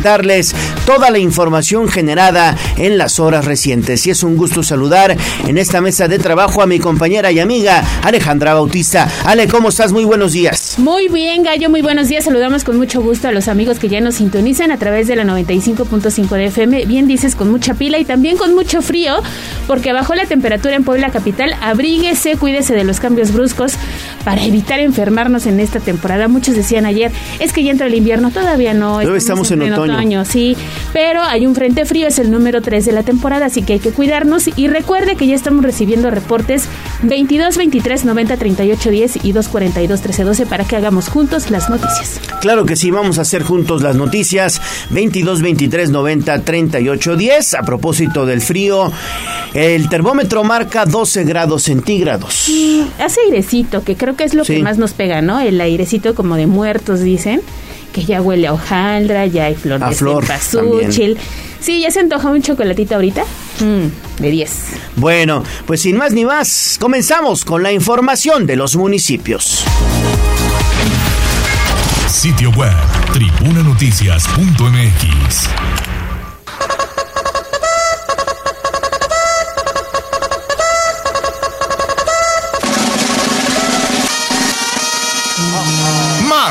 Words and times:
presentarles 0.00 0.54
toda 0.96 1.10
la 1.10 1.20
información 1.20 1.88
generada 1.88 2.56
en 2.76 2.98
las 2.98 3.20
horas 3.20 3.44
recientes. 3.44 4.08
Y 4.08 4.10
es 4.10 4.24
un 4.24 4.36
gusto 4.36 4.64
saludar 4.64 5.16
en 5.46 5.56
esta 5.56 5.80
mesa 5.80 6.08
de 6.08 6.18
trabajo 6.18 6.62
a 6.62 6.66
mi 6.66 6.80
compañera 6.80 7.30
y 7.30 7.38
amiga 7.38 7.84
Alejandra 8.02 8.54
Bautista. 8.54 9.08
Ale, 9.24 9.46
¿cómo 9.46 9.68
estás? 9.68 9.92
Muy 9.92 10.02
buenos 10.04 10.32
días. 10.32 10.80
Muy 10.80 11.06
bien, 11.06 11.44
Gallo, 11.44 11.70
muy 11.70 11.80
buenos 11.80 12.08
días. 12.08 12.24
Saludamos 12.24 12.64
con 12.64 12.76
mucho 12.76 13.00
gusto 13.02 13.28
a 13.28 13.30
los 13.30 13.46
amigos 13.46 13.78
que 13.78 13.88
ya 13.88 14.00
nos 14.00 14.16
sintonizan 14.16 14.72
a 14.72 14.78
través 14.78 15.06
de 15.06 15.14
la 15.14 15.22
95.5 15.22 16.28
de 16.30 16.46
FM. 16.46 16.86
Bien 16.86 17.06
dices, 17.06 17.36
con 17.36 17.52
mucha 17.52 17.74
pila 17.74 17.98
y 17.98 18.04
también 18.04 18.36
con 18.36 18.52
mucho 18.56 18.82
frío, 18.82 19.14
porque 19.68 19.92
bajó 19.92 20.16
la 20.16 20.26
temperatura 20.26 20.74
en 20.74 20.82
Puebla 20.82 21.10
Capital. 21.10 21.54
Abríguese, 21.60 22.36
cuídese 22.36 22.74
de 22.74 22.82
los 22.82 22.98
cambios 22.98 23.32
bruscos 23.32 23.74
para 24.24 24.42
evitar 24.42 24.80
enfermarnos 24.80 25.46
en 25.46 25.60
esta 25.60 25.78
temporada. 25.78 26.26
Muchos 26.26 26.56
decían 26.56 26.84
ayer, 26.84 27.12
es 27.38 27.52
que 27.52 27.62
ya 27.62 27.70
entra 27.70 27.86
el 27.86 27.94
invierno, 27.94 28.32
todavía 28.32 28.74
no. 28.74 29.00
estamos, 29.00 29.52
en, 29.52 29.72
otoño. 29.72 30.24
Sí, 30.24 30.56
pero 30.92 31.22
hay 31.22 31.46
un 31.46 31.54
frente 31.54 31.84
frío, 31.84 32.08
es 32.08 32.18
el 32.18 32.30
número 32.30 32.60
3 32.60 32.84
de 32.84 32.92
la 32.92 33.02
temporada, 33.02 33.46
así 33.46 33.62
que 33.62 33.74
hay 33.74 33.78
que 33.78 33.92
cuidarnos. 33.92 34.48
Y 34.56 34.68
recuerde 34.68 35.16
que 35.16 35.26
ya 35.26 35.34
estamos 35.34 35.64
recibiendo 35.64 36.10
reportes 36.10 36.64
22, 37.02 37.56
23, 37.56 38.04
90, 38.04 38.36
38, 38.36 38.90
10 38.90 39.16
y 39.24 39.32
242, 39.32 40.00
13, 40.00 40.24
12 40.24 40.46
para 40.46 40.64
que 40.64 40.76
hagamos 40.76 41.08
juntos 41.08 41.50
las 41.50 41.70
noticias. 41.70 42.20
Claro 42.40 42.64
que 42.64 42.76
sí, 42.76 42.90
vamos 42.90 43.18
a 43.18 43.22
hacer 43.22 43.42
juntos 43.42 43.82
las 43.82 43.96
noticias. 43.96 44.60
22, 44.90 45.42
23, 45.42 45.90
90, 45.90 46.40
38, 46.42 47.16
10. 47.16 47.54
A 47.54 47.62
propósito 47.62 48.26
del 48.26 48.40
frío, 48.40 48.90
el 49.54 49.88
termómetro 49.88 50.44
marca 50.44 50.84
12 50.86 51.24
grados 51.24 51.62
centígrados. 51.62 52.46
hace 52.98 53.20
airecito, 53.26 53.84
que 53.84 53.96
creo 53.96 54.16
que 54.16 54.24
es 54.24 54.34
lo 54.34 54.44
que 54.44 54.62
más 54.62 54.78
nos 54.78 54.92
pega, 54.92 55.22
¿no? 55.22 55.40
El 55.40 55.60
airecito 55.60 56.14
como 56.14 56.36
de 56.36 56.46
muertos, 56.46 57.00
dicen 57.00 57.40
que 57.92 58.04
ya 58.04 58.22
huele 58.22 58.46
a 58.46 58.52
hojaldra, 58.52 59.26
ya 59.26 59.46
hay 59.46 59.54
flor 59.54 59.80
de 59.80 59.94
flor, 59.94 60.24
Sí, 61.60 61.82
ya 61.82 61.90
se 61.90 62.00
antoja 62.00 62.30
un 62.30 62.40
chocolatito 62.40 62.94
ahorita. 62.94 63.22
Mm, 63.60 64.22
de 64.22 64.30
10. 64.30 64.50
Bueno, 64.96 65.44
pues 65.66 65.82
sin 65.82 65.96
más 65.96 66.12
ni 66.12 66.24
más, 66.24 66.78
comenzamos 66.80 67.44
con 67.44 67.62
la 67.62 67.70
información 67.70 68.46
de 68.46 68.56
los 68.56 68.76
municipios. 68.76 69.62
Sitio 72.08 72.50
web, 72.52 72.72
tribunanoticias.mx. 73.12 75.89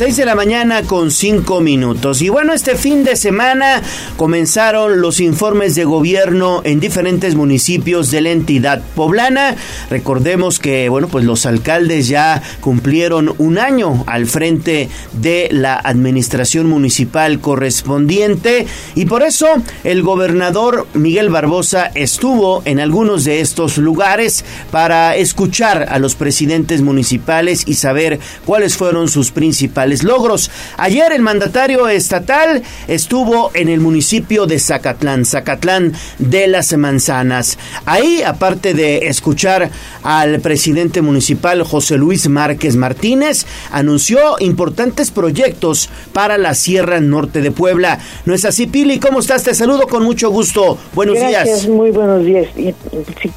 6 0.00 0.16
de 0.16 0.24
la 0.24 0.34
mañana 0.34 0.84
con 0.84 1.10
5 1.10 1.60
minutos. 1.60 2.22
Y 2.22 2.30
bueno, 2.30 2.54
este 2.54 2.74
fin 2.74 3.04
de 3.04 3.16
semana 3.16 3.82
comenzaron 4.16 5.02
los 5.02 5.20
informes 5.20 5.74
de 5.74 5.84
gobierno 5.84 6.62
en 6.64 6.80
diferentes 6.80 7.34
municipios 7.34 8.10
de 8.10 8.22
la 8.22 8.30
entidad 8.30 8.80
poblana. 8.94 9.56
Recordemos 9.90 10.58
que, 10.58 10.88
bueno, 10.88 11.08
pues 11.08 11.26
los 11.26 11.44
alcaldes 11.44 12.08
ya 12.08 12.40
cumplieron 12.62 13.34
un 13.36 13.58
año 13.58 14.02
al 14.06 14.24
frente 14.24 14.88
de 15.20 15.48
la 15.50 15.74
administración 15.74 16.66
municipal 16.66 17.38
correspondiente 17.38 18.66
y 18.94 19.04
por 19.04 19.22
eso 19.22 19.48
el 19.84 20.02
gobernador 20.02 20.86
Miguel 20.94 21.28
Barbosa 21.28 21.90
estuvo 21.94 22.62
en 22.64 22.80
algunos 22.80 23.24
de 23.24 23.40
estos 23.40 23.76
lugares 23.76 24.46
para 24.70 25.14
escuchar 25.14 25.88
a 25.90 25.98
los 25.98 26.14
presidentes 26.14 26.80
municipales 26.80 27.64
y 27.66 27.74
saber 27.74 28.18
cuáles 28.46 28.78
fueron 28.78 29.06
sus 29.06 29.30
principales 29.30 29.89
logros. 30.02 30.50
Ayer 30.76 31.12
el 31.12 31.22
mandatario 31.22 31.88
estatal 31.88 32.62
estuvo 32.88 33.50
en 33.54 33.68
el 33.68 33.80
municipio 33.80 34.46
de 34.46 34.58
Zacatlán, 34.58 35.24
Zacatlán 35.24 35.92
de 36.18 36.46
las 36.46 36.76
Manzanas. 36.76 37.58
Ahí, 37.84 38.22
aparte 38.22 38.74
de 38.74 39.08
escuchar 39.08 39.70
al 40.02 40.40
presidente 40.40 41.02
municipal 41.02 41.62
José 41.62 41.96
Luis 41.96 42.28
Márquez 42.28 42.76
Martínez, 42.76 43.46
anunció 43.70 44.36
importantes 44.40 45.10
proyectos 45.10 45.90
para 46.12 46.38
la 46.38 46.54
Sierra 46.54 47.00
Norte 47.00 47.40
de 47.40 47.50
Puebla. 47.50 47.98
¿No 48.24 48.34
es 48.34 48.44
así, 48.44 48.66
Pili? 48.66 48.98
¿Cómo 48.98 49.20
estás? 49.20 49.44
Te 49.44 49.54
saludo 49.54 49.86
con 49.88 50.04
mucho 50.04 50.30
gusto. 50.30 50.78
Buenos 50.94 51.16
días. 51.16 51.44
Gracias, 51.44 51.68
muy 51.68 51.90
buenos 51.90 52.24
días. 52.24 52.48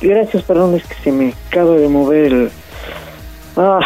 gracias, 0.02 0.44
perdón, 0.44 0.76
es 0.76 0.84
que 0.84 0.96
se 1.04 1.12
me 1.12 1.34
acaba 1.50 1.76
de 1.76 1.88
mover 1.88 2.26
el... 2.26 2.52
Ah, 3.56 3.80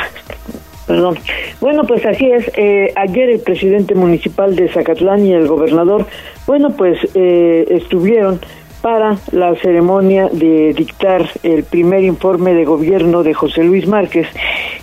Perdón. 0.88 1.18
Bueno, 1.60 1.84
pues 1.84 2.06
así 2.06 2.32
es. 2.32 2.50
Eh, 2.56 2.94
ayer 2.96 3.30
el 3.30 3.42
presidente 3.42 3.94
municipal 3.94 4.56
de 4.56 4.70
Zacatlán 4.70 5.26
y 5.26 5.34
el 5.34 5.48
gobernador, 5.48 6.06
bueno, 6.48 6.72
pues 6.78 6.98
eh, 7.14 7.66
estuvieron 7.70 8.40
para 8.82 9.18
la 9.32 9.54
ceremonia 9.56 10.30
de 10.32 10.74
dictar 10.74 11.30
el 11.44 11.64
primer 11.64 12.04
informe 12.04 12.54
de 12.54 12.64
gobierno 12.64 13.22
de 13.22 13.34
José 13.34 13.64
Luis 13.64 13.86
Márquez, 13.86 14.28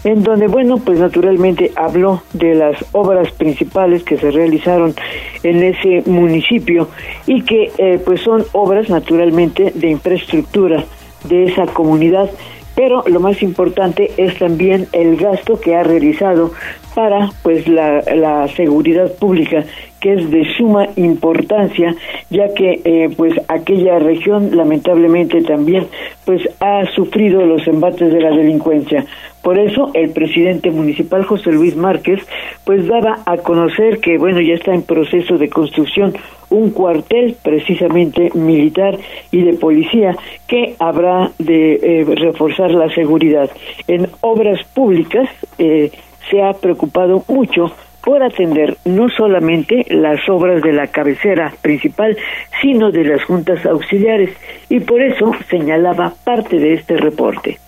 en 0.03 0.23
donde, 0.23 0.47
bueno, 0.47 0.77
pues 0.77 0.99
naturalmente 0.99 1.73
habló 1.77 2.23
de 2.35 2.55
las 2.55 2.85
obras 2.93 3.31
principales 3.33 4.03
que 4.03 4.19
se 4.19 4.31
realizaron 4.31 4.95
en 5.43 5.63
ese 5.63 6.03
municipio 6.05 6.89
y 7.27 7.43
que, 7.43 7.71
eh, 7.79 7.99
pues, 8.05 8.21
son 8.21 8.45
obras 8.53 8.91
naturalmente 8.91 9.73
de 9.75 9.89
infraestructura 9.89 10.85
de 11.25 11.45
esa 11.45 11.65
comunidad 11.67 12.29
pero 12.75 13.05
lo 13.07 13.21
más 13.21 13.43
importante 13.43 14.13
es 14.17 14.39
también 14.39 14.89
el 14.93 15.17
gasto 15.17 15.61
que 15.61 15.77
ha 15.77 15.83
realizado 15.83 16.53
para 16.95 17.31
pues 17.43 17.69
la, 17.69 18.03
la 18.15 18.49
seguridad 18.49 19.13
pública 19.13 19.65
que 20.05 20.13
es 20.13 20.31
de 20.31 20.45
suma 20.59 20.87
importancia 20.97 21.95
ya 22.29 22.53
que 22.53 22.83
eh, 22.85 23.09
pues 23.17 23.33
aquella 23.49 23.99
región 23.99 24.55
lamentablemente 24.55 25.41
también 25.41 25.87
pues 26.27 26.43
ha 26.61 26.85
sufrido 26.95 27.41
los 27.47 27.67
embates 27.67 28.13
de 28.13 28.21
la 28.21 28.37
delincuencia. 28.37 29.07
Por 29.43 29.59
eso 29.59 29.93
el 29.95 30.11
presidente 30.11 30.71
municipal 30.71 31.25
José 31.25 31.53
Luis 31.53 31.75
Márquez 31.75 32.21
pues 32.65 32.87
daba 32.87 33.21
a 33.25 33.39
conocer 33.39 34.01
que 34.01 34.19
bueno 34.19 34.43
ya 34.43 34.53
está 34.53 34.75
en 34.75 34.83
proceso 34.83 35.39
de 35.39 35.49
construcción 35.49 36.15
un 36.51 36.71
cuartel 36.73 37.37
precisamente 37.43 38.31
militar 38.35 38.99
y 39.31 39.41
de 39.41 39.55
policía 39.55 40.15
que 40.47 40.75
habrá 40.81 41.31
de 41.39 41.77
eh, 41.77 42.05
reforzar 42.15 42.73
la 42.73 42.95
seguridad. 42.95 43.51
En 43.89 44.07
obras 44.21 44.63
públicas 44.75 45.31
eh, 45.57 45.91
se 46.31 46.43
ha 46.43 46.53
preocupado 46.53 47.25
mucho 47.27 47.73
por 48.05 48.23
atender 48.23 48.77
no 48.85 49.09
solamente 49.09 49.87
las 49.89 50.21
obras 50.29 50.63
de 50.63 50.73
la 50.73 50.89
cabecera 50.89 51.53
principal, 51.63 52.17
sino 52.61 52.91
de 52.91 53.05
las 53.05 53.25
juntas 53.25 53.65
auxiliares, 53.65 54.31
y 54.69 54.81
por 54.81 55.01
eso 55.01 55.33
señalaba 55.49 56.13
parte 56.23 56.59
de 56.59 56.75
este 56.75 56.97
reporte. 56.97 57.59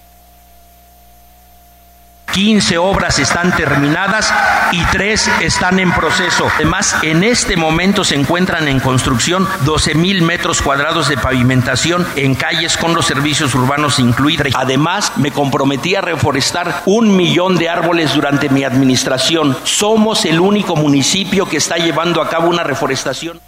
15 2.36 2.76
obras 2.76 3.18
están 3.18 3.50
terminadas 3.56 4.30
y 4.70 4.84
3 4.92 5.40
están 5.40 5.78
en 5.78 5.90
proceso. 5.90 6.46
Además, 6.56 6.94
en 7.02 7.24
este 7.24 7.56
momento 7.56 8.04
se 8.04 8.14
encuentran 8.14 8.68
en 8.68 8.78
construcción 8.78 9.48
12 9.64 9.94
mil 9.94 10.20
metros 10.20 10.60
cuadrados 10.60 11.08
de 11.08 11.16
pavimentación 11.16 12.06
en 12.14 12.34
calles 12.34 12.76
con 12.76 12.92
los 12.94 13.06
servicios 13.06 13.54
urbanos 13.54 13.98
incluidos. 13.98 14.48
Además, 14.54 15.14
me 15.16 15.30
comprometí 15.30 15.94
a 15.94 16.02
reforestar 16.02 16.82
un 16.84 17.16
millón 17.16 17.56
de 17.56 17.70
árboles 17.70 18.14
durante 18.14 18.50
mi 18.50 18.64
administración. 18.64 19.56
Somos 19.64 20.26
el 20.26 20.38
único 20.38 20.76
municipio 20.76 21.48
que 21.48 21.56
está 21.56 21.78
llevando 21.78 22.20
a 22.20 22.28
cabo 22.28 22.50
una 22.50 22.64
reforestación. 22.64 23.40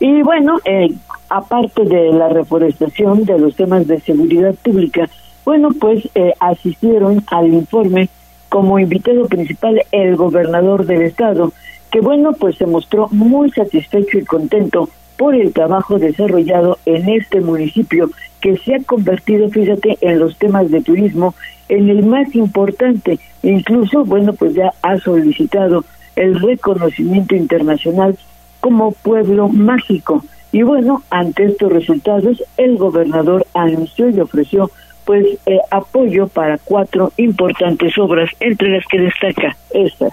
Y 0.00 0.22
bueno, 0.22 0.58
eh, 0.64 0.88
aparte 1.28 1.84
de 1.84 2.12
la 2.14 2.30
reforestación, 2.30 3.26
de 3.26 3.38
los 3.38 3.54
temas 3.56 3.86
de 3.86 4.00
seguridad 4.00 4.54
pública, 4.54 5.06
bueno, 5.48 5.70
pues 5.80 6.06
eh, 6.14 6.34
asistieron 6.40 7.24
al 7.28 7.46
informe 7.54 8.10
como 8.50 8.78
invitado 8.78 9.26
principal 9.28 9.80
el 9.92 10.14
gobernador 10.14 10.84
del 10.84 11.00
estado, 11.00 11.54
que 11.90 12.02
bueno, 12.02 12.34
pues 12.34 12.56
se 12.56 12.66
mostró 12.66 13.08
muy 13.12 13.50
satisfecho 13.52 14.18
y 14.18 14.26
contento 14.26 14.90
por 15.16 15.34
el 15.34 15.54
trabajo 15.54 15.98
desarrollado 15.98 16.76
en 16.84 17.08
este 17.08 17.40
municipio 17.40 18.10
que 18.42 18.58
se 18.58 18.74
ha 18.74 18.82
convertido, 18.82 19.48
fíjate, 19.48 19.96
en 20.02 20.18
los 20.18 20.36
temas 20.36 20.70
de 20.70 20.82
turismo 20.82 21.34
en 21.70 21.88
el 21.88 22.04
más 22.04 22.34
importante. 22.34 23.18
Incluso, 23.42 24.04
bueno, 24.04 24.34
pues 24.34 24.52
ya 24.52 24.74
ha 24.82 24.98
solicitado 24.98 25.82
el 26.14 26.38
reconocimiento 26.42 27.34
internacional 27.34 28.18
como 28.60 28.92
pueblo 28.92 29.48
mágico. 29.48 30.22
Y 30.52 30.60
bueno, 30.60 31.02
ante 31.08 31.44
estos 31.44 31.72
resultados, 31.72 32.42
el 32.58 32.76
gobernador 32.76 33.46
anunció 33.54 34.10
y 34.10 34.20
ofreció 34.20 34.70
pues 35.08 35.24
eh, 35.46 35.58
apoyo 35.70 36.28
para 36.28 36.58
cuatro 36.58 37.12
importantes 37.16 37.96
obras, 37.96 38.28
entre 38.40 38.68
las 38.68 38.84
que 38.84 39.00
destaca 39.00 39.56
esta. 39.70 40.08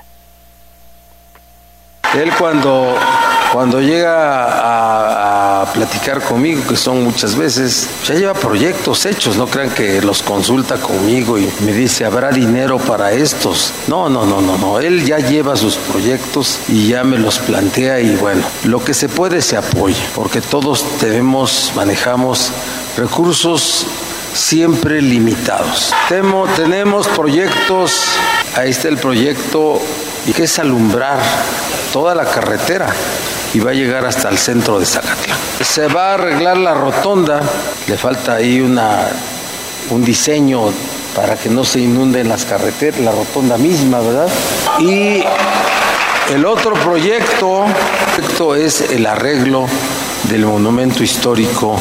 Él 2.18 2.32
cuando 2.40 2.96
cuando 3.52 3.82
llega 3.82 5.62
a, 5.62 5.66
platicar 5.74 6.22
conmigo, 6.22 6.62
que 6.66 6.78
son 6.78 7.04
muchas 7.04 7.36
veces, 7.36 7.90
ya 8.06 8.14
lleva 8.16 8.34
proyectos 8.36 9.06
hechos, 9.06 9.36
no 9.36 9.48
crean 9.48 9.70
que 9.72 10.02
los 10.02 10.24
consulta 10.24 10.76
conmigo 10.78 11.38
y 11.38 11.50
me 11.66 11.74
dice, 11.74 12.06
¿habrá 12.06 12.32
dinero 12.32 12.78
para 12.78 13.12
estos? 13.12 13.74
No, 13.88 14.08
no, 14.08 14.26
no, 14.26 14.40
no, 14.40 14.58
no, 14.58 14.80
él 14.80 15.06
ya 15.06 15.18
lleva 15.18 15.58
sus 15.58 15.76
proyectos 15.76 16.60
y 16.70 16.88
ya 16.88 17.04
me 17.04 17.18
los 17.18 17.40
plantea 17.40 18.00
y 18.00 18.16
bueno, 18.16 18.44
lo 18.64 18.82
que 18.86 18.94
se 18.94 19.10
puede 19.10 19.42
se 19.42 19.58
apoya, 19.58 20.06
porque 20.14 20.40
todos 20.40 20.86
tenemos, 21.00 21.74
manejamos 21.76 22.54
recursos 22.96 23.86
siempre 24.36 25.02
limitados. 25.02 25.94
tenemos 26.56 27.08
proyectos, 27.08 28.04
ahí 28.56 28.70
está 28.70 28.90
el 28.90 28.98
proyecto, 28.98 29.82
que 30.36 30.44
es 30.44 30.60
alumbrar 30.60 31.20
toda 31.94 32.14
la 32.14 32.26
carretera 32.26 32.88
y 33.54 33.60
va 33.60 33.72
a 33.72 33.74
llegar 33.74 34.06
hasta 34.06 34.28
el 34.28 34.38
centro 34.38 34.78
de 34.80 34.86
Zacatlán. 34.86 35.38
Se 35.62 35.88
va 35.88 36.12
a 36.12 36.14
arreglar 36.16 36.58
la 36.58 36.74
rotonda, 36.74 37.42
le 37.88 37.98
falta 37.98 38.36
ahí 38.36 38.60
una, 38.60 39.08
un 39.90 40.04
diseño 40.04 40.70
para 41.16 41.38
que 41.38 41.50
no 41.50 41.64
se 41.64 41.80
inunden 41.80 42.28
las 42.28 42.44
carreteras, 42.44 43.00
la 43.00 43.12
rotonda 43.12 43.58
misma, 43.58 44.00
¿verdad? 44.02 44.28
Y 44.80 45.24
el 46.34 46.46
otro 46.46 46.74
proyecto, 46.74 47.66
proyecto 48.18 48.56
es 48.56 48.82
el 48.92 49.06
arreglo 49.06 49.66
del 50.24 50.46
monumento 50.46 51.04
histórico 51.04 51.80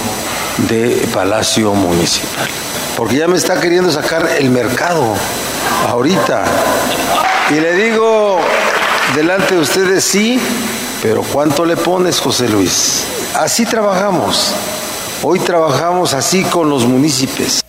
de 0.59 1.07
Palacio 1.13 1.75
Municipal. 1.75 2.49
Porque 2.97 3.17
ya 3.17 3.29
me 3.29 3.37
está 3.37 3.61
queriendo 3.61 3.91
sacar 3.91 4.29
el 4.39 4.51
mercado 4.51 5.15
ahorita. 5.89 6.45
Y 7.51 7.61
le 7.61 7.75
digo 7.75 8.39
delante 9.15 9.55
de 9.55 9.61
ustedes 9.61 10.05
sí, 10.05 10.41
pero 11.03 11.23
¿cuánto 11.33 11.65
le 11.65 11.77
pones, 11.77 12.21
José 12.21 12.49
Luis? 12.49 13.07
Así 13.37 13.67
trabajamos. 13.67 14.55
Hoy 15.23 15.39
trabajamos 15.41 16.15
así 16.15 16.43
con 16.45 16.71
los 16.71 16.87
municipios. 16.87 17.65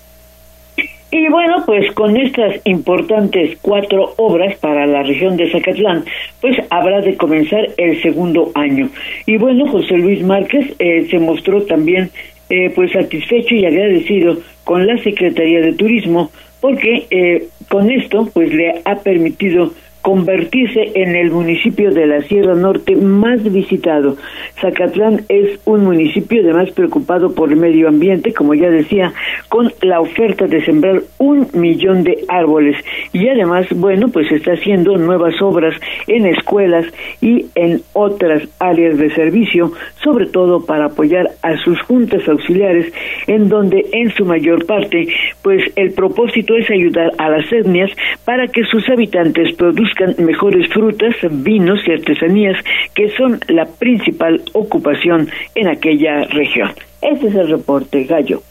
Y 1.11 1.29
bueno, 1.29 1.63
pues 1.65 1.93
con 1.93 2.17
estas 2.17 2.55
importantes 2.65 3.57
cuatro 3.61 4.13
obras 4.17 4.57
para 4.57 4.85
la 4.85 5.01
región 5.03 5.37
de 5.37 5.49
Zacatlán, 5.49 6.03
pues 6.41 6.57
habrá 6.69 6.99
de 6.99 7.15
comenzar 7.15 7.67
el 7.77 8.01
segundo 8.01 8.51
año. 8.53 8.89
Y 9.25 9.37
bueno, 9.37 9.65
José 9.71 9.95
Luis 9.95 10.21
Márquez 10.23 10.73
eh, 10.77 11.07
se 11.09 11.17
mostró 11.19 11.63
también 11.63 12.11
eh, 12.49 12.71
pues 12.75 12.91
satisfecho 12.91 13.55
y 13.55 13.65
agradecido 13.65 14.37
con 14.63 14.85
la 14.85 14.97
Secretaría 14.99 15.61
de 15.61 15.73
Turismo 15.73 16.31
porque 16.61 17.05
eh, 17.11 17.47
con 17.69 17.91
esto 17.91 18.29
pues 18.33 18.53
le 18.53 18.81
ha 18.85 18.95
permitido 18.95 19.71
convertirse 20.05 20.91
en 20.93 21.15
el 21.15 21.31
municipio 21.31 21.89
de 21.89 22.05
la 22.05 22.21
Sierra 22.21 22.53
Norte 22.53 22.95
más 22.95 23.41
visitado. 23.51 24.17
Zacatlán 24.61 25.21
es 25.29 25.59
un 25.65 25.83
municipio 25.83 26.43
además 26.43 26.69
preocupado 26.75 27.33
por 27.33 27.51
el 27.51 27.55
medio 27.55 27.87
ambiente, 27.87 28.31
como 28.31 28.53
ya 28.53 28.69
decía, 28.69 29.11
con 29.49 29.73
la 29.81 29.99
oferta 30.01 30.45
de 30.45 30.63
sembrar 30.63 31.01
un 31.17 31.47
millón 31.53 32.03
de 32.03 32.19
árboles 32.27 32.77
y 33.13 33.27
además, 33.27 33.65
bueno, 33.71 34.09
pues 34.09 34.31
está 34.31 34.51
haciendo 34.51 34.95
nuevas 34.95 35.41
obras 35.41 35.73
en 36.05 36.27
escuelas 36.27 36.85
y 37.19 37.47
en 37.55 37.81
otras 37.93 38.43
áreas 38.59 38.99
de 38.99 39.09
servicio, 39.09 39.71
sobre 40.03 40.27
todo 40.27 40.67
para 40.67 40.85
apoyar 40.85 41.31
a 41.41 41.57
sus 41.57 41.81
juntas 41.81 42.27
auxiliares, 42.27 42.93
en 43.25 43.49
donde 43.49 43.83
en 43.91 44.11
su 44.11 44.23
mayor 44.23 44.67
parte, 44.67 45.07
pues 45.41 45.63
el 45.75 45.93
propósito 45.93 46.55
es 46.55 46.69
ayudar 46.69 47.11
a 47.17 47.27
las 47.29 47.51
etnias 47.51 47.89
para 48.23 48.47
que 48.47 48.63
sus 48.65 48.87
habitantes 48.87 49.55
produzcan 49.55 49.94
mejores 50.17 50.71
frutas, 50.73 51.15
vinos 51.31 51.79
y 51.87 51.91
artesanías 51.91 52.57
que 52.93 53.09
son 53.09 53.39
la 53.47 53.65
principal 53.65 54.41
ocupación 54.53 55.29
en 55.55 55.67
aquella 55.67 56.25
región. 56.25 56.71
Ese 57.01 57.27
es 57.27 57.35
el 57.35 57.49
reporte, 57.49 58.03
Gallo. 58.05 58.41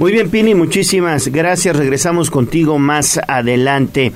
Muy 0.00 0.12
bien, 0.12 0.30
Pini, 0.30 0.54
muchísimas 0.54 1.28
gracias. 1.28 1.76
Regresamos 1.76 2.30
contigo 2.30 2.78
más 2.78 3.20
adelante. 3.28 4.12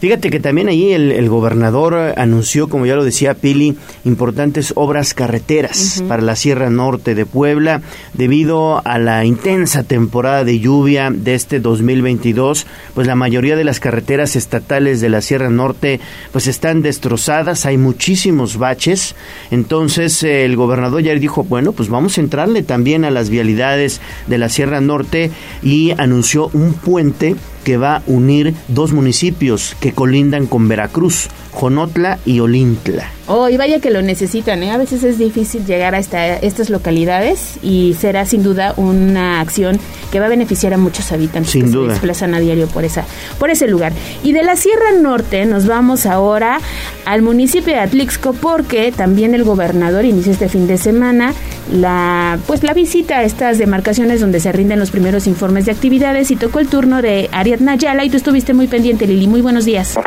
Fíjate 0.00 0.30
que 0.30 0.40
también 0.40 0.68
ahí 0.68 0.92
el, 0.92 1.28
gobernador 1.28 2.14
anunció, 2.16 2.68
como 2.68 2.86
ya 2.86 2.96
lo 2.96 3.04
decía 3.04 3.34
Pili, 3.34 3.76
importantes 4.04 4.72
obras 4.74 5.14
carreteras 5.14 6.02
para 6.08 6.22
la 6.22 6.34
Sierra 6.34 6.70
Norte 6.70 7.14
de 7.14 7.24
Puebla 7.24 7.82
debido 8.14 8.84
a 8.84 8.98
la 8.98 9.24
intensa 9.24 9.84
temporada 9.84 10.42
de 10.42 10.58
lluvia 10.58 11.10
de 11.12 11.36
este 11.36 11.60
2022. 11.60 12.66
Pues 12.94 13.06
la 13.06 13.14
mayoría 13.14 13.54
de 13.54 13.62
las 13.62 13.78
carreteras 13.78 14.34
estatales 14.34 15.00
de 15.00 15.08
la 15.08 15.20
Sierra 15.20 15.50
Norte 15.50 16.00
pues 16.32 16.48
están 16.48 16.82
destrozadas, 16.82 17.64
hay 17.64 17.76
muchísimos 17.76 18.56
baches. 18.56 19.14
Entonces 19.52 20.24
el 20.24 20.56
gobernador 20.56 21.02
ya 21.02 21.14
dijo, 21.14 21.44
bueno, 21.44 21.70
pues 21.70 21.88
vamos 21.88 22.18
a 22.18 22.22
entrarle 22.22 22.64
también 22.64 23.04
a 23.04 23.12
las 23.12 23.30
vialidades 23.30 24.00
de 24.26 24.38
la 24.38 24.48
Sierra 24.48 24.80
Norte 24.80 25.27
y 25.62 25.92
anunció 25.98 26.50
un 26.52 26.74
puente 26.74 27.36
que 27.68 27.76
va 27.76 27.96
a 27.96 28.02
unir 28.06 28.54
dos 28.68 28.94
municipios 28.94 29.76
que 29.78 29.92
colindan 29.92 30.46
con 30.46 30.68
Veracruz, 30.68 31.28
Jonotla 31.52 32.18
y 32.24 32.40
Olintla. 32.40 33.10
Oh, 33.26 33.50
y 33.50 33.58
vaya 33.58 33.78
que 33.78 33.90
lo 33.90 34.00
necesitan, 34.00 34.62
¿eh? 34.62 34.70
A 34.70 34.78
veces 34.78 35.04
es 35.04 35.18
difícil 35.18 35.66
llegar 35.66 35.94
a 35.94 35.98
estas 35.98 36.70
localidades 36.70 37.58
y 37.62 37.94
será 38.00 38.24
sin 38.24 38.42
duda 38.42 38.72
una 38.78 39.42
acción 39.42 39.78
que 40.10 40.18
va 40.18 40.26
a 40.26 40.28
beneficiar 40.30 40.72
a 40.72 40.78
muchos 40.78 41.12
habitantes 41.12 41.52
que 41.52 41.68
se 41.68 41.76
desplazan 41.76 42.32
a 42.32 42.40
diario 42.40 42.68
por, 42.68 42.86
esa, 42.86 43.04
por 43.38 43.50
ese 43.50 43.68
lugar. 43.68 43.92
Y 44.24 44.32
de 44.32 44.42
la 44.42 44.56
Sierra 44.56 44.92
Norte 44.98 45.44
nos 45.44 45.66
vamos 45.66 46.06
ahora 46.06 46.60
al 47.04 47.20
municipio 47.20 47.74
de 47.74 47.80
Atlixco 47.80 48.32
porque 48.32 48.92
también 48.92 49.34
el 49.34 49.44
gobernador 49.44 50.06
inició 50.06 50.32
este 50.32 50.48
fin 50.48 50.66
de 50.66 50.78
semana 50.78 51.34
la, 51.70 52.38
pues 52.46 52.62
la 52.62 52.72
visita 52.72 53.18
a 53.18 53.24
estas 53.24 53.58
demarcaciones 53.58 54.20
donde 54.20 54.40
se 54.40 54.52
rinden 54.52 54.78
los 54.78 54.90
primeros 54.90 55.26
informes 55.26 55.66
de 55.66 55.72
actividades 55.72 56.30
y 56.30 56.36
tocó 56.36 56.60
el 56.60 56.68
turno 56.68 57.02
de 57.02 57.28
Ariadna 57.58 57.74
Yala 57.74 58.04
y 58.04 58.10
tú 58.10 58.16
estuviste 58.16 58.54
muy 58.54 58.68
pendiente, 58.68 59.04
Lili. 59.04 59.26
Muy 59.26 59.40
buenos 59.40 59.64
días. 59.64 59.98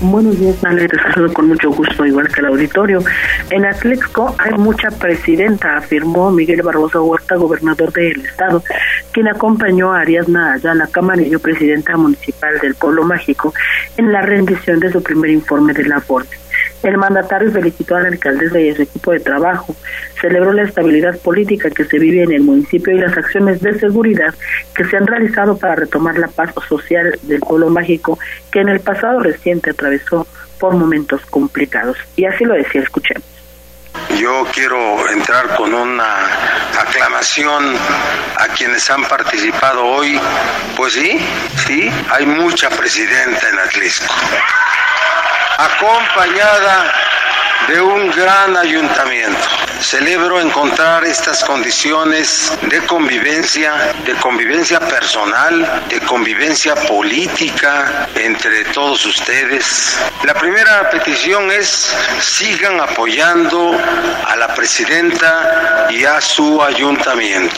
Buenos 0.00 0.40
días, 0.40 0.56
Ale. 0.64 0.88
Te 0.88 0.96
saludo 0.98 1.32
con 1.32 1.46
mucho 1.46 1.70
gusto, 1.70 2.04
igual 2.04 2.26
que 2.26 2.40
el 2.40 2.46
auditorio. 2.46 2.98
En 3.50 3.64
Atlexco 3.64 4.34
hay 4.38 4.58
mucha 4.58 4.90
presidenta, 4.90 5.76
afirmó 5.76 6.32
Miguel 6.32 6.62
Barbosa 6.62 7.00
Huerta, 7.00 7.36
gobernador 7.36 7.92
del 7.92 8.24
estado, 8.26 8.64
quien 9.12 9.28
acompañó 9.28 9.92
a 9.92 10.00
Ariadna 10.00 10.54
Ayala 10.54 10.88
Camarillo, 10.88 11.38
presidenta 11.38 11.96
municipal 11.96 12.58
del 12.58 12.74
Pueblo 12.74 13.04
Mágico, 13.04 13.54
en 13.96 14.10
la 14.10 14.22
rendición 14.22 14.80
de 14.80 14.90
su 14.90 15.00
primer 15.00 15.30
informe 15.30 15.72
de 15.72 15.84
la 15.84 16.00
Corte. 16.00 16.41
El 16.82 16.98
mandatario 16.98 17.52
felicitó 17.52 17.96
a 17.96 18.00
la 18.00 18.08
alcaldesa 18.08 18.60
y 18.60 18.70
a 18.70 18.76
su 18.76 18.82
equipo 18.82 19.12
de 19.12 19.20
trabajo, 19.20 19.74
celebró 20.20 20.52
la 20.52 20.64
estabilidad 20.64 21.18
política 21.18 21.70
que 21.70 21.84
se 21.84 21.98
vive 21.98 22.22
en 22.22 22.32
el 22.32 22.42
municipio 22.42 22.94
y 22.94 23.00
las 23.00 23.16
acciones 23.16 23.60
de 23.60 23.78
seguridad 23.78 24.34
que 24.74 24.84
se 24.84 24.96
han 24.96 25.06
realizado 25.06 25.56
para 25.56 25.76
retomar 25.76 26.18
la 26.18 26.28
paz 26.28 26.52
social 26.68 27.18
del 27.22 27.40
pueblo 27.40 27.70
mágico 27.70 28.18
que 28.50 28.60
en 28.60 28.68
el 28.68 28.80
pasado 28.80 29.20
reciente 29.20 29.70
atravesó 29.70 30.26
por 30.58 30.74
momentos 30.74 31.20
complicados. 31.26 31.96
Y 32.16 32.24
así 32.24 32.44
lo 32.44 32.54
decía, 32.54 32.82
escuchemos. 32.82 33.24
Yo 34.18 34.46
quiero 34.52 35.08
entrar 35.10 35.54
con 35.56 35.72
una 35.72 36.04
aclamación 36.80 37.74
a 38.36 38.48
quienes 38.56 38.88
han 38.90 39.04
participado 39.04 39.84
hoy. 39.84 40.20
Pues 40.76 40.94
sí, 40.94 41.18
sí, 41.66 41.90
hay 42.10 42.26
mucha 42.26 42.70
presidenta 42.70 43.48
en 43.48 43.58
Atlisco 43.58 44.12
acompañada 45.62 46.92
de 47.68 47.80
un 47.80 48.10
gran 48.10 48.56
ayuntamiento. 48.56 49.38
Celebro 49.80 50.40
encontrar 50.40 51.04
estas 51.04 51.44
condiciones 51.44 52.52
de 52.68 52.80
convivencia, 52.86 53.94
de 54.04 54.14
convivencia 54.14 54.80
personal, 54.80 55.84
de 55.88 56.00
convivencia 56.00 56.74
política 56.74 58.08
entre 58.16 58.64
todos 58.72 59.06
ustedes. 59.06 59.98
La 60.24 60.34
primera 60.34 60.90
petición 60.90 61.50
es 61.52 61.94
sigan 62.20 62.80
apoyando 62.80 63.76
a 64.26 64.36
la 64.36 64.54
presidenta 64.54 65.88
y 65.90 66.04
a 66.04 66.20
su 66.20 66.60
ayuntamiento. 66.62 67.56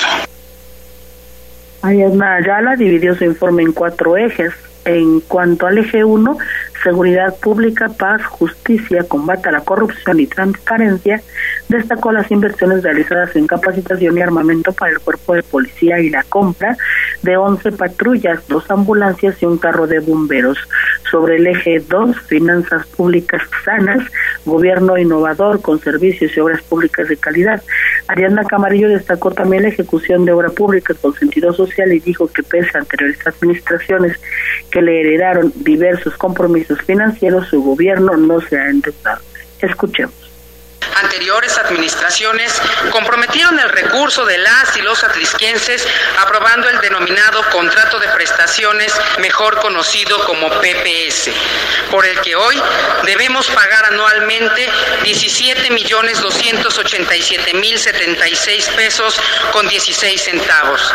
Ayadma 1.83 2.37
Ayala 2.37 2.77
dividió 2.77 3.15
su 3.15 3.25
informe 3.25 3.63
en 3.63 3.73
cuatro 3.73 4.17
ejes. 4.17 4.53
En 4.87 5.21
cuanto 5.21 5.67
al 5.67 5.79
eje 5.79 6.05
1, 6.05 6.37
seguridad 6.85 7.35
pública, 7.43 7.89
paz, 7.89 8.25
justicia, 8.27 9.05
combate 9.09 9.49
a 9.49 9.53
la 9.53 9.63
corrupción 9.63 10.21
y 10.21 10.27
transparencia, 10.27 11.23
destacó 11.69 12.13
las 12.13 12.31
inversiones 12.31 12.83
realizadas 12.83 13.35
en 13.37 13.47
capacitación 13.47 14.17
y 14.17 14.23
armamento 14.23 14.73
para 14.73 14.93
el 14.93 15.01
cuerpo 15.01 15.35
de 15.35 15.43
policía 15.43 16.01
y 16.01 16.11
la 16.11 16.23
compra 16.25 16.77
de 17.23 17.37
11 17.37 17.73
patrullas, 17.73 18.47
dos 18.49 18.71
ambulancias 18.71 19.43
y 19.43 19.47
un 19.47 19.59
carro 19.59 19.87
de 19.87 20.01
bomberos. 20.01 20.59
Sobre 21.11 21.37
el 21.37 21.47
eje 21.47 21.81
2, 21.81 22.19
finanzas 22.23 22.87
públicas 22.89 23.43
sanas, 23.65 24.03
gobierno 24.45 24.99
innovador 24.99 25.61
con 25.63 25.81
servicios 25.81 26.37
y 26.37 26.41
obras 26.41 26.63
públicas 26.63 27.09
de 27.09 27.17
calidad. 27.17 27.63
Ariana 28.09 28.45
Camarillo 28.45 28.89
destacó 28.89 29.31
también 29.31 29.63
la 29.63 29.69
ejecución 29.69 30.25
de 30.25 30.33
obra 30.33 30.51
pública 30.51 30.95
con 31.01 31.15
sentido 31.15 31.53
social 31.53 31.93
y 31.93 32.01
dijo 32.01 32.29
que 32.29 32.43
pese 32.43 32.77
a 32.77 32.81
anteriores 32.81 33.27
administraciones 33.27 34.21
que 34.71 34.83
le 34.83 35.01
heredaron 35.01 35.53
diversos 35.57 36.17
compromisos 36.17 36.81
financieros, 36.83 37.49
su 37.49 37.63
gobierno 37.63 38.17
no 38.17 38.41
se 38.41 38.59
ha 38.59 38.69
endeudado. 38.69 39.23
Escuchemos 39.61 40.24
Anteriores 41.03 41.59
administraciones 41.59 42.61
comprometieron 42.91 43.59
el 43.59 43.64
recurso 43.95 44.25
de 44.25 44.39
las 44.39 44.77
y 44.77 44.83
los 44.83 45.05
atlisquenses 45.05 45.87
aprobando 46.19 46.69
el 46.69 46.81
denominado 46.81 47.41
contrato 47.53 48.01
de 48.01 48.09
prestaciones, 48.09 48.93
mejor 49.21 49.61
conocido 49.61 50.19
como 50.25 50.51
PPS, 50.51 51.31
por 51.93 52.05
el 52.05 52.21
que 52.23 52.35
hoy 52.35 52.61
debemos 53.05 53.47
pagar 53.51 53.85
anualmente 53.85 54.69
17 55.05 55.71
millones 55.71 56.21
287 56.21 57.55
mil 57.55 57.79
76 57.79 58.69
pesos 58.71 59.21
con 59.53 59.69
16 59.69 60.21
centavos. 60.21 60.93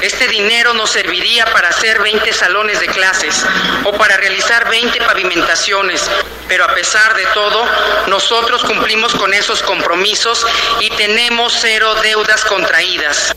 Este 0.00 0.26
dinero 0.26 0.74
nos 0.74 0.90
serviría 0.90 1.46
para 1.46 1.68
hacer 1.68 2.02
20 2.02 2.32
salones 2.32 2.80
de 2.80 2.88
clases 2.88 3.46
o 3.84 3.92
para 3.92 4.16
realizar 4.16 4.68
20 4.68 4.98
pavimentaciones, 5.02 6.10
pero 6.48 6.64
a 6.64 6.74
pesar 6.74 7.14
de 7.14 7.24
todo, 7.26 7.64
nosotros 8.08 8.64
cumplimos 8.64 9.14
con 9.14 9.32
esos 9.32 9.62
compromisos 9.62 10.44
y 10.80 10.90
tenemos 10.90 11.56
cero 11.60 11.94
contraídas. 12.40 13.34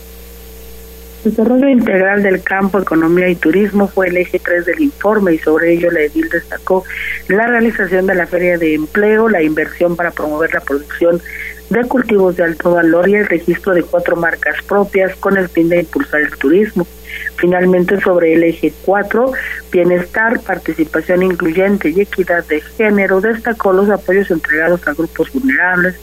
Desarrollo 1.24 1.68
integral 1.68 2.22
del 2.22 2.44
campo, 2.44 2.80
economía 2.80 3.28
y 3.28 3.36
turismo 3.36 3.88
fue 3.88 4.10
el 4.10 4.18
eje 4.18 4.40
3 4.40 4.66
del 4.66 4.82
informe 4.82 5.34
y 5.34 5.40
sobre 5.40 5.74
ello 5.74 5.90
la 5.90 6.02
edil 6.02 6.30
destacó 6.30 6.84
la 7.28 7.48
realización 7.48 8.06
de 8.06 8.14
la 8.14 8.28
feria 8.28 8.60
de 8.60 8.76
empleo, 8.76 9.28
la 9.28 9.42
inversión 9.42 9.96
para 9.96 10.12
promover 10.12 10.54
la 10.54 10.60
producción 10.60 11.20
de 11.76 11.88
cultivos 11.88 12.38
de 12.38 12.44
alto 12.44 12.72
valor 12.72 13.10
y 13.10 13.16
el 13.16 13.28
registro 13.28 13.74
de 13.74 13.84
cuatro 13.84 14.16
marcas 14.16 14.56
propias 14.68 15.16
con 15.18 15.38
el 15.38 15.50
fin 15.50 15.70
de 15.70 15.80
impulsar 15.80 16.22
el 16.22 16.36
turismo. 16.38 16.88
Finalmente, 17.38 18.00
sobre 18.00 18.34
el 18.34 18.44
eje 18.44 18.74
4, 18.86 19.32
bienestar, 19.72 20.40
participación 20.40 21.24
incluyente 21.24 21.90
y 21.90 22.02
equidad 22.02 22.46
de 22.46 22.62
género, 22.62 23.20
destacó 23.20 23.74
los 23.74 23.90
apoyos 23.90 24.32
entregados 24.32 24.88
a 24.88 24.94
grupos 24.94 25.32
vulnerables 25.34 25.96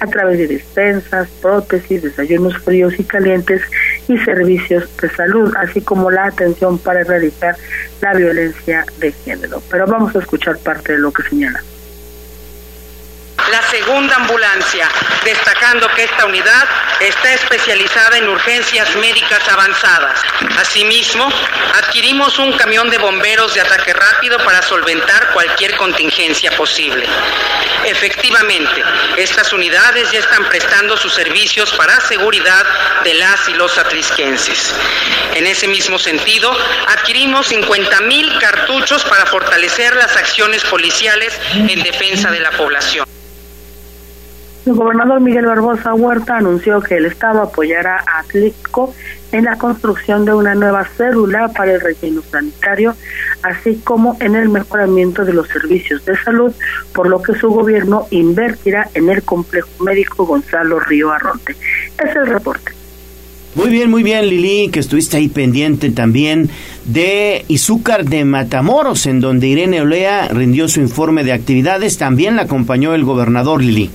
a 0.00 0.06
través 0.06 0.38
de 0.38 0.48
despensas, 0.48 1.28
prótesis, 1.40 2.02
desayunos 2.02 2.58
fríos 2.58 2.98
y 2.98 3.04
calientes 3.04 3.62
y 4.08 4.18
servicios 4.18 4.94
de 4.98 5.08
salud, 5.10 5.52
así 5.56 5.80
como 5.80 6.10
la 6.10 6.26
atención 6.26 6.78
para 6.78 7.00
erradicar 7.00 7.56
la 8.02 8.14
violencia 8.14 8.84
de 8.98 9.12
género. 9.12 9.62
Pero 9.70 9.86
vamos 9.86 10.14
a 10.14 10.18
escuchar 10.18 10.58
parte 10.58 10.92
de 10.92 10.98
lo 10.98 11.12
que 11.12 11.22
señala 11.22 11.62
la 13.50 13.62
segunda 13.70 14.16
ambulancia, 14.16 14.88
destacando 15.24 15.88
que 15.88 16.04
esta 16.04 16.26
unidad 16.26 16.68
está 17.00 17.32
especializada 17.34 18.18
en 18.18 18.28
urgencias 18.28 18.94
médicas 18.96 19.46
avanzadas. 19.48 20.20
Asimismo, 20.58 21.28
adquirimos 21.74 22.38
un 22.38 22.56
camión 22.56 22.88
de 22.90 22.98
bomberos 22.98 23.54
de 23.54 23.60
ataque 23.60 23.92
rápido 23.92 24.38
para 24.38 24.62
solventar 24.62 25.32
cualquier 25.32 25.76
contingencia 25.76 26.50
posible. 26.56 27.06
Efectivamente, 27.84 28.82
estas 29.16 29.52
unidades 29.52 30.10
ya 30.10 30.20
están 30.20 30.48
prestando 30.48 30.96
sus 30.96 31.12
servicios 31.12 31.72
para 31.74 32.00
seguridad 32.00 32.64
de 33.04 33.14
las 33.14 33.48
y 33.48 33.54
los 33.54 33.76
atlisquenses. 33.76 34.74
En 35.34 35.46
ese 35.46 35.68
mismo 35.68 35.98
sentido, 35.98 36.56
adquirimos 36.88 37.48
50 37.48 38.00
mil 38.02 38.38
cartuchos 38.38 39.04
para 39.04 39.26
fortalecer 39.26 39.94
las 39.96 40.16
acciones 40.16 40.64
policiales 40.64 41.38
en 41.54 41.82
defensa 41.82 42.30
de 42.30 42.40
la 42.40 42.50
población. 42.52 43.13
El 44.66 44.72
gobernador 44.72 45.20
Miguel 45.20 45.44
Barbosa 45.44 45.92
Huerta 45.92 46.38
anunció 46.38 46.80
que 46.80 46.96
el 46.96 47.04
Estado 47.04 47.42
apoyará 47.42 47.98
a 47.98 48.20
Atlisco 48.20 48.94
en 49.30 49.44
la 49.44 49.58
construcción 49.58 50.24
de 50.24 50.32
una 50.32 50.54
nueva 50.54 50.86
célula 50.96 51.48
para 51.48 51.74
el 51.74 51.80
relleno 51.82 52.22
sanitario, 52.22 52.94
así 53.42 53.80
como 53.84 54.16
en 54.20 54.34
el 54.34 54.48
mejoramiento 54.48 55.26
de 55.26 55.34
los 55.34 55.48
servicios 55.48 56.02
de 56.06 56.16
salud, 56.16 56.50
por 56.94 57.08
lo 57.08 57.20
que 57.20 57.34
su 57.34 57.50
gobierno 57.50 58.06
invertirá 58.10 58.88
en 58.94 59.10
el 59.10 59.22
complejo 59.22 59.68
médico 59.84 60.24
Gonzalo 60.24 60.80
Río 60.80 61.10
Arronte. 61.10 61.54
Es 62.02 62.16
el 62.16 62.26
reporte. 62.26 62.72
Muy 63.56 63.68
bien, 63.68 63.90
muy 63.90 64.02
bien, 64.02 64.26
Lili, 64.26 64.70
que 64.70 64.80
estuviste 64.80 65.18
ahí 65.18 65.28
pendiente 65.28 65.90
también 65.90 66.48
de 66.86 67.44
Izúcar 67.48 68.06
de 68.06 68.24
Matamoros, 68.24 69.04
en 69.06 69.20
donde 69.20 69.46
Irene 69.46 69.82
Olea 69.82 70.28
rindió 70.28 70.68
su 70.68 70.80
informe 70.80 71.22
de 71.22 71.32
actividades. 71.32 71.98
También 71.98 72.36
la 72.36 72.42
acompañó 72.42 72.94
el 72.94 73.04
gobernador 73.04 73.62
Lili. 73.62 73.90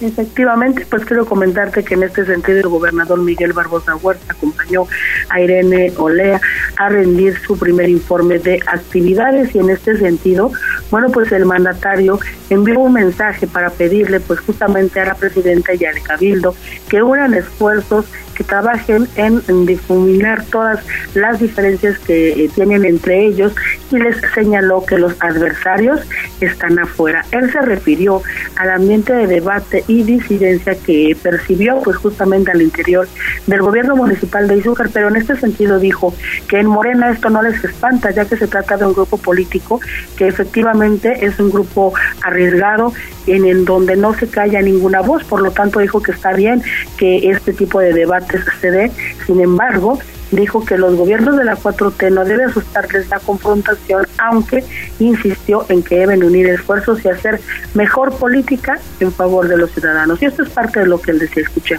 Efectivamente, 0.00 0.86
pues 0.90 1.06
quiero 1.06 1.24
comentarte 1.24 1.82
que 1.82 1.94
en 1.94 2.02
este 2.02 2.26
sentido 2.26 2.58
el 2.58 2.68
gobernador 2.68 3.18
Miguel 3.18 3.54
Barbosa 3.54 3.96
Huerta 3.96 4.34
acompañó 4.34 4.86
a 5.30 5.40
Irene 5.40 5.90
Olea 5.96 6.38
a 6.76 6.88
rendir 6.90 7.38
su 7.38 7.58
primer 7.58 7.88
informe 7.88 8.38
de 8.38 8.60
actividades 8.66 9.54
y 9.54 9.58
en 9.58 9.70
este 9.70 9.96
sentido, 9.96 10.52
bueno, 10.90 11.08
pues 11.10 11.32
el 11.32 11.46
mandatario 11.46 12.20
envió 12.50 12.80
un 12.80 12.92
mensaje 12.92 13.46
para 13.46 13.70
pedirle 13.70 14.20
pues 14.20 14.40
justamente 14.40 15.00
a 15.00 15.06
la 15.06 15.14
presidenta 15.14 15.72
y 15.74 15.84
al 15.86 16.02
cabildo 16.02 16.54
que 16.88 17.02
unan 17.02 17.32
esfuerzos 17.32 18.04
que 18.36 18.44
trabajen 18.44 19.08
en, 19.16 19.66
difuminar 19.66 20.44
todas 20.44 20.80
las 21.14 21.40
diferencias 21.40 21.98
que 21.98 22.44
eh, 22.44 22.50
tienen 22.54 22.84
entre 22.84 23.24
ellos 23.24 23.54
y 23.90 23.96
les 23.96 24.16
señaló 24.34 24.84
que 24.84 24.98
los 24.98 25.14
adversarios 25.20 26.00
están 26.40 26.78
afuera. 26.78 27.24
Él 27.30 27.50
se 27.50 27.60
refirió 27.60 28.22
al 28.56 28.70
ambiente 28.70 29.12
de 29.12 29.26
debate 29.26 29.84
y 29.88 30.02
disidencia 30.02 30.74
que 30.74 31.16
percibió 31.20 31.80
pues 31.82 31.96
justamente 31.96 32.50
al 32.50 32.62
interior 32.62 33.08
del 33.46 33.62
gobierno 33.62 33.96
municipal 33.96 34.46
de 34.48 34.58
Izúcar, 34.58 34.90
pero 34.92 35.08
en 35.08 35.16
este 35.16 35.36
sentido 35.36 35.78
dijo 35.78 36.14
que 36.48 36.58
en 36.58 36.66
Morena 36.66 37.10
esto 37.10 37.30
no 37.30 37.42
les 37.42 37.62
espanta, 37.64 38.10
ya 38.10 38.24
que 38.26 38.36
se 38.36 38.46
trata 38.46 38.76
de 38.76 38.86
un 38.86 38.92
grupo 38.92 39.16
político 39.16 39.80
que 40.16 40.28
efectivamente 40.28 41.24
es 41.24 41.38
un 41.38 41.50
grupo 41.50 41.94
arriesgado 42.22 42.92
en, 43.26 43.44
en 43.44 43.64
donde 43.64 43.96
no 43.96 44.14
se 44.14 44.28
calla 44.28 44.60
ninguna 44.60 45.00
voz, 45.00 45.24
por 45.24 45.40
lo 45.40 45.50
tanto 45.50 45.80
dijo 45.80 46.02
que 46.02 46.12
está 46.12 46.32
bien 46.32 46.62
que 46.96 47.30
este 47.30 47.52
tipo 47.52 47.80
de 47.80 47.92
debates 48.26 48.44
se 48.60 48.90
sin 49.26 49.40
embargo, 49.40 49.98
dijo 50.30 50.64
que 50.64 50.76
los 50.76 50.96
gobiernos 50.96 51.36
de 51.36 51.44
la 51.44 51.56
4T 51.56 52.12
no 52.12 52.24
deben 52.24 52.50
asustarles 52.50 53.08
la 53.08 53.20
confrontación, 53.20 54.06
aunque 54.18 54.64
insistió 54.98 55.64
en 55.68 55.82
que 55.82 55.96
deben 55.96 56.24
unir 56.24 56.48
esfuerzos 56.48 57.04
y 57.04 57.08
hacer 57.08 57.40
mejor 57.74 58.16
política 58.16 58.78
en 59.00 59.12
favor 59.12 59.48
de 59.48 59.56
los 59.56 59.70
ciudadanos. 59.70 60.20
Y 60.22 60.26
esto 60.26 60.42
es 60.42 60.50
parte 60.50 60.80
de 60.80 60.86
lo 60.86 61.00
que 61.00 61.12
él 61.12 61.18
decía, 61.18 61.42
escuché 61.42 61.78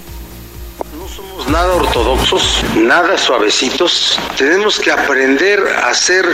nada 1.49 1.75
ortodoxos, 1.75 2.63
nada 2.75 3.17
suavecitos. 3.17 4.19
Tenemos 4.37 4.79
que 4.79 4.91
aprender 4.91 5.59
a 5.83 5.93
ser 5.93 6.25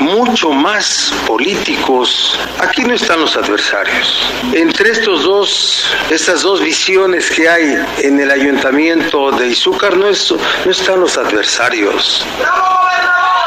mucho 0.00 0.50
más 0.50 1.12
políticos. 1.26 2.38
Aquí 2.58 2.82
no 2.82 2.94
están 2.94 3.20
los 3.20 3.36
adversarios. 3.36 4.32
Entre 4.52 4.90
estos 4.90 5.24
dos, 5.24 5.86
estas 6.10 6.42
dos 6.42 6.60
visiones 6.60 7.30
que 7.30 7.48
hay 7.48 7.76
en 7.98 8.20
el 8.20 8.30
ayuntamiento 8.30 9.30
de 9.32 9.48
Izúcar 9.48 9.96
no, 9.96 10.06
no 10.06 10.70
están 10.70 11.00
los 11.00 11.18
adversarios. 11.18 12.24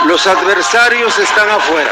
Los 0.06 0.28
adversarios 0.28 1.18
están 1.18 1.50
afuera. 1.50 1.92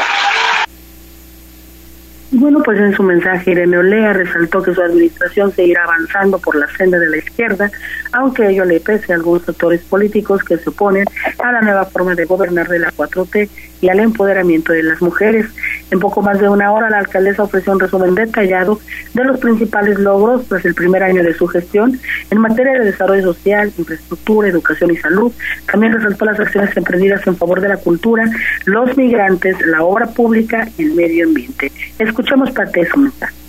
Bueno, 2.34 2.62
pues 2.64 2.80
en 2.80 2.94
su 2.94 3.02
mensaje 3.02 3.50
Irene 3.50 3.76
Olea 3.76 4.14
resaltó 4.14 4.62
que 4.62 4.72
su 4.72 4.80
administración 4.80 5.52
seguirá 5.52 5.84
avanzando 5.84 6.38
por 6.38 6.56
la 6.56 6.66
senda 6.78 6.98
de 6.98 7.10
la 7.10 7.18
izquierda, 7.18 7.70
aunque 8.12 8.48
ello 8.48 8.64
le 8.64 8.80
pese 8.80 9.12
a 9.12 9.16
algunos 9.16 9.46
actores 9.46 9.82
políticos 9.82 10.42
que 10.42 10.56
se 10.56 10.70
oponen 10.70 11.04
a 11.38 11.52
la 11.52 11.60
nueva 11.60 11.84
forma 11.84 12.14
de 12.14 12.24
gobernar 12.24 12.68
de 12.68 12.78
la 12.78 12.90
4T 12.90 13.50
y 13.82 13.90
al 13.90 14.00
empoderamiento 14.00 14.72
de 14.72 14.82
las 14.82 15.02
mujeres. 15.02 15.46
En 15.90 15.98
poco 15.98 16.22
más 16.22 16.40
de 16.40 16.48
una 16.48 16.72
hora, 16.72 16.88
la 16.88 17.00
alcaldesa 17.00 17.42
ofreció 17.42 17.72
un 17.72 17.80
resumen 17.80 18.14
detallado 18.14 18.80
de 19.12 19.24
los 19.24 19.38
principales 19.38 19.98
logros 19.98 20.46
tras 20.48 20.64
el 20.64 20.74
primer 20.74 21.02
año 21.02 21.22
de 21.22 21.34
su 21.34 21.46
gestión 21.48 22.00
en 22.30 22.38
materia 22.38 22.72
de 22.74 22.86
desarrollo 22.86 23.22
social, 23.22 23.70
infraestructura, 23.76 24.48
educación 24.48 24.92
y 24.92 24.96
salud. 24.96 25.32
También 25.70 25.92
resaltó 25.92 26.24
las 26.24 26.40
acciones 26.40 26.74
emprendidas 26.76 27.26
en 27.26 27.36
favor 27.36 27.60
de 27.60 27.68
la 27.68 27.76
cultura, 27.76 28.24
los 28.64 28.96
migrantes, 28.96 29.56
la 29.66 29.82
obra 29.82 30.06
pública 30.06 30.68
y 30.78 30.84
el 30.84 30.94
medio 30.94 31.26
ambiente. 31.26 31.70
Escuchamos 31.98 32.52
parte 32.52 32.80
de 32.80 32.86
su 32.88 32.98
mensaje. 32.98 33.41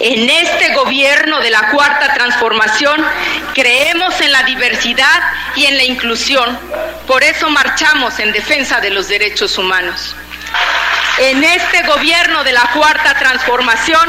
En 0.00 0.28
este 0.28 0.74
gobierno 0.74 1.40
de 1.40 1.50
la 1.50 1.70
cuarta 1.70 2.12
transformación 2.14 3.04
creemos 3.54 4.20
en 4.20 4.32
la 4.32 4.42
diversidad 4.42 5.22
y 5.54 5.66
en 5.66 5.76
la 5.76 5.84
inclusión. 5.84 6.58
Por 7.06 7.22
eso 7.22 7.48
marchamos 7.50 8.18
en 8.18 8.32
defensa 8.32 8.80
de 8.80 8.90
los 8.90 9.08
derechos 9.08 9.56
humanos. 9.58 10.14
En 11.18 11.42
este 11.42 11.82
gobierno 11.84 12.44
de 12.44 12.52
la 12.52 12.70
cuarta 12.74 13.14
transformación 13.18 14.06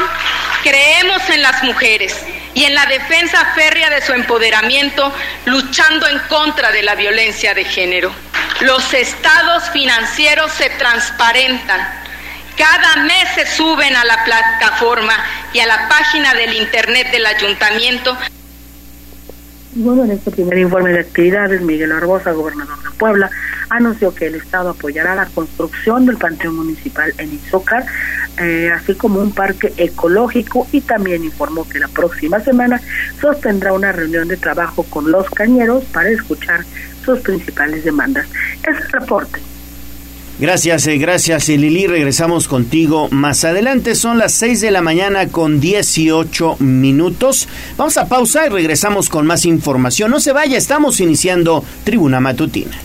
creemos 0.62 1.22
en 1.30 1.42
las 1.42 1.62
mujeres 1.62 2.14
y 2.54 2.64
en 2.64 2.74
la 2.74 2.86
defensa 2.86 3.52
férrea 3.54 3.88
de 3.88 4.02
su 4.02 4.12
empoderamiento, 4.12 5.14
luchando 5.46 6.06
en 6.08 6.18
contra 6.28 6.70
de 6.72 6.82
la 6.82 6.96
violencia 6.96 7.54
de 7.54 7.64
género. 7.64 8.12
Los 8.60 8.92
estados 8.92 9.70
financieros 9.70 10.52
se 10.52 10.68
transparentan. 10.70 12.07
Cada 12.58 13.04
mes 13.04 13.28
se 13.34 13.46
suben 13.46 13.94
a 13.94 14.04
la 14.04 14.24
plataforma 14.24 15.14
y 15.52 15.60
a 15.60 15.66
la 15.66 15.88
página 15.88 16.34
del 16.34 16.54
Internet 16.54 17.10
del 17.12 17.24
ayuntamiento 17.24 18.16
bueno, 19.80 20.04
en 20.04 20.10
este 20.10 20.30
primer 20.30 20.58
informe 20.58 20.92
de 20.92 21.00
actividades, 21.00 21.60
Miguel 21.60 21.92
Arbosa, 21.92 22.32
gobernador 22.32 22.82
de 22.82 22.90
Puebla, 22.98 23.30
anunció 23.70 24.14
que 24.14 24.26
el 24.26 24.34
Estado 24.34 24.70
apoyará 24.70 25.14
la 25.14 25.26
construcción 25.26 26.04
del 26.06 26.16
Panteón 26.16 26.56
Municipal 26.56 27.12
en 27.18 27.34
Izócar, 27.34 27.84
eh, 28.38 28.72
así 28.74 28.94
como 28.94 29.20
un 29.20 29.32
parque 29.32 29.72
ecológico 29.76 30.66
y 30.72 30.80
también 30.80 31.22
informó 31.22 31.68
que 31.68 31.78
la 31.78 31.88
próxima 31.88 32.40
semana 32.40 32.80
sostendrá 33.20 33.72
una 33.72 33.92
reunión 33.92 34.26
de 34.26 34.36
trabajo 34.36 34.84
con 34.84 35.12
los 35.12 35.28
cañeros 35.30 35.84
para 35.84 36.08
escuchar 36.08 36.64
sus 37.04 37.20
principales 37.20 37.84
demandas. 37.84 38.26
Es 38.62 38.80
el 38.80 38.92
reporte. 38.92 39.40
Gracias, 40.40 40.86
eh, 40.86 40.98
gracias 40.98 41.48
Lili. 41.48 41.88
Regresamos 41.88 42.46
contigo 42.46 43.08
más 43.10 43.44
adelante. 43.44 43.96
Son 43.96 44.18
las 44.18 44.32
6 44.34 44.60
de 44.60 44.70
la 44.70 44.82
mañana 44.82 45.28
con 45.28 45.60
18 45.60 46.56
minutos. 46.60 47.48
Vamos 47.76 47.96
a 47.96 48.08
pausa 48.08 48.46
y 48.46 48.48
regresamos 48.48 49.08
con 49.08 49.26
más 49.26 49.44
información. 49.44 50.12
No 50.12 50.20
se 50.20 50.32
vaya, 50.32 50.56
estamos 50.56 51.00
iniciando 51.00 51.64
Tribuna 51.82 52.20
Matutina. 52.20 52.78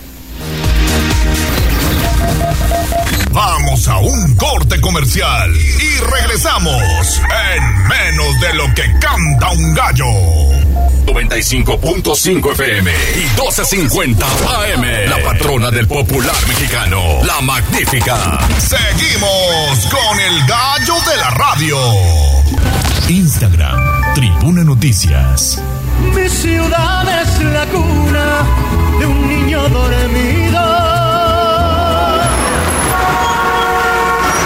Vamos 3.32 3.88
a 3.88 3.98
un 4.00 4.36
corte 4.36 4.82
comercial 4.82 5.52
y 5.56 6.12
regresamos 6.12 7.22
en 7.56 7.88
menos 7.88 8.40
de 8.40 8.54
lo 8.56 8.66
que 8.74 8.84
canta 9.00 9.52
un 9.52 9.74
gallo. 9.74 10.63
95.5 11.06 12.52
FM 12.52 12.92
y 12.92 13.26
12.50 13.38 14.24
AM. 14.24 15.10
La 15.10 15.24
patrona 15.24 15.70
del 15.70 15.88
popular 15.88 16.36
mexicano, 16.48 17.24
la 17.26 17.42
magnífica. 17.42 18.40
Seguimos 18.58 19.88
con 19.92 20.20
el 20.20 20.46
gallo 20.48 20.96
de 21.10 21.18
la 21.18 21.30
radio. 21.32 21.78
Instagram, 23.10 24.14
Tribuna 24.16 24.64
Noticias. 24.64 25.62
Mi 26.16 26.30
ciudad 26.30 27.22
es 27.22 27.44
la 27.44 27.66
cuna 27.68 28.44
de 29.00 29.06
un 29.06 29.28
niño 29.28 29.68
dormido 29.70 30.73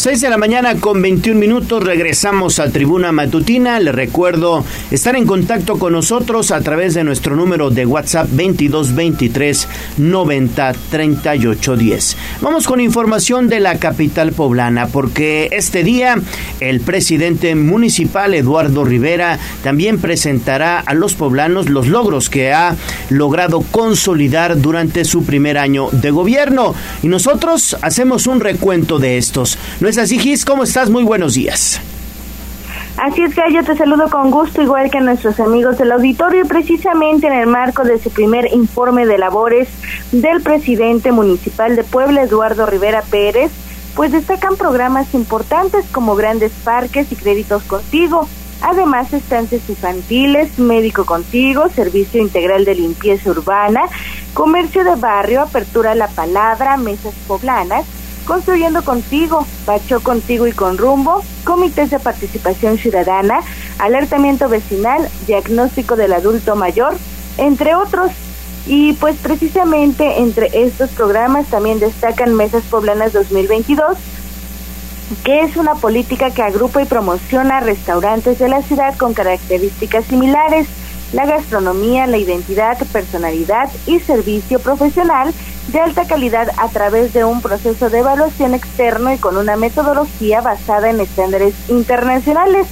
6 0.00 0.22
de 0.22 0.30
la 0.30 0.38
mañana 0.38 0.76
con 0.76 1.02
21 1.02 1.38
minutos 1.38 1.84
regresamos 1.84 2.58
a 2.58 2.70
Tribuna 2.70 3.12
Matutina. 3.12 3.78
Les 3.80 3.94
recuerdo 3.94 4.64
estar 4.90 5.14
en 5.14 5.26
contacto 5.26 5.78
con 5.78 5.92
nosotros 5.92 6.52
a 6.52 6.62
través 6.62 6.94
de 6.94 7.04
nuestro 7.04 7.36
número 7.36 7.68
de 7.68 7.84
WhatsApp 7.84 8.28
2223 8.28 9.68
90 9.98 10.72
38 10.90 11.76
10. 11.76 12.16
Vamos 12.40 12.66
con 12.66 12.80
información 12.80 13.50
de 13.50 13.60
la 13.60 13.78
capital 13.78 14.32
poblana 14.32 14.86
porque 14.86 15.50
este 15.52 15.84
día 15.84 16.16
el 16.60 16.80
presidente 16.80 17.54
municipal 17.54 18.32
Eduardo 18.32 18.86
Rivera 18.86 19.38
también 19.62 19.98
presentará 19.98 20.80
a 20.80 20.94
los 20.94 21.12
poblanos 21.12 21.68
los 21.68 21.88
logros 21.88 22.30
que 22.30 22.54
ha 22.54 22.74
logrado 23.10 23.60
consolidar 23.70 24.62
durante 24.62 25.04
su 25.04 25.26
primer 25.26 25.58
año 25.58 25.90
de 25.92 26.10
gobierno 26.10 26.74
y 27.02 27.08
nosotros 27.08 27.76
hacemos 27.82 28.26
un 28.26 28.40
recuento 28.40 28.98
de 28.98 29.18
estos 29.18 29.58
es 29.90 29.98
así? 30.00 30.34
¿Cómo 30.46 30.64
estás? 30.64 30.90
Muy 30.90 31.04
buenos 31.04 31.34
días. 31.34 31.80
Así 32.96 33.22
es, 33.22 33.34
que 33.34 33.40
yo 33.52 33.62
te 33.64 33.76
saludo 33.76 34.10
con 34.10 34.30
gusto, 34.30 34.60
igual 34.60 34.90
que 34.90 34.98
a 34.98 35.00
nuestros 35.00 35.40
amigos 35.40 35.78
del 35.78 35.92
auditorio, 35.92 36.44
precisamente 36.46 37.28
en 37.28 37.32
el 37.32 37.46
marco 37.46 37.84
de 37.84 37.98
su 37.98 38.10
primer 38.10 38.52
informe 38.52 39.06
de 39.06 39.16
labores 39.16 39.68
del 40.12 40.42
presidente 40.42 41.12
municipal 41.12 41.76
de 41.76 41.84
Puebla, 41.84 42.22
Eduardo 42.22 42.66
Rivera 42.66 43.02
Pérez, 43.02 43.50
pues 43.94 44.12
destacan 44.12 44.56
programas 44.56 45.14
importantes 45.14 45.86
como 45.92 46.14
grandes 46.14 46.52
parques 46.64 47.10
y 47.10 47.16
créditos 47.16 47.62
contigo, 47.62 48.28
además 48.60 49.12
estancias 49.12 49.62
infantiles, 49.68 50.58
médico 50.58 51.06
contigo, 51.06 51.68
servicio 51.74 52.20
integral 52.20 52.64
de 52.64 52.74
limpieza 52.74 53.30
urbana, 53.30 53.82
comercio 54.34 54.84
de 54.84 54.96
barrio, 54.96 55.42
apertura 55.42 55.92
a 55.92 55.94
la 55.94 56.08
palabra, 56.08 56.76
mesas 56.76 57.14
poblanas, 57.26 57.86
Construyendo 58.26 58.84
Contigo, 58.84 59.46
Pacho 59.64 60.00
Contigo 60.00 60.46
y 60.46 60.52
con 60.52 60.78
Rumbo, 60.78 61.22
comités 61.44 61.90
de 61.90 61.98
participación 61.98 62.78
ciudadana, 62.78 63.40
alertamiento 63.78 64.48
vecinal, 64.48 65.08
diagnóstico 65.26 65.96
del 65.96 66.12
adulto 66.12 66.56
mayor, 66.56 66.96
entre 67.38 67.74
otros. 67.74 68.12
Y 68.66 68.92
pues 68.94 69.16
precisamente 69.16 70.20
entre 70.20 70.50
estos 70.64 70.90
programas 70.90 71.46
también 71.46 71.80
destacan 71.80 72.34
Mesas 72.34 72.62
Poblanas 72.64 73.12
2022, 73.12 73.96
que 75.24 75.40
es 75.40 75.56
una 75.56 75.74
política 75.74 76.30
que 76.30 76.42
agrupa 76.42 76.82
y 76.82 76.86
promociona 76.86 77.60
restaurantes 77.60 78.38
de 78.38 78.48
la 78.48 78.62
ciudad 78.62 78.96
con 78.96 79.14
características 79.14 80.04
similares, 80.04 80.68
la 81.12 81.26
gastronomía, 81.26 82.06
la 82.06 82.18
identidad, 82.18 82.78
personalidad 82.92 83.70
y 83.86 84.00
servicio 84.00 84.60
profesional 84.60 85.32
de 85.68 85.80
alta 85.80 86.06
calidad 86.06 86.50
a 86.56 86.68
través 86.68 87.12
de 87.12 87.24
un 87.24 87.42
proceso 87.42 87.90
de 87.90 87.98
evaluación 87.98 88.54
externo 88.54 89.12
y 89.12 89.18
con 89.18 89.36
una 89.36 89.56
metodología 89.56 90.40
basada 90.40 90.90
en 90.90 91.00
estándares 91.00 91.54
internacionales. 91.68 92.66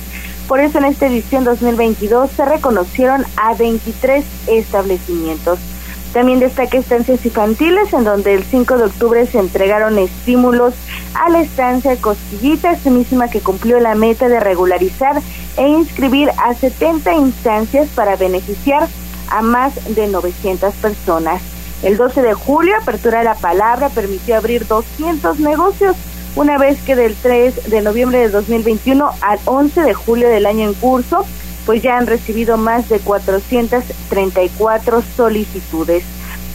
Por 0.46 0.60
eso 0.60 0.78
en 0.78 0.86
esta 0.86 1.06
edición 1.06 1.44
2022 1.44 2.30
se 2.30 2.44
reconocieron 2.44 3.24
a 3.36 3.54
23 3.54 4.24
establecimientos. 4.46 5.58
También 6.12 6.40
destaca 6.40 6.78
estancias 6.78 7.24
infantiles, 7.26 7.92
en 7.92 8.04
donde 8.04 8.34
el 8.34 8.42
5 8.42 8.78
de 8.78 8.84
octubre 8.84 9.26
se 9.26 9.38
entregaron 9.38 9.98
estímulos 9.98 10.72
a 11.14 11.28
la 11.28 11.42
estancia 11.42 11.96
Costillitas, 11.96 12.84
misma 12.86 13.28
que 13.28 13.40
cumplió 13.40 13.78
la 13.78 13.94
meta 13.94 14.28
de 14.28 14.40
regularizar 14.40 15.20
e 15.58 15.68
inscribir 15.68 16.30
a 16.38 16.54
70 16.54 17.12
instancias 17.14 17.88
para 17.88 18.16
beneficiar 18.16 18.88
a 19.30 19.42
más 19.42 19.74
de 19.94 20.06
900 20.06 20.72
personas. 20.74 21.42
El 21.82 21.96
12 21.96 22.22
de 22.22 22.34
julio, 22.34 22.74
Apertura 22.80 23.18
de 23.18 23.24
la 23.24 23.34
Palabra 23.34 23.88
permitió 23.88 24.36
abrir 24.36 24.66
200 24.66 25.38
negocios, 25.40 25.96
una 26.36 26.58
vez 26.58 26.80
que 26.82 26.96
del 26.96 27.14
3 27.14 27.70
de 27.70 27.82
noviembre 27.82 28.18
de 28.18 28.30
2021 28.30 29.10
al 29.20 29.38
11 29.44 29.82
de 29.82 29.94
julio 29.94 30.28
del 30.28 30.46
año 30.46 30.64
en 30.64 30.74
curso, 30.74 31.24
pues 31.66 31.82
ya 31.82 31.98
han 31.98 32.06
recibido 32.06 32.56
más 32.56 32.88
de 32.88 32.98
434 33.00 35.02
solicitudes. 35.16 36.04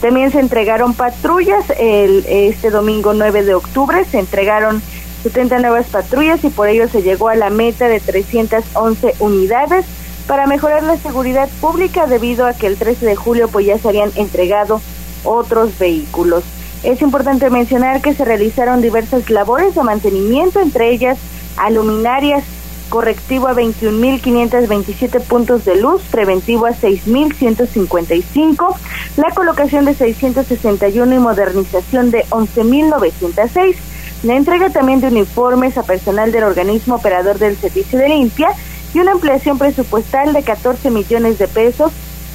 También 0.00 0.32
se 0.32 0.40
entregaron 0.40 0.94
patrullas 0.94 1.64
el, 1.78 2.24
este 2.26 2.70
domingo 2.70 3.14
9 3.14 3.44
de 3.44 3.54
octubre, 3.54 4.04
se 4.04 4.18
entregaron 4.18 4.82
70 5.24 5.58
nuevas 5.60 5.86
patrullas 5.86 6.44
y 6.44 6.50
por 6.50 6.68
ello 6.68 6.86
se 6.86 7.02
llegó 7.02 7.30
a 7.30 7.34
la 7.34 7.48
meta 7.48 7.88
de 7.88 7.98
311 7.98 9.14
unidades 9.20 9.86
para 10.26 10.46
mejorar 10.46 10.82
la 10.82 10.98
seguridad 10.98 11.48
pública 11.62 12.06
debido 12.06 12.46
a 12.46 12.52
que 12.52 12.66
el 12.66 12.76
13 12.76 13.06
de 13.06 13.16
julio 13.16 13.48
pues 13.48 13.64
ya 13.64 13.78
se 13.78 13.88
habían 13.88 14.10
entregado 14.16 14.82
otros 15.24 15.78
vehículos. 15.78 16.44
Es 16.82 17.00
importante 17.00 17.48
mencionar 17.48 18.02
que 18.02 18.14
se 18.14 18.26
realizaron 18.26 18.82
diversas 18.82 19.30
labores 19.30 19.74
de 19.74 19.82
mantenimiento, 19.82 20.60
entre 20.60 20.90
ellas 20.90 21.16
aluminarias, 21.56 22.44
correctivo 22.90 23.48
a 23.48 23.54
21.527 23.54 25.22
puntos 25.22 25.64
de 25.64 25.80
luz, 25.80 26.02
preventivo 26.10 26.66
a 26.66 26.72
6.155, 26.72 28.76
la 29.16 29.30
colocación 29.30 29.86
de 29.86 29.94
661 29.94 31.14
y 31.14 31.18
modernización 31.18 32.10
de 32.10 32.26
11.906, 32.26 33.76
la 34.24 34.34
entrega 34.34 34.70
también 34.70 35.00
de 35.00 35.08
uniformes 35.08 35.78
a 35.78 35.82
personal 35.82 36.32
del 36.32 36.44
organismo 36.44 36.96
operador 36.96 37.38
del 37.38 37.56
servicio 37.56 37.98
de 37.98 38.08
limpia 38.08 38.48
y 38.92 38.98
una 38.98 39.12
ampliación 39.12 39.58
presupuestal 39.58 40.32
de 40.32 40.42
14 40.42 40.90
millones 40.90 41.38
de 41.38 41.46
pesos 41.46 41.92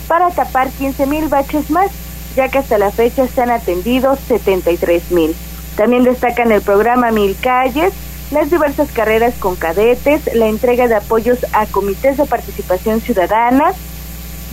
para 0.08 0.30
tapar 0.30 0.70
15.000 0.70 1.30
baches 1.30 1.70
más 1.70 1.92
ya 2.36 2.50
que 2.50 2.60
hasta 2.60 2.78
la 2.78 2.92
fecha 2.92 3.28
se 3.28 3.42
han 3.42 3.52
atendido 3.52 4.16
73 4.16 5.12
mil. 5.12 5.36
También 5.76 6.04
destacan 6.04 6.52
el 6.52 6.62
programa 6.62 7.12
Mil 7.12 7.36
Calles, 7.42 7.94
las 8.32 8.50
diversas 8.50 8.92
carreras 8.92 9.34
con 9.40 9.56
cadetes, 9.56 10.34
la 10.34 10.48
entrega 10.48 10.88
de 10.88 10.96
apoyos 10.96 11.40
a 11.54 11.66
comités 11.66 12.18
de 12.18 12.26
participación 12.26 13.02
ciudadana, 13.02 13.74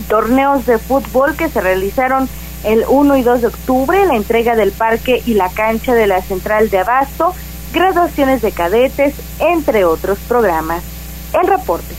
torneos 0.09 0.65
de 0.65 0.79
fútbol 0.79 1.35
que 1.35 1.49
se 1.49 1.61
realizaron 1.61 2.27
el 2.67 2.83
1 2.87 3.17
y 3.17 3.23
2 3.23 3.41
de 3.41 3.47
octubre, 3.47 4.05
la 4.05 4.15
entrega 4.15 4.55
del 4.55 4.71
parque 4.71 5.23
y 5.25 5.35
la 5.35 5.49
cancha 5.49 5.93
de 5.93 6.05
la 6.05 6.21
central 6.21 6.69
de 6.69 6.79
abasto, 6.79 7.33
graduaciones 7.73 8.41
de 8.41 8.51
cadetes, 8.51 9.13
entre 9.39 9.85
otros 9.85 10.19
programas. 10.27 10.83
El 11.33 11.47
reporte. 11.47 11.95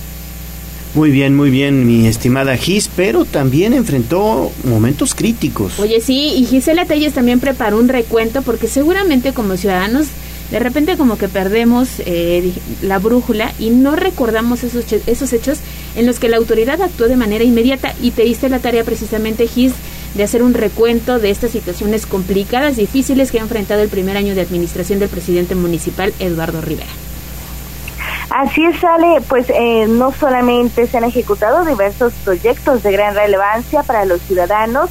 Muy 0.94 1.10
bien, 1.10 1.34
muy 1.34 1.50
bien, 1.50 1.86
mi 1.86 2.06
estimada 2.06 2.56
Gis, 2.56 2.90
pero 2.94 3.24
también 3.24 3.72
enfrentó 3.72 4.52
momentos 4.64 5.14
críticos. 5.14 5.78
Oye, 5.78 6.00
sí, 6.00 6.34
y 6.36 6.44
Gisela 6.44 6.84
Telles 6.84 7.14
también 7.14 7.40
preparó 7.40 7.78
un 7.78 7.88
recuento 7.88 8.42
porque 8.42 8.68
seguramente 8.68 9.32
como 9.32 9.56
ciudadanos 9.56 10.08
de 10.50 10.58
repente 10.58 10.96
como 10.96 11.18
que 11.18 11.28
perdemos 11.28 11.88
eh, 12.06 12.52
la 12.82 12.98
brújula 12.98 13.52
y 13.58 13.68
no 13.70 13.96
recordamos 13.96 14.64
esos, 14.64 14.84
esos 15.06 15.32
hechos 15.32 15.58
en 15.94 16.06
los 16.06 16.18
que 16.18 16.28
la 16.28 16.38
autoridad 16.38 16.80
actuó 16.80 17.06
de 17.06 17.16
manera 17.16 17.44
inmediata 17.44 17.94
y 18.02 18.12
te 18.12 18.22
diste 18.22 18.48
la 18.48 18.58
tarea 18.58 18.82
precisamente, 18.82 19.46
Gis, 19.46 19.72
de 20.14 20.24
hacer 20.24 20.42
un 20.42 20.54
recuento 20.54 21.18
de 21.18 21.30
estas 21.30 21.50
situaciones 21.50 22.06
complicadas, 22.06 22.76
difíciles 22.76 23.30
que 23.30 23.38
ha 23.38 23.42
enfrentado 23.42 23.82
el 23.82 23.88
primer 23.88 24.16
año 24.16 24.34
de 24.34 24.40
administración 24.40 24.98
del 24.98 25.08
presidente 25.08 25.54
municipal 25.54 26.12
Eduardo 26.18 26.60
Rivera. 26.60 26.90
Así 28.30 28.62
es, 28.64 28.78
sale, 28.78 29.20
pues 29.28 29.46
eh, 29.48 29.86
no 29.88 30.12
solamente 30.12 30.86
se 30.86 30.98
han 30.98 31.04
ejecutado 31.04 31.64
diversos 31.64 32.12
proyectos 32.24 32.82
de 32.82 32.92
gran 32.92 33.14
relevancia 33.14 33.82
para 33.82 34.04
los 34.04 34.20
ciudadanos, 34.20 34.90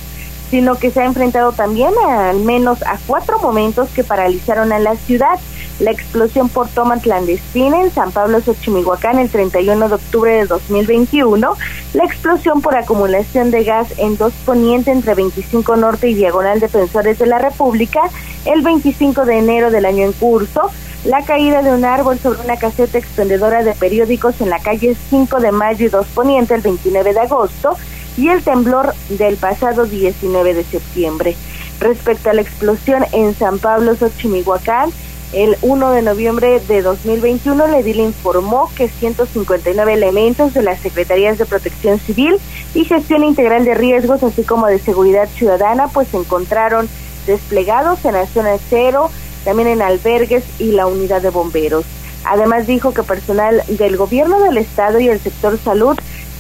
sino 0.50 0.76
que 0.76 0.90
se 0.90 1.02
ha 1.02 1.06
enfrentado 1.06 1.52
también 1.52 1.94
al 2.08 2.40
menos 2.40 2.82
a 2.84 2.98
cuatro 3.06 3.40
momentos 3.40 3.90
que 3.90 4.04
paralizaron 4.04 4.72
a 4.74 4.80
la 4.80 4.96
ciudad. 4.96 5.40
La 5.80 5.92
explosión 5.92 6.50
por 6.50 6.68
toma 6.70 7.00
clandestina 7.00 7.82
en 7.82 7.92
San 7.92 8.12
Pablo 8.12 8.42
Xochimihuacán 8.42 9.20
el 9.20 9.30
31 9.30 9.90
de 9.90 9.96
octubre 9.96 10.32
de 10.32 10.46
2021, 10.46 11.56
la 11.94 12.04
explosión 12.04 12.62
por 12.62 12.76
acumulación 12.76 13.52
de 13.52 13.64
gas 13.64 13.94
en 13.98 14.18
Dos 14.18 14.34
Poniente 14.46 14.92
entre 14.92 15.14
25 15.14 15.76
Norte 15.76 16.10
y 16.10 16.16
Diagonal 16.16 16.60
Defensores 16.60 17.20
de 17.20 17.28
la 17.28 17.38
República 17.38 18.02
el 18.46 18.64
25 18.64 19.26
de 19.26 19.38
enero 19.38 19.70
del 19.70 19.86
año 19.86 20.06
en 20.06 20.14
curso, 20.14 20.72
la 21.06 21.24
caída 21.24 21.62
de 21.62 21.72
un 21.72 21.86
árbol 21.86 22.18
sobre 22.18 22.42
una 22.42 22.58
caseta 22.58 22.98
expendedora 22.98 23.64
de 23.64 23.74
periódicos 23.74 24.42
en 24.42 24.50
la 24.50 24.60
calle 24.60 24.96
5 25.10 25.40
de 25.40 25.52
Mayo 25.52 25.86
y 25.86 25.90
Dos 25.90 26.08
Poniente 26.08 26.56
el 26.56 26.62
29 26.62 27.14
de 27.14 27.20
agosto 27.20 27.78
y 28.18 28.30
el 28.30 28.42
temblor 28.42 28.94
del 29.10 29.38
pasado 29.38 29.86
19 29.86 30.56
de 30.56 30.64
septiembre. 30.64 31.36
Respecto 31.80 32.32
a 32.32 32.34
la 32.34 32.42
explosión 32.42 33.06
en 33.12 33.36
San 33.36 33.60
Pablo, 33.60 33.96
Xochimihuacán, 33.96 34.90
el 35.34 35.58
1 35.62 35.92
de 35.92 36.02
noviembre 36.02 36.60
de 36.68 36.82
2021, 36.82 37.66
el 37.66 37.74
edil 37.76 38.00
informó 38.00 38.72
que 38.76 38.88
159 38.88 39.94
elementos 39.94 40.54
de 40.54 40.62
las 40.62 40.80
Secretarías 40.80 41.38
de 41.38 41.46
Protección 41.46 42.00
Civil 42.00 42.38
y 42.74 42.86
Gestión 42.86 43.24
Integral 43.24 43.66
de 43.66 43.76
Riesgos, 43.76 44.24
así 44.24 44.44
como 44.44 44.68
de 44.68 44.80
Seguridad 44.80 45.28
Ciudadana, 45.28 45.90
pues 45.90 46.08
se 46.08 46.18
encontraron 46.18 46.88
desplegados 47.26 48.06
en 48.06 48.14
la 48.14 48.26
zona 48.26 48.52
cero, 48.70 49.10
también 49.44 49.68
en 49.68 49.82
albergues 49.82 50.44
y 50.60 50.72
la 50.72 50.88
unidad 50.88 51.22
de 51.22 51.30
bomberos. 51.30 51.86
Además 52.24 52.68
dijo 52.68 52.94
que 52.94 53.04
personal 53.04 53.62
del 53.68 53.98
gobierno 53.98 54.40
del 54.40 54.58
estado 54.58 55.00
y 55.00 55.10
el 55.10 55.20
sector 55.20 55.58
salud 55.58 55.98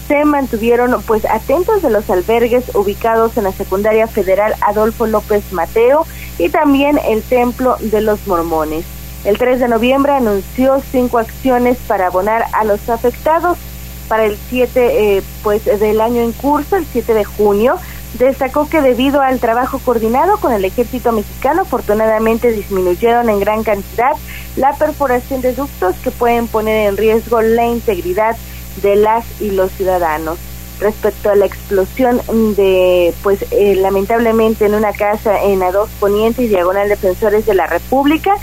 se 0.07 0.23
mantuvieron 0.25 1.01
pues 1.03 1.25
atentos 1.25 1.81
de 1.81 1.89
los 1.89 2.09
albergues 2.09 2.73
ubicados 2.73 3.37
en 3.37 3.43
la 3.43 3.51
secundaria 3.51 4.07
federal 4.07 4.53
Adolfo 4.61 5.05
López 5.05 5.51
Mateo 5.51 6.05
y 6.37 6.49
también 6.49 6.97
el 6.97 7.21
templo 7.23 7.75
de 7.79 8.01
los 8.01 8.25
mormones. 8.27 8.85
El 9.25 9.37
3 9.37 9.59
de 9.59 9.67
noviembre 9.67 10.13
anunció 10.13 10.81
cinco 10.91 11.17
acciones 11.17 11.77
para 11.87 12.07
abonar 12.07 12.45
a 12.53 12.63
los 12.63 12.87
afectados 12.89 13.57
para 14.07 14.23
el 14.23 14.37
7 14.49 15.17
eh, 15.17 15.23
pues 15.43 15.65
del 15.65 15.99
año 15.99 16.21
en 16.21 16.31
curso, 16.31 16.77
el 16.77 16.85
7 16.85 17.13
de 17.13 17.25
junio. 17.25 17.75
Destacó 18.17 18.69
que 18.69 18.81
debido 18.81 19.21
al 19.21 19.39
trabajo 19.39 19.79
coordinado 19.79 20.37
con 20.37 20.53
el 20.53 20.63
ejército 20.63 21.11
mexicano, 21.11 21.63
afortunadamente 21.63 22.51
disminuyeron 22.51 23.29
en 23.29 23.39
gran 23.41 23.63
cantidad 23.63 24.13
la 24.55 24.73
perforación 24.73 25.41
de 25.41 25.53
ductos 25.53 25.95
que 25.97 26.11
pueden 26.11 26.47
poner 26.47 26.87
en 26.87 26.95
riesgo 26.95 27.41
la 27.41 27.65
integridad 27.65 28.37
de 28.81 28.95
las 28.95 29.25
y 29.41 29.51
los 29.51 29.71
ciudadanos 29.71 30.37
respecto 30.79 31.29
a 31.29 31.35
la 31.35 31.45
explosión 31.45 32.21
de, 32.55 33.13
pues 33.23 33.45
eh, 33.51 33.75
lamentablemente 33.75 34.65
en 34.65 34.75
una 34.75 34.93
casa 34.93 35.43
en 35.43 35.59
A2 35.61 35.87
Poniente 35.99 36.43
y 36.43 36.47
Diagonal 36.47 36.89
Defensores 36.89 37.45
de 37.45 37.55
la 37.55 37.67
República, 37.67 38.35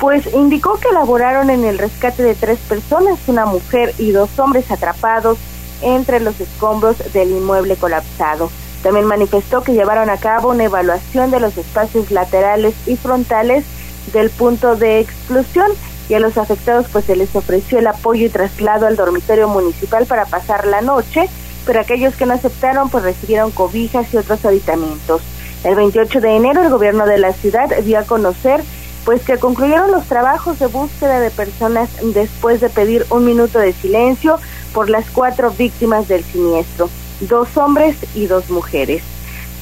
pues 0.00 0.26
indicó 0.34 0.78
que 0.78 0.88
elaboraron 0.88 1.50
en 1.50 1.64
el 1.64 1.78
rescate 1.78 2.22
de 2.22 2.34
tres 2.34 2.58
personas, 2.60 3.18
una 3.26 3.46
mujer 3.46 3.94
y 3.98 4.10
dos 4.10 4.38
hombres 4.38 4.70
atrapados 4.70 5.38
entre 5.82 6.20
los 6.20 6.40
escombros 6.40 6.96
del 7.12 7.30
inmueble 7.30 7.76
colapsado. 7.76 8.50
También 8.82 9.06
manifestó 9.06 9.62
que 9.62 9.72
llevaron 9.72 10.10
a 10.10 10.18
cabo 10.18 10.50
una 10.50 10.64
evaluación 10.64 11.30
de 11.30 11.40
los 11.40 11.56
espacios 11.56 12.10
laterales 12.10 12.74
y 12.86 12.96
frontales 12.96 13.64
del 14.12 14.30
punto 14.30 14.76
de 14.76 15.00
explosión 15.00 15.70
y 16.08 16.14
a 16.14 16.20
los 16.20 16.38
afectados 16.38 16.86
pues 16.92 17.04
se 17.04 17.16
les 17.16 17.34
ofreció 17.34 17.78
el 17.78 17.86
apoyo 17.86 18.26
y 18.26 18.30
traslado 18.30 18.86
al 18.86 18.96
dormitorio 18.96 19.48
municipal 19.48 20.06
para 20.06 20.24
pasar 20.26 20.66
la 20.66 20.80
noche, 20.80 21.28
pero 21.64 21.80
aquellos 21.80 22.14
que 22.14 22.26
no 22.26 22.34
aceptaron 22.34 22.90
pues 22.90 23.04
recibieron 23.04 23.50
cobijas 23.50 24.12
y 24.12 24.16
otros 24.16 24.44
aditamentos. 24.44 25.22
El 25.64 25.74
28 25.74 26.20
de 26.20 26.36
enero 26.36 26.62
el 26.62 26.70
gobierno 26.70 27.06
de 27.06 27.18
la 27.18 27.32
ciudad 27.32 27.68
dio 27.82 27.98
a 27.98 28.04
conocer 28.04 28.62
pues 29.04 29.22
que 29.22 29.38
concluyeron 29.38 29.92
los 29.92 30.06
trabajos 30.06 30.58
de 30.58 30.66
búsqueda 30.66 31.20
de 31.20 31.30
personas 31.30 31.88
después 32.12 32.60
de 32.60 32.68
pedir 32.68 33.06
un 33.10 33.24
minuto 33.24 33.60
de 33.60 33.72
silencio 33.72 34.38
por 34.74 34.90
las 34.90 35.08
cuatro 35.10 35.52
víctimas 35.52 36.08
del 36.08 36.24
siniestro, 36.24 36.90
dos 37.20 37.56
hombres 37.56 37.96
y 38.16 38.26
dos 38.26 38.50
mujeres. 38.50 39.02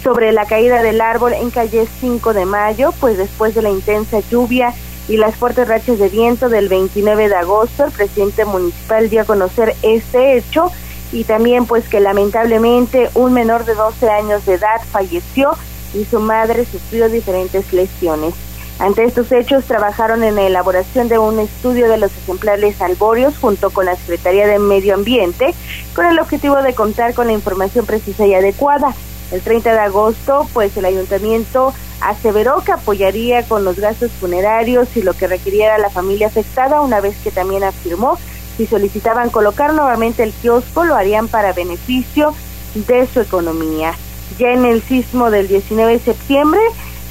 Sobre 0.02 0.32
la 0.32 0.46
caída 0.46 0.82
del 0.82 1.00
árbol 1.00 1.34
en 1.34 1.50
calle 1.50 1.86
5 2.00 2.32
de 2.32 2.46
mayo, 2.46 2.92
pues 3.00 3.16
después 3.16 3.54
de 3.54 3.62
la 3.62 3.70
intensa 3.70 4.20
lluvia 4.20 4.74
y 5.08 5.16
las 5.16 5.36
fuertes 5.36 5.68
rachas 5.68 5.98
de 5.98 6.08
viento 6.08 6.48
del 6.48 6.68
29 6.68 7.28
de 7.28 7.36
agosto, 7.36 7.84
el 7.84 7.92
presidente 7.92 8.44
municipal 8.44 9.10
dio 9.10 9.22
a 9.22 9.24
conocer 9.24 9.74
este 9.82 10.36
hecho 10.36 10.70
y 11.12 11.24
también 11.24 11.66
pues 11.66 11.88
que 11.88 12.00
lamentablemente 12.00 13.10
un 13.14 13.32
menor 13.32 13.64
de 13.64 13.74
12 13.74 14.08
años 14.08 14.46
de 14.46 14.54
edad 14.54 14.80
falleció 14.90 15.52
y 15.92 16.04
su 16.04 16.20
madre 16.20 16.64
sufrió 16.64 17.08
diferentes 17.08 17.72
lesiones. 17.72 18.34
Ante 18.80 19.04
estos 19.04 19.30
hechos 19.30 19.64
trabajaron 19.66 20.24
en 20.24 20.34
la 20.34 20.42
elaboración 20.42 21.08
de 21.08 21.18
un 21.18 21.38
estudio 21.38 21.88
de 21.88 21.96
los 21.96 22.10
ejemplares 22.16 22.80
albóreos 22.82 23.38
junto 23.38 23.70
con 23.70 23.86
la 23.86 23.94
Secretaría 23.94 24.48
de 24.48 24.58
Medio 24.58 24.94
Ambiente 24.94 25.54
con 25.94 26.06
el 26.06 26.18
objetivo 26.18 26.60
de 26.60 26.74
contar 26.74 27.14
con 27.14 27.28
la 27.28 27.32
información 27.32 27.86
precisa 27.86 28.26
y 28.26 28.34
adecuada. 28.34 28.92
El 29.30 29.42
30 29.42 29.72
de 29.72 29.78
agosto, 29.78 30.48
pues 30.52 30.76
el 30.76 30.84
ayuntamiento 30.86 31.72
aseveró 32.00 32.62
que 32.64 32.72
apoyaría 32.72 33.42
con 33.44 33.64
los 33.64 33.78
gastos 33.78 34.10
funerarios 34.12 34.96
y 34.96 35.02
lo 35.02 35.14
que 35.14 35.26
requiriera 35.26 35.78
la 35.78 35.90
familia 35.90 36.26
afectada, 36.26 36.80
una 36.82 37.00
vez 37.00 37.16
que 37.22 37.30
también 37.30 37.64
afirmó 37.64 38.18
si 38.56 38.66
solicitaban 38.66 39.30
colocar 39.30 39.72
nuevamente 39.74 40.22
el 40.22 40.32
kiosco 40.32 40.84
lo 40.84 40.94
harían 40.94 41.28
para 41.28 41.52
beneficio 41.52 42.34
de 42.74 43.06
su 43.06 43.20
economía. 43.20 43.94
Ya 44.38 44.52
en 44.52 44.64
el 44.64 44.82
sismo 44.82 45.30
del 45.30 45.48
19 45.48 45.92
de 45.92 45.98
septiembre, 45.98 46.60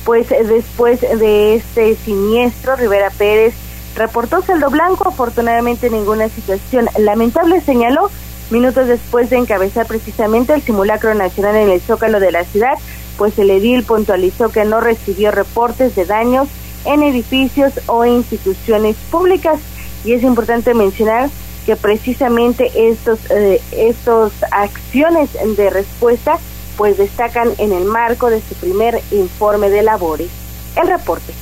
pues 0.06 0.30
después 0.30 1.02
de 1.02 1.56
este 1.56 1.96
siniestro, 1.96 2.76
Rivera 2.76 3.10
Pérez 3.10 3.54
reportó 3.96 4.42
saldo 4.42 4.70
blanco, 4.70 5.08
afortunadamente 5.08 5.90
ninguna 5.90 6.30
situación 6.30 6.90
lamentable, 6.98 7.62
señaló 7.62 8.10
minutos 8.50 8.88
después 8.88 9.30
de 9.30 9.38
encabezar 9.38 9.86
precisamente 9.86 10.54
el 10.54 10.62
simulacro 10.62 11.14
nacional 11.14 11.56
en 11.56 11.70
el 11.70 11.82
Zócalo 11.82 12.20
de 12.20 12.32
la 12.32 12.44
ciudad, 12.44 12.78
pues 13.18 13.38
el 13.40 13.50
edil 13.50 13.84
puntualizó 13.84 14.50
que 14.50 14.66
no 14.66 14.80
recibió 14.80 15.32
reportes 15.32 15.96
de 15.96 16.06
daños 16.06 16.48
en 16.86 17.04
edificios 17.04 17.74
o 17.88 18.06
instituciones 18.06 18.96
públicas 19.10 19.60
y 20.04 20.14
es 20.14 20.24
importante 20.24 20.74
mencionar 20.74 21.30
que 21.66 21.76
precisamente 21.76 22.72
estos 22.76 23.20
eh, 23.30 23.62
estos 23.72 24.34
acciones 24.52 25.30
de 25.56 25.70
respuesta 25.70 26.38
pues 26.78 26.98
destacan 26.98 27.50
en 27.58 27.72
el 27.72 27.86
marco 27.86 28.30
de 28.30 28.42
su 28.42 28.56
primer 28.56 29.02
informe 29.12 29.70
de 29.70 29.84
labores. 29.84 30.28
El 30.76 30.88
reporte. 30.88 31.34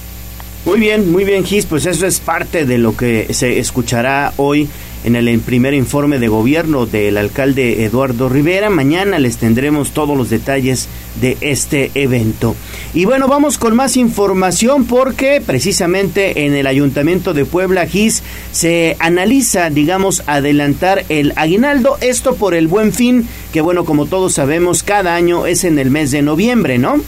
Muy 0.65 0.79
bien, 0.79 1.11
muy 1.11 1.23
bien, 1.23 1.43
Gis, 1.43 1.65
pues 1.65 1.85
eso 1.85 2.05
es 2.05 2.19
parte 2.19 2.65
de 2.65 2.77
lo 2.77 2.95
que 2.95 3.33
se 3.33 3.57
escuchará 3.59 4.33
hoy 4.37 4.69
en 5.03 5.15
el 5.15 5.39
primer 5.39 5.73
informe 5.73 6.19
de 6.19 6.27
gobierno 6.27 6.85
del 6.85 7.17
alcalde 7.17 7.83
Eduardo 7.83 8.29
Rivera. 8.29 8.69
Mañana 8.69 9.19
les 9.19 9.37
tendremos 9.37 9.91
todos 9.91 10.17
los 10.17 10.29
detalles 10.29 10.87
de 11.19 11.37
este 11.41 11.91
evento. 11.95 12.55
Y 12.93 13.05
bueno, 13.05 13.27
vamos 13.27 13.57
con 13.57 13.75
más 13.75 13.97
información 13.97 14.85
porque 14.85 15.41
precisamente 15.45 16.45
en 16.45 16.53
el 16.53 16.67
Ayuntamiento 16.67 17.33
de 17.33 17.45
Puebla 17.45 17.85
Gis 17.85 18.23
se 18.51 18.95
analiza, 18.99 19.69
digamos, 19.69 20.23
adelantar 20.27 21.03
el 21.09 21.33
aguinaldo, 21.35 21.97
esto 22.01 22.35
por 22.35 22.53
el 22.53 22.67
buen 22.67 22.93
fin, 22.93 23.27
que 23.53 23.61
bueno, 23.61 23.85
como 23.85 24.05
todos 24.05 24.33
sabemos, 24.33 24.83
cada 24.83 25.15
año 25.15 25.45
es 25.45 25.63
en 25.63 25.79
el 25.79 25.89
mes 25.89 26.11
de 26.11 26.21
noviembre, 26.21 26.77
¿no? 26.77 27.01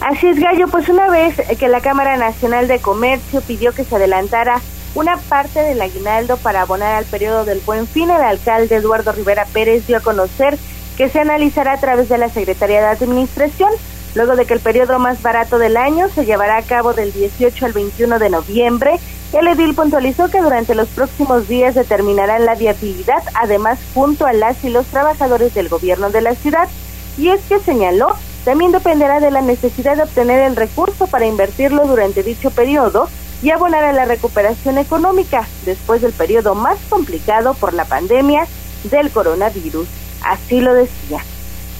Así 0.00 0.28
es, 0.28 0.38
Gallo, 0.38 0.66
pues 0.68 0.88
una 0.88 1.10
vez 1.10 1.34
que 1.58 1.68
la 1.68 1.82
Cámara 1.82 2.16
Nacional 2.16 2.68
de 2.68 2.78
Comercio 2.78 3.42
pidió 3.42 3.72
que 3.72 3.84
se 3.84 3.96
adelantara 3.96 4.60
una 4.94 5.16
parte 5.16 5.60
del 5.60 5.80
aguinaldo 5.80 6.36
para 6.36 6.62
abonar 6.62 6.94
al 6.94 7.04
periodo 7.04 7.44
del 7.44 7.60
buen 7.60 7.86
fin, 7.86 8.10
el 8.10 8.20
alcalde 8.20 8.76
Eduardo 8.76 9.12
Rivera 9.12 9.46
Pérez 9.52 9.86
dio 9.86 9.98
a 9.98 10.00
conocer 10.00 10.58
que 10.96 11.08
se 11.08 11.20
analizará 11.20 11.72
a 11.72 11.80
través 11.80 12.08
de 12.08 12.18
la 12.18 12.28
Secretaría 12.28 12.80
de 12.80 12.88
Administración, 12.88 13.70
luego 14.14 14.36
de 14.36 14.44
que 14.44 14.54
el 14.54 14.60
periodo 14.60 14.98
más 14.98 15.22
barato 15.22 15.58
del 15.58 15.76
año 15.76 16.08
se 16.08 16.26
llevará 16.26 16.56
a 16.56 16.62
cabo 16.62 16.92
del 16.92 17.12
18 17.12 17.66
al 17.66 17.72
21 17.72 18.18
de 18.18 18.30
noviembre. 18.30 18.98
El 19.32 19.46
edil 19.46 19.74
puntualizó 19.74 20.28
que 20.28 20.40
durante 20.40 20.74
los 20.74 20.88
próximos 20.88 21.46
días 21.46 21.76
determinarán 21.76 22.44
la 22.44 22.56
viabilidad, 22.56 23.22
además 23.34 23.78
junto 23.94 24.26
a 24.26 24.32
las 24.32 24.62
y 24.64 24.70
los 24.70 24.86
trabajadores 24.86 25.54
del 25.54 25.68
gobierno 25.68 26.10
de 26.10 26.20
la 26.20 26.34
ciudad, 26.34 26.68
y 27.16 27.28
es 27.28 27.40
que 27.48 27.60
señaló 27.60 28.16
también 28.44 28.72
dependerá 28.72 29.20
de 29.20 29.30
la 29.30 29.42
necesidad 29.42 29.96
de 29.96 30.04
obtener 30.04 30.40
el 30.40 30.56
recurso 30.56 31.06
para 31.06 31.26
invertirlo 31.26 31.86
durante 31.86 32.22
dicho 32.22 32.50
periodo 32.50 33.08
y 33.42 33.50
abonar 33.50 33.84
a 33.84 33.92
la 33.92 34.04
recuperación 34.04 34.78
económica 34.78 35.46
después 35.64 36.02
del 36.02 36.12
periodo 36.12 36.54
más 36.54 36.78
complicado 36.88 37.54
por 37.54 37.74
la 37.74 37.84
pandemia 37.84 38.46
del 38.90 39.10
coronavirus. 39.10 39.86
Así 40.24 40.60
lo 40.60 40.74
decía. 40.74 41.20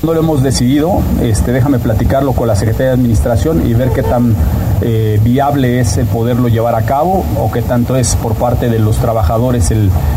No 0.02 0.14
lo 0.14 0.20
hemos 0.20 0.42
decidido, 0.42 1.02
este, 1.20 1.52
déjame 1.52 1.78
platicarlo 1.78 2.32
con 2.32 2.48
la 2.48 2.56
Secretaría 2.56 2.88
de 2.88 2.94
Administración 2.94 3.66
y 3.68 3.74
ver 3.74 3.90
qué 3.90 4.02
tan 4.02 4.34
eh, 4.80 5.20
viable 5.22 5.78
es 5.78 5.98
el 5.98 6.06
poderlo 6.06 6.48
llevar 6.48 6.74
a 6.74 6.86
cabo 6.86 7.22
o 7.38 7.52
qué 7.52 7.60
tanto 7.60 7.96
es 7.96 8.16
por 8.16 8.34
parte 8.34 8.70
de 8.70 8.78
los 8.78 8.96
trabajadores 8.96 9.70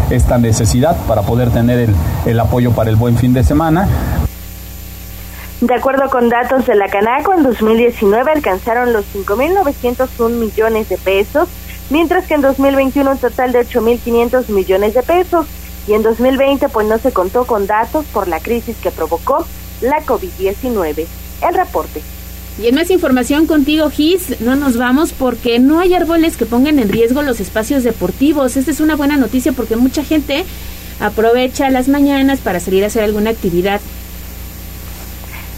esta 0.10 0.38
necesidad 0.38 0.96
para 1.06 1.24
poder 1.24 1.50
tener 1.50 1.80
el, 1.80 1.96
el 2.26 2.40
apoyo 2.40 2.72
para 2.72 2.90
el 2.90 2.96
buen 2.96 3.18
fin 3.18 3.34
de 3.34 3.44
semana. 3.44 3.90
De 5.64 5.76
acuerdo 5.76 6.10
con 6.10 6.28
datos 6.28 6.66
de 6.66 6.76
la 6.76 6.90
Canaco, 6.90 7.34
en 7.34 7.42
2019 7.42 8.34
alcanzaron 8.34 8.92
los 8.92 9.06
5.901 9.16 10.30
millones 10.32 10.90
de 10.90 10.98
pesos, 10.98 11.48
mientras 11.90 12.26
que 12.26 12.34
en 12.34 12.42
2021 12.42 13.12
un 13.12 13.18
total 13.18 13.54
de 13.54 13.66
8.500 13.66 14.50
millones 14.50 14.94
de 14.94 15.04
pesos. 15.04 15.46
Y 15.88 15.94
en 15.94 16.04
2020 16.04 16.68
pues 16.68 16.86
no 16.86 16.98
se 16.98 17.14
contó 17.14 17.46
con 17.46 17.66
datos 17.66 18.04
por 18.08 18.28
la 18.28 18.42
crisis 18.42 18.76
que 18.84 18.92
provocó 18.92 19.48
la 19.80 20.06
COVID-19. 20.06 21.06
El 21.48 21.54
reporte. 21.54 22.02
Y 22.62 22.68
en 22.68 22.76
más 22.76 22.92
información 22.92 23.48
contigo, 23.48 23.90
Gis, 23.90 24.42
no 24.42 24.58
nos 24.58 24.76
vamos 24.76 25.14
porque 25.14 25.60
no 25.60 25.80
hay 25.80 25.94
árboles 25.94 26.36
que 26.36 26.46
pongan 26.46 26.78
en 26.78 26.90
riesgo 26.90 27.22
los 27.22 27.40
espacios 27.40 27.84
deportivos. 27.84 28.58
Esta 28.58 28.72
es 28.72 28.82
una 28.82 28.98
buena 28.98 29.16
noticia 29.16 29.54
porque 29.54 29.78
mucha 29.78 30.04
gente 30.04 30.44
aprovecha 31.00 31.70
las 31.70 31.88
mañanas 31.88 32.40
para 32.40 32.60
salir 32.60 32.84
a 32.84 32.88
hacer 32.88 33.06
alguna 33.06 33.30
actividad. 33.30 33.80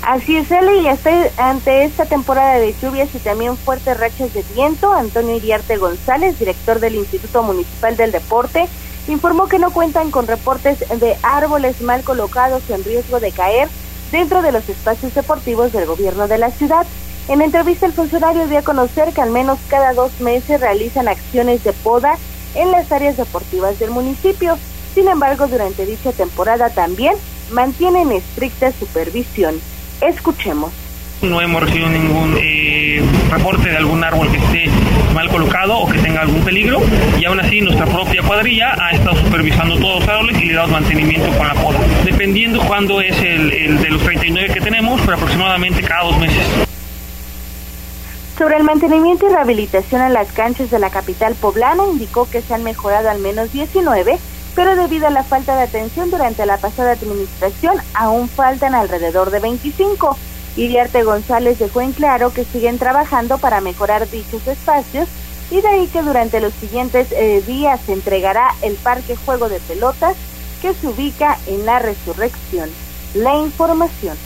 Así 0.05 0.37
es, 0.37 0.51
Eli, 0.51 0.81
y 0.81 0.87
hasta 0.87 1.09
ante 1.37 1.83
esta 1.83 2.05
temporada 2.05 2.59
de 2.59 2.75
lluvias 2.79 3.09
y 3.15 3.17
también 3.17 3.57
fuertes 3.57 3.99
rachas 3.99 4.31
de 4.35 4.45
viento, 4.53 4.93
Antonio 4.93 5.35
Iriarte 5.35 5.77
González, 5.77 6.37
director 6.37 6.79
del 6.79 6.93
Instituto 6.93 7.41
Municipal 7.41 7.97
del 7.97 8.11
Deporte, 8.11 8.67
informó 9.07 9.47
que 9.47 9.57
no 9.57 9.71
cuentan 9.71 10.11
con 10.11 10.27
reportes 10.27 10.77
de 10.99 11.17
árboles 11.23 11.81
mal 11.81 12.03
colocados 12.03 12.69
en 12.69 12.83
riesgo 12.83 13.19
de 13.19 13.31
caer 13.31 13.67
dentro 14.11 14.43
de 14.43 14.51
los 14.51 14.69
espacios 14.69 15.15
deportivos 15.15 15.71
del 15.71 15.87
gobierno 15.87 16.27
de 16.27 16.37
la 16.37 16.51
ciudad. 16.51 16.85
En 17.27 17.41
entrevista 17.41 17.87
el 17.87 17.93
funcionario 17.93 18.45
dio 18.45 18.59
a 18.59 18.61
conocer 18.61 19.11
que 19.11 19.21
al 19.21 19.31
menos 19.31 19.57
cada 19.69 19.93
dos 19.93 20.21
meses 20.21 20.61
realizan 20.61 21.07
acciones 21.07 21.63
de 21.63 21.73
poda 21.73 22.19
en 22.53 22.69
las 22.69 22.91
áreas 22.91 23.17
deportivas 23.17 23.79
del 23.79 23.89
municipio. 23.89 24.59
Sin 24.93 25.07
embargo, 25.07 25.47
durante 25.47 25.87
dicha 25.87 26.11
temporada 26.11 26.69
también 26.69 27.15
mantienen 27.49 28.11
estricta 28.11 28.71
supervisión. 28.71 29.59
Escuchemos. 30.01 30.71
No 31.21 31.41
hemos 31.41 31.63
recibido 31.63 31.89
ningún 31.89 32.38
eh, 32.39 33.01
reporte 33.31 33.69
de 33.69 33.77
algún 33.77 34.03
árbol 34.03 34.29
que 34.29 34.38
esté 34.38 34.69
mal 35.13 35.29
colocado 35.29 35.77
o 35.77 35.89
que 35.89 35.97
tenga 35.99 36.21
algún 36.21 36.41
peligro 36.41 36.81
y 37.19 37.25
aún 37.25 37.39
así 37.39 37.62
nuestra 37.62 37.86
propia 37.86 38.21
cuadrilla 38.21 38.75
ha 38.79 38.91
estado 38.91 39.15
supervisando 39.15 39.77
todos 39.77 40.01
los 40.01 40.10
árboles 40.10 40.41
y 40.41 40.45
le 40.45 40.53
dado 40.53 40.67
mantenimiento 40.67 41.27
con 41.38 41.47
la 41.47 41.53
poda. 41.53 41.79
Dependiendo 42.03 42.60
cuándo 42.62 43.01
es 43.01 43.17
el, 43.19 43.51
el 43.51 43.81
de 43.81 43.89
los 43.89 44.03
39 44.03 44.53
que 44.53 44.62
tenemos, 44.62 44.99
pero 45.01 45.15
aproximadamente 45.15 45.81
cada 45.81 46.03
dos 46.03 46.17
meses. 46.19 46.45
Sobre 48.38 48.58
el 48.58 48.63
mantenimiento 48.63 49.25
y 49.27 49.29
rehabilitación 49.29 50.01
en 50.01 50.12
las 50.12 50.34
canchas 50.34 50.69
de 50.69 50.77
la 50.77 50.89
capital 50.89 51.36
poblana, 51.36 51.84
indicó 51.89 52.29
que 52.29 52.41
se 52.41 52.53
han 52.53 52.63
mejorado 52.63 53.10
al 53.10 53.19
menos 53.19 53.53
19, 53.53 54.17
pero 54.55 54.75
debido 54.75 55.07
a 55.07 55.11
la 55.11 55.23
falta 55.23 55.55
de 55.57 55.63
atención 55.63 56.09
durante 56.09 56.45
la 56.45 56.57
pasada 56.57 56.93
administración, 56.93 57.75
aún 57.93 58.29
faltan 58.29 58.73
alrededor 58.73 59.29
de 59.29 59.39
25. 59.39 60.17
Iriarte 60.55 61.03
González 61.03 61.59
dejó 61.59 61.81
en 61.81 61.91
claro 61.91 62.33
que 62.33 62.45
siguen 62.45 62.79
trabajando 62.79 63.37
para 63.37 63.59
mejorar 63.59 64.09
dichos 64.09 64.47
espacios 64.47 65.09
y 65.51 65.61
de 65.61 65.67
ahí 65.67 65.87
que 65.87 66.01
durante 66.01 66.39
los 66.39 66.53
siguientes 66.53 67.11
eh, 67.11 67.43
días 67.45 67.81
se 67.85 67.93
entregará 67.93 68.55
el 68.61 68.75
Parque 68.75 69.17
Juego 69.17 69.49
de 69.49 69.59
Pelotas 69.59 70.15
que 70.61 70.73
se 70.73 70.87
ubica 70.87 71.37
en 71.47 71.65
la 71.65 71.79
Resurrección. 71.79 72.69
La 73.13 73.35
información. 73.35 74.17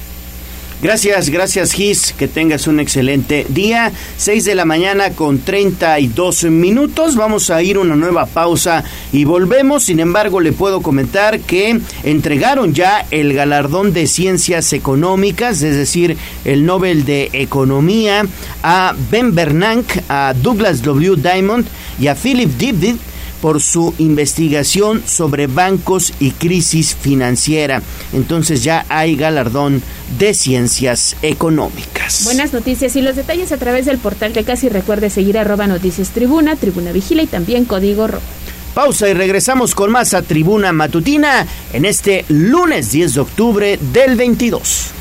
Gracias, 0.81 1.29
gracias 1.29 1.73
Gis, 1.73 2.15
que 2.17 2.29
tengas 2.29 2.65
un 2.65 2.79
excelente 2.79 3.45
día. 3.49 3.91
6 4.15 4.45
de 4.45 4.55
la 4.55 4.63
mañana 4.63 5.09
con 5.09 5.39
32 5.39 6.45
minutos. 6.45 7.17
Vamos 7.17 7.49
a 7.49 7.61
ir 7.61 7.77
una 7.77 7.97
nueva 7.97 8.25
pausa 8.25 8.85
y 9.11 9.25
volvemos. 9.25 9.83
Sin 9.83 9.99
embargo, 9.99 10.39
le 10.39 10.53
puedo 10.53 10.81
comentar 10.81 11.41
que 11.41 11.81
entregaron 12.03 12.73
ya 12.73 13.05
el 13.11 13.33
galardón 13.33 13.91
de 13.91 14.07
ciencias 14.07 14.71
económicas, 14.71 15.61
es 15.63 15.75
decir, 15.75 16.15
el 16.45 16.65
Nobel 16.65 17.03
de 17.03 17.29
Economía, 17.33 18.25
a 18.63 18.95
Ben 19.11 19.35
Bernanke, 19.35 20.01
a 20.07 20.33
Douglas 20.33 20.81
W. 20.81 21.17
Diamond 21.17 21.67
y 21.99 22.07
a 22.07 22.15
Philip 22.15 22.51
Dibdid 22.57 22.95
por 23.41 23.62
su 23.62 23.93
investigación 23.97 25.04
sobre 25.06 25.47
bancos 25.47 26.13
y 26.19 26.32
crisis 26.32 26.95
financiera. 26.95 27.82
Entonces 28.13 28.63
ya 28.63 28.86
hay 28.89 29.15
galardón 29.15 29.82
de 30.17 30.34
ciencias 30.34 31.15
económicas. 31.21 32.23
Buenas 32.23 32.54
noticias 32.54 32.95
y 32.95 33.02
los 33.02 33.15
detalles 33.15 33.52
a 33.52 33.58
través 33.58 33.86
del 33.86 33.97
portal 33.97 34.34
que 34.34 34.43
casi 34.43 34.69
recuerde 34.69 35.10
seguir 35.10 35.38
arroba 35.38 35.67
noticias 35.67 36.10
tribuna, 36.10 36.56
tribuna 36.56 36.91
vigila 36.91 37.23
y 37.23 37.28
también 37.28 37.65
código 37.65 38.08
rojo. 38.08 38.23
Pausa 38.73 39.10
y 39.10 39.13
regresamos 39.13 39.73
con 39.73 39.91
más 39.91 40.13
a 40.13 40.21
Tribuna 40.21 40.71
Matutina 40.71 41.45
en 41.73 41.86
este 41.86 42.23
lunes 42.30 42.91
10 42.91 43.13
de 43.15 43.19
octubre 43.19 43.80
del 43.91 44.15
22. 44.15 44.98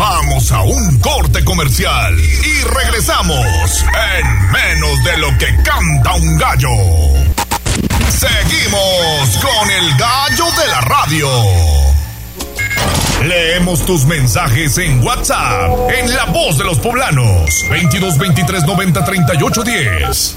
Vamos 0.00 0.50
a 0.50 0.62
un 0.62 0.98
corte 1.00 1.44
comercial 1.44 2.18
y 2.18 2.64
regresamos 2.64 3.84
en 4.16 4.50
menos 4.50 5.04
de 5.04 5.18
lo 5.18 5.28
que 5.36 5.54
canta 5.62 6.14
un 6.14 6.38
gallo. 6.38 6.70
Seguimos 8.08 9.36
con 9.42 9.70
el 9.70 9.94
gallo 9.98 10.46
de 10.58 10.68
la 10.68 10.80
radio. 10.80 11.28
Leemos 13.26 13.84
tus 13.84 14.06
mensajes 14.06 14.78
en 14.78 15.04
WhatsApp, 15.04 15.90
en 15.90 16.14
La 16.16 16.24
Voz 16.24 16.56
de 16.56 16.64
los 16.64 16.78
Poblanos, 16.78 17.50
22 17.68 18.16
23 18.16 18.64
90 18.64 19.04
38 19.04 19.62
10. 19.62 20.36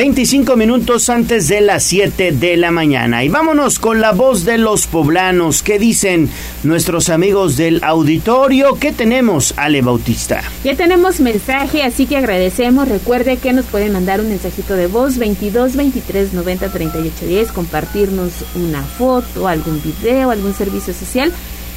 25 0.00 0.56
minutos 0.56 1.10
antes 1.10 1.48
de 1.48 1.60
las 1.60 1.84
7 1.84 2.32
de 2.32 2.56
la 2.56 2.70
mañana. 2.70 3.22
Y 3.22 3.28
vámonos 3.28 3.78
con 3.78 4.00
la 4.00 4.12
voz 4.12 4.46
de 4.46 4.56
los 4.56 4.86
poblanos. 4.86 5.62
¿Qué 5.62 5.78
dicen 5.78 6.30
nuestros 6.62 7.10
amigos 7.10 7.58
del 7.58 7.84
auditorio? 7.84 8.76
¿Qué 8.76 8.92
tenemos, 8.92 9.52
Ale 9.58 9.82
Bautista? 9.82 10.42
Ya 10.64 10.74
tenemos 10.74 11.20
mensaje, 11.20 11.82
así 11.82 12.06
que 12.06 12.16
agradecemos. 12.16 12.88
Recuerde 12.88 13.36
que 13.36 13.52
nos 13.52 13.66
pueden 13.66 13.92
mandar 13.92 14.22
un 14.22 14.30
mensajito 14.30 14.72
de 14.72 14.86
voz 14.86 15.18
22 15.18 15.76
23 15.76 16.32
90 16.32 16.72
38 16.72 17.26
10, 17.26 17.52
compartirnos 17.52 18.32
una 18.54 18.82
foto, 18.82 19.48
algún 19.48 19.82
video, 19.82 20.30
algún 20.30 20.54
servicio 20.54 20.94
social. 20.94 21.30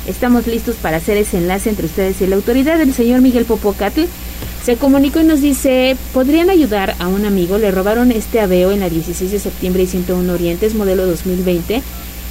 Estamos 0.08 0.48
listos 0.48 0.76
para 0.76 0.98
hacer 0.98 1.16
ese 1.16 1.38
enlace 1.38 1.70
entre 1.70 1.86
ustedes 1.86 2.20
y 2.20 2.28
la 2.28 2.36
autoridad 2.36 2.78
del 2.78 2.94
señor 2.94 3.22
Miguel 3.22 3.46
Popocatl. 3.46 4.02
Se 4.64 4.76
comunicó 4.76 5.22
y 5.22 5.24
nos 5.24 5.40
dice, 5.40 5.96
¿podrían 6.14 6.50
ayudar 6.50 6.96
a 7.00 7.08
un 7.08 7.26
amigo? 7.26 7.58
Le 7.58 7.72
robaron 7.72 8.12
este 8.12 8.42
aveo 8.42 8.72
en 8.72 8.82
la 8.82 8.90
16 8.90 9.32
de 9.32 9.40
septiembre 9.40 9.84
y 9.84 9.88
101 9.88 10.34
Orientes, 10.34 10.76
modelo 10.76 11.06
2020. 11.06 11.82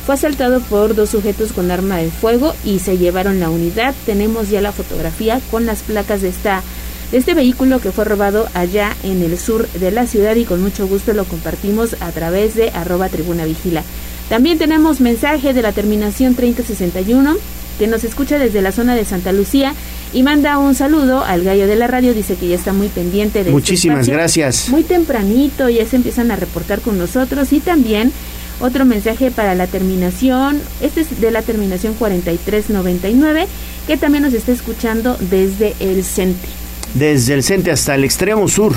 Fue 0.04 0.14
asaltado 0.14 0.60
por 0.60 0.94
dos 0.94 1.10
sujetos 1.10 1.52
con 1.52 1.70
arma 1.70 1.96
de 1.96 2.10
fuego 2.10 2.54
y 2.64 2.78
se 2.78 2.98
llevaron 2.98 3.40
la 3.40 3.48
unidad. 3.48 3.94
Tenemos 4.04 4.50
ya 4.50 4.60
la 4.60 4.72
fotografía 4.72 5.40
con 5.50 5.64
las 5.64 5.82
placas 5.82 6.20
de 6.20 6.28
esta 6.28 6.62
de 7.10 7.18
este 7.18 7.34
vehículo 7.34 7.78
que 7.78 7.92
fue 7.92 8.06
robado 8.06 8.48
allá 8.54 8.96
en 9.02 9.22
el 9.22 9.38
sur 9.38 9.68
de 9.68 9.90
la 9.90 10.06
ciudad 10.06 10.34
y 10.34 10.46
con 10.46 10.62
mucho 10.62 10.86
gusto 10.86 11.12
lo 11.12 11.26
compartimos 11.26 11.94
a 12.00 12.10
través 12.10 12.54
de 12.54 12.70
arroba 12.70 13.10
tribuna 13.10 13.44
vigila. 13.44 13.82
También 14.30 14.56
tenemos 14.56 15.00
mensaje 15.00 15.52
de 15.52 15.60
la 15.60 15.72
terminación 15.72 16.34
3061 16.34 17.36
que 17.78 17.86
nos 17.86 18.04
escucha 18.04 18.38
desde 18.38 18.62
la 18.62 18.72
zona 18.72 18.94
de 18.94 19.04
Santa 19.04 19.32
Lucía 19.32 19.74
y 20.12 20.22
manda 20.22 20.58
un 20.58 20.74
saludo 20.74 21.24
al 21.24 21.42
gallo 21.42 21.66
de 21.66 21.76
la 21.76 21.86
radio, 21.86 22.14
dice 22.14 22.36
que 22.36 22.48
ya 22.48 22.56
está 22.56 22.72
muy 22.72 22.88
pendiente 22.88 23.38
de 23.38 23.40
este 23.40 23.52
Muchísimas 23.52 24.08
gracias. 24.08 24.68
Muy 24.68 24.82
tempranito 24.82 25.68
ya 25.68 25.86
se 25.86 25.96
empiezan 25.96 26.30
a 26.30 26.36
reportar 26.36 26.80
con 26.80 26.98
nosotros 26.98 27.52
y 27.52 27.60
también 27.60 28.12
otro 28.60 28.84
mensaje 28.84 29.30
para 29.30 29.54
la 29.54 29.66
terminación, 29.66 30.60
este 30.80 31.00
es 31.00 31.20
de 31.20 31.30
la 31.30 31.42
terminación 31.42 31.94
4399, 31.94 33.46
que 33.86 33.96
también 33.96 34.22
nos 34.22 34.34
está 34.34 34.52
escuchando 34.52 35.16
desde 35.18 35.74
el 35.80 36.04
CENTE, 36.04 36.48
Desde 36.94 37.34
el 37.34 37.42
CENTE 37.42 37.72
hasta 37.72 37.94
el 37.94 38.04
extremo 38.04 38.46
sur. 38.48 38.74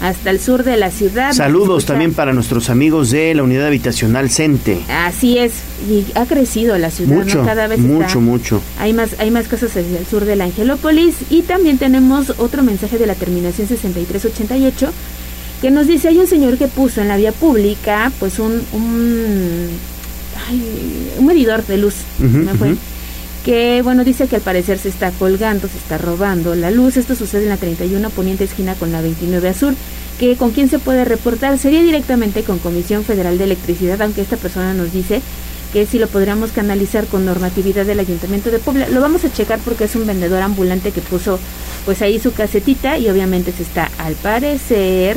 Hasta 0.00 0.30
el 0.30 0.40
sur 0.40 0.64
de 0.64 0.76
la 0.76 0.90
ciudad. 0.90 1.32
Saludos 1.32 1.84
también 1.84 2.14
para 2.14 2.32
nuestros 2.32 2.70
amigos 2.70 3.10
de 3.10 3.34
la 3.34 3.42
unidad 3.42 3.66
habitacional 3.66 4.30
CENTE. 4.30 4.80
Así 4.88 5.38
es, 5.38 5.52
y 5.88 6.06
ha 6.14 6.24
crecido 6.26 6.76
la 6.78 6.90
ciudad, 6.90 7.26
Cada 7.44 7.66
vez 7.66 7.78
mucho, 7.80 8.06
está- 8.06 8.18
mucho. 8.18 8.62
Hay 8.78 8.92
más, 8.92 9.10
hay 9.18 9.30
más 9.30 9.46
casas 9.48 9.70
hacia 9.76 9.98
el 9.98 10.06
sur 10.06 10.24
de 10.24 10.36
la 10.36 10.44
Angelópolis 10.44 11.16
y 11.28 11.42
también 11.42 11.78
tenemos 11.78 12.30
otro 12.38 12.62
mensaje 12.62 12.96
de 12.98 13.06
la 13.06 13.14
terminación 13.14 13.68
6388 13.68 14.90
que 15.60 15.70
nos 15.70 15.86
dice 15.86 16.08
hay 16.08 16.16
un 16.18 16.26
señor 16.26 16.56
que 16.56 16.68
puso 16.68 17.02
en 17.02 17.08
la 17.08 17.18
vía 17.18 17.32
pública 17.32 18.10
pues 18.18 18.38
un, 18.38 18.62
un 18.72 19.68
un 21.18 21.26
medidor 21.26 21.64
de 21.66 21.76
luz, 21.76 21.94
me 22.18 22.52
fue, 22.54 22.74
que 23.44 23.80
bueno, 23.82 24.04
dice 24.04 24.26
que 24.26 24.36
al 24.36 24.42
parecer 24.42 24.78
se 24.78 24.88
está 24.88 25.10
colgando, 25.12 25.68
se 25.68 25.78
está 25.78 25.98
robando 25.98 26.54
la 26.54 26.70
luz. 26.70 26.96
Esto 26.96 27.14
sucede 27.14 27.44
en 27.44 27.48
la 27.48 27.56
31 27.56 28.10
Poniente 28.10 28.44
esquina 28.44 28.74
con 28.74 28.92
la 28.92 29.00
29 29.00 29.48
Azul. 29.48 29.76
Que 30.18 30.36
con 30.36 30.50
quién 30.50 30.68
se 30.68 30.78
puede 30.78 31.06
reportar 31.06 31.56
sería 31.58 31.80
directamente 31.80 32.42
con 32.42 32.58
Comisión 32.58 33.04
Federal 33.04 33.38
de 33.38 33.44
Electricidad, 33.44 34.02
aunque 34.02 34.20
esta 34.20 34.36
persona 34.36 34.74
nos 34.74 34.92
dice 34.92 35.22
que 35.72 35.86
si 35.86 35.98
lo 35.98 36.08
podríamos 36.08 36.50
canalizar 36.50 37.06
con 37.06 37.24
normatividad 37.24 37.86
del 37.86 38.00
Ayuntamiento 38.00 38.50
de 38.50 38.58
Puebla. 38.58 38.88
Lo 38.88 39.00
vamos 39.00 39.24
a 39.24 39.32
checar 39.32 39.60
porque 39.60 39.84
es 39.84 39.94
un 39.94 40.06
vendedor 40.06 40.42
ambulante 40.42 40.90
que 40.90 41.00
puso 41.00 41.38
pues 41.86 42.02
ahí 42.02 42.18
su 42.18 42.32
casetita 42.32 42.98
y 42.98 43.08
obviamente 43.08 43.52
se 43.52 43.62
está 43.62 43.90
al 43.98 44.14
parecer 44.14 45.16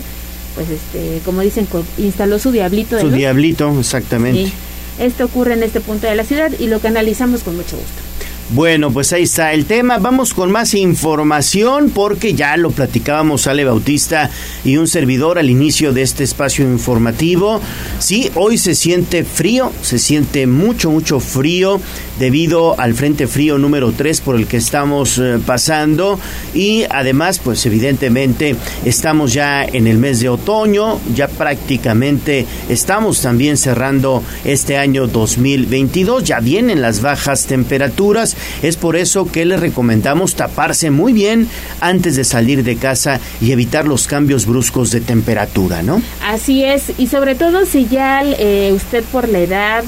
pues 0.55 0.69
este 0.69 1.19
como 1.25 1.41
dicen 1.41 1.67
instaló 1.97 2.37
su 2.37 2.51
diablito 2.51 2.99
su 2.99 3.09
diablito 3.09 3.77
exactamente. 3.77 4.51
Esto 4.99 5.25
ocurre 5.25 5.53
en 5.53 5.63
este 5.63 5.81
punto 5.81 6.05
de 6.05 6.15
la 6.15 6.23
ciudad 6.23 6.51
y 6.57 6.67
lo 6.67 6.79
canalizamos 6.79 7.41
con 7.41 7.55
mucho 7.55 7.75
gusto 7.75 8.12
bueno, 8.53 8.91
pues 8.91 9.11
ahí 9.13 9.23
está 9.23 9.53
el 9.53 9.65
tema. 9.65 9.97
Vamos 9.97 10.35
con 10.35 10.51
más 10.51 10.75
información 10.75 11.89
porque 11.89 12.35
ya 12.35 12.55
lo 12.55 12.69
platicábamos 12.69 13.47
Ale 13.47 13.65
Bautista 13.65 14.29
y 14.63 14.77
un 14.77 14.87
servidor 14.87 15.39
al 15.39 15.49
inicio 15.49 15.91
de 15.91 16.03
este 16.03 16.23
espacio 16.23 16.63
informativo. 16.63 17.59
Sí, 17.97 18.29
hoy 18.35 18.59
se 18.59 18.75
siente 18.75 19.23
frío, 19.23 19.71
se 19.81 19.97
siente 19.97 20.45
mucho, 20.45 20.91
mucho 20.91 21.19
frío 21.19 21.81
debido 22.19 22.79
al 22.79 22.93
frente 22.93 23.25
frío 23.25 23.57
número 23.57 23.91
3 23.91 24.21
por 24.21 24.35
el 24.35 24.45
que 24.45 24.57
estamos 24.57 25.17
eh, 25.17 25.39
pasando 25.43 26.19
y 26.53 26.83
además, 26.89 27.39
pues 27.43 27.65
evidentemente 27.65 28.55
estamos 28.85 29.33
ya 29.33 29.63
en 29.63 29.87
el 29.87 29.97
mes 29.97 30.19
de 30.19 30.29
otoño, 30.29 30.99
ya 31.15 31.27
prácticamente 31.27 32.45
estamos 32.69 33.21
también 33.21 33.57
cerrando 33.57 34.21
este 34.45 34.77
año 34.77 35.07
2022, 35.07 36.23
ya 36.23 36.39
vienen 36.39 36.81
las 36.81 37.01
bajas 37.01 37.47
temperaturas 37.47 38.37
es 38.61 38.77
por 38.77 38.95
eso 38.95 39.25
que 39.31 39.45
les 39.45 39.59
recomendamos 39.59 40.35
taparse 40.35 40.91
muy 40.91 41.13
bien 41.13 41.47
antes 41.81 42.15
de 42.15 42.23
salir 42.23 42.63
de 42.63 42.75
casa 42.75 43.19
y 43.41 43.51
evitar 43.51 43.87
los 43.87 44.07
cambios 44.07 44.45
bruscos 44.45 44.91
de 44.91 45.01
temperatura, 45.01 45.83
¿no? 45.83 46.01
Así 46.25 46.63
es, 46.63 46.91
y 46.97 47.07
sobre 47.07 47.35
todo 47.35 47.65
si 47.65 47.87
ya 47.87 48.23
eh, 48.23 48.71
usted 48.73 49.03
por 49.05 49.29
la 49.29 49.39
edad 49.39 49.83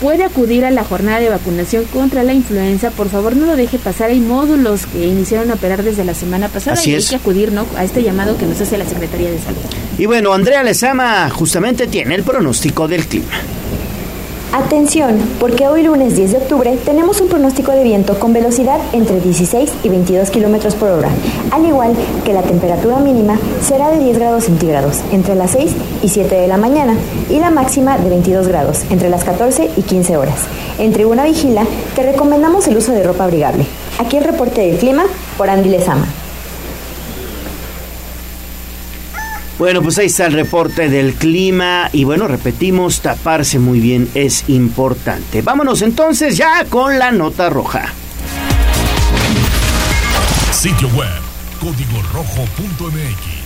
puede 0.00 0.24
acudir 0.24 0.64
a 0.64 0.70
la 0.70 0.84
jornada 0.84 1.20
de 1.20 1.28
vacunación 1.28 1.84
contra 1.86 2.22
la 2.22 2.34
influenza. 2.34 2.90
Por 2.90 3.08
favor, 3.08 3.36
no 3.36 3.46
lo 3.46 3.56
deje 3.56 3.78
pasar. 3.78 4.10
Hay 4.10 4.20
módulos 4.20 4.86
que 4.86 5.06
iniciaron 5.06 5.50
a 5.50 5.54
operar 5.54 5.82
desde 5.82 6.04
la 6.04 6.14
semana 6.14 6.48
pasada 6.48 6.80
y 6.84 6.94
hay 6.94 7.02
que 7.02 7.16
acudir 7.16 7.52
¿no? 7.52 7.66
a 7.76 7.84
este 7.84 8.02
llamado 8.02 8.36
que 8.36 8.46
nos 8.46 8.60
hace 8.60 8.76
la 8.76 8.84
Secretaría 8.84 9.30
de 9.30 9.38
Salud. 9.38 9.58
Y 9.98 10.06
bueno, 10.06 10.32
Andrea 10.32 10.62
Lezama 10.62 11.28
justamente 11.30 11.86
tiene 11.86 12.14
el 12.14 12.22
pronóstico 12.22 12.88
del 12.88 13.06
clima. 13.06 13.40
Atención, 14.56 15.18
porque 15.38 15.68
hoy 15.68 15.82
lunes 15.82 16.16
10 16.16 16.32
de 16.32 16.38
octubre 16.38 16.78
tenemos 16.82 17.20
un 17.20 17.28
pronóstico 17.28 17.72
de 17.72 17.84
viento 17.84 18.18
con 18.18 18.32
velocidad 18.32 18.80
entre 18.94 19.20
16 19.20 19.70
y 19.84 19.88
22 19.90 20.30
kilómetros 20.30 20.74
por 20.74 20.88
hora, 20.88 21.10
al 21.50 21.66
igual 21.66 21.94
que 22.24 22.32
la 22.32 22.40
temperatura 22.40 22.96
mínima 22.96 23.38
será 23.60 23.90
de 23.90 23.98
10 24.02 24.18
grados 24.18 24.44
centígrados 24.44 25.02
entre 25.12 25.34
las 25.34 25.50
6 25.50 25.72
y 26.02 26.08
7 26.08 26.34
de 26.34 26.48
la 26.48 26.56
mañana 26.56 26.96
y 27.28 27.38
la 27.38 27.50
máxima 27.50 27.98
de 27.98 28.08
22 28.08 28.48
grados 28.48 28.84
entre 28.88 29.10
las 29.10 29.24
14 29.24 29.72
y 29.76 29.82
15 29.82 30.16
horas. 30.16 30.38
En 30.78 30.90
Tribuna 30.94 31.24
Vigila 31.24 31.64
te 31.94 32.02
recomendamos 32.02 32.66
el 32.66 32.78
uso 32.78 32.92
de 32.92 33.02
ropa 33.02 33.24
abrigable. 33.24 33.66
Aquí 33.98 34.16
el 34.16 34.24
reporte 34.24 34.62
del 34.62 34.78
clima 34.78 35.04
por 35.36 35.50
Andy 35.50 35.68
Lezama. 35.68 36.06
Bueno, 39.58 39.80
pues 39.82 39.96
ahí 39.96 40.06
está 40.06 40.26
el 40.26 40.34
reporte 40.34 40.90
del 40.90 41.14
clima 41.14 41.88
y 41.90 42.04
bueno, 42.04 42.28
repetimos, 42.28 43.00
taparse 43.00 43.58
muy 43.58 43.80
bien 43.80 44.06
es 44.14 44.48
importante. 44.50 45.40
Vámonos 45.40 45.80
entonces 45.80 46.36
ya 46.36 46.66
con 46.66 46.98
la 46.98 47.10
nota 47.10 47.48
roja. 47.48 47.90
Sitio 50.52 50.88
web, 50.88 51.08
código 51.58 52.02
rojo.mx. 52.12 53.36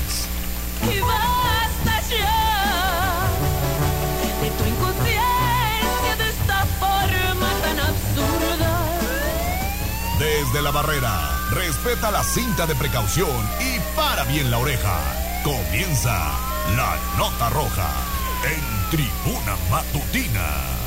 Desde 10.18 10.62
la 10.62 10.70
barrera, 10.72 11.38
respeta 11.52 12.10
la 12.10 12.24
cinta 12.24 12.66
de 12.66 12.74
precaución 12.74 13.28
y 13.60 13.78
para 13.94 14.24
bien 14.24 14.50
la 14.50 14.58
oreja. 14.58 15.19
Comienza 15.44 16.38
la 16.76 16.98
nota 17.16 17.48
roja 17.48 17.90
en 18.44 18.90
tribuna 18.90 19.56
matutina. 19.70 20.80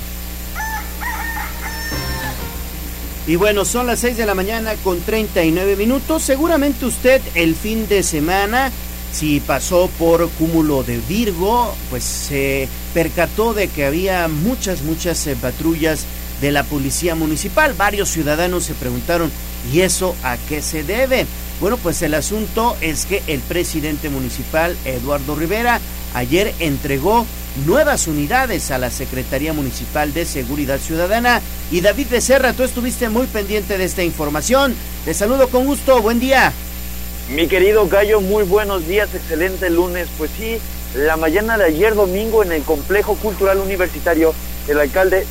Y 3.26 3.36
bueno, 3.36 3.66
son 3.66 3.88
las 3.88 4.00
6 4.02 4.16
de 4.18 4.28
la 4.28 4.36
mañana 4.36 4.76
con 4.84 5.02
39 5.02 5.76
minutos. 5.76 6.22
Seguramente 6.22 6.86
usted 6.86 7.20
el 7.34 7.56
fin 7.56 7.88
de 7.88 8.04
semana, 8.04 8.72
si 9.12 9.40
pasó 9.40 9.90
por 9.98 10.30
cúmulo 10.30 10.84
de 10.84 11.00
Virgo, 11.10 11.74
pues 11.90 12.04
se 12.04 12.70
percató 12.94 13.56
de 13.56 13.70
que 13.70 13.88
había 13.88 14.28
muchas, 14.28 14.84
muchas 14.84 15.26
eh, 15.26 15.36
patrullas 15.36 16.06
de 16.42 16.52
la 16.52 16.62
policía 16.64 17.16
municipal. 17.16 17.74
Varios 17.74 18.10
ciudadanos 18.10 18.66
se 18.66 18.76
preguntaron, 18.76 19.32
¿y 19.74 19.82
eso 19.82 20.16
a 20.24 20.38
qué 20.48 20.62
se 20.62 20.84
debe? 20.84 21.26
Bueno, 21.60 21.78
pues 21.78 22.02
el 22.02 22.14
asunto 22.14 22.76
es 22.82 23.06
que 23.06 23.24
el 23.28 23.40
presidente 23.40 24.10
municipal, 24.10 24.76
Eduardo 24.86 25.36
Rivera, 25.36 25.80
ayer 26.14 26.54
entregó 26.60 27.26
nuevas 27.66 28.08
unidades 28.08 28.72
a 28.72 28.78
la 28.78 28.90
Secretaría 28.90 29.54
Municipal 29.54 30.14
de 30.14 30.26
Seguridad 30.26 30.80
Ciudadana. 30.80 31.42
Y 31.72 31.82
David 31.82 32.08
Becerra, 32.10 32.54
tú 32.54 32.64
estuviste 32.64 33.10
muy 33.10 33.28
pendiente 33.28 33.78
de 33.78 33.86
esta 33.86 34.04
información. 34.04 34.76
Te 35.06 35.14
saludo 35.14 35.48
con 35.50 35.66
gusto, 35.66 36.02
buen 36.02 36.20
día. 36.20 36.52
Mi 37.30 37.48
querido 37.48 37.88
Gallo, 37.88 38.20
muy 38.20 38.44
buenos 38.44 38.86
días, 38.88 39.10
excelente 39.16 39.70
lunes. 39.70 40.08
Pues 40.18 40.32
sí, 40.38 40.58
la 40.96 41.16
mañana 41.16 41.58
de 41.58 41.66
ayer 41.66 41.96
domingo 41.96 42.44
en 42.44 42.52
el 42.52 42.64
Complejo 42.64 43.16
Cultural 43.16 43.60
Universitario, 43.60 44.34
el 44.68 44.80
alcalde 44.80 45.26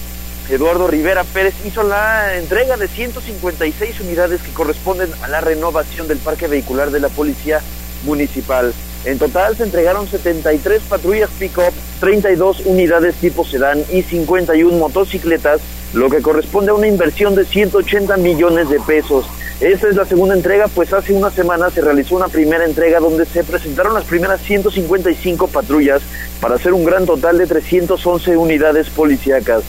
Eduardo 0.49 0.89
Rivera 0.89 1.25
Pérez 1.25 1.55
hizo 1.65 1.83
la 1.83 2.37
entrega 2.37 2.77
de 2.77 2.89
156 2.89 4.01
unidades 4.01 4.43
que 4.43 4.53
corresponden 4.53 5.11
a 5.23 5.29
la 5.29 5.41
renovación 5.41 6.09
del 6.09 6.19
parque 6.19 6.49
vehicular 6.49 6.91
de 6.91 7.01
la 7.01 7.09
Policía 7.09 7.61
Municipal. 8.05 8.75
En 9.05 9.19
total 9.19 9.57
se 9.57 9.65
entregaron 9.65 10.07
73 10.07 10.83
patrullas 10.83 11.31
pick-up, 11.39 11.73
32 12.01 12.67
unidades 12.67 13.15
tipo 13.17 13.45
sedán 13.45 13.83
y 13.93 14.03
51 14.03 14.77
motocicletas, 14.77 15.61
lo 15.93 16.11
que 16.11 16.23
corresponde 16.23 16.71
a 16.71 16.75
una 16.75 16.87
inversión 16.87 17.35
de 17.35 17.45
180 17.45 18.17
millones 18.19 18.69
de 18.69 18.81
pesos. 18.81 19.27
Esta 19.61 19.89
es 19.89 19.97
la 19.97 20.05
segunda 20.05 20.35
entrega, 20.35 20.67
pues 20.67 20.93
hace 20.93 21.13
una 21.13 21.31
semana 21.31 21.71
se 21.71 21.81
realizó 21.81 22.17
una 22.17 22.29
primera 22.29 22.65
entrega 22.65 22.99
donde 22.99 23.27
se 23.27 23.45
presentaron 23.45 23.95
las 23.95 24.05
primeras 24.05 24.41
155 24.41 25.47
patrullas 25.49 26.03
para 26.41 26.57
hacer 26.57 26.73
un 26.73 26.85
gran 26.85 27.07
total 27.07 27.39
de 27.39 27.47
311 27.47 28.37
unidades 28.37 28.91
policíacas. 28.91 29.63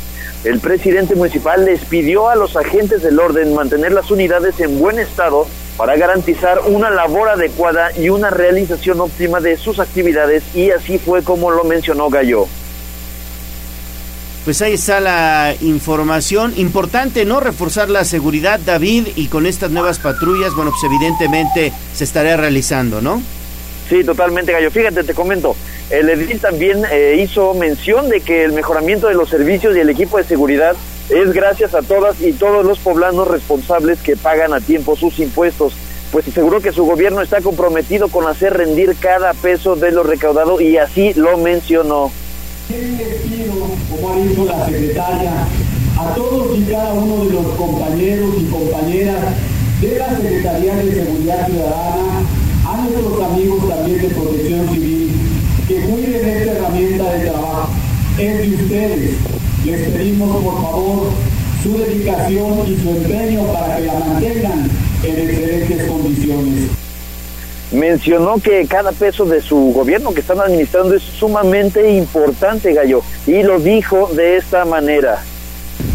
El 0.43 0.59
presidente 0.59 1.15
municipal 1.15 1.63
les 1.63 1.85
pidió 1.85 2.29
a 2.29 2.35
los 2.35 2.57
agentes 2.57 3.01
del 3.01 3.17
orden 3.17 3.53
mantener 3.53 3.93
las 3.93 4.11
unidades 4.11 4.59
en 4.59 4.77
buen 4.77 4.99
estado 4.99 5.47
para 5.77 5.95
garantizar 5.95 6.59
una 6.67 6.89
labor 6.89 7.29
adecuada 7.29 7.97
y 7.97 8.09
una 8.09 8.29
realización 8.29 8.99
óptima 8.99 9.39
de 9.39 9.55
sus 9.55 9.79
actividades 9.79 10.43
y 10.53 10.71
así 10.71 10.97
fue 10.97 11.23
como 11.23 11.49
lo 11.49 11.63
mencionó 11.63 12.09
Gallo. 12.09 12.47
Pues 14.43 14.61
ahí 14.61 14.73
está 14.73 14.99
la 14.99 15.55
información. 15.61 16.53
Importante, 16.57 17.23
¿no? 17.23 17.39
Reforzar 17.39 17.89
la 17.89 18.03
seguridad, 18.03 18.59
David, 18.59 19.07
y 19.15 19.27
con 19.27 19.45
estas 19.45 19.71
nuevas 19.71 19.99
patrullas, 19.99 20.53
bueno, 20.53 20.71
pues 20.71 20.83
evidentemente 20.83 21.71
se 21.93 22.03
estará 22.03 22.35
realizando, 22.35 23.01
¿no? 23.01 23.21
Sí, 23.93 24.03
totalmente, 24.03 24.51
Gallo. 24.51 24.71
Fíjate, 24.71 25.03
te 25.03 25.13
comento, 25.13 25.55
el 25.91 26.09
edil 26.09 26.39
también 26.39 26.81
eh, 26.91 27.21
hizo 27.23 27.53
mención 27.53 28.09
de 28.09 28.21
que 28.21 28.43
el 28.43 28.51
mejoramiento 28.51 29.07
de 29.07 29.13
los 29.13 29.29
servicios 29.29 29.77
y 29.77 29.81
el 29.81 29.89
equipo 29.91 30.17
de 30.17 30.23
seguridad 30.23 30.75
es 31.11 31.31
gracias 31.31 31.75
a 31.75 31.83
todas 31.83 32.19
y 32.19 32.31
todos 32.33 32.65
los 32.65 32.79
poblanos 32.79 33.27
responsables 33.27 33.99
que 33.99 34.17
pagan 34.17 34.51
a 34.51 34.61
tiempo 34.61 34.95
sus 34.95 35.19
impuestos, 35.19 35.73
pues 36.11 36.27
aseguró 36.27 36.59
que 36.59 36.71
su 36.71 36.85
gobierno 36.85 37.21
está 37.21 37.39
comprometido 37.41 38.07
con 38.07 38.25
hacer 38.25 38.57
rendir 38.57 38.95
cada 38.99 39.31
peso 39.35 39.75
de 39.75 39.91
lo 39.91 40.01
recaudado 40.01 40.59
y 40.59 40.77
así 40.77 41.13
lo 41.13 41.37
mencionó. 41.37 42.11
como 43.91 44.15
dicho 44.15 44.45
la 44.45 44.65
secretaria, 44.65 45.47
a 45.99 46.15
todos 46.15 46.57
y 46.57 46.63
cada 46.63 46.93
uno 46.93 47.25
de 47.25 47.33
los 47.33 47.45
compañeros 47.53 48.33
y 48.39 48.45
compañeras 48.45 49.35
de 49.81 49.99
la 49.99 50.17
Secretaría 50.17 50.75
de 50.77 50.95
Seguridad 50.95 51.45
Ciudadana, 51.45 52.22
nuestros 52.93 53.23
amigos 53.23 53.69
también 53.69 54.01
de 54.01 54.07
Protección 54.09 54.69
Civil, 54.69 55.11
que 55.67 55.81
cuiden 55.81 56.29
esta 56.29 56.51
herramienta 56.51 57.13
de 57.13 57.25
trabajo. 57.25 57.69
Es 58.17 58.37
de 58.37 58.55
ustedes. 58.55 59.11
Les 59.65 59.89
pedimos 59.89 60.43
por 60.43 60.61
favor 60.61 61.07
su 61.63 61.77
dedicación 61.77 62.67
y 62.67 62.81
su 62.81 62.89
empeño 62.89 63.45
para 63.53 63.77
que 63.77 63.85
la 63.85 63.93
mantengan 63.93 64.69
en 65.03 65.29
excelentes 65.29 65.87
condiciones. 65.87 66.69
Mencionó 67.71 68.37
que 68.37 68.67
cada 68.67 68.91
peso 68.91 69.25
de 69.25 69.41
su 69.41 69.57
gobierno 69.73 70.13
que 70.13 70.19
están 70.19 70.39
administrando 70.41 70.93
es 70.93 71.01
sumamente 71.01 71.93
importante, 71.93 72.73
Gallo, 72.73 73.01
y 73.25 73.41
lo 73.41 73.59
dijo 73.59 74.09
de 74.13 74.37
esta 74.37 74.65
manera. 74.65 75.23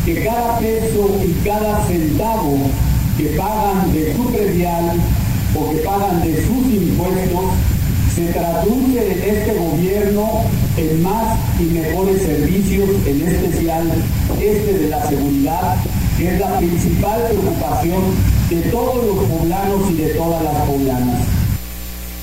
que 0.04 0.24
cada 0.24 0.58
peso 0.58 1.10
y 1.24 1.46
cada 1.46 1.86
centavo 1.86 2.58
que 3.16 3.24
pagan 3.36 3.92
de 3.92 4.14
su 4.14 4.32
predial 4.32 4.96
o 5.54 5.70
que 5.70 5.76
pagan 5.78 6.22
de 6.22 6.46
sus 6.78 6.88
impuestos 6.88 7.44
se 8.14 8.32
traduce 8.32 9.12
en 9.12 9.36
este 9.36 9.54
gobierno 9.54 10.44
en 10.76 11.02
más 11.02 11.38
y 11.60 11.64
mejores 11.64 12.22
servicios, 12.22 12.88
en 13.06 13.28
especial 13.28 13.92
este 14.40 14.72
de 14.72 14.88
la 14.88 15.06
seguridad, 15.08 15.76
que 16.16 16.28
es 16.28 16.40
la 16.40 16.58
principal 16.58 17.22
preocupación 17.28 18.02
de 18.50 18.62
todos 18.70 19.04
los 19.04 19.24
poblanos 19.24 19.90
y 19.90 19.94
de 19.94 20.08
todas 20.14 20.42
las 20.42 20.54
poblanas. 20.62 21.24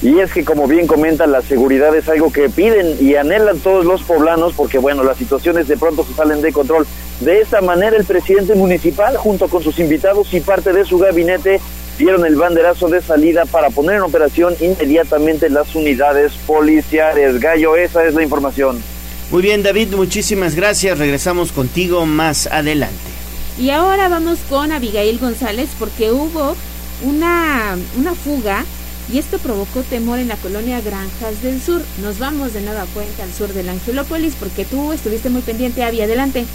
Y 0.01 0.19
es 0.19 0.33
que 0.33 0.43
como 0.43 0.67
bien 0.67 0.85
comentan, 0.85 1.31
la 1.31 1.41
seguridad 1.41 1.95
es 1.95 2.07
algo 2.09 2.31
que 2.31 2.49
piden 2.49 2.97
y 2.99 3.15
anhelan 3.15 3.59
todos 3.59 3.85
los 3.85 4.03
poblanos 4.03 4.53
porque 4.53 4.77
bueno, 4.77 5.03
las 5.03 5.17
situaciones 5.17 5.67
de 5.67 5.77
pronto 5.77 6.05
se 6.05 6.13
salen 6.13 6.41
de 6.41 6.51
control. 6.51 6.85
De 7.21 7.39
esta 7.39 7.61
manera 7.61 7.95
el 7.95 8.03
presidente 8.03 8.55
municipal 8.55 9.15
junto 9.15 9.47
con 9.47 9.63
sus 9.63 9.79
invitados 9.79 10.33
y 10.33 10.41
parte 10.41 10.73
de 10.73 10.83
su 10.83 10.97
gabinete 10.97 11.61
dieron 11.97 12.25
el 12.25 12.35
banderazo 12.35 12.87
de 12.87 13.01
salida 13.01 13.45
para 13.45 13.69
poner 13.69 13.95
en 13.95 14.01
operación 14.01 14.55
inmediatamente 14.59 15.49
las 15.49 15.73
unidades 15.75 16.33
policiales. 16.45 17.39
Gallo, 17.39 17.75
esa 17.75 18.05
es 18.05 18.13
la 18.13 18.23
información. 18.23 18.81
Muy 19.31 19.41
bien, 19.41 19.63
David, 19.63 19.93
muchísimas 19.95 20.55
gracias. 20.55 20.99
Regresamos 20.99 21.51
contigo 21.51 22.05
más 22.05 22.47
adelante. 22.47 22.95
Y 23.59 23.69
ahora 23.69 24.09
vamos 24.09 24.39
con 24.49 24.71
Abigail 24.71 25.17
González 25.17 25.69
porque 25.79 26.11
hubo 26.11 26.55
una, 27.03 27.77
una 27.97 28.13
fuga 28.13 28.65
y 29.11 29.19
esto 29.19 29.37
provocó 29.37 29.81
temor 29.83 30.19
en 30.19 30.27
la 30.27 30.35
colonia 30.35 30.81
Granjas 30.81 31.41
del 31.41 31.61
Sur. 31.61 31.81
Nos 32.01 32.19
vamos 32.19 32.53
de 32.53 32.61
nueva 32.61 32.85
cuenta 32.93 33.23
al 33.23 33.31
sur 33.31 33.53
del 33.53 33.69
Angelópolis 33.69 34.35
porque 34.39 34.65
tú 34.65 34.91
estuviste 34.91 35.29
muy 35.29 35.41
pendiente, 35.41 35.83
Avi, 35.83 36.01
adelante. 36.01 36.45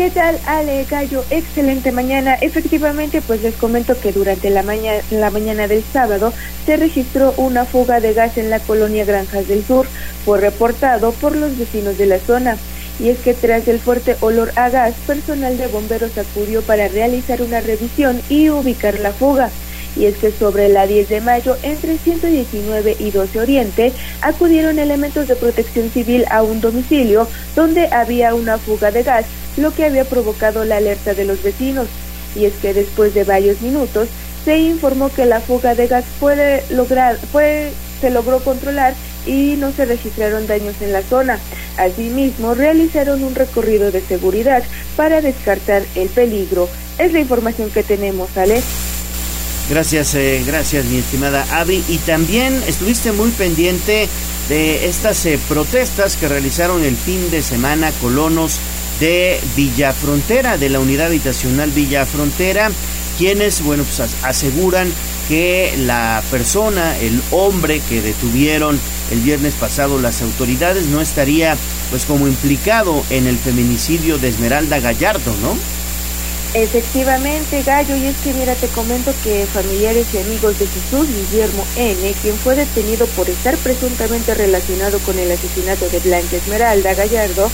¿Qué 0.00 0.08
tal, 0.08 0.40
Ale 0.46 0.86
Gallo? 0.88 1.22
Excelente 1.28 1.92
mañana. 1.92 2.34
Efectivamente, 2.36 3.20
pues 3.20 3.42
les 3.42 3.54
comento 3.54 4.00
que 4.00 4.12
durante 4.12 4.48
la, 4.48 4.64
la 5.10 5.30
mañana 5.30 5.68
del 5.68 5.84
sábado 5.92 6.32
se 6.64 6.78
registró 6.78 7.34
una 7.36 7.66
fuga 7.66 8.00
de 8.00 8.14
gas 8.14 8.38
en 8.38 8.48
la 8.48 8.60
colonia 8.60 9.04
Granjas 9.04 9.46
del 9.46 9.62
Sur. 9.62 9.86
Fue 10.24 10.40
reportado 10.40 11.12
por 11.12 11.36
los 11.36 11.58
vecinos 11.58 11.98
de 11.98 12.06
la 12.06 12.18
zona. 12.18 12.56
Y 12.98 13.10
es 13.10 13.18
que 13.18 13.34
tras 13.34 13.68
el 13.68 13.78
fuerte 13.78 14.16
olor 14.20 14.52
a 14.56 14.70
gas, 14.70 14.94
personal 15.06 15.58
de 15.58 15.66
bomberos 15.66 16.16
acudió 16.16 16.62
para 16.62 16.88
realizar 16.88 17.42
una 17.42 17.60
revisión 17.60 18.22
y 18.30 18.48
ubicar 18.48 18.98
la 19.00 19.12
fuga 19.12 19.50
y 19.96 20.06
es 20.06 20.16
que 20.16 20.30
sobre 20.30 20.68
la 20.68 20.86
10 20.86 21.08
de 21.08 21.20
mayo, 21.20 21.56
entre 21.62 21.98
119 21.98 22.96
y 22.98 23.10
12 23.10 23.40
Oriente, 23.40 23.92
acudieron 24.22 24.78
elementos 24.78 25.28
de 25.28 25.36
protección 25.36 25.90
civil 25.90 26.24
a 26.30 26.42
un 26.42 26.60
domicilio 26.60 27.28
donde 27.56 27.88
había 27.88 28.34
una 28.34 28.58
fuga 28.58 28.90
de 28.90 29.02
gas, 29.02 29.26
lo 29.56 29.74
que 29.74 29.84
había 29.84 30.04
provocado 30.04 30.64
la 30.64 30.76
alerta 30.76 31.14
de 31.14 31.24
los 31.24 31.42
vecinos. 31.42 31.88
Y 32.36 32.44
es 32.44 32.54
que 32.54 32.72
después 32.72 33.14
de 33.14 33.24
varios 33.24 33.60
minutos, 33.60 34.08
se 34.44 34.58
informó 34.58 35.10
que 35.10 35.26
la 35.26 35.40
fuga 35.40 35.74
de 35.74 35.86
gas 35.86 36.04
fue, 36.18 36.62
se 38.00 38.10
logró 38.10 38.40
controlar 38.40 38.94
y 39.26 39.56
no 39.58 39.70
se 39.72 39.84
registraron 39.84 40.46
daños 40.46 40.80
en 40.80 40.92
la 40.92 41.02
zona. 41.02 41.38
Asimismo, 41.76 42.54
realizaron 42.54 43.22
un 43.22 43.34
recorrido 43.34 43.90
de 43.90 44.00
seguridad 44.00 44.62
para 44.96 45.20
descartar 45.20 45.82
el 45.94 46.08
peligro. 46.08 46.68
Es 46.98 47.12
la 47.12 47.20
información 47.20 47.70
que 47.70 47.82
tenemos, 47.82 48.36
Ale. 48.36 48.62
Gracias, 49.70 50.16
eh, 50.16 50.42
gracias 50.44 50.84
mi 50.86 50.98
estimada 50.98 51.46
Avi. 51.52 51.84
Y 51.88 51.98
también 51.98 52.60
estuviste 52.66 53.12
muy 53.12 53.30
pendiente 53.30 54.08
de 54.48 54.88
estas 54.88 55.24
eh, 55.26 55.38
protestas 55.48 56.16
que 56.16 56.26
realizaron 56.26 56.82
el 56.82 56.96
fin 56.96 57.30
de 57.30 57.40
semana 57.40 57.92
colonos 58.00 58.58
de 58.98 59.40
Villa 59.54 59.92
Frontera, 59.92 60.58
de 60.58 60.70
la 60.70 60.80
unidad 60.80 61.06
habitacional 61.06 61.70
Villa 61.70 62.04
Frontera, 62.04 62.72
quienes, 63.16 63.62
bueno, 63.62 63.84
pues 63.84 64.12
aseguran 64.24 64.92
que 65.28 65.72
la 65.78 66.20
persona, 66.32 66.98
el 66.98 67.22
hombre 67.30 67.80
que 67.88 68.02
detuvieron 68.02 68.76
el 69.12 69.20
viernes 69.20 69.54
pasado 69.54 70.00
las 70.00 70.20
autoridades 70.20 70.86
no 70.86 71.00
estaría 71.00 71.56
pues 71.90 72.06
como 72.06 72.26
implicado 72.26 73.04
en 73.10 73.28
el 73.28 73.38
feminicidio 73.38 74.18
de 74.18 74.30
Esmeralda 74.30 74.80
Gallardo, 74.80 75.32
¿no? 75.42 75.79
Efectivamente, 76.52 77.62
Gallo, 77.62 77.94
y 77.94 78.06
es 78.06 78.16
que 78.18 78.32
mira, 78.34 78.56
te 78.56 78.66
comento 78.68 79.14
que 79.22 79.46
familiares 79.46 80.08
y 80.12 80.18
amigos 80.18 80.58
de 80.58 80.66
Jesús 80.66 81.06
Guillermo 81.06 81.64
N., 81.76 82.12
quien 82.20 82.36
fue 82.36 82.56
detenido 82.56 83.06
por 83.06 83.30
estar 83.30 83.56
presuntamente 83.58 84.34
relacionado 84.34 84.98
con 85.00 85.16
el 85.16 85.30
asesinato 85.30 85.88
de 85.88 86.00
Blanca 86.00 86.36
Esmeralda 86.36 86.94
Gallardo, 86.94 87.48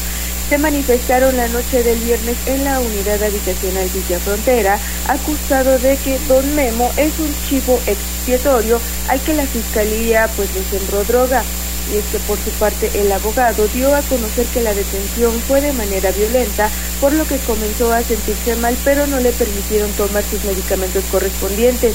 se 0.49 0.57
manifestaron 0.57 1.36
la 1.36 1.47
noche 1.49 1.82
del 1.82 1.99
viernes 1.99 2.36
en 2.47 2.64
la 2.64 2.80
unidad 2.80 3.22
habitacional 3.22 3.86
Villa 3.92 4.18
Frontera, 4.18 4.78
acusado 5.09 5.78
de 5.78 5.99
que 5.99 6.18
Don 6.20 6.55
Memo 6.55 6.90
es 6.97 7.18
un 7.18 7.34
chivo 7.47 7.78
expiatorio 7.86 8.80
al 9.09 9.20
que 9.20 9.34
la 9.34 9.44
fiscalía 9.44 10.26
pues 10.36 10.49
le 10.55 10.62
sembró 10.78 11.05
droga 11.05 11.44
y 11.93 11.99
es 11.99 12.05
que 12.07 12.18
por 12.20 12.39
su 12.39 12.51
parte 12.59 12.91
el 12.95 13.11
abogado 13.12 13.66
dio 13.68 13.95
a 13.95 14.03
conocer 14.03 14.47
que 14.47 14.62
la 14.62 14.74
detención 14.74 15.32
fue 15.47 15.61
de 15.61 15.72
manera 15.72 16.11
violenta, 16.12 16.68
por 17.01 17.12
lo 17.12 17.24
que 17.26 17.39
comenzó 17.39 17.93
a 17.93 18.03
sentirse 18.03 18.57
mal, 18.57 18.76
pero 18.84 19.07
no 19.07 19.20
le 19.20 19.32
permitieron 19.32 19.91
tomar 19.93 20.24
sus 20.24 20.45
medicamentos 20.45 21.05
correspondientes. 21.11 21.95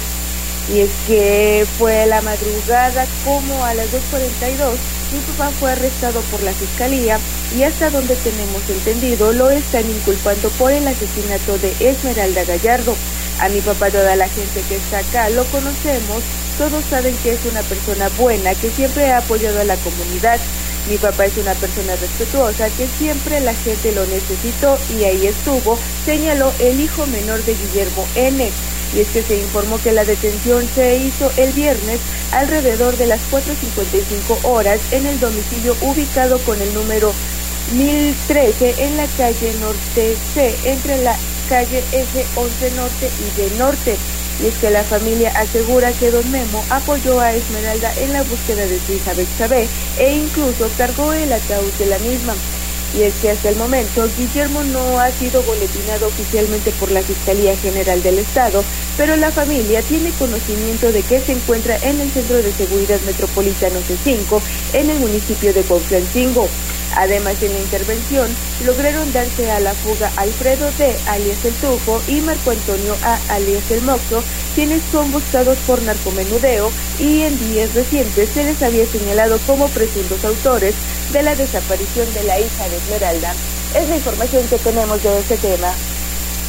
Y 0.73 0.79
es 0.79 0.91
que 1.07 1.65
fue 1.77 2.05
la 2.05 2.21
madrugada 2.21 3.05
como 3.25 3.65
a 3.65 3.73
las 3.73 3.87
2.42, 3.87 5.00
mi 5.11 5.19
papá 5.19 5.51
fue 5.59 5.71
arrestado 5.71 6.21
por 6.31 6.41
la 6.43 6.53
fiscalía 6.53 7.19
y 7.57 7.63
hasta 7.63 7.89
donde 7.89 8.15
tenemos 8.15 8.69
entendido 8.69 9.33
lo 9.33 9.49
están 9.49 9.89
inculpando 9.89 10.49
por 10.51 10.71
el 10.71 10.87
asesinato 10.87 11.57
de 11.57 11.73
Esmeralda 11.79 12.45
Gallardo. 12.45 12.95
A 13.39 13.49
mi 13.49 13.61
papá 13.61 13.89
toda 13.89 14.15
la 14.15 14.27
gente 14.27 14.61
que 14.67 14.75
está 14.75 14.99
acá 14.99 15.29
lo 15.29 15.43
conocemos 15.45 16.23
todos 16.61 16.83
saben 16.91 17.15
que 17.23 17.31
es 17.31 17.39
una 17.49 17.61
persona 17.63 18.07
buena, 18.19 18.53
que 18.53 18.69
siempre 18.69 19.09
ha 19.09 19.17
apoyado 19.17 19.61
a 19.61 19.63
la 19.63 19.77
comunidad. 19.77 20.39
Mi 20.87 20.95
papá 20.97 21.25
es 21.25 21.35
una 21.37 21.55
persona 21.55 21.95
respetuosa, 21.95 22.69
que 22.69 22.87
siempre 22.99 23.39
la 23.39 23.55
gente 23.55 23.91
lo 23.91 24.05
necesitó 24.05 24.77
y 24.95 25.03
ahí 25.05 25.25
estuvo, 25.25 25.75
señaló 26.05 26.53
el 26.59 26.79
hijo 26.79 27.05
menor 27.07 27.43
de 27.45 27.55
Guillermo 27.55 28.05
N. 28.15 28.51
Y 28.93 28.99
es 28.99 29.07
que 29.07 29.23
se 29.23 29.39
informó 29.39 29.81
que 29.81 29.91
la 29.91 30.05
detención 30.05 30.67
se 30.75 30.97
hizo 30.97 31.31
el 31.37 31.51
viernes 31.53 31.99
alrededor 32.31 32.95
de 32.97 33.07
las 33.07 33.21
4.55 33.31 34.43
horas 34.43 34.79
el 35.05 35.19
domicilio 35.19 35.75
ubicado 35.81 36.39
con 36.39 36.61
el 36.61 36.73
número 36.73 37.13
1013 37.73 38.85
en 38.85 38.97
la 38.97 39.07
calle 39.17 39.53
Norte 39.59 40.17
C, 40.33 40.55
entre 40.65 41.01
la 41.03 41.15
calle 41.49 41.83
S11 41.91 42.75
Norte 42.75 43.09
y 43.19 43.41
de 43.41 43.57
Norte 43.57 43.97
y 44.41 44.47
es 44.47 44.55
que 44.55 44.69
la 44.71 44.83
familia 44.83 45.31
asegura 45.37 45.91
que 45.93 46.09
don 46.09 46.29
Memo 46.31 46.63
apoyó 46.69 47.19
a 47.19 47.33
Esmeralda 47.33 47.93
en 47.99 48.13
la 48.13 48.23
búsqueda 48.23 48.65
de 48.65 48.79
su 48.79 48.93
hija 48.93 49.13
Bexabé 49.13 49.67
e 49.99 50.15
incluso 50.15 50.69
cargó 50.77 51.13
el 51.13 51.31
ataúd 51.31 51.71
de 51.77 51.85
la 51.85 51.99
misma. 51.99 52.33
Y 52.97 53.03
es 53.03 53.13
que 53.21 53.31
hasta 53.31 53.49
el 53.49 53.55
momento 53.55 54.07
Guillermo 54.17 54.63
no 54.63 54.99
ha 54.99 55.09
sido 55.11 55.41
boletinado 55.43 56.07
oficialmente 56.07 56.71
por 56.71 56.91
la 56.91 57.01
Fiscalía 57.01 57.55
General 57.57 58.01
del 58.03 58.19
Estado, 58.19 58.63
pero 58.97 59.15
la 59.15 59.31
familia 59.31 59.81
tiene 59.81 60.11
conocimiento 60.11 60.91
de 60.91 61.01
que 61.01 61.19
se 61.21 61.33
encuentra 61.33 61.77
en 61.77 62.01
el 62.01 62.11
Centro 62.11 62.37
de 62.37 62.51
Seguridad 62.51 62.99
Metropolitano 63.05 63.79
C5 63.79 64.41
en 64.73 64.89
el 64.89 64.99
municipio 64.99 65.53
de 65.53 65.63
Conflancingo. 65.63 66.47
Además, 66.95 67.41
en 67.41 67.53
la 67.53 67.59
intervención 67.59 68.29
lograron 68.65 69.11
darse 69.13 69.49
a 69.49 69.59
la 69.59 69.73
fuga 69.73 70.11
Alfredo 70.17 70.69
D. 70.77 70.93
alias 71.07 71.45
El 71.45 71.53
Tufo 71.53 72.01
y 72.07 72.19
Marco 72.19 72.51
Antonio 72.51 72.95
A. 73.03 73.17
alias 73.29 73.71
El 73.71 73.81
Moxo, 73.83 74.21
quienes 74.55 74.81
son 74.91 75.09
buscados 75.11 75.57
por 75.59 75.81
narcomenudeo 75.81 76.69
y 76.99 77.21
en 77.21 77.39
días 77.39 77.73
recientes 77.73 78.29
se 78.33 78.43
les 78.43 78.61
había 78.61 78.85
señalado 78.85 79.39
como 79.47 79.69
presuntos 79.69 80.23
autores 80.25 80.75
de 81.13 81.23
la 81.23 81.35
desaparición 81.35 82.13
de 82.13 82.23
la 82.23 82.39
hija 82.39 82.69
de 82.69 82.79
Es 83.75 83.87
la 83.89 83.95
información 83.95 84.43
que 84.49 84.57
tenemos 84.57 85.01
de 85.03 85.19
este 85.19 85.37
tema. 85.37 85.73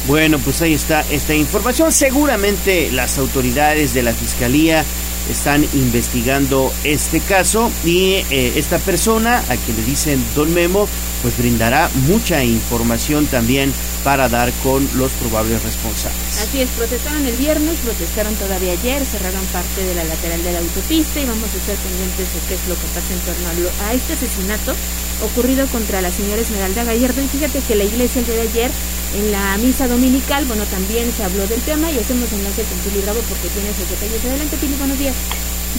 Bueno, 0.07 0.37
pues 0.39 0.61
ahí 0.61 0.73
está 0.73 1.05
esta 1.09 1.33
información. 1.33 1.91
Seguramente 1.91 2.91
las 2.91 3.17
autoridades 3.17 3.93
de 3.93 4.03
la 4.03 4.13
Fiscalía 4.13 4.83
están 5.29 5.63
investigando 5.73 6.71
este 6.83 7.19
caso 7.19 7.71
y 7.83 8.23
eh, 8.29 8.53
esta 8.55 8.77
persona 8.79 9.39
a 9.49 9.55
quien 9.57 9.77
le 9.77 9.83
dicen 9.83 10.23
Don 10.35 10.53
Memo 10.53 10.87
pues 11.23 11.37
brindará 11.37 11.89
mucha 12.07 12.43
información 12.43 13.25
también 13.27 13.73
para 14.03 14.27
dar 14.27 14.51
con 14.61 14.87
los 14.95 15.11
probables 15.13 15.63
responsables. 15.63 16.41
Así 16.41 16.59
es, 16.59 16.69
protestaron 16.71 17.25
el 17.25 17.35
viernes, 17.37 17.79
protestaron 17.79 18.35
todavía 18.35 18.73
ayer, 18.73 19.03
cerraron 19.05 19.43
parte 19.47 19.83
de 19.85 19.95
la 19.95 20.03
lateral 20.03 20.43
de 20.43 20.51
la 20.51 20.59
autopista 20.59 21.21
y 21.21 21.25
vamos 21.25 21.47
a 21.47 21.57
estar 21.57 21.75
pendientes 21.77 22.27
de 22.27 22.39
qué 22.47 22.55
es 22.55 22.67
lo 22.67 22.75
que 22.75 22.87
pasa 22.91 23.13
en 23.15 23.19
torno 23.23 23.71
a, 23.87 23.93
este 23.93 24.13
asesinato 24.13 24.75
ocurrido 25.23 25.65
contra 25.67 26.01
la 26.01 26.11
señora 26.11 26.41
Esmeralda 26.41 26.83
Gallardo. 26.83 27.21
Y 27.21 27.27
fíjate 27.29 27.61
que 27.61 27.75
la 27.75 27.85
iglesia 27.85 28.19
el 28.19 28.25
día 28.25 28.35
de 28.35 28.41
ayer 28.41 28.71
en 29.15 29.31
la 29.31 29.57
misa 29.57 29.87
dominical, 29.87 30.43
bueno, 30.45 30.65
también 30.65 31.09
se 31.15 31.23
habló 31.23 31.47
del 31.47 31.61
tema 31.61 31.89
y 31.89 31.99
hacemos 31.99 32.31
enlace 32.33 32.63
con 32.63 32.77
Pili 32.79 33.01
Bravo 33.01 33.21
porque 33.29 33.47
tiene 33.47 33.69
esos 33.69 33.89
detalles. 33.89 34.25
Adelante, 34.25 34.57
Pili, 34.57 34.75
buenos 34.75 34.99
días. 34.99 35.12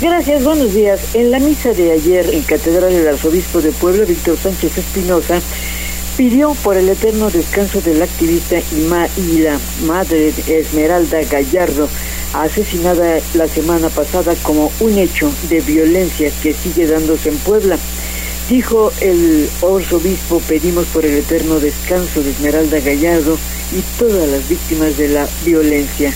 Gracias, 0.01 0.43
buenos 0.43 0.75
días. 0.75 1.15
En 1.15 1.31
la 1.31 1.39
misa 1.39 1.73
de 1.73 1.93
ayer 1.93 2.29
en 2.35 2.43
Catedral 2.43 2.93
del 2.93 3.09
Arzobispo 3.09 3.61
de 3.63 3.71
Puebla, 3.71 4.05
Víctor 4.05 4.37
Sánchez 4.37 4.77
Espinosa, 4.77 5.41
pidió 6.17 6.55
por 6.63 6.77
el 6.77 6.89
eterno 6.89 7.31
descanso 7.31 7.81
del 7.81 8.03
activista 8.03 8.57
y, 8.73 9.39
la 9.39 9.59
madre 9.87 10.33
Esmeralda 10.47 11.23
Gallardo, 11.23 11.89
asesinada 12.33 13.21
la 13.35 13.49
semana 13.49 13.89
pasada 13.89 14.35
como 14.43 14.71
un 14.81 14.99
hecho 14.99 15.33
de 15.49 15.61
violencia 15.61 16.31
que 16.43 16.53
sigue 16.53 16.87
dándose 16.87 17.31
en 17.31 17.37
Puebla. 17.39 17.79
Dijo 18.49 18.93
el 19.01 19.49
arzobispo, 19.63 20.41
pedimos 20.41 20.87
por 20.87 21.07
el 21.07 21.15
eterno 21.15 21.61
descanso 21.61 22.23
de 22.23 22.31
Esmeralda 22.31 22.81
Gallardo 22.81 23.39
y 23.73 23.81
todas 23.99 24.29
las 24.29 24.49
víctimas 24.49 24.97
de 24.99 25.09
la 25.09 25.27
violencia. 25.45 26.13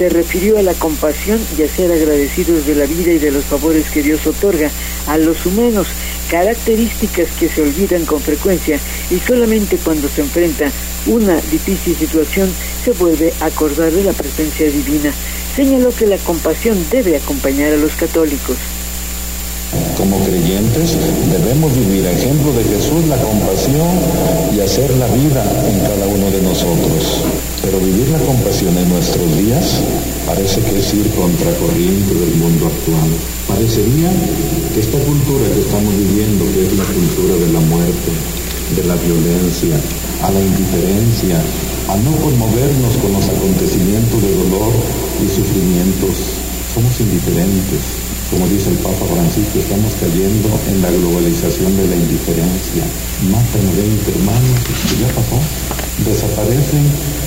Se 0.00 0.08
refirió 0.08 0.56
a 0.56 0.62
la 0.62 0.72
compasión 0.72 1.38
y 1.58 1.62
a 1.62 1.68
ser 1.68 1.92
agradecidos 1.92 2.64
de 2.64 2.74
la 2.74 2.86
vida 2.86 3.12
y 3.12 3.18
de 3.18 3.30
los 3.30 3.44
favores 3.44 3.90
que 3.90 4.02
Dios 4.02 4.26
otorga 4.26 4.70
a 5.06 5.18
los 5.18 5.44
humanos, 5.44 5.88
características 6.30 7.28
que 7.38 7.50
se 7.50 7.60
olvidan 7.60 8.06
con 8.06 8.18
frecuencia 8.18 8.78
y 9.10 9.18
solamente 9.18 9.76
cuando 9.76 10.08
se 10.08 10.22
enfrenta 10.22 10.72
una 11.04 11.34
difícil 11.52 11.94
situación 11.94 12.48
se 12.82 12.92
vuelve 12.92 13.34
a 13.42 13.44
acordar 13.44 13.92
de 13.92 14.04
la 14.04 14.14
presencia 14.14 14.70
divina. 14.70 15.12
Señaló 15.54 15.90
que 15.90 16.06
la 16.06 16.16
compasión 16.16 16.82
debe 16.90 17.18
acompañar 17.18 17.74
a 17.74 17.76
los 17.76 17.92
católicos. 17.92 18.56
Como 19.98 20.24
creyentes 20.24 20.96
debemos 21.30 21.76
vivir 21.76 22.06
a 22.06 22.12
ejemplo 22.12 22.54
de 22.54 22.64
Jesús 22.64 23.06
la 23.06 23.18
compasión 23.18 24.00
y 24.56 24.60
hacer 24.60 24.96
la 24.96 25.08
vida 25.08 25.44
en 25.68 25.80
cada 25.80 26.06
uno 26.06 26.30
de 26.30 26.40
nosotros. 26.40 27.22
Pero 27.62 27.78
vivir 27.78 28.08
la 28.08 28.18
compasión 28.24 28.76
en 28.78 28.88
nuestros 28.88 29.36
días 29.36 29.82
parece 30.26 30.60
que 30.62 30.78
es 30.78 30.94
ir 30.94 31.08
contracorriente 31.12 32.14
del 32.14 32.34
mundo 32.36 32.66
actual. 32.66 33.10
Parecería 33.46 34.10
que 34.72 34.80
esta 34.80 34.98
cultura 34.98 35.44
que 35.52 35.60
estamos 35.60 35.92
viviendo, 35.92 36.44
que 36.52 36.66
es 36.66 36.72
la 36.72 36.84
cultura 36.84 37.34
de 37.36 37.52
la 37.52 37.60
muerte, 37.60 38.10
de 38.76 38.84
la 38.84 38.96
violencia, 38.96 39.76
a 40.24 40.30
la 40.30 40.40
indiferencia, 40.40 41.36
a 41.88 41.96
no 42.00 42.16
conmovernos 42.24 42.96
con 42.96 43.12
los 43.12 43.28
acontecimientos 43.28 44.22
de 44.22 44.32
dolor 44.40 44.72
y 45.20 45.28
sufrimientos, 45.28 46.40
somos 46.72 46.98
indiferentes 47.00 48.00
como 48.30 48.46
dice 48.46 48.70
el 48.70 48.78
Papa 48.78 49.06
Francisco, 49.10 49.58
estamos 49.58 49.92
cayendo 49.98 50.48
en 50.70 50.80
la 50.80 50.90
globalización 50.90 51.76
de 51.76 51.88
la 51.88 51.96
indiferencia. 51.96 52.84
Matan 53.26 53.66
a 53.66 53.72
20 53.74 54.06
hermanos, 54.06 54.58
ya 55.02 55.08
pasó. 55.18 55.42
Desaparecen 56.04 56.84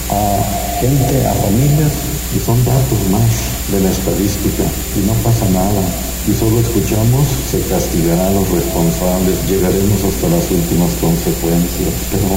a 0.09 0.79
gente, 0.81 1.27
a 1.27 1.33
familias, 1.33 1.91
y 2.35 2.39
son 2.39 2.57
datos 2.65 2.99
más 3.11 3.29
de 3.71 3.79
la 3.79 3.91
estadística, 3.91 4.63
y 4.97 5.05
no 5.05 5.13
pasa 5.23 5.45
nada. 5.49 5.83
Y 6.27 6.33
solo 6.33 6.59
escuchamos, 6.59 7.27
se 7.51 7.59
castigará 7.67 8.27
a 8.27 8.31
los 8.31 8.49
responsables, 8.49 9.37
llegaremos 9.47 10.03
hasta 10.03 10.27
las 10.29 10.49
últimas 10.49 10.91
consecuencias, 10.99 11.93
pero 12.11 12.29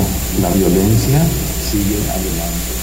la 0.43 0.51
violencia 0.51 1.25
sigue 1.71 1.97
adelante. 2.11 2.76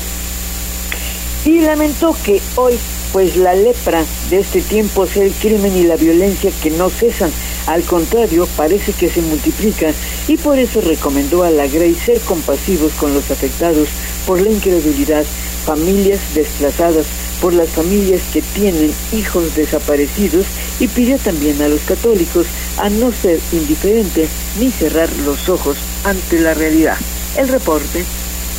Y 1.45 1.59
lamentó 1.59 2.15
que 2.23 2.41
hoy 2.55 2.79
pues 3.13 3.35
la 3.35 3.53
lepra 3.53 4.03
de 4.31 4.39
este 4.39 4.59
tiempo 4.61 5.03
es 5.03 5.17
el 5.17 5.31
crimen 5.33 5.77
y 5.77 5.83
la 5.83 5.97
violencia 5.97 6.51
que 6.63 6.71
no 6.71 6.89
cesan. 6.89 7.31
Al 7.67 7.83
contrario, 7.83 8.47
parece 8.57 8.91
que 8.91 9.09
se 9.09 9.21
multiplican 9.21 9.93
y 10.27 10.37
por 10.37 10.57
eso 10.57 10.81
recomendó 10.81 11.43
a 11.43 11.51
la 11.51 11.67
Grey 11.67 11.93
ser 11.93 12.19
compasivos 12.21 12.91
con 12.93 13.13
los 13.13 13.29
afectados 13.29 13.87
por 14.25 14.41
la 14.41 14.49
incredulidad, 14.49 15.23
familias 15.65 16.19
desplazadas, 16.33 17.05
por 17.39 17.53
las 17.53 17.69
familias 17.69 18.21
que 18.33 18.41
tienen 18.41 18.91
hijos 19.11 19.55
desaparecidos 19.55 20.45
y 20.79 20.87
pidió 20.87 21.17
también 21.19 21.61
a 21.61 21.67
los 21.67 21.81
católicos 21.81 22.47
a 22.77 22.89
no 22.89 23.11
ser 23.11 23.39
indiferentes 23.51 24.29
ni 24.59 24.71
cerrar 24.71 25.09
los 25.25 25.49
ojos 25.49 25.77
ante 26.03 26.39
la 26.39 26.53
realidad. 26.53 26.97
El 27.37 27.47
reporte. 27.47 28.05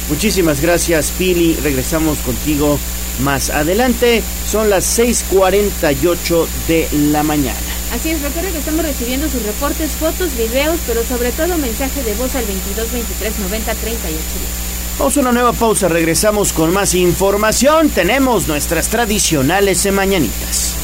Muchísimas 0.09 0.61
gracias, 0.61 1.13
Pili. 1.17 1.55
Regresamos 1.63 2.19
contigo 2.19 2.79
más 3.21 3.51
adelante. 3.51 4.23
Son 4.51 4.71
las 4.71 4.85
6:48 4.99 6.47
de 6.69 6.89
la 6.93 7.23
mañana. 7.23 7.59
Así 7.93 8.11
es, 8.11 8.21
recuerden 8.23 8.53
que 8.53 8.59
estamos 8.59 8.85
recibiendo 8.85 9.29
sus 9.29 9.43
reportes, 9.45 9.93
fotos, 9.93 10.37
videos, 10.37 10.79
pero 10.87 11.05
sobre 11.05 11.31
todo 11.33 11.57
mensaje 11.59 12.03
de 12.03 12.15
voz 12.15 12.35
al 12.35 12.45
22 12.45 12.93
23 12.93 13.39
90 13.39 13.75
38 13.75 14.19
Vamos 14.99 15.17
a 15.17 15.21
una 15.21 15.33
nueva 15.33 15.53
pausa, 15.53 15.89
regresamos 15.89 16.53
con 16.53 16.73
más 16.73 16.95
información. 16.95 17.91
Tenemos 17.91 18.47
nuestras 18.47 18.89
tradicionales 18.89 19.91
mañanitas. 19.93 20.84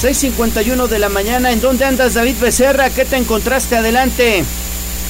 6.51 0.00 0.86
de 0.88 0.98
la 0.98 1.10
mañana. 1.10 1.52
¿En 1.52 1.60
dónde 1.60 1.84
andas, 1.84 2.14
David 2.14 2.36
Becerra? 2.40 2.88
¿Qué 2.88 3.04
te 3.04 3.16
encontraste? 3.16 3.76
Adelante. 3.76 4.44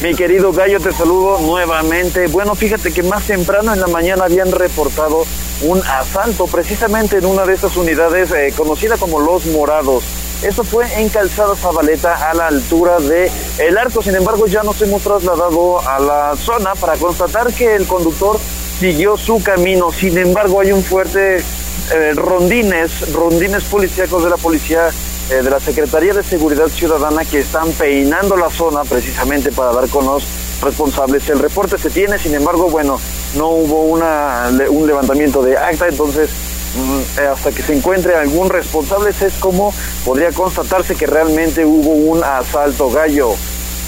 Mi 0.02 0.16
querido 0.16 0.50
Gallo, 0.50 0.80
te 0.80 0.90
saludo 0.90 1.38
nuevamente. 1.38 2.26
Bueno, 2.26 2.56
fíjate 2.56 2.90
que 2.90 3.04
más 3.04 3.22
temprano 3.22 3.72
en 3.72 3.78
la 3.78 3.86
mañana 3.86 4.24
habían 4.24 4.50
reportado 4.50 5.24
un 5.62 5.80
asalto 5.82 6.48
precisamente 6.48 7.18
en 7.18 7.26
una 7.26 7.46
de 7.46 7.54
estas 7.54 7.76
unidades 7.76 8.32
eh, 8.32 8.52
conocida 8.56 8.96
como 8.96 9.20
Los 9.20 9.46
Morados. 9.46 10.02
Eso 10.42 10.64
fue 10.64 10.86
en 11.00 11.08
Calzada 11.08 11.54
Zabaleta 11.54 12.28
a 12.28 12.34
la 12.34 12.48
altura 12.48 12.98
de 12.98 13.30
El 13.58 13.78
Arco. 13.78 14.02
Sin 14.02 14.16
embargo, 14.16 14.48
ya 14.48 14.64
nos 14.64 14.82
hemos 14.82 15.02
trasladado 15.02 15.88
a 15.88 16.00
la 16.00 16.34
zona 16.34 16.74
para 16.74 16.96
constatar 16.96 17.52
que 17.52 17.76
el 17.76 17.86
conductor 17.86 18.40
siguió 18.80 19.16
su 19.16 19.40
camino. 19.40 19.92
Sin 19.92 20.18
embargo, 20.18 20.60
hay 20.60 20.72
un 20.72 20.82
fuerte 20.82 21.44
eh, 21.92 22.12
rondines, 22.14 23.12
rondines 23.12 23.64
policíacos 23.64 24.24
de 24.24 24.30
la 24.30 24.36
policía 24.36 24.90
eh, 25.30 25.42
de 25.42 25.50
la 25.50 25.60
Secretaría 25.60 26.12
de 26.12 26.22
Seguridad 26.22 26.68
Ciudadana 26.68 27.24
que 27.24 27.40
están 27.40 27.70
peinando 27.72 28.36
la 28.36 28.50
zona 28.50 28.84
precisamente 28.84 29.52
para 29.52 29.72
dar 29.72 29.88
con 29.88 30.06
los 30.06 30.24
responsables. 30.60 31.28
El 31.28 31.38
reporte 31.38 31.78
se 31.78 31.90
tiene, 31.90 32.18
sin 32.18 32.34
embargo, 32.34 32.68
bueno, 32.70 33.00
no 33.36 33.48
hubo 33.48 33.82
una, 33.84 34.50
un 34.68 34.86
levantamiento 34.86 35.42
de 35.42 35.56
acta, 35.56 35.88
entonces 35.88 36.30
mm, 36.76 37.20
eh, 37.20 37.26
hasta 37.26 37.52
que 37.52 37.62
se 37.62 37.76
encuentre 37.76 38.14
algún 38.16 38.48
responsable 38.48 39.10
es 39.10 39.34
como 39.34 39.72
podría 40.04 40.32
constatarse 40.32 40.96
que 40.96 41.06
realmente 41.06 41.64
hubo 41.64 41.90
un 41.90 42.22
asalto 42.24 42.90
gallo. 42.90 43.34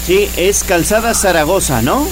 Sí, 0.05 0.29
es 0.35 0.63
Calzada 0.63 1.13
Zaragoza, 1.13 1.81
¿no? 1.81 2.05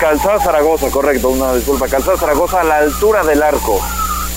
Calzada 0.00 0.40
Zaragoza, 0.40 0.90
correcto, 0.90 1.28
una 1.28 1.54
disculpa. 1.54 1.88
Calzada 1.88 2.16
Zaragoza 2.16 2.60
a 2.60 2.64
la 2.64 2.78
altura 2.78 3.22
del 3.24 3.42
arco. 3.42 3.80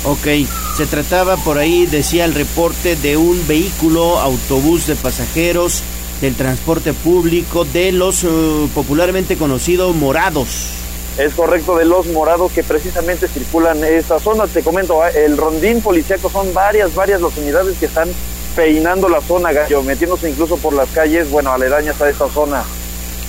Ok, 0.04 0.28
se 0.76 0.86
trataba 0.86 1.38
por 1.38 1.58
ahí, 1.58 1.86
decía 1.86 2.26
el 2.26 2.34
reporte, 2.34 2.96
de 2.96 3.18
un 3.18 3.46
vehículo, 3.48 4.20
autobús 4.20 4.88
de 4.88 4.96
pasajeros 4.96 5.82
del 6.22 6.36
transporte 6.36 6.94
público 6.94 7.66
de 7.66 7.92
los 7.92 8.24
eh, 8.24 8.28
popularmente 8.74 9.38
conocidos 9.38 9.96
morados. 9.96 10.70
Es 11.18 11.34
correcto, 11.34 11.76
de 11.76 11.86
los 11.86 12.06
morados 12.08 12.52
que 12.52 12.64
precisamente 12.64 13.28
circulan 13.28 13.84
en 13.84 13.96
esta 13.96 14.20
zona. 14.20 14.46
Te 14.48 14.62
comento, 14.62 15.02
ah, 15.02 15.10
el 15.10 15.36
rondín 15.36 15.82
policíaco 15.82 16.30
son 16.30 16.54
varias, 16.54 16.94
varias 16.94 17.22
las 17.22 17.36
unidades 17.38 17.78
que 17.78 17.88
están 17.88 18.10
peinando 18.56 19.10
la 19.10 19.22
zona, 19.22 19.52
gallo, 19.52 19.82
metiéndose 19.84 20.30
incluso 20.30 20.58
por 20.58 20.74
las 20.74 20.90
calles, 20.90 21.30
bueno, 21.30 21.52
aledañas 21.52 22.00
a 22.02 22.10
esta 22.10 22.30
zona. 22.30 22.64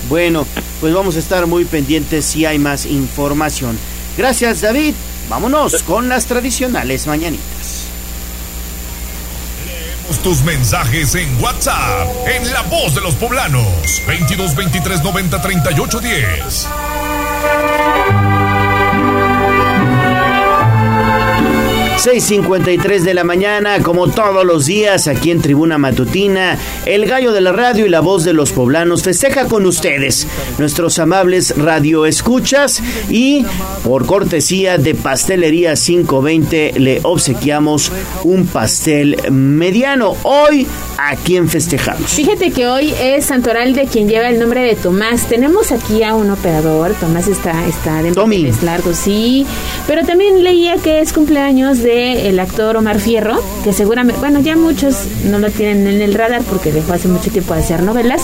Bueno, 0.07 0.45
pues 0.79 0.93
vamos 0.93 1.15
a 1.15 1.19
estar 1.19 1.45
muy 1.47 1.65
pendientes 1.65 2.25
si 2.25 2.45
hay 2.45 2.59
más 2.59 2.85
información. 2.85 3.77
Gracias, 4.17 4.61
David. 4.61 4.93
Vámonos 5.29 5.83
con 5.83 6.09
las 6.09 6.25
tradicionales 6.25 7.05
mañanitas. 7.05 7.85
Leemos 9.67 10.17
tus 10.23 10.41
mensajes 10.41 11.13
en 11.13 11.39
WhatsApp, 11.39 12.07
en 12.27 12.51
La 12.51 12.63
Voz 12.63 12.95
de 12.95 13.01
los 13.01 13.13
Poblanos, 13.13 14.01
22 14.07 14.55
23 14.55 15.03
90 15.03 15.41
38 15.41 15.99
10. 15.99 16.67
6.53 21.99 23.01
de 23.01 23.13
la 23.13 23.25
mañana, 23.25 23.79
como 23.83 24.07
todos 24.07 24.45
los 24.45 24.65
días, 24.65 25.09
aquí 25.09 25.31
en 25.31 25.41
Tribuna 25.41 25.77
Matutina, 25.77 26.57
el 26.85 27.05
gallo 27.05 27.33
de 27.33 27.41
la 27.41 27.51
radio 27.51 27.85
y 27.85 27.89
la 27.89 27.99
voz 27.99 28.23
de 28.23 28.31
los 28.31 28.53
poblanos 28.53 29.03
festeja 29.03 29.47
con 29.47 29.65
ustedes, 29.65 30.25
nuestros 30.59 30.97
amables 30.97 31.53
radioescuchas, 31.57 32.81
y 33.09 33.45
por 33.83 34.05
cortesía 34.05 34.77
de 34.77 34.95
Pastelería 34.95 35.73
520 35.73 36.79
le 36.79 37.01
obsequiamos 37.03 37.91
un 38.23 38.47
pastel 38.47 39.17
mediano. 39.29 40.15
Hoy, 40.23 40.67
¿a 40.97 41.17
quién 41.17 41.49
festejamos? 41.49 42.11
Fíjate 42.11 42.51
que 42.51 42.65
hoy 42.67 42.93
es 42.97 43.25
Santoral 43.25 43.73
de 43.73 43.87
quien 43.87 44.07
lleva 44.07 44.29
el 44.29 44.39
nombre 44.39 44.61
de 44.61 44.75
Tomás. 44.75 45.27
Tenemos 45.27 45.73
aquí 45.73 46.01
a 46.03 46.15
un 46.15 46.31
operador, 46.31 46.93
Tomás 46.93 47.27
está, 47.27 47.67
está 47.67 48.01
de 48.01 48.13
largo, 48.63 48.93
sí, 48.93 49.45
pero 49.85 50.05
también 50.05 50.45
leía 50.45 50.77
que 50.77 51.01
es 51.01 51.11
cumpleaños 51.11 51.79
de 51.79 51.88
el 51.89 52.39
actor 52.39 52.77
Omar 52.77 52.99
Fierro, 52.99 53.39
que 53.63 53.73
seguramente, 53.73 54.19
bueno, 54.19 54.39
ya 54.39 54.55
muchos 54.55 54.95
no 55.25 55.39
lo 55.39 55.49
tienen 55.49 55.87
en 55.87 56.01
el 56.01 56.13
radar 56.13 56.41
porque 56.43 56.71
dejó 56.71 56.93
hace 56.93 57.07
mucho 57.07 57.31
tiempo 57.31 57.53
de 57.53 57.61
hacer 57.61 57.83
novelas, 57.83 58.21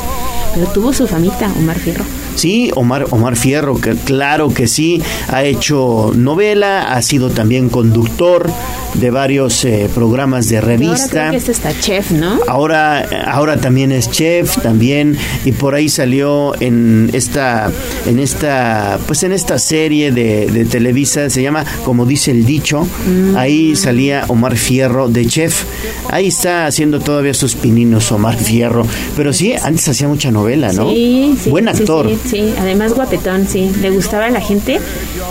pero 0.54 0.68
tuvo 0.68 0.94
su 0.94 1.08
famita 1.08 1.52
Omar 1.60 1.78
Fierro. 1.78 2.06
Sí, 2.36 2.70
Omar, 2.76 3.08
Omar 3.12 3.38
Fierro, 3.38 3.80
que 3.80 3.96
claro 3.96 4.54
que 4.54 4.68
sí, 4.68 5.02
ha 5.30 5.44
hecho 5.44 6.12
novela, 6.16 6.94
ha 6.94 7.02
sido 7.02 7.30
también 7.30 7.70
conductor 7.70 8.52
de 8.94 9.10
varios 9.10 9.64
eh, 9.66 9.90
programas 9.94 10.48
de 10.50 10.62
revista. 10.62 10.96
Ahora 10.96 11.10
creo 11.10 11.32
que 11.32 11.38
este 11.38 11.52
está 11.52 11.80
chef, 11.80 12.12
¿no? 12.12 12.40
Ahora, 12.48 13.08
ahora 13.26 13.58
también 13.58 13.92
es 13.92 14.10
chef, 14.12 14.62
también, 14.62 15.18
y 15.44 15.52
por 15.54 15.76
ahí 15.76 15.90
salió 15.90 16.54
en 16.62 17.10
esta, 17.14 17.72
en 18.06 18.20
esta, 18.20 19.00
pues 19.08 19.24
en 19.24 19.32
esta 19.32 19.58
serie 19.58 20.12
de, 20.12 20.48
de 20.48 20.66
Televisa, 20.66 21.30
se 21.30 21.42
llama 21.42 21.66
Como 21.84 22.06
dice 22.06 22.32
el 22.32 22.46
dicho, 22.46 22.84
mm. 22.84 23.36
ahí 23.38 23.55
salía 23.76 24.26
Omar 24.28 24.58
Fierro 24.58 25.08
de 25.08 25.26
chef. 25.26 25.64
Ahí 26.10 26.28
está 26.28 26.66
haciendo 26.66 27.00
todavía 27.00 27.34
sus 27.34 27.56
pininos 27.56 28.12
Omar 28.12 28.38
Fierro, 28.38 28.86
pero 29.16 29.34
sí, 29.34 29.54
antes 29.54 29.88
hacía 29.88 30.08
mucha 30.08 30.32
novela, 30.32 30.72
¿no? 30.74 30.90
Sí, 30.90 31.36
sí 31.42 31.50
Buen 31.50 31.68
actor. 31.68 32.10
Sí, 32.10 32.20
sí, 32.30 32.54
además 32.60 32.94
guapetón, 32.94 33.48
sí, 33.48 33.72
le 33.82 33.92
gustaba 33.92 34.26
a 34.26 34.30
la 34.30 34.42
gente. 34.42 34.80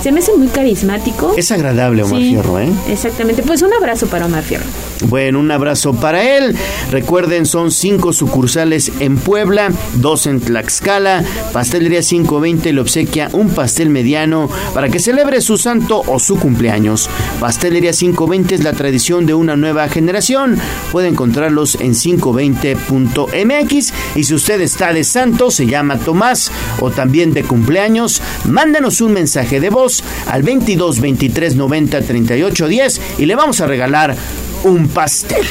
Se 0.03 0.13
me 0.13 0.21
hace 0.21 0.35
muy 0.37 0.49
carismático. 0.49 1.35
Es 1.37 1.51
agradable 1.51 2.03
Omar 2.03 2.21
Fierro, 2.21 2.59
¿eh? 2.61 2.69
Exactamente. 2.89 3.43
Pues 3.43 3.63
un 3.63 3.73
abrazo 3.73 4.07
para 4.07 4.27
Omar 4.27 4.43
Fierro. 4.43 4.65
Bueno, 5.09 5.41
un 5.41 5.51
abrazo 5.51 5.93
para 5.95 6.37
él. 6.37 6.57
Recuerden, 6.91 7.47
son 7.47 7.71
cinco 7.71 8.13
sucursales 8.13 8.93
en 9.01 9.17
Puebla, 9.17 9.71
dos 9.95 10.27
en 10.27 10.41
Tlaxcala. 10.41 11.25
Pastelería 11.53 12.01
520 12.01 12.73
le 12.73 12.81
obsequia 12.81 13.29
un 13.33 13.51
pastel 13.51 13.91
mediano 13.91 14.49
para 14.73 14.89
que 14.89 14.99
celebre 14.99 15.41
su 15.41 15.59
santo 15.59 16.03
o 16.07 16.19
su 16.19 16.39
cumpleaños. 16.39 17.09
Pastelería 17.41 17.93
520 17.93 18.14
es 18.51 18.63
la 18.63 18.73
tradición 18.73 19.27
de 19.27 19.35
una 19.35 19.57
nueva 19.57 19.89
generación. 19.89 20.57
Puede 20.93 21.09
encontrarlos 21.09 21.75
en 21.75 21.95
520.mx. 21.95 23.93
Y 24.15 24.25
si 24.25 24.35
usted 24.35 24.61
está 24.61 24.93
de 24.93 25.03
santo, 25.03 25.51
se 25.51 25.67
llama 25.67 25.99
Tomás 25.99 26.53
o 26.81 26.91
también 26.91 27.33
de 27.33 27.43
cumpleaños, 27.43 28.23
mándanos 28.45 29.01
un 29.01 29.13
mensaje 29.13 29.59
de 29.59 29.71
voz 29.71 30.05
al 30.29 30.43
22 30.43 31.01
23 31.01 31.57
90 31.57 32.01
38 32.03 32.69
10 32.69 33.01
y 33.19 33.27
le 33.27 33.35
vamos 33.35 33.61
a 33.61 33.67
regalar 33.67 34.15
un 34.63 34.89
pastel. 34.89 35.45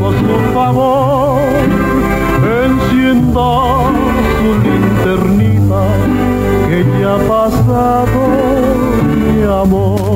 Por 0.00 0.14
favor, 0.54 1.40
encienda 2.64 3.92
su 4.38 4.48
linternita 4.64 5.84
que 6.68 6.84
ya 7.00 7.14
ha 7.14 7.18
pasado 7.28 8.20
mi 9.14 9.42
amor. 9.42 10.15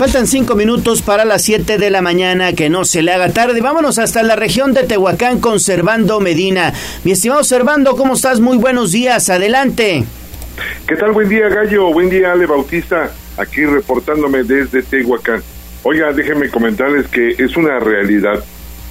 Faltan 0.00 0.26
cinco 0.26 0.54
minutos 0.54 1.02
para 1.02 1.26
las 1.26 1.42
7 1.42 1.76
de 1.76 1.90
la 1.90 2.00
mañana, 2.00 2.54
que 2.54 2.70
no 2.70 2.86
se 2.86 3.02
le 3.02 3.12
haga 3.12 3.34
tarde. 3.34 3.60
Vámonos 3.60 3.98
hasta 3.98 4.22
la 4.22 4.34
región 4.34 4.72
de 4.72 4.84
Tehuacán 4.84 5.40
con 5.40 5.60
Servando 5.60 6.20
Medina. 6.20 6.72
Mi 7.04 7.12
estimado 7.12 7.44
Servando, 7.44 7.94
¿cómo 7.96 8.14
estás? 8.14 8.40
Muy 8.40 8.56
buenos 8.56 8.92
días, 8.92 9.28
adelante. 9.28 10.04
¿Qué 10.88 10.96
tal? 10.96 11.12
Buen 11.12 11.28
día, 11.28 11.50
Gallo. 11.50 11.92
Buen 11.92 12.08
día, 12.08 12.32
Ale 12.32 12.46
Bautista. 12.46 13.12
Aquí 13.36 13.66
reportándome 13.66 14.42
desde 14.42 14.82
Tehuacán. 14.82 15.42
Oiga, 15.82 16.14
déjenme 16.14 16.48
comentarles 16.48 17.06
que 17.08 17.32
es 17.32 17.54
una 17.58 17.78
realidad 17.78 18.42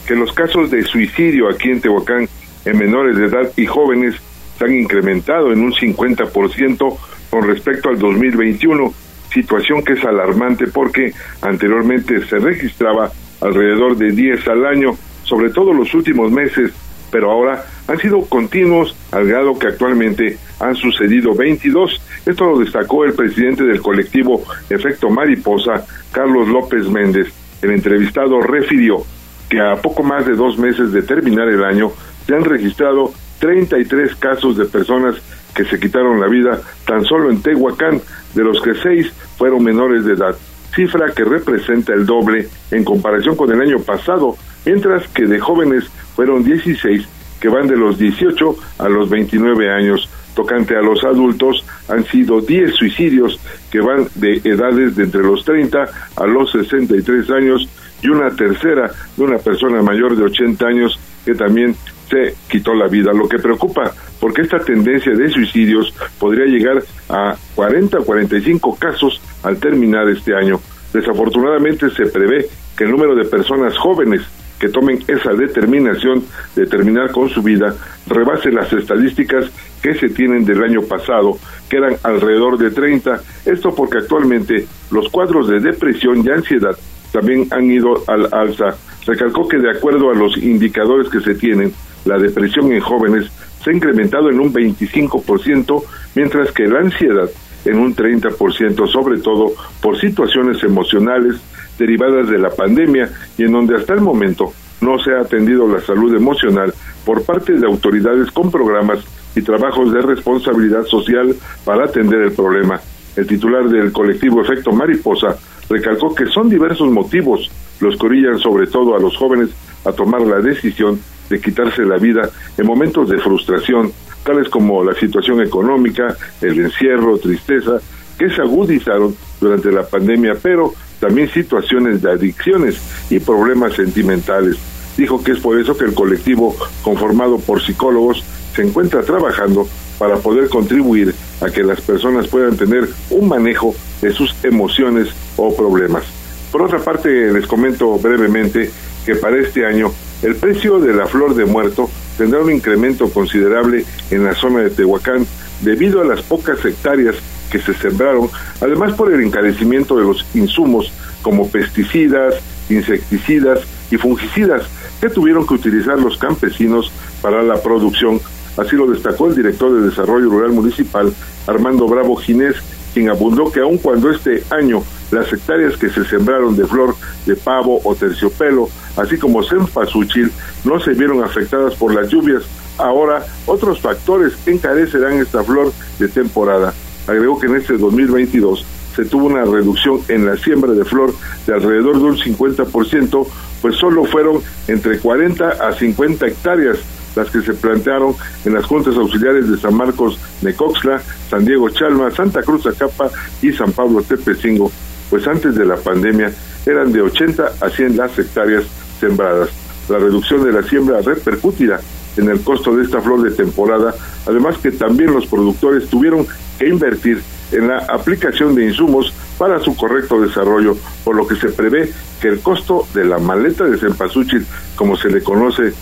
que 0.05 0.13
los 0.13 0.31
casos 0.31 0.69
de 0.69 0.83
suicidio 0.83 1.49
aquí 1.49 1.71
en 1.71 1.81
Tehuacán 1.81 2.29
en 2.65 2.77
menores 2.77 3.17
de 3.17 3.25
edad 3.25 3.51
y 3.57 3.65
jóvenes 3.65 4.13
se 4.59 4.65
han 4.65 4.75
incrementado 4.75 5.51
en 5.53 5.61
un 5.61 5.73
50% 5.73 6.97
con 7.31 7.47
respecto 7.47 7.89
al 7.89 7.97
2021, 7.97 8.93
situación 9.33 9.83
que 9.83 9.93
es 9.93 10.03
alarmante 10.03 10.67
porque 10.67 11.13
anteriormente 11.41 12.25
se 12.25 12.37
registraba 12.37 13.11
alrededor 13.41 13.97
de 13.97 14.11
10 14.11 14.47
al 14.47 14.65
año, 14.65 14.95
sobre 15.23 15.49
todo 15.49 15.73
los 15.73 15.93
últimos 15.93 16.31
meses, 16.31 16.71
pero 17.11 17.31
ahora 17.31 17.65
han 17.87 17.97
sido 17.99 18.21
continuos 18.21 18.95
al 19.11 19.27
grado 19.27 19.57
que 19.57 19.67
actualmente 19.67 20.37
han 20.59 20.75
sucedido 20.75 21.33
22. 21.33 22.01
Esto 22.25 22.45
lo 22.45 22.59
destacó 22.59 23.05
el 23.05 23.13
presidente 23.13 23.63
del 23.63 23.81
colectivo 23.81 24.43
Efecto 24.69 25.09
Mariposa, 25.09 25.85
Carlos 26.11 26.47
López 26.47 26.87
Méndez. 26.87 27.33
El 27.61 27.71
entrevistado 27.71 28.41
refirió 28.41 29.03
que 29.49 29.59
a 29.59 29.75
poco 29.77 30.03
más 30.03 30.25
de 30.25 30.35
dos 30.35 30.57
meses 30.57 30.91
de 30.91 31.01
terminar 31.01 31.47
el 31.47 31.63
año 31.63 31.91
se 32.25 32.35
han 32.35 32.45
registrado 32.45 33.11
33 33.39 34.15
casos 34.15 34.57
de 34.57 34.65
personas 34.65 35.15
que 35.55 35.65
se 35.65 35.79
quitaron 35.79 36.19
la 36.19 36.27
vida 36.27 36.61
tan 36.85 37.03
solo 37.05 37.29
en 37.29 37.41
Tehuacán, 37.41 38.01
de 38.33 38.43
los 38.43 38.61
que 38.61 38.75
seis 38.75 39.11
fueron 39.37 39.63
menores 39.63 40.05
de 40.05 40.13
edad, 40.13 40.35
cifra 40.75 41.11
que 41.13 41.23
representa 41.23 41.93
el 41.93 42.05
doble 42.05 42.47
en 42.71 42.83
comparación 42.83 43.35
con 43.35 43.51
el 43.51 43.61
año 43.61 43.79
pasado, 43.79 44.35
mientras 44.65 45.07
que 45.09 45.25
de 45.25 45.39
jóvenes 45.39 45.89
fueron 46.15 46.43
16 46.43 47.07
que 47.39 47.49
van 47.49 47.67
de 47.67 47.77
los 47.77 47.97
18 47.97 48.55
a 48.79 48.89
los 48.89 49.09
29 49.09 49.71
años. 49.71 50.09
Tocante 50.35 50.75
a 50.75 50.81
los 50.81 51.03
adultos, 51.03 51.65
han 51.87 52.05
sido 52.05 52.41
10 52.41 52.73
suicidios 52.73 53.39
que 53.71 53.81
van 53.81 54.07
de 54.15 54.41
edades 54.43 54.95
de 54.95 55.03
entre 55.03 55.23
los 55.23 55.43
30 55.43 55.85
a 56.15 56.27
los 56.27 56.51
63 56.51 57.29
años 57.31 57.67
y 58.01 58.07
una 58.07 58.29
tercera 58.29 58.91
de 59.17 59.23
una 59.23 59.37
persona 59.37 59.81
mayor 59.81 60.15
de 60.15 60.23
80 60.23 60.65
años 60.65 60.99
que 61.25 61.35
también 61.35 61.75
se 62.09 62.35
quitó 62.49 62.73
la 62.73 62.87
vida, 62.87 63.11
lo 63.13 63.27
que 63.27 63.37
preocupa 63.37 63.93
porque 64.19 64.41
esta 64.41 64.59
tendencia 64.59 65.13
de 65.13 65.29
suicidios 65.29 65.93
podría 66.19 66.45
llegar 66.45 66.83
a 67.09 67.35
40 67.55 67.99
o 67.99 68.05
45 68.05 68.77
casos 68.77 69.21
al 69.43 69.57
terminar 69.57 70.09
este 70.09 70.35
año. 70.35 70.59
Desafortunadamente 70.93 71.89
se 71.91 72.05
prevé 72.07 72.47
que 72.75 72.83
el 72.83 72.91
número 72.91 73.15
de 73.15 73.25
personas 73.25 73.77
jóvenes 73.77 74.21
que 74.59 74.67
tomen 74.67 74.99
esa 75.07 75.31
determinación 75.31 76.23
de 76.55 76.65
terminar 76.65 77.11
con 77.11 77.29
su 77.29 77.41
vida 77.41 77.73
rebase 78.07 78.51
las 78.51 78.71
estadísticas 78.73 79.45
que 79.81 79.93
se 79.93 80.09
tienen 80.09 80.43
del 80.43 80.61
año 80.61 80.81
pasado, 80.81 81.37
que 81.69 81.77
eran 81.77 81.95
alrededor 82.03 82.57
de 82.57 82.71
30. 82.71 83.21
Esto 83.45 83.73
porque 83.73 83.99
actualmente 83.99 84.67
los 84.91 85.07
cuadros 85.09 85.47
de 85.47 85.61
depresión 85.61 86.25
y 86.25 86.29
ansiedad 86.29 86.77
también 87.13 87.47
han 87.51 87.71
ido 87.71 88.03
al 88.07 88.27
alza. 88.33 88.75
Recalcó 89.05 89.47
que 89.47 89.57
de 89.57 89.71
acuerdo 89.71 90.11
a 90.11 90.15
los 90.15 90.37
indicadores 90.37 91.09
que 91.09 91.21
se 91.21 91.35
tienen, 91.35 91.73
la 92.05 92.17
depresión 92.17 92.71
en 92.71 92.79
jóvenes 92.79 93.29
se 93.63 93.71
ha 93.71 93.73
incrementado 93.73 94.29
en 94.29 94.39
un 94.39 94.53
25%, 94.53 95.83
mientras 96.15 96.51
que 96.51 96.67
la 96.67 96.79
ansiedad 96.79 97.29
en 97.65 97.77
un 97.77 97.95
30%, 97.95 98.87
sobre 98.87 99.19
todo 99.19 99.53
por 99.81 99.99
situaciones 99.99 100.63
emocionales 100.63 101.35
derivadas 101.77 102.29
de 102.29 102.37
la 102.37 102.49
pandemia 102.49 103.09
y 103.37 103.43
en 103.43 103.51
donde 103.51 103.75
hasta 103.75 103.93
el 103.93 104.01
momento 104.01 104.53
no 104.81 104.97
se 104.99 105.11
ha 105.11 105.21
atendido 105.21 105.67
la 105.67 105.81
salud 105.81 106.15
emocional 106.15 106.73
por 107.05 107.23
parte 107.23 107.53
de 107.53 107.65
autoridades 107.65 108.31
con 108.31 108.51
programas 108.51 108.99
y 109.35 109.41
trabajos 109.41 109.91
de 109.93 110.01
responsabilidad 110.01 110.85
social 110.85 111.35
para 111.65 111.85
atender 111.85 112.21
el 112.21 112.31
problema. 112.31 112.79
El 113.15 113.27
titular 113.27 113.67
del 113.67 113.91
colectivo 113.91 114.41
Efecto 114.41 114.71
Mariposa 114.71 115.37
recalcó 115.69 116.15
que 116.15 116.25
son 116.27 116.49
diversos 116.49 116.89
motivos 116.89 117.49
los 117.79 117.97
que 117.97 118.05
orillan 118.05 118.39
sobre 118.39 118.67
todo 118.67 118.95
a 118.95 118.99
los 118.99 119.15
jóvenes 119.17 119.49
a 119.85 119.91
tomar 119.91 120.21
la 120.21 120.39
decisión 120.39 120.99
de 121.29 121.39
quitarse 121.39 121.83
la 121.83 121.97
vida 121.97 122.29
en 122.57 122.65
momentos 122.65 123.09
de 123.09 123.17
frustración, 123.19 123.91
tales 124.23 124.49
como 124.49 124.83
la 124.83 124.93
situación 124.95 125.41
económica, 125.41 126.15
el 126.41 126.59
encierro, 126.59 127.17
tristeza, 127.17 127.79
que 128.17 128.29
se 128.29 128.41
agudizaron 128.41 129.15
durante 129.39 129.71
la 129.71 129.87
pandemia, 129.87 130.35
pero 130.41 130.73
también 130.99 131.29
situaciones 131.29 132.01
de 132.01 132.11
adicciones 132.11 132.77
y 133.09 133.19
problemas 133.19 133.73
sentimentales. 133.73 134.57
Dijo 134.97 135.23
que 135.23 135.31
es 135.31 135.39
por 135.39 135.57
eso 135.57 135.77
que 135.77 135.85
el 135.85 135.93
colectivo 135.93 136.55
conformado 136.83 137.39
por 137.39 137.61
psicólogos 137.61 138.23
se 138.53 138.63
encuentra 138.63 139.01
trabajando 139.03 139.67
para 139.97 140.17
poder 140.17 140.49
contribuir 140.49 141.13
a 141.41 141.49
que 141.49 141.63
las 141.63 141.79
personas 141.81 142.27
puedan 142.27 142.57
tener 142.57 142.89
un 143.09 143.29
manejo 143.29 143.73
de 144.01 144.11
sus 144.11 144.35
emociones 144.43 145.09
o 145.37 145.55
problemas. 145.55 146.03
Por 146.51 146.63
otra 146.63 146.79
parte, 146.79 147.31
les 147.31 147.45
comento 147.45 147.97
brevemente 147.99 148.69
que 149.05 149.15
para 149.15 149.37
este 149.37 149.65
año 149.65 149.91
el 150.21 150.35
precio 150.35 150.79
de 150.79 150.93
la 150.93 151.07
flor 151.07 151.35
de 151.35 151.45
muerto 151.45 151.89
tendrá 152.17 152.41
un 152.41 152.51
incremento 152.51 153.09
considerable 153.09 153.85
en 154.11 154.23
la 154.25 154.35
zona 154.35 154.59
de 154.59 154.69
Tehuacán 154.69 155.25
debido 155.61 156.01
a 156.01 156.05
las 156.05 156.21
pocas 156.21 156.63
hectáreas 156.65 157.15
que 157.49 157.59
se 157.59 157.73
sembraron, 157.73 158.29
además 158.61 158.93
por 158.93 159.11
el 159.11 159.21
encarecimiento 159.21 159.97
de 159.97 160.03
los 160.03 160.25
insumos 160.33 160.91
como 161.21 161.49
pesticidas, 161.49 162.35
insecticidas 162.69 163.61
y 163.91 163.97
fungicidas 163.97 164.63
que 165.01 165.09
tuvieron 165.09 165.47
que 165.47 165.55
utilizar 165.55 165.99
los 165.99 166.17
campesinos 166.17 166.91
para 167.21 167.41
la 167.41 167.61
producción. 167.61 168.19
Así 168.57 168.75
lo 168.75 168.87
destacó 168.87 169.27
el 169.27 169.35
director 169.35 169.73
de 169.73 169.87
Desarrollo 169.87 170.29
Rural 170.29 170.51
Municipal, 170.51 171.13
Armando 171.47 171.87
Bravo 171.87 172.15
Ginés, 172.17 172.55
quien 172.93 173.09
abundó 173.09 173.51
que 173.51 173.61
aun 173.61 173.77
cuando 173.77 174.09
este 174.09 174.43
año 174.49 174.83
las 175.11 175.31
hectáreas 175.31 175.77
que 175.77 175.89
se 175.89 176.05
sembraron 176.05 176.55
de 176.55 176.65
flor 176.65 176.95
de 177.25 177.35
pavo 177.35 177.81
o 177.83 177.95
terciopelo, 177.95 178.69
así 178.95 179.17
como 179.17 179.43
cempasúchil, 179.43 180.31
no 180.63 180.79
se 180.79 180.93
vieron 180.93 181.23
afectadas 181.23 181.75
por 181.75 181.93
las 181.93 182.09
lluvias, 182.09 182.43
ahora 182.77 183.25
otros 183.45 183.79
factores 183.79 184.33
encarecerán 184.45 185.13
esta 185.13 185.43
flor 185.43 185.71
de 185.97 186.07
temporada. 186.07 186.73
Agregó 187.07 187.39
que 187.39 187.47
en 187.47 187.55
este 187.55 187.77
2022 187.77 188.65
se 188.95 189.05
tuvo 189.05 189.27
una 189.27 189.45
reducción 189.45 190.01
en 190.09 190.25
la 190.25 190.37
siembra 190.37 190.73
de 190.73 190.85
flor 190.85 191.13
de 191.47 191.53
alrededor 191.53 191.97
de 191.97 192.03
un 192.03 192.17
50%, 192.17 193.27
pues 193.61 193.75
solo 193.75 194.05
fueron 194.05 194.41
entre 194.67 194.99
40 194.99 195.49
a 195.49 195.73
50 195.73 196.27
hectáreas 196.27 196.77
las 197.15 197.29
que 197.29 197.41
se 197.41 197.53
plantearon 197.53 198.15
en 198.45 198.53
las 198.53 198.65
juntas 198.65 198.95
auxiliares 198.95 199.49
de 199.49 199.57
San 199.57 199.75
Marcos 199.75 200.19
Necoxla, 200.41 201.01
San 201.29 201.45
Diego 201.45 201.69
Chalma, 201.69 202.11
Santa 202.11 202.43
Cruz 202.43 202.65
Acapa 202.65 203.09
y 203.41 203.51
San 203.51 203.71
Pablo 203.71 204.01
Tepecingo, 204.01 204.71
pues 205.09 205.27
antes 205.27 205.55
de 205.55 205.65
la 205.65 205.77
pandemia 205.77 206.31
eran 206.65 206.91
de 206.91 207.01
80 207.01 207.51
a 207.61 207.69
100 207.69 207.97
las 207.97 208.17
hectáreas 208.17 208.65
sembradas. 208.99 209.49
La 209.89 209.97
reducción 209.97 210.43
de 210.43 210.51
la 210.51 210.63
siembra 210.63 211.01
repercutirá 211.01 211.79
en 212.17 212.29
el 212.29 212.41
costo 212.41 212.75
de 212.75 212.83
esta 212.83 213.01
flor 213.01 213.21
de 213.21 213.31
temporada, 213.31 213.93
además 214.27 214.57
que 214.57 214.71
también 214.71 215.13
los 215.13 215.25
productores 215.25 215.89
tuvieron 215.89 216.27
que 216.57 216.67
invertir 216.67 217.21
en 217.51 217.67
la 217.67 217.79
aplicación 217.79 218.55
de 218.55 218.65
insumos 218.65 219.13
para 219.37 219.59
su 219.59 219.75
correcto 219.75 220.21
desarrollo, 220.21 220.75
por 221.03 221.15
lo 221.15 221.27
que 221.27 221.35
se 221.35 221.49
prevé 221.49 221.91
que 222.21 222.27
el 222.27 222.41
costo 222.41 222.85
de 222.93 223.05
la 223.05 223.17
maleta 223.17 223.63
de 223.63 223.77
cempasúchil, 223.77 224.45
como 224.75 224.97
se 224.97 225.09
le 225.09 225.23
conoce 225.23 225.73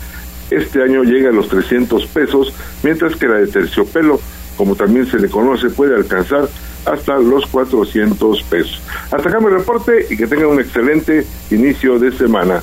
este 0.50 0.82
año, 0.82 1.02
llega 1.02 1.30
a 1.30 1.32
los 1.32 1.48
300 1.48 2.06
pesos, 2.06 2.52
mientras 2.82 3.16
que 3.16 3.26
la 3.26 3.36
de 3.36 3.46
terciopelo, 3.46 4.20
como 4.56 4.74
también 4.74 5.06
se 5.06 5.18
le 5.18 5.28
conoce, 5.28 5.70
puede 5.70 5.94
alcanzar 5.94 6.48
hasta 6.84 7.18
los 7.18 7.46
400 7.46 8.42
pesos. 8.44 8.80
Hasta 9.10 9.28
acá 9.28 9.40
mi 9.40 9.48
reporte 9.48 10.06
y 10.10 10.16
que 10.16 10.26
tengan 10.26 10.46
un 10.46 10.60
excelente 10.60 11.26
inicio 11.50 11.98
de 11.98 12.12
semana. 12.12 12.62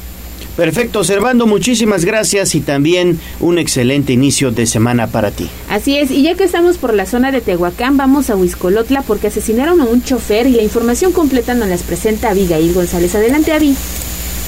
Perfecto, 0.55 1.03
Servando, 1.03 1.47
muchísimas 1.47 2.05
gracias 2.05 2.55
y 2.55 2.61
también 2.61 3.19
un 3.41 3.57
excelente 3.57 4.13
inicio 4.13 4.51
de 4.51 4.65
semana 4.65 5.07
para 5.07 5.31
ti. 5.31 5.49
Así 5.69 5.97
es, 5.97 6.11
y 6.11 6.23
ya 6.23 6.35
que 6.35 6.45
estamos 6.45 6.77
por 6.77 6.93
la 6.93 7.05
zona 7.05 7.31
de 7.33 7.41
Tehuacán, 7.41 7.97
vamos 7.97 8.29
a 8.29 8.37
Huiscolotla 8.37 9.01
porque 9.01 9.27
asesinaron 9.27 9.81
a 9.81 9.83
un 9.83 10.01
chofer 10.01 10.47
y 10.47 10.51
la 10.51 10.63
información 10.63 11.11
completa 11.11 11.53
nos 11.55 11.67
las 11.67 11.83
presenta 11.83 12.29
Abigail 12.29 12.73
González. 12.73 13.13
Adelante, 13.15 13.51
Avi. 13.51 13.75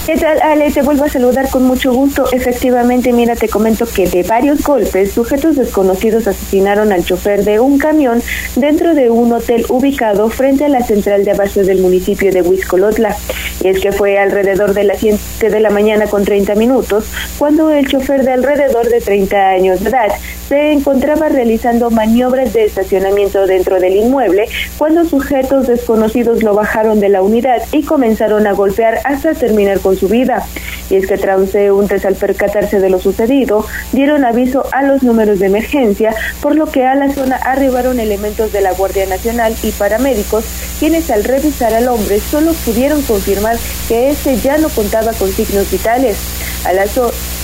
¿Qué 0.07 0.15
tal, 0.15 0.41
Ale? 0.41 0.71
Te 0.71 0.83
vuelvo 0.83 1.03
a 1.03 1.09
saludar 1.09 1.49
con 1.49 1.63
mucho 1.63 1.91
gusto. 1.91 2.31
Efectivamente, 2.31 3.11
mira, 3.11 3.35
te 3.35 3.49
comento 3.49 3.85
que 3.85 4.07
de 4.07 4.23
varios 4.23 4.63
golpes, 4.63 5.11
sujetos 5.11 5.57
desconocidos 5.57 6.27
asesinaron 6.27 6.93
al 6.93 7.03
chofer 7.03 7.43
de 7.43 7.59
un 7.59 7.77
camión 7.77 8.23
dentro 8.55 8.95
de 8.95 9.09
un 9.09 9.33
hotel 9.33 9.65
ubicado 9.67 10.29
frente 10.29 10.63
a 10.63 10.69
la 10.69 10.81
central 10.81 11.25
de 11.25 11.31
abasto 11.31 11.61
del 11.61 11.81
municipio 11.81 12.31
de 12.31 12.41
Huizcolotla. 12.41 13.17
Y 13.61 13.67
es 13.67 13.81
que 13.81 13.91
fue 13.91 14.17
alrededor 14.17 14.73
de 14.73 14.85
las 14.85 14.99
7 14.99 15.49
de 15.49 15.59
la 15.59 15.71
mañana 15.71 16.07
con 16.07 16.23
30 16.23 16.55
minutos 16.55 17.03
cuando 17.37 17.69
el 17.71 17.85
chofer 17.89 18.23
de 18.23 18.31
alrededor 18.31 18.87
de 18.87 19.01
30 19.01 19.49
años 19.49 19.83
de 19.83 19.89
edad 19.89 20.13
se 20.47 20.71
encontraba 20.71 21.27
realizando 21.27 21.91
maniobras 21.91 22.53
de 22.53 22.63
estacionamiento 22.63 23.45
dentro 23.47 23.81
del 23.81 23.97
inmueble 23.97 24.47
cuando 24.77 25.03
sujetos 25.03 25.67
desconocidos 25.67 26.43
lo 26.43 26.53
bajaron 26.53 27.01
de 27.01 27.09
la 27.09 27.21
unidad 27.21 27.61
y 27.73 27.83
comenzaron 27.83 28.47
a 28.47 28.53
golpear 28.53 28.99
hasta 29.03 29.33
terminar 29.33 29.81
con 29.81 29.96
su 29.97 30.07
vida. 30.07 30.45
Y 30.89 30.95
es 30.95 31.07
que 31.07 31.17
transeúntes 31.17 32.05
al 32.05 32.15
percatarse 32.15 32.79
de 32.79 32.89
lo 32.89 32.99
sucedido 32.99 33.65
dieron 33.91 34.23
aviso 34.23 34.63
a 34.71 34.83
los 34.83 35.03
números 35.03 35.39
de 35.39 35.47
emergencia, 35.47 36.15
por 36.41 36.55
lo 36.55 36.71
que 36.71 36.85
a 36.85 36.95
la 36.95 37.11
zona 37.11 37.35
arribaron 37.35 37.99
elementos 37.99 38.53
de 38.53 38.61
la 38.61 38.71
Guardia 38.73 39.05
Nacional 39.05 39.55
y 39.63 39.71
paramédicos, 39.71 40.45
quienes 40.79 41.09
al 41.09 41.23
revisar 41.23 41.73
al 41.73 41.87
hombre 41.87 42.19
solo 42.19 42.53
pudieron 42.65 43.01
confirmar 43.01 43.57
que 43.87 44.09
este 44.09 44.37
ya 44.37 44.57
no 44.57 44.69
contaba 44.69 45.13
con 45.13 45.31
signos 45.31 45.69
vitales. 45.71 46.17
A 46.65 46.73
la, 46.73 46.85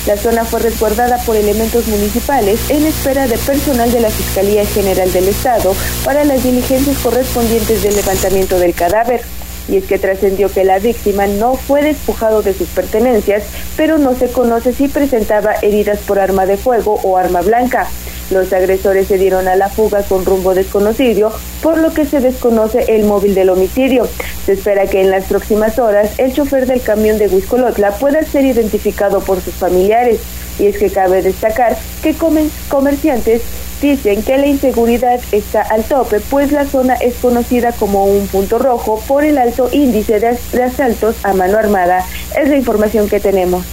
la 0.07 0.17
zona 0.17 0.45
fue 0.45 0.59
resguardada 0.59 1.17
por 1.25 1.35
elementos 1.35 1.87
municipales 1.87 2.59
en 2.69 2.85
espera 2.85 3.27
de 3.27 3.37
personal 3.37 3.91
de 3.91 4.01
la 4.01 4.09
Fiscalía 4.09 4.65
General 4.65 5.11
del 5.11 5.27
Estado 5.27 5.75
para 6.03 6.23
las 6.23 6.43
diligencias 6.43 6.97
correspondientes 6.99 7.83
del 7.83 7.95
levantamiento 7.95 8.59
del 8.59 8.73
cadáver 8.73 9.21
y 9.67 9.77
es 9.77 9.85
que 9.85 9.99
trascendió 9.99 10.51
que 10.51 10.63
la 10.63 10.79
víctima 10.79 11.27
no 11.27 11.55
fue 11.55 11.81
despojado 11.81 12.41
de 12.41 12.53
sus 12.53 12.67
pertenencias, 12.69 13.43
pero 13.77 13.97
no 13.97 14.15
se 14.15 14.31
conoce 14.31 14.73
si 14.73 14.87
presentaba 14.87 15.55
heridas 15.61 15.99
por 15.99 16.19
arma 16.19 16.45
de 16.45 16.57
fuego 16.57 16.99
o 17.03 17.17
arma 17.17 17.41
blanca. 17.41 17.87
Los 18.31 18.51
agresores 18.53 19.07
se 19.07 19.17
dieron 19.17 19.47
a 19.47 19.55
la 19.55 19.69
fuga 19.69 20.01
con 20.03 20.25
rumbo 20.25 20.53
desconocido, 20.55 21.31
por 21.61 21.77
lo 21.77 21.93
que 21.93 22.05
se 22.05 22.19
desconoce 22.19 22.85
el 22.95 23.03
móvil 23.03 23.35
del 23.35 23.49
homicidio. 23.49 24.07
Se 24.45 24.53
espera 24.53 24.87
que 24.87 25.01
en 25.01 25.11
las 25.11 25.25
próximas 25.25 25.77
horas 25.77 26.17
el 26.17 26.33
chofer 26.33 26.65
del 26.65 26.81
camión 26.81 27.17
de 27.17 27.27
Huiscolotla 27.27 27.91
pueda 27.91 28.23
ser 28.23 28.45
identificado 28.45 29.19
por 29.21 29.41
sus 29.41 29.53
familiares. 29.53 30.19
Y 30.59 30.67
es 30.67 30.77
que 30.77 30.89
cabe 30.89 31.21
destacar 31.21 31.77
que 32.01 32.15
comerciantes 32.69 33.41
dicen 33.83 34.23
que 34.23 34.37
la 34.37 34.47
inseguridad 34.47 35.19
está 35.31 35.61
al 35.61 35.83
tope, 35.83 36.21
pues 36.21 36.51
la 36.51 36.65
zona 36.65 36.95
es 36.95 37.15
conocida 37.15 37.73
como 37.73 38.05
un 38.05 38.25
punto 38.27 38.57
rojo 38.57 39.03
por 39.07 39.25
el 39.25 39.37
alto 39.37 39.69
índice 39.71 40.19
de, 40.19 40.63
asaltos 40.63 41.17
a 41.23 41.33
mano 41.33 41.57
armada. 41.57 42.05
Es 42.35 42.49
la 42.49 42.57
información 42.57 43.09
que 43.09 43.19
tenemos. 43.19 43.63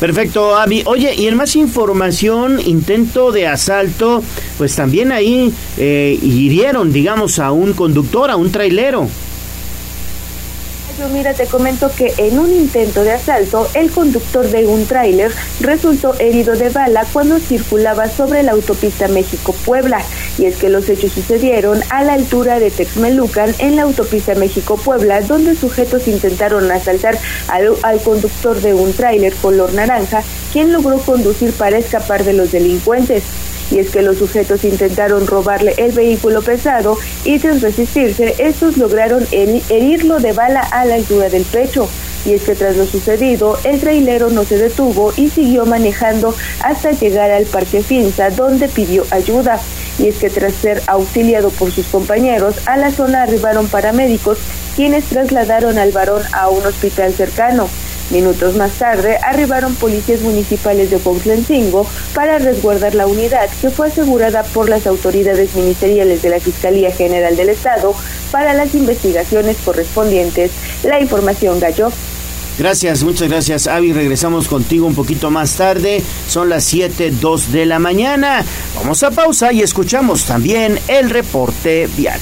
Perfecto, 0.00 0.56
Avi. 0.56 0.82
Oye, 0.86 1.14
y 1.14 1.28
en 1.28 1.36
más 1.36 1.54
información, 1.54 2.60
intento 2.64 3.30
de 3.30 3.46
asalto, 3.46 4.22
pues 4.58 4.74
también 4.74 5.12
ahí 5.12 5.52
eh, 5.76 6.18
hirieron, 6.20 6.92
digamos, 6.92 7.38
a 7.38 7.52
un 7.52 7.74
conductor, 7.74 8.30
a 8.30 8.36
un 8.36 8.50
trailero. 8.50 9.08
Mira, 11.12 11.34
te 11.34 11.46
comento 11.46 11.90
que 11.90 12.14
en 12.18 12.38
un 12.38 12.52
intento 12.52 13.02
de 13.02 13.12
asalto, 13.12 13.68
el 13.74 13.90
conductor 13.90 14.46
de 14.46 14.66
un 14.66 14.86
tráiler 14.86 15.32
resultó 15.60 16.14
herido 16.20 16.54
de 16.54 16.68
bala 16.68 17.04
cuando 17.12 17.40
circulaba 17.40 18.08
sobre 18.08 18.44
la 18.44 18.52
autopista 18.52 19.08
México-Puebla. 19.08 20.00
Y 20.38 20.46
es 20.46 20.56
que 20.56 20.68
los 20.68 20.88
hechos 20.88 21.12
sucedieron 21.12 21.82
a 21.90 22.04
la 22.04 22.12
altura 22.12 22.60
de 22.60 22.70
Texmelucan 22.70 23.54
en 23.58 23.74
la 23.74 23.82
autopista 23.82 24.36
México-Puebla, 24.36 25.22
donde 25.22 25.56
sujetos 25.56 26.06
intentaron 26.06 26.70
asaltar 26.70 27.18
al, 27.48 27.74
al 27.82 28.00
conductor 28.00 28.60
de 28.60 28.74
un 28.74 28.92
tráiler 28.92 29.34
color 29.34 29.74
naranja, 29.74 30.22
quien 30.52 30.72
logró 30.72 30.98
conducir 30.98 31.52
para 31.52 31.76
escapar 31.76 32.24
de 32.24 32.34
los 32.34 32.52
delincuentes 32.52 33.24
y 33.70 33.78
es 33.78 33.90
que 33.90 34.02
los 34.02 34.18
sujetos 34.18 34.64
intentaron 34.64 35.26
robarle 35.26 35.74
el 35.76 35.92
vehículo 35.92 36.42
pesado 36.42 36.96
y 37.24 37.38
tras 37.38 37.62
resistirse, 37.62 38.34
estos 38.38 38.76
lograron 38.76 39.26
herirlo 39.30 40.20
de 40.20 40.32
bala 40.32 40.60
a 40.60 40.84
la 40.84 40.96
altura 40.96 41.28
del 41.28 41.44
pecho. 41.44 41.88
Y 42.24 42.32
es 42.32 42.42
que 42.44 42.54
tras 42.54 42.76
lo 42.76 42.86
sucedido, 42.86 43.58
el 43.64 43.80
trailero 43.80 44.30
no 44.30 44.44
se 44.44 44.56
detuvo 44.56 45.12
y 45.14 45.28
siguió 45.28 45.66
manejando 45.66 46.34
hasta 46.62 46.92
llegar 46.92 47.30
al 47.30 47.44
Parque 47.44 47.82
Finza, 47.82 48.30
donde 48.30 48.68
pidió 48.68 49.04
ayuda. 49.10 49.60
Y 49.98 50.08
es 50.08 50.16
que 50.16 50.30
tras 50.30 50.54
ser 50.54 50.82
auxiliado 50.86 51.50
por 51.50 51.70
sus 51.70 51.86
compañeros, 51.86 52.56
a 52.66 52.78
la 52.78 52.90
zona 52.90 53.22
arribaron 53.22 53.68
paramédicos, 53.68 54.38
quienes 54.74 55.04
trasladaron 55.04 55.78
al 55.78 55.92
varón 55.92 56.22
a 56.32 56.48
un 56.48 56.64
hospital 56.64 57.12
cercano. 57.12 57.68
Minutos 58.10 58.54
más 58.56 58.72
tarde 58.72 59.18
arribaron 59.22 59.74
policías 59.74 60.20
municipales 60.20 60.90
de 60.90 60.98
Cuautlancingo 60.98 61.86
para 62.14 62.38
resguardar 62.38 62.94
la 62.94 63.06
unidad 63.06 63.48
que 63.60 63.70
fue 63.70 63.88
asegurada 63.88 64.42
por 64.42 64.68
las 64.68 64.86
autoridades 64.86 65.54
ministeriales 65.54 66.22
de 66.22 66.30
la 66.30 66.40
Fiscalía 66.40 66.90
General 66.92 67.34
del 67.36 67.48
Estado 67.48 67.94
para 68.30 68.52
las 68.52 68.74
investigaciones 68.74 69.56
correspondientes. 69.64 70.50
La 70.82 71.00
información 71.00 71.60
Gallo. 71.60 71.90
Gracias, 72.58 73.02
muchas 73.02 73.28
gracias, 73.28 73.66
Avi. 73.66 73.92
Regresamos 73.92 74.46
contigo 74.46 74.86
un 74.86 74.94
poquito 74.94 75.30
más 75.30 75.56
tarde. 75.56 76.02
Son 76.28 76.48
las 76.48 76.64
7:02 76.72 77.48
de 77.50 77.66
la 77.66 77.78
mañana. 77.78 78.44
Vamos 78.76 79.02
a 79.02 79.10
pausa 79.10 79.52
y 79.52 79.62
escuchamos 79.62 80.24
también 80.24 80.78
el 80.86 81.10
reporte 81.10 81.88
vial. 81.96 82.20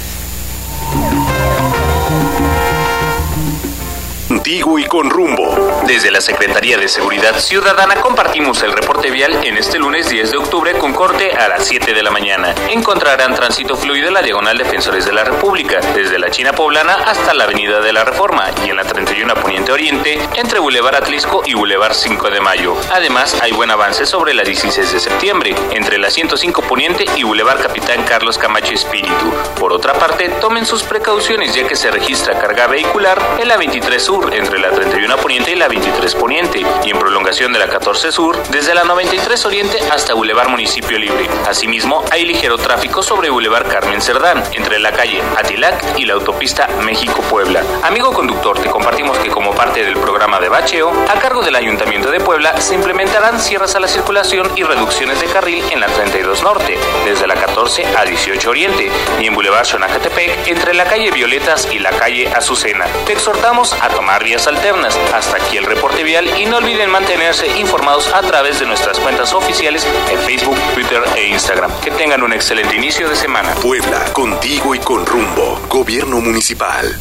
Contigo 4.43 4.77
y 4.77 4.85
con 4.87 5.09
rumbo. 5.09 5.85
Desde 5.87 6.11
la 6.11 6.21
Secretaría 6.21 6.77
de 6.77 6.89
Seguridad 6.89 7.39
Ciudadana 7.39 7.95
compartimos 7.95 8.61
el 8.65 8.73
reporte 8.73 9.09
vial 9.09 9.33
en 9.45 9.57
este 9.57 9.79
lunes 9.79 10.09
10 10.09 10.33
de 10.33 10.37
octubre 10.37 10.73
con 10.73 10.93
corte 10.95 11.31
a 11.31 11.47
las 11.47 11.65
7 11.65 11.95
de 11.95 12.03
la 12.03 12.11
mañana. 12.11 12.53
Encontrarán 12.69 13.37
tránsito 13.37 13.77
fluido 13.77 14.09
en 14.09 14.15
la 14.15 14.23
diagonal 14.23 14.59
Defensores 14.59 15.05
de 15.05 15.13
la 15.13 15.23
República, 15.23 15.79
desde 15.95 16.19
la 16.19 16.29
China 16.31 16.53
Poblana 16.55 16.95
hasta 16.95 17.35
la 17.35 17.45
Avenida 17.45 17.81
de 17.81 17.93
la 17.93 18.05
Reforma 18.05 18.51
y 18.67 18.71
en 18.71 18.77
la 18.77 18.85
31 18.85 19.33
Poniente 19.37 19.71
Oriente 19.71 20.19
entre 20.35 20.59
Boulevard 20.59 20.97
Atlisco 20.97 21.43
y 21.47 21.55
Boulevard 21.55 21.95
5 21.95 22.31
de 22.31 22.41
Mayo. 22.41 22.75
Además, 22.93 23.39
hay 23.41 23.53
buen 23.53 23.71
avance 23.71 24.07
sobre 24.07 24.35
la 24.35 24.43
16 24.43 24.93
de 24.93 24.99
septiembre, 24.99 25.55
entre 25.71 25.99
la 25.99 26.11
105 26.11 26.63
Poniente 26.63 27.05
y 27.15 27.23
Boulevard 27.23 27.63
Capitán 27.63 28.03
Carlos 28.03 28.39
Camacho 28.39 28.75
Espíritu. 28.75 29.33
Por 29.61 29.73
otra 29.73 29.93
parte, 29.93 30.31
tomen 30.41 30.67
sus 30.67 30.83
precauciones 30.83 31.55
ya 31.55 31.69
que 31.69 31.77
se 31.77 31.93
registra 31.93 32.37
carga 32.41 32.67
vehicular 32.67 33.21
en 33.39 33.47
la 33.47 33.57
23 33.57 34.03
Sur, 34.03 34.32
entre 34.35 34.59
la 34.59 34.71
31 34.71 35.17
Poniente 35.19 35.53
y 35.53 35.57
la 35.57 35.69
23 35.69 36.15
Poniente, 36.15 36.63
y 36.85 36.91
en 36.91 36.99
prolongación 36.99 37.53
de 37.53 37.59
la 37.59 37.69
14 37.69 38.13
Sur, 38.13 38.43
desde 38.49 38.75
la 38.75 38.85
93 38.85 39.45
Oriente 39.47 39.79
hasta 39.91 40.15
Boulevard 40.15 40.49
Municipio 40.49 40.99
Libre. 40.99 41.29
Asimismo, 41.49 42.05
hay 42.11 42.25
ligero 42.25 42.59
tráfico 42.59 43.03
sobre 43.03 43.31
Boulevard 43.31 43.69
Carmen 43.69 44.01
Cerdán, 44.01 44.43
entre 44.53 44.79
la 44.79 44.93
calle 44.93 45.23
Atilac 45.37 45.99
y 45.99 46.05
la 46.05 46.15
autopista 46.15 46.69
México-Puebla. 46.83 47.63
Amigo 47.83 48.13
conductor, 48.13 48.59
te 48.61 48.69
compartimos 48.69 49.19
que 49.19 49.31
como 49.31 49.55
parte 49.55 49.85
del 49.85 49.97
programa 49.99 50.41
de 50.41 50.49
bacheo, 50.49 50.93
a 51.09 51.19
cargo 51.19 51.43
del 51.43 51.57
Ayuntamiento 51.57 52.11
de 52.11 52.21
Puebla 52.21 52.61
se 52.61 52.75
implementarán 52.75 53.41
cierres 53.41 53.75
a 53.75 53.81
la 53.81 53.89
circulación 53.89 54.51
y 54.57 54.63
reducciones 54.63 55.21
de 55.21 55.27
carril 55.27 55.65
en 55.71 55.81
la 55.81 55.87
32 55.87 56.43
Norte, 56.43 56.79
desde 57.05 57.27
la 57.27 57.32
14 57.63 57.97
a 57.97 58.05
18 58.05 58.51
Oriente, 58.51 58.91
y 59.21 59.27
en 59.27 59.35
Boulevard 59.35 59.65
Xonacatepec, 59.65 60.49
entre 60.49 60.75
la 60.75 60.85
calle 60.85 61.13
Violetas 61.13 61.69
y 61.71 61.79
la 61.79 61.91
calle 61.91 62.27
Azucena. 62.27 62.87
Te 63.07 63.13
exhortamos 63.13 63.73
a 63.75 63.89
tomar 63.89 64.25
vías 64.25 64.49
alternas. 64.49 64.99
Hasta 65.15 65.37
aquí 65.37 65.59
el 65.59 65.65
reporte 65.65 66.03
vial 66.03 66.29
y 66.41 66.47
no 66.47 66.57
olviden 66.57 66.91
mantenerse 66.91 67.47
informados 67.61 68.13
a 68.13 68.21
través 68.23 68.59
de 68.59 68.67
nuestras 68.67 68.99
cuentas 68.99 69.33
oficiales 69.33 69.87
en 70.11 70.19
Facebook, 70.23 70.57
Twitter 70.75 71.05
e 71.15 71.29
Instagram. 71.29 71.71
Que 71.81 71.93
tengan 71.93 72.25
un 72.25 72.33
excelente 72.33 72.75
inicio 72.75 73.09
de 73.09 73.15
semana. 73.15 73.55
Puebla, 73.55 74.07
contigo 74.13 74.75
y 74.75 74.81
con 74.81 75.07
rumbo. 75.07 75.61
Gobierno 75.69 76.21
Municipal. 76.21 76.99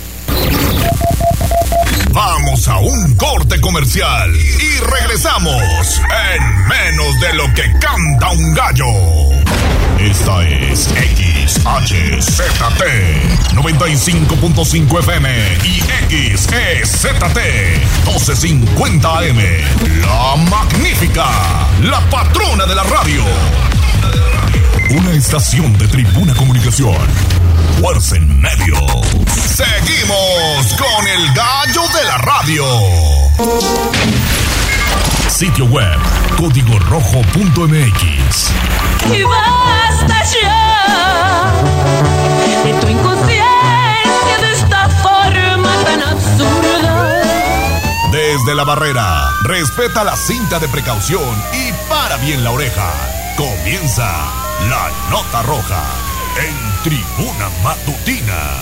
Vamos 2.11 2.67
a 2.67 2.77
un 2.77 3.15
corte 3.15 3.59
comercial 3.59 4.31
y 4.35 4.79
regresamos 4.79 6.01
en 6.35 6.67
menos 6.67 7.19
de 7.19 7.33
lo 7.33 7.51
que 7.55 7.63
canta 7.79 8.29
un 8.29 8.53
gallo. 8.53 9.80
Esta 10.03 10.43
es 10.43 10.89
XHZT 11.45 11.61
95.5 13.53 14.99
FM 14.99 15.29
y 15.63 15.79
XEZT 16.35 17.37
1250 18.05 19.17
AM. 19.19 19.37
La 20.01 20.35
magnífica, 20.49 21.27
la 21.83 21.99
patrona 22.09 22.65
de 22.65 22.73
la 22.73 22.83
radio. 22.83 23.23
Una 24.89 25.11
estación 25.11 25.77
de 25.77 25.87
Tribuna 25.87 26.33
Comunicación. 26.33 26.97
Fuerza 27.79 28.15
en 28.15 28.41
medio. 28.41 28.75
Seguimos 29.27 30.73
con 30.77 31.07
el 31.07 31.31
gallo 31.33 31.83
de 31.95 32.03
la 32.05 32.17
radio. 32.17 32.65
Sitio 35.29 35.65
web 35.65 35.97
código 36.37 36.77
rojo.mx. 36.79 38.51
Desde 48.41 48.55
la 48.55 48.63
barrera, 48.63 49.29
respeta 49.43 50.03
la 50.03 50.15
cinta 50.15 50.57
de 50.57 50.67
precaución 50.67 51.21
y 51.53 51.71
para 51.87 52.17
bien 52.17 52.43
la 52.43 52.49
oreja. 52.49 52.91
Comienza 53.37 54.07
la 54.67 54.91
nota 55.11 55.43
roja 55.43 55.83
en 56.39 56.83
Tribuna 56.83 57.49
Matutina. 57.63 58.57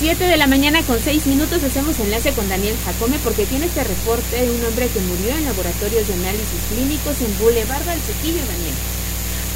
7 0.00 0.24
de 0.24 0.36
la 0.36 0.48
mañana 0.48 0.82
con 0.82 0.98
6 0.98 1.26
minutos 1.26 1.62
hacemos 1.62 1.96
enlace 2.00 2.32
con 2.32 2.48
Daniel 2.48 2.76
Jacome 2.84 3.20
porque 3.22 3.46
tiene 3.46 3.66
este 3.66 3.84
reporte 3.84 4.44
de 4.44 4.50
un 4.50 4.64
hombre 4.64 4.88
que 4.88 4.98
murió 5.00 5.36
en 5.36 5.44
laboratorios 5.44 6.08
de 6.08 6.14
análisis 6.14 6.60
clínicos 6.70 7.20
en 7.20 7.38
Boulevard 7.38 7.84
del 7.84 8.00
Sequillo, 8.00 8.40
Daniel. 8.48 8.74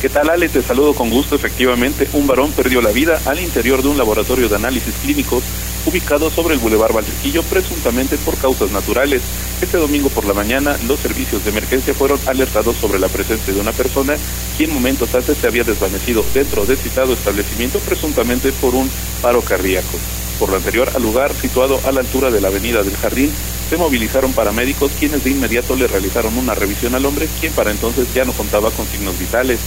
¿Qué 0.01 0.09
tal, 0.09 0.31
Ale? 0.31 0.49
Te 0.49 0.63
saludo 0.63 0.95
con 0.95 1.11
gusto. 1.11 1.35
Efectivamente, 1.35 2.09
un 2.13 2.29
varón 2.29 2.53
perdió 2.53 2.81
la 2.81 2.91
vida 2.91 3.21
al 3.27 3.41
interior 3.41 3.83
de 3.83 3.89
un 3.89 3.99
laboratorio 3.99 4.49
de 4.49 4.55
análisis 4.55 4.95
clínicos 5.03 5.43
ubicado 5.87 6.31
sobre 6.31 6.55
el 6.55 6.61
Boulevard 6.61 6.93
Valsequillo, 6.93 7.43
presuntamente 7.43 8.17
por 8.19 8.37
causas 8.37 8.71
naturales. 8.71 9.23
Este 9.61 9.79
domingo 9.79 10.09
por 10.09 10.25
la 10.25 10.35
mañana, 10.35 10.79
los 10.87 11.01
servicios 11.01 11.45
de 11.45 11.51
emergencia 11.51 11.95
fueron 11.95 12.19
alertados 12.27 12.77
sobre 12.77 12.99
la 12.99 13.09
presencia 13.09 13.53
de 13.53 13.61
una 13.61 13.73
persona 13.73 14.17
quien 14.57 14.73
momentos 14.73 15.15
antes 15.15 15.39
se 15.39 15.47
había 15.47 15.65
desvanecido 15.65 16.25
dentro 16.35 16.67
del 16.67 16.77
citado 16.77 17.13
establecimiento, 17.13 17.79
presuntamente 17.81 18.53
por 18.53 18.75
un 18.75 18.91
paro 19.23 19.41
cardíaco. 19.43 19.99
Por 20.39 20.49
lo 20.49 20.57
anterior, 20.57 20.91
al 20.95 21.03
lugar 21.03 21.35
situado 21.35 21.79
a 21.85 21.93
la 21.93 22.01
altura 22.01 22.31
de 22.31 22.41
la 22.41 22.49
Avenida 22.49 22.83
del 22.83 22.97
Jardín, 22.97 23.31
se 23.69 23.77
movilizaron 23.77 24.33
paramédicos 24.33 24.91
quienes 24.99 25.23
de 25.23 25.31
inmediato 25.31 25.77
le 25.77 25.87
realizaron 25.87 26.37
una 26.39 26.55
revisión 26.55 26.95
al 26.95 27.05
hombre, 27.05 27.29
quien 27.41 27.53
para 27.53 27.71
entonces 27.71 28.09
ya 28.15 28.25
no 28.25 28.33
contaba 28.33 28.71
con 28.71 28.87
signos 28.87 29.19
vitales. 29.19 29.61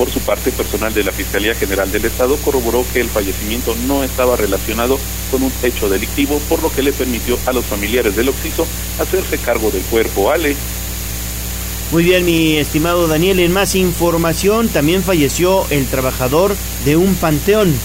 Por 0.00 0.10
su 0.10 0.20
parte, 0.20 0.50
personal 0.50 0.94
de 0.94 1.04
la 1.04 1.12
Fiscalía 1.12 1.54
General 1.54 1.92
del 1.92 2.06
Estado 2.06 2.38
corroboró 2.38 2.86
que 2.90 3.02
el 3.02 3.10
fallecimiento 3.10 3.76
no 3.86 4.02
estaba 4.02 4.34
relacionado 4.34 4.98
con 5.30 5.42
un 5.42 5.52
hecho 5.62 5.90
delictivo, 5.90 6.40
por 6.48 6.62
lo 6.62 6.72
que 6.72 6.80
le 6.80 6.94
permitió 6.94 7.38
a 7.44 7.52
los 7.52 7.66
familiares 7.66 8.16
del 8.16 8.30
occiso 8.30 8.66
hacerse 8.98 9.36
cargo 9.36 9.70
del 9.70 9.82
cuerpo. 9.82 10.30
Ale. 10.30 10.56
Muy 11.92 12.02
bien, 12.02 12.24
mi 12.24 12.56
estimado 12.56 13.08
Daniel, 13.08 13.40
en 13.40 13.52
más 13.52 13.74
información, 13.74 14.70
también 14.70 15.02
falleció 15.02 15.66
el 15.68 15.84
trabajador 15.84 16.56
de 16.86 16.96
un 16.96 17.14
panteón. 17.16 17.78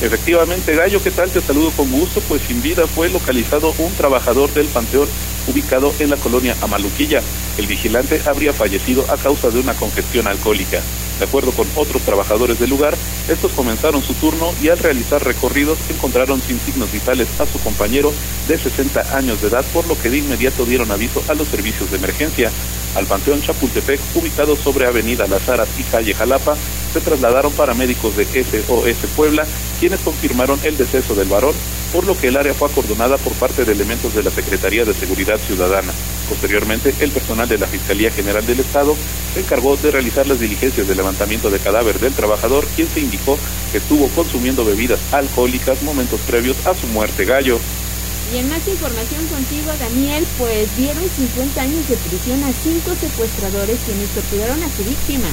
Efectivamente, 0.00 0.74
Gallo, 0.74 1.00
¿qué 1.00 1.12
tal? 1.12 1.30
Te 1.30 1.40
saludo 1.40 1.70
con 1.70 1.92
gusto, 1.92 2.20
pues 2.22 2.42
sin 2.42 2.60
vida 2.60 2.88
fue 2.88 3.08
localizado 3.08 3.72
un 3.78 3.92
trabajador 3.92 4.52
del 4.52 4.66
panteón 4.66 5.06
ubicado 5.46 5.94
en 6.00 6.10
la 6.10 6.16
colonia 6.16 6.56
Amaluquilla. 6.60 7.22
El 7.56 7.68
vigilante 7.68 8.20
habría 8.26 8.52
fallecido 8.52 9.08
a 9.08 9.16
causa 9.16 9.50
de 9.50 9.60
una 9.60 9.74
congestión 9.74 10.26
alcohólica. 10.26 10.82
De 11.18 11.24
acuerdo 11.24 11.50
con 11.52 11.66
otros 11.76 12.02
trabajadores 12.02 12.58
del 12.58 12.70
lugar, 12.70 12.94
estos 13.28 13.52
comenzaron 13.52 14.02
su 14.02 14.14
turno 14.14 14.52
y 14.62 14.68
al 14.68 14.78
realizar 14.78 15.24
recorridos 15.24 15.78
encontraron 15.88 16.42
sin 16.42 16.60
signos 16.60 16.92
vitales 16.92 17.28
a 17.40 17.46
su 17.46 17.58
compañero 17.60 18.12
de 18.48 18.58
60 18.58 19.16
años 19.16 19.40
de 19.40 19.48
edad, 19.48 19.64
por 19.72 19.86
lo 19.86 19.98
que 19.98 20.10
de 20.10 20.18
inmediato 20.18 20.66
dieron 20.66 20.90
aviso 20.90 21.22
a 21.28 21.34
los 21.34 21.48
servicios 21.48 21.90
de 21.90 21.96
emergencia. 21.96 22.50
Al 22.94 23.06
Panteón 23.06 23.42
Chapultepec, 23.42 24.00
ubicado 24.14 24.56
sobre 24.56 24.86
Avenida 24.86 25.26
Las 25.26 25.48
Aras 25.48 25.68
y 25.78 25.82
Calle 25.84 26.14
Jalapa, 26.14 26.56
se 26.92 27.00
trasladaron 27.00 27.52
paramédicos 27.52 28.16
de 28.16 28.24
SOS 28.24 29.10
Puebla, 29.14 29.46
quienes 29.78 30.00
confirmaron 30.00 30.58
el 30.64 30.78
deceso 30.78 31.14
del 31.14 31.28
varón, 31.28 31.54
por 31.92 32.06
lo 32.06 32.18
que 32.18 32.28
el 32.28 32.36
área 32.36 32.54
fue 32.54 32.68
acordonada 32.68 33.18
por 33.18 33.34
parte 33.34 33.64
de 33.64 33.72
elementos 33.72 34.14
de 34.14 34.22
la 34.22 34.30
Secretaría 34.30 34.84
de 34.84 34.94
Seguridad 34.94 35.38
Ciudadana. 35.38 35.92
Posteriormente, 36.28 36.94
el 37.00 37.10
personal 37.10 37.48
de 37.48 37.58
la 37.58 37.66
Fiscalía 37.66 38.10
General 38.10 38.44
del 38.46 38.60
Estado 38.60 38.96
se 39.34 39.40
encargó 39.40 39.76
de 39.76 39.90
realizar 39.90 40.26
las 40.26 40.40
diligencias 40.40 40.88
de 40.88 40.94
levantamiento 41.06 41.50
de 41.50 41.60
cadáver 41.60 42.00
del 42.00 42.12
trabajador, 42.12 42.66
quien 42.74 42.88
se 42.88 42.98
indicó 42.98 43.38
que 43.70 43.78
estuvo 43.78 44.08
consumiendo 44.08 44.64
bebidas 44.64 44.98
alcohólicas 45.12 45.82
momentos 45.82 46.20
previos 46.26 46.56
a 46.66 46.74
su 46.74 46.88
muerte 46.88 47.24
gallo. 47.24 47.60
Y 48.34 48.38
en 48.38 48.48
más 48.48 48.66
información 48.66 49.24
contigo, 49.28 49.70
Daniel, 49.78 50.26
pues 50.36 50.76
dieron 50.76 51.04
50 51.08 51.62
años 51.62 51.88
de 51.88 51.96
prisión 51.96 52.42
a 52.42 52.52
cinco 52.52 52.90
secuestradores 53.00 53.78
quienes 53.86 54.08
torturaron 54.10 54.60
a 54.64 54.68
su 54.76 54.82
víctima. 54.82 55.28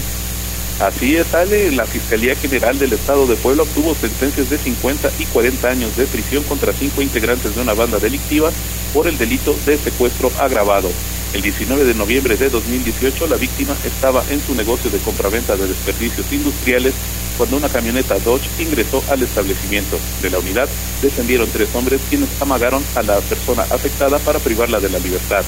Así 0.80 1.16
es, 1.16 1.34
Ale, 1.34 1.72
la 1.72 1.88
Fiscalía 1.88 2.36
General 2.36 2.78
del 2.78 2.94
Estado 2.94 3.26
de 3.26 3.36
Puebla 3.36 3.64
obtuvo 3.64 3.96
sentencias 3.96 4.52
de 4.52 4.60
50 4.60 5.10
y 5.18 5.26
40 5.26 5.70
años 5.70 5.96
de 5.96 6.06
prisión 6.06 6.44
contra 6.44 6.72
cinco 6.72 7.02
integrantes 7.02 7.56
de 7.56 7.62
una 7.62 7.74
banda 7.74 7.98
delictiva 7.98 8.52
por 8.94 9.08
el 9.08 9.18
delito 9.18 9.56
de 9.66 9.78
secuestro 9.78 10.32
agravado. 10.40 10.90
El 11.34 11.42
19 11.42 11.84
de 11.84 11.96
noviembre 11.96 12.38
de 12.38 12.50
2018, 12.50 13.26
la 13.26 13.38
víctima 13.38 13.76
estaba 13.84 14.24
en 14.30 14.40
su 14.40 14.54
negocio 14.54 14.92
de 14.92 15.00
compraventa 15.00 15.56
de 15.56 15.68
desperdicios 15.68 16.32
industriales 16.32 16.94
cuando 17.40 17.58
una 17.58 17.70
camioneta 17.70 18.20
Dodge 18.20 18.48
ingresó 18.60 19.04
al 19.10 19.24
establecimiento. 19.24 19.98
De 20.22 20.30
la 20.30 20.38
unidad 20.38 20.70
descendieron 21.02 21.50
tres 21.52 21.74
hombres 21.74 22.02
quienes 22.08 22.30
amagaron 22.40 22.84
a 22.96 23.02
la 23.02 23.20
persona 23.22 23.64
afectada 23.64 24.20
para 24.20 24.38
privarla 24.38 24.80
de 24.80 24.90
la 24.90 25.00
libertad. 25.00 25.44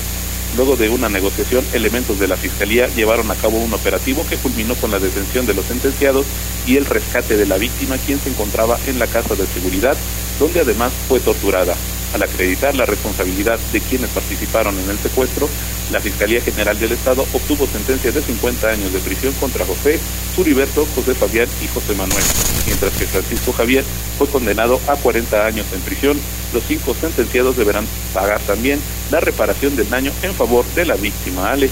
Luego 0.57 0.75
de 0.75 0.89
una 0.89 1.07
negociación, 1.07 1.63
elementos 1.73 2.17
de 2.17 2.29
la 2.29 2.37
Fiscalía 2.37 2.87
llevaron 2.87 3.29
a 3.29 3.35
cabo 3.35 3.57
un 3.57 3.73
operativo 3.73 4.25
que 4.27 4.37
culminó 4.37 4.73
con 4.75 4.89
la 4.89 4.97
detención 4.97 5.45
de 5.45 5.53
los 5.53 5.65
sentenciados 5.65 6.25
y 6.65 6.77
el 6.77 6.85
rescate 6.85 7.37
de 7.37 7.45
la 7.45 7.57
víctima, 7.57 7.97
quien 7.97 8.19
se 8.19 8.29
encontraba 8.29 8.79
en 8.87 8.97
la 8.97 9.05
casa 9.05 9.35
de 9.35 9.45
seguridad, 9.45 9.95
donde 10.39 10.61
además 10.61 10.93
fue 11.07 11.19
torturada. 11.19 11.75
Al 12.15 12.23
acreditar 12.23 12.73
la 12.75 12.85
responsabilidad 12.85 13.59
de 13.73 13.81
quienes 13.81 14.09
participaron 14.09 14.79
en 14.79 14.89
el 14.89 14.97
secuestro, 14.97 15.49
la 15.91 15.99
Fiscalía 15.99 16.39
General 16.39 16.79
del 16.79 16.93
Estado 16.93 17.27
obtuvo 17.33 17.67
sentencia 17.67 18.09
de 18.09 18.21
50 18.21 18.69
años 18.69 18.93
de 18.93 18.99
prisión 18.99 19.33
contra 19.33 19.65
José, 19.65 19.99
Suriberto, 20.33 20.87
José 20.95 21.13
Fabián 21.13 21.49
y 21.61 21.67
José 21.67 21.93
Manuel, 21.93 22.23
mientras 22.67 22.93
que 22.93 23.05
Francisco 23.05 23.51
Javier 23.51 23.83
fue 24.17 24.29
condenado 24.29 24.79
a 24.87 24.95
40 24.95 25.45
años 25.45 25.65
en 25.73 25.81
prisión. 25.81 26.17
Los 26.53 26.63
cinco 26.65 26.95
sentenciados 26.97 27.57
deberán 27.57 27.85
pagar 28.13 28.39
también 28.43 28.79
la 29.11 29.19
reparación 29.19 29.75
del 29.75 29.89
daño 29.89 30.13
en 30.23 30.33
favor 30.33 30.63
de 30.73 30.85
la 30.85 30.95
víctima 30.95 31.51
Ale. 31.51 31.69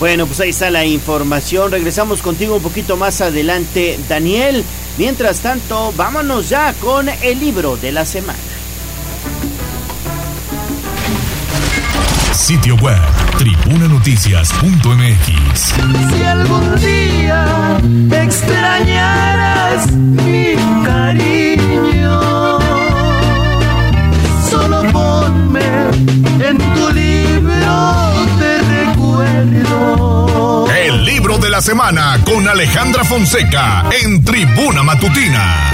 Bueno, 0.00 0.26
pues 0.26 0.40
ahí 0.40 0.50
está 0.50 0.70
la 0.70 0.86
información. 0.86 1.72
Regresamos 1.72 2.22
contigo 2.22 2.56
un 2.56 2.62
poquito 2.62 2.96
más 2.96 3.20
adelante, 3.20 3.98
Daniel. 4.08 4.64
Mientras 4.98 5.40
tanto, 5.40 5.92
vámonos 5.96 6.48
ya 6.48 6.72
con 6.74 7.08
el 7.08 7.38
libro 7.38 7.76
de 7.76 7.92
la 7.92 8.04
semana. 8.06 8.38
Sitio 12.32 12.74
web, 12.76 12.98
tribunanoticias.mx. 13.38 16.16
Si 16.16 16.22
algún 16.22 16.76
día 16.76 17.78
extrañaras 18.10 19.90
mi 19.92 20.54
cariño, 20.84 21.35
la 31.56 31.62
semana 31.62 32.20
con 32.22 32.46
Alejandra 32.46 33.02
Fonseca 33.02 33.84
en 34.04 34.22
Tribuna 34.22 34.82
Matutina. 34.82 35.72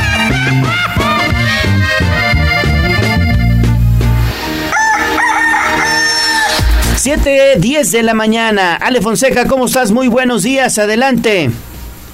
7, 6.94 7.54
10 7.58 7.90
de 7.90 8.02
la 8.04 8.14
mañana. 8.14 8.76
Ale 8.76 9.00
Fonseca, 9.00 9.48
¿cómo 9.48 9.66
estás? 9.66 9.90
Muy 9.90 10.06
buenos 10.06 10.44
días, 10.44 10.78
adelante. 10.78 11.50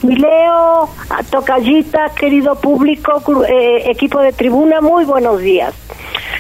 Mi 0.01 0.17
Leo, 0.17 0.89
a 1.11 1.23
Tocallita, 1.31 2.13
querido 2.19 2.59
público, 2.59 3.23
eh, 3.45 3.91
equipo 3.91 4.21
de 4.21 4.33
tribuna, 4.33 4.81
muy 4.81 5.05
buenos 5.05 5.41
días. 5.41 5.75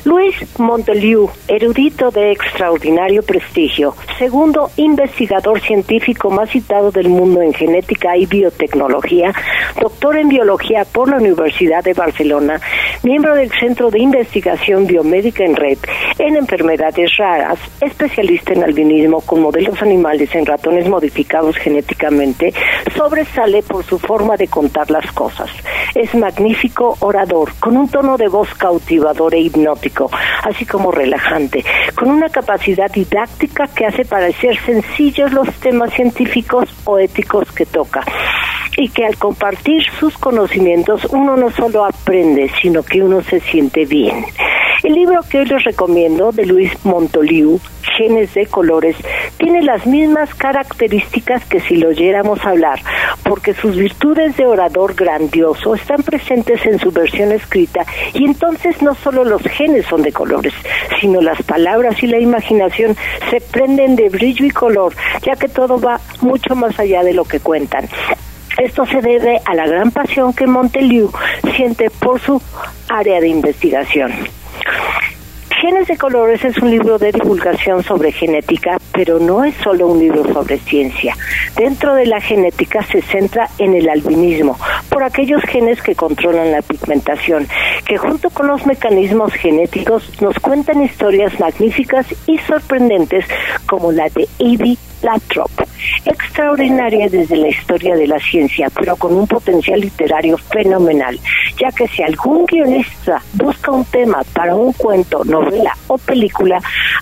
Luis 0.05 0.37
Monteliu, 0.59 1.29
erudito 1.49 2.11
de 2.11 2.31
extraordinario 2.31 3.23
prestigio, 3.23 3.95
segundo 4.19 4.71
investigador 4.77 5.61
científico 5.61 6.31
más 6.31 6.51
citado 6.51 6.91
del 6.91 7.09
mundo 7.09 7.43
en 7.43 7.53
genética 7.53 8.17
y 8.17 8.27
biotecnología, 8.27 9.33
doctor 9.81 10.17
en 10.17 10.29
biología 10.29 10.85
por 10.85 11.11
la 11.11 11.17
Universidad 11.17 11.83
de 11.83 11.95
Barcelona, 11.95 12.61
miembro 13.03 13.35
del 13.35 13.51
Centro 13.51 13.91
de 13.91 14.01
Investigación 14.01 14.87
Biomédica 14.87 15.45
en 15.45 15.57
Red 15.57 15.79
en 16.19 16.37
enfermedades 16.37 17.17
raras, 17.17 17.59
especialista 17.81 18.53
en 18.53 18.65
albinismo 18.65 19.21
con 19.21 19.41
modelos 19.41 19.81
animales 19.83 20.35
en 20.35 20.47
ratones 20.47 20.89
modificados 20.89 21.57
genéticamente, 21.57 22.53
sobresale 22.97 23.63
por 23.63 23.85
su 23.85 23.99
forma 23.99 24.37
de 24.37 24.49
contar 24.49 24.91
las 24.91 25.11
cosas. 25.13 25.51
Es 25.95 26.15
magnífico 26.15 26.97
orador, 27.01 27.53
con 27.59 27.77
un 27.77 27.89
tono 27.89 28.17
de 28.17 28.29
voz 28.29 28.55
cautivador 28.55 29.35
e 29.35 29.41
hipnótico, 29.41 29.98
así 30.45 30.65
como 30.65 30.93
relajante, 30.93 31.65
con 31.95 32.11
una 32.11 32.29
capacidad 32.29 32.91
didáctica 32.91 33.67
que 33.69 33.87
hace 33.87 34.05
parecer 34.05 34.59
sencillos 34.65 35.33
los 35.33 35.49
temas 35.55 35.93
científicos 35.93 36.69
o 36.85 36.99
éticos 36.99 37.51
que 37.53 37.67
toca 37.67 38.03
y 38.79 38.89
que 38.89 39.05
al 39.05 39.16
compartir 39.16 39.83
sus 39.99 40.16
conocimientos 40.16 41.05
uno 41.11 41.37
no 41.37 41.51
solo 41.51 41.85
aprende, 41.85 42.49
sino 42.62 42.85
que 42.85 43.03
uno 43.03 43.22
se 43.22 43.41
siente 43.41 43.85
bien. 43.85 44.24
El 44.85 44.95
libro 44.95 45.20
que 45.29 45.41
hoy 45.41 45.47
les 45.47 45.64
recomiendo 45.64 46.31
de 46.31 46.47
Luis 46.47 46.72
Montoliu, 46.85 47.59
Genes 47.97 48.33
de 48.35 48.47
Colores, 48.47 48.95
tiene 49.37 49.62
las 49.62 49.85
mismas 49.85 50.33
características 50.37 51.45
que 51.47 51.59
si 51.59 51.76
lo 51.76 51.89
oyéramos 51.89 52.45
hablar, 52.47 52.79
porque 53.24 53.55
sus 53.55 53.74
virtudes 53.74 54.37
de 54.37 54.47
orador 54.47 54.95
grandioso 54.95 55.74
están 55.74 56.05
presentes 56.05 56.64
en 56.64 56.79
su 56.79 56.93
versión 56.93 57.33
escrita 57.33 57.85
y 58.14 58.24
entonces 58.24 58.81
no 58.81 58.95
solo 58.95 59.24
los 59.24 59.43
genes 59.43 59.85
son 59.87 60.03
de 60.03 60.12
colores, 60.12 60.55
sino 61.01 61.20
las 61.20 61.43
palabras 61.43 62.01
y 62.01 62.07
la 62.07 62.20
imaginación 62.20 62.97
se 63.31 63.41
prenden 63.41 63.97
de 63.97 64.09
brillo 64.11 64.47
y 64.47 64.51
color, 64.51 64.95
ya 65.26 65.35
que 65.35 65.49
todo 65.49 65.81
va 65.81 66.01
mucho 66.20 66.55
más 66.55 66.79
allá 66.79 67.03
de 67.03 67.14
lo 67.14 67.24
que 67.24 67.41
cuentan. 67.41 67.89
Esto 68.59 68.85
se 68.87 69.01
debe 69.01 69.41
a 69.45 69.55
la 69.55 69.69
gran 69.69 69.93
pasión 69.93 70.33
que 70.33 70.49
Monteliu 70.49 71.13
siente 71.55 71.91
por 71.91 72.21
su 72.21 72.43
área 72.89 73.21
de 73.21 73.29
investigación. 73.29 74.13
Genes 75.61 75.87
de 75.87 75.97
Colores 75.97 76.45
es 76.45 76.59
un 76.59 76.71
libro 76.71 76.99
de 76.99 77.13
divulgación 77.13 77.85
sobre 77.85 78.11
genética, 78.11 78.79
pero 78.93 79.21
no 79.21 79.45
es 79.45 79.55
solo 79.57 79.87
un 79.87 80.01
libro 80.01 80.25
sobre 80.33 80.59
ciencia. 80.59 81.17
Dentro 81.57 81.95
de 81.95 82.07
la 82.07 82.21
genética 82.21 82.83
se 82.83 83.01
centra 83.01 83.49
en 83.59 83.75
el 83.75 83.89
albinismo, 83.89 84.59
por 84.89 85.05
aquellos 85.05 85.43
genes 85.43 85.81
que 85.81 85.95
controlan 85.95 86.51
la 86.51 86.63
pigmentación, 86.63 87.47
que 87.87 87.97
junto 87.97 88.31
con 88.31 88.49
los 88.49 88.67
mecanismos 88.67 89.33
genéticos 89.35 90.21
nos 90.21 90.37
cuentan 90.41 90.83
historias 90.83 91.39
magníficas 91.39 92.07
y 92.27 92.39
sorprendentes 92.39 93.25
como 93.67 93.93
la 93.93 94.09
de 94.09 94.29
Avi 94.41 94.79
Latrop, 95.03 95.51
extraordinaria 96.05 97.09
desde 97.09 97.37
la 97.37 97.49
historia 97.49 97.95
de 97.97 98.07
la 98.07 98.19
ciencia, 98.19 98.69
pero 98.71 98.97
con 98.97 99.15
un 99.15 99.27
potencial 99.27 99.81
literario 99.81 100.37
fenomenal, 100.39 101.19
ya 101.61 101.71
que 101.73 101.89
si 101.89 102.03
algún 102.03 102.47
guionista 102.47 103.23
busca 103.35 103.71
un 103.71 103.85
tema 103.85 104.23
para 104.33 104.55
un 104.55 104.73
cuento, 104.73 105.25
novela 105.25 105.77
o 105.87 105.99
película, 105.99 106.61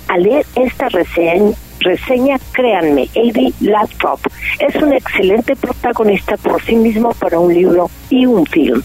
al 0.09 0.23
leer 0.23 0.47
esta 0.55 0.89
reseña, 0.89 1.53
reseña, 1.81 2.39
créanme, 2.53 3.09
Avi 3.17 3.55
Latrop 3.61 4.21
es 4.59 4.75
un 4.83 4.93
excelente 4.93 5.55
protagonista 5.57 6.37
por 6.37 6.63
sí 6.63 6.75
mismo 6.77 7.13
para 7.15 7.39
un 7.39 7.53
libro 7.53 7.91
y 8.11 8.27
un 8.27 8.47
film. 8.47 8.83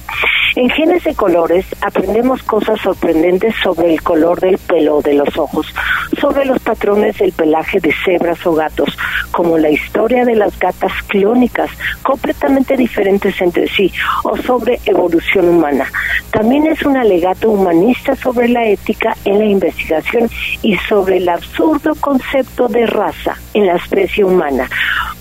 En 0.54 0.70
Genes 0.70 1.06
de 1.06 1.16
Colores 1.16 1.66
aprendemos 1.80 2.44
cosas 2.44 2.80
sorprendentes 2.82 3.56
sobre 3.64 3.94
el 3.94 4.02
color 4.02 4.42
del 4.42 4.58
pelo 4.58 5.02
de 5.02 5.14
los 5.14 5.38
ojos, 5.38 5.74
sobre 6.20 6.44
los 6.44 6.60
patrones 6.60 7.18
del 7.20 7.32
pelaje 7.32 7.80
de 7.80 7.94
cebras 8.04 8.46
o 8.46 8.54
gatos, 8.54 8.98
como 9.32 9.58
la 9.58 9.70
historia 9.70 10.26
de 10.26 10.36
las 10.36 10.60
gatas 10.60 10.92
clónicas, 11.08 11.70
completamente 12.04 12.76
diferentes 12.76 13.40
entre 13.40 13.70
sí, 13.70 13.94
o 14.24 14.36
sobre 14.36 14.80
evolución 14.86 15.48
humana. 15.48 15.90
También 16.32 16.68
es 16.68 16.82
un 16.84 16.98
alegato 16.98 17.50
humanista 17.50 18.14
sobre 18.18 18.50
la 18.50 18.66
ética 18.66 19.16
en 19.24 19.40
la 19.40 19.46
investigación 19.46 20.30
y 20.62 20.76
sobre 20.90 21.18
el 21.18 21.30
absurdo 21.30 21.96
concepto 21.96 22.68
de 22.68 22.88
raza 22.88 23.38
en 23.54 23.68
la 23.68 23.76
especie 23.76 24.26
humana. 24.26 24.70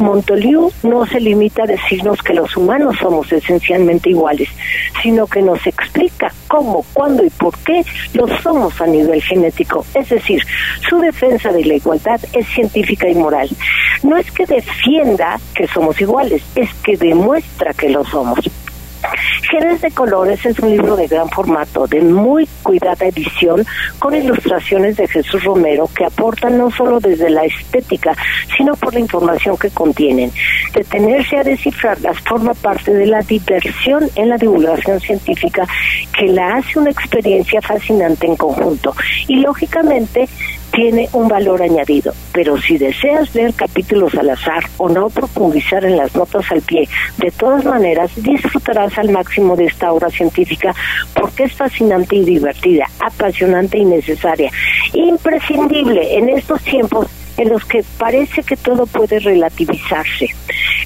Montoliu 0.00 0.72
no 0.82 1.06
se 1.06 1.20
limita 1.20 1.64
a 1.64 1.66
decirnos 1.66 2.22
que 2.22 2.34
los 2.34 2.56
humanos 2.56 2.96
somos 2.98 3.30
esencialmente 3.30 4.10
iguales, 4.10 4.48
sino 5.02 5.19
que 5.26 5.42
nos 5.42 5.66
explica 5.66 6.32
cómo, 6.48 6.84
cuándo 6.92 7.24
y 7.24 7.30
por 7.30 7.56
qué 7.58 7.84
lo 8.14 8.26
somos 8.40 8.80
a 8.80 8.86
nivel 8.86 9.22
genético. 9.22 9.84
Es 9.94 10.08
decir, 10.08 10.42
su 10.88 10.98
defensa 10.98 11.52
de 11.52 11.64
la 11.64 11.74
igualdad 11.74 12.20
es 12.32 12.46
científica 12.48 13.08
y 13.08 13.14
moral. 13.14 13.48
No 14.02 14.16
es 14.16 14.30
que 14.30 14.46
defienda 14.46 15.38
que 15.54 15.66
somos 15.68 16.00
iguales, 16.00 16.42
es 16.54 16.72
que 16.82 16.96
demuestra 16.96 17.72
que 17.74 17.88
lo 17.88 18.04
somos. 18.04 18.38
Genes 19.50 19.80
de 19.80 19.90
Colores 19.90 20.44
es 20.44 20.58
un 20.60 20.70
libro 20.70 20.96
de 20.96 21.06
gran 21.06 21.28
formato, 21.30 21.86
de 21.86 22.00
muy 22.00 22.46
cuidada 22.62 23.06
edición, 23.06 23.64
con 23.98 24.14
ilustraciones 24.14 24.96
de 24.96 25.08
Jesús 25.08 25.42
Romero 25.44 25.88
que 25.94 26.04
aportan 26.04 26.58
no 26.58 26.70
solo 26.70 27.00
desde 27.00 27.30
la 27.30 27.44
estética, 27.44 28.14
sino 28.56 28.74
por 28.76 28.94
la 28.94 29.00
información 29.00 29.56
que 29.56 29.70
contienen. 29.70 30.32
Detenerse 30.74 31.38
a 31.38 31.44
descifrarlas 31.44 32.20
forma 32.20 32.54
parte 32.54 32.92
de 32.92 33.06
la 33.06 33.22
diversión 33.22 34.08
en 34.14 34.28
la 34.28 34.36
divulgación 34.36 35.00
científica 35.00 35.66
que 36.16 36.26
la 36.26 36.56
hace 36.56 36.78
una 36.78 36.90
experiencia 36.90 37.60
fascinante 37.60 38.26
en 38.26 38.36
conjunto. 38.36 38.94
Y 39.26 39.36
lógicamente 39.36 40.28
tiene 40.72 41.08
un 41.12 41.28
valor 41.28 41.62
añadido, 41.62 42.12
pero 42.32 42.60
si 42.60 42.78
deseas 42.78 43.34
leer 43.34 43.54
capítulos 43.54 44.14
al 44.14 44.30
azar 44.30 44.64
o 44.76 44.88
no 44.88 45.08
profundizar 45.10 45.84
en 45.84 45.96
las 45.96 46.14
notas 46.14 46.50
al 46.50 46.62
pie, 46.62 46.88
de 47.18 47.30
todas 47.32 47.64
maneras 47.64 48.10
disfrutarás 48.16 48.96
al 48.98 49.10
máximo 49.10 49.56
de 49.56 49.66
esta 49.66 49.92
obra 49.92 50.10
científica 50.10 50.74
porque 51.14 51.44
es 51.44 51.54
fascinante 51.54 52.16
y 52.16 52.24
divertida, 52.24 52.86
apasionante 53.00 53.78
y 53.78 53.84
necesaria, 53.84 54.50
imprescindible 54.92 56.16
en 56.16 56.28
estos 56.30 56.62
tiempos 56.62 57.06
en 57.36 57.48
los 57.48 57.64
que 57.64 57.84
parece 57.98 58.42
que 58.42 58.56
todo 58.56 58.86
puede 58.86 59.18
relativizarse. 59.18 60.28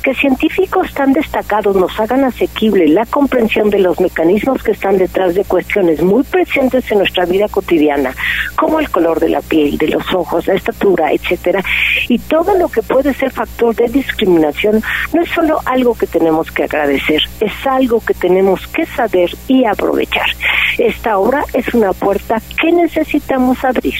que 0.03 0.14
científicos 0.14 0.92
tan 0.92 1.14
destacados 1.14 1.74
nos 1.76 1.99
hagan 1.99 2.24
asequible 2.24 2.88
la 2.88 3.07
comprensión 3.07 3.70
de 3.70 3.78
los 3.78 3.99
mecanismos 4.01 4.62
que 4.62 4.72
están 4.72 4.99
detrás 4.99 5.34
de 5.34 5.45
cuestiones 5.45 6.03
muy 6.03 6.22
presentes 6.24 6.90
en 6.92 6.99
nuestra 6.99 7.24
vida 7.24 7.49
cotidiana, 7.49 8.14
como 8.55 8.80
el 8.80 8.90
color 8.90 9.18
de 9.18 9.30
la 9.30 9.40
piel, 9.40 9.78
de 9.78 9.88
los 9.88 10.12
ojos, 10.12 10.47
la 10.47 10.55
estatura, 10.55 11.11
etcétera, 11.11 11.64
y 12.09 12.18
todo 12.18 12.59
lo 12.59 12.68
que 12.68 12.82
puede 12.82 13.14
ser 13.14 13.30
factor 13.30 13.74
de 13.74 13.88
discriminación, 13.88 14.82
no 15.14 15.22
es 15.22 15.30
solo 15.30 15.61
algo 15.64 15.95
que 15.97 16.07
tenemos 16.07 16.51
que 16.51 16.64
agradecer, 16.64 17.22
es 17.40 17.66
algo 17.66 18.01
que 18.01 18.12
tenemos 18.12 18.66
que 18.66 18.84
saber 18.84 19.30
y 19.49 19.64
aprovechar. 19.64 20.28
Esta 20.76 21.18
obra 21.18 21.45
es 21.53 21.72
una 21.72 21.92
puerta 21.92 22.42
que 22.61 22.72
necesitamos 22.72 23.64
abrir 23.64 23.95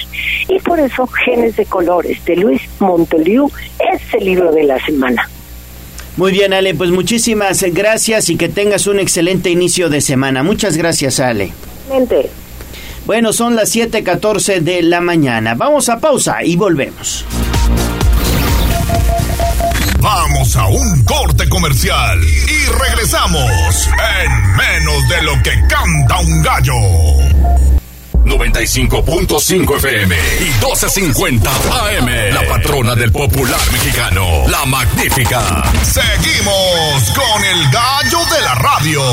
y 0.47 0.59
por 0.59 0.79
eso 0.79 1.07
Genes 1.07 1.55
de 1.55 1.65
Colores 1.65 2.23
de 2.25 2.35
Luis 2.45 2.61
Monteliu 2.79 3.51
es 3.79 4.01
el 4.13 4.25
libro 4.25 4.51
de 4.51 4.63
la 4.63 4.83
semana. 4.85 5.27
Muy 6.15 6.31
bien, 6.31 6.53
Ale, 6.53 6.75
pues 6.75 6.91
muchísimas 6.91 7.63
gracias 7.63 8.29
y 8.29 8.37
que 8.37 8.47
tengas 8.49 8.87
un 8.87 8.99
excelente 8.99 9.49
inicio 9.49 9.89
de 9.89 9.99
semana. 9.99 10.43
Muchas 10.43 10.77
gracias, 10.77 11.19
Ale. 11.19 11.51
Bueno, 13.05 13.33
son 13.33 13.55
las 13.55 13.75
7:14 13.75 14.61
de 14.61 14.83
la 14.83 15.01
mañana. 15.01 15.55
Vamos 15.55 15.89
a 15.89 15.99
pausa 15.99 16.43
y 16.43 16.55
volvemos. 16.55 17.25
Vamos 19.99 20.55
a 20.55 20.67
un 20.67 21.03
corte 21.03 21.49
comercial 21.49 22.19
y 22.23 22.65
regresamos 22.79 23.89
en 24.21 24.55
menos 24.55 25.09
de 25.09 25.21
lo 25.23 25.33
que 25.43 25.51
canta 25.67 26.19
un 26.19 26.41
gallo. 26.43 27.74
95.5 28.25 29.77
FM 29.77 30.15
y 30.39 30.49
12.50 30.61 31.47
AM. 31.47 32.09
La 32.33 32.41
patrona 32.47 32.95
del 32.95 33.11
popular 33.11 33.59
mexicano, 33.71 34.47
la 34.49 34.65
magnífica. 34.65 35.63
Seguimos 35.83 37.11
con 37.15 37.45
el 37.45 37.69
gallo 37.71 38.19
de 38.35 38.41
la 38.41 38.55
radio. 38.55 39.03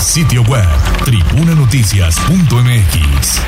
Sitio 0.00 0.42
web, 0.42 0.64
tribunanoticias.mx. 1.04 3.40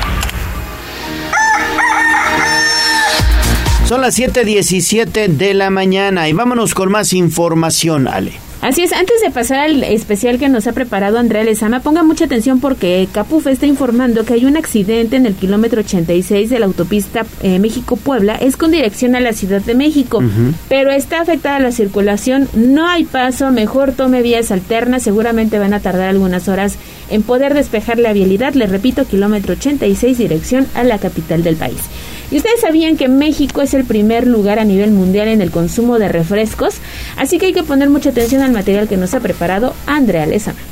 Son 3.87 4.01
las 4.01 4.17
7:17 4.17 5.27
de 5.27 5.53
la 5.53 5.69
mañana 5.69 6.27
y 6.29 6.33
vámonos 6.33 6.73
con 6.73 6.89
más 6.91 7.13
información, 7.13 8.07
Ale. 8.07 8.33
Así 8.61 8.83
es, 8.83 8.93
antes 8.93 9.19
de 9.21 9.31
pasar 9.31 9.57
al 9.57 9.83
especial 9.83 10.37
que 10.37 10.47
nos 10.47 10.67
ha 10.67 10.73
preparado 10.73 11.17
Andrea 11.17 11.43
Lezama, 11.43 11.79
ponga 11.79 12.03
mucha 12.03 12.25
atención 12.25 12.59
porque 12.59 13.07
Capuf 13.11 13.47
está 13.47 13.65
informando 13.65 14.23
que 14.23 14.35
hay 14.35 14.45
un 14.45 14.55
accidente 14.55 15.15
en 15.15 15.25
el 15.25 15.33
kilómetro 15.33 15.79
86 15.79 16.47
de 16.47 16.59
la 16.59 16.67
autopista 16.67 17.25
eh, 17.41 17.57
México-Puebla, 17.57 18.35
es 18.35 18.57
con 18.57 18.69
dirección 18.69 19.15
a 19.15 19.19
la 19.19 19.33
Ciudad 19.33 19.61
de 19.61 19.73
México, 19.73 20.21
pero 20.69 20.91
está 20.91 21.21
afectada 21.21 21.59
la 21.59 21.71
circulación, 21.71 22.47
no 22.53 22.87
hay 22.87 23.03
paso, 23.03 23.49
mejor 23.49 23.93
tome 23.93 24.21
vías 24.21 24.51
alternas, 24.51 25.01
seguramente 25.01 25.57
van 25.57 25.73
a 25.73 25.79
tardar 25.79 26.09
algunas 26.09 26.47
horas 26.47 26.75
en 27.09 27.23
poder 27.23 27.55
despejar 27.55 27.97
la 27.97 28.13
vialidad, 28.13 28.53
le 28.53 28.67
repito, 28.67 29.05
kilómetro 29.05 29.53
86 29.53 30.19
dirección 30.19 30.67
a 30.75 30.83
la 30.83 30.99
capital 30.99 31.41
del 31.41 31.55
país. 31.55 31.79
Y 32.31 32.37
ustedes 32.37 32.61
sabían 32.61 32.95
que 32.95 33.09
México 33.09 33.61
es 33.61 33.73
el 33.73 33.83
primer 33.83 34.25
lugar 34.25 34.57
a 34.57 34.63
nivel 34.63 34.91
mundial 34.91 35.27
en 35.27 35.41
el 35.41 35.51
consumo 35.51 35.99
de 35.99 36.07
refrescos, 36.07 36.75
así 37.17 37.37
que 37.37 37.47
hay 37.47 37.53
que 37.53 37.63
poner 37.63 37.89
mucha 37.89 38.09
atención 38.09 38.41
al 38.41 38.53
material 38.53 38.87
que 38.87 38.97
nos 38.97 39.13
ha 39.13 39.19
preparado 39.19 39.75
Andrea 39.85 40.25
Lezama. 40.25 40.70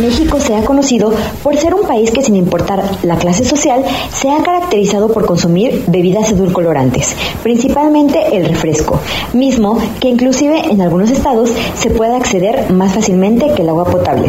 México 0.00 0.38
se 0.40 0.54
ha 0.54 0.64
conocido 0.64 1.12
por 1.42 1.56
ser 1.56 1.74
un 1.74 1.86
país 1.86 2.10
que 2.10 2.22
sin 2.22 2.36
importar 2.36 2.82
la 3.02 3.16
clase 3.16 3.44
social 3.44 3.84
se 4.12 4.30
ha 4.30 4.42
caracterizado 4.42 5.12
por 5.12 5.26
consumir 5.26 5.84
bebidas 5.88 6.30
edulcorantes, 6.30 7.14
principalmente 7.42 8.36
el 8.36 8.46
refresco, 8.46 9.00
mismo 9.32 9.78
que 10.00 10.08
inclusive 10.08 10.70
en 10.70 10.80
algunos 10.80 11.10
estados 11.10 11.50
se 11.76 11.90
puede 11.90 12.14
acceder 12.14 12.70
más 12.70 12.94
fácilmente 12.94 13.52
que 13.54 13.62
el 13.62 13.68
agua 13.68 13.84
potable. 13.84 14.28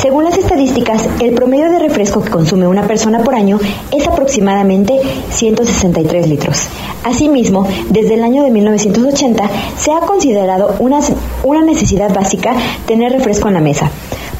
Según 0.00 0.24
las 0.24 0.38
estadísticas, 0.38 1.08
el 1.20 1.34
promedio 1.34 1.70
de 1.70 1.78
refresco 1.78 2.22
que 2.22 2.30
consume 2.30 2.66
una 2.66 2.86
persona 2.86 3.22
por 3.24 3.34
año 3.34 3.58
es 3.90 4.06
aproximadamente 4.06 5.00
163 5.30 6.28
litros. 6.28 6.68
Asimismo, 7.04 7.66
desde 7.88 8.14
el 8.14 8.22
año 8.22 8.42
de 8.42 8.50
1980 8.50 9.50
se 9.78 9.92
ha 9.92 10.00
considerado 10.00 10.76
una, 10.78 11.00
una 11.42 11.62
necesidad 11.62 12.14
básica 12.14 12.54
tener 12.86 13.12
refresco 13.12 13.48
en 13.48 13.54
la 13.54 13.60
mesa 13.60 13.90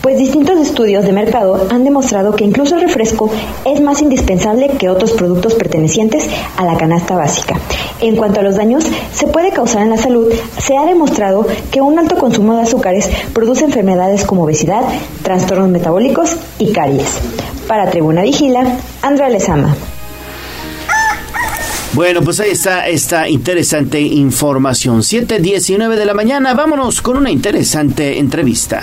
pues 0.03 0.18
distintos 0.18 0.59
estudios 0.59 1.05
de 1.05 1.12
mercado 1.12 1.66
han 1.70 1.84
demostrado 1.84 2.34
que 2.34 2.44
incluso 2.44 2.74
el 2.76 2.82
refresco 2.82 3.30
es 3.64 3.80
más 3.80 4.01
indispensable 4.03 4.70
que 4.78 4.88
otros 4.88 5.12
productos 5.12 5.55
pertenecientes 5.55 6.26
a 6.57 6.64
la 6.64 6.76
canasta 6.76 7.16
básica. 7.16 7.57
En 8.01 8.16
cuanto 8.16 8.40
a 8.40 8.42
los 8.42 8.57
daños 8.57 8.84
se 9.12 9.26
puede 9.26 9.53
causar 9.53 9.82
en 9.82 9.90
la 9.90 9.98
salud, 9.98 10.32
se 10.59 10.76
ha 10.76 10.86
demostrado 10.86 11.46
que 11.70 11.80
un 11.80 11.98
alto 11.98 12.16
consumo 12.16 12.57
de 12.57 12.62
azúcares 12.62 13.09
produce 13.32 13.64
enfermedades 13.64 14.24
como 14.24 14.44
obesidad, 14.44 14.82
trastornos 15.22 15.68
metabólicos 15.68 16.36
y 16.59 16.72
caries. 16.72 17.09
Para 17.66 17.90
Tribuna 17.90 18.22
Vigila, 18.22 18.78
Andrea 19.03 19.28
Lezama. 19.28 19.76
Bueno, 21.92 22.22
pues 22.22 22.38
ahí 22.38 22.51
está 22.51 22.86
esta 22.88 23.28
interesante 23.28 24.01
información. 24.01 25.01
7.19 25.01 25.96
de 25.96 26.05
la 26.05 26.14
mañana, 26.14 26.55
vámonos 26.55 27.03
con 27.03 27.16
una 27.16 27.30
interesante 27.30 28.18
entrevista. 28.18 28.82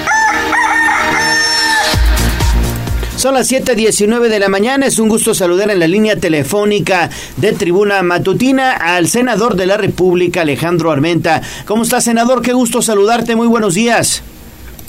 Son 3.21 3.35
las 3.35 3.51
7:19 3.51 4.29
de 4.29 4.39
la 4.39 4.49
mañana. 4.49 4.87
Es 4.87 4.97
un 4.97 5.07
gusto 5.07 5.35
saludar 5.35 5.69
en 5.69 5.77
la 5.77 5.87
línea 5.87 6.15
telefónica 6.15 7.07
de 7.37 7.53
Tribuna 7.53 8.01
Matutina 8.01 8.71
al 8.71 9.05
senador 9.09 9.53
de 9.53 9.67
la 9.67 9.77
República, 9.77 10.41
Alejandro 10.41 10.89
Armenta. 10.89 11.39
¿Cómo 11.67 11.83
está, 11.83 12.01
senador? 12.01 12.41
Qué 12.41 12.53
gusto 12.53 12.81
saludarte. 12.81 13.35
Muy 13.35 13.45
buenos 13.45 13.75
días. 13.75 14.23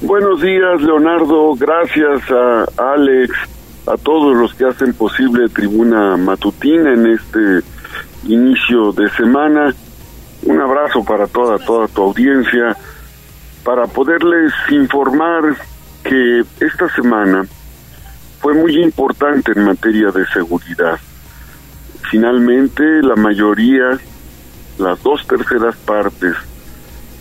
Buenos 0.00 0.40
días, 0.40 0.80
Leonardo. 0.80 1.54
Gracias 1.56 2.22
a 2.30 2.94
Alex, 2.94 3.34
a 3.86 3.98
todos 3.98 4.34
los 4.34 4.54
que 4.54 4.64
hacen 4.64 4.94
posible 4.94 5.50
Tribuna 5.50 6.16
Matutina 6.16 6.90
en 6.90 7.08
este 7.08 7.60
inicio 8.28 8.92
de 8.92 9.10
semana. 9.10 9.74
Un 10.44 10.58
abrazo 10.58 11.04
para 11.04 11.26
toda, 11.26 11.58
toda 11.58 11.86
tu 11.86 12.00
audiencia, 12.00 12.78
para 13.62 13.86
poderles 13.88 14.54
informar 14.70 15.54
que 16.02 16.44
esta 16.60 16.88
semana 16.94 17.46
fue 18.42 18.54
muy 18.54 18.82
importante 18.82 19.52
en 19.54 19.64
materia 19.64 20.10
de 20.10 20.26
seguridad. 20.26 20.98
Finalmente, 22.10 22.82
la 23.00 23.14
mayoría, 23.14 23.96
las 24.78 25.00
dos 25.04 25.24
terceras 25.28 25.76
partes 25.76 26.34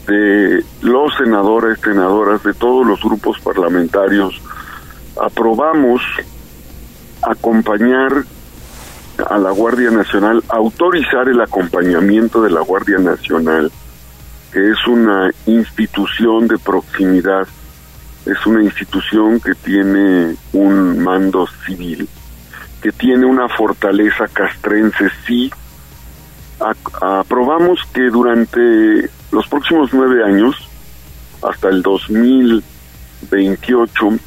de 0.08 0.64
los 0.82 1.14
senadores, 1.16 1.80
senadoras 1.80 2.42
de 2.42 2.56
todos 2.56 2.88
los 2.88 3.00
grupos 3.04 3.40
parlamentarios, 3.40 4.42
aprobamos 5.22 6.02
acompañar 7.22 8.26
a 9.30 9.38
la 9.38 9.52
Guardia 9.52 9.92
Nacional, 9.92 10.44
autorizar 10.50 11.30
el 11.30 11.40
acompañamiento 11.40 12.42
de 12.42 12.50
la 12.50 12.62
Guardia 12.62 12.98
Nacional, 12.98 13.72
que 14.52 14.72
es 14.72 14.88
una 14.88 15.30
institución 15.46 16.48
de 16.48 16.58
proximidad 16.58 17.48
es 18.26 18.46
una 18.46 18.64
institución 18.64 19.40
que 19.40 19.56
tiene 19.56 20.36
un 20.54 21.04
mando 21.04 21.48
civil, 21.66 22.08
que 22.82 22.92
tiene 22.92 23.26
una 23.26 23.50
fortaleza 23.50 24.28
castrense, 24.28 25.10
sí. 25.26 25.52
aprobamos 27.02 27.80
que 27.94 28.10
durante 28.10 29.10
los 29.32 29.48
próximos 29.48 29.92
nueve 29.94 30.24
años, 30.24 30.56
hasta 31.42 31.70
el 31.70 31.82
2028, 31.82 34.20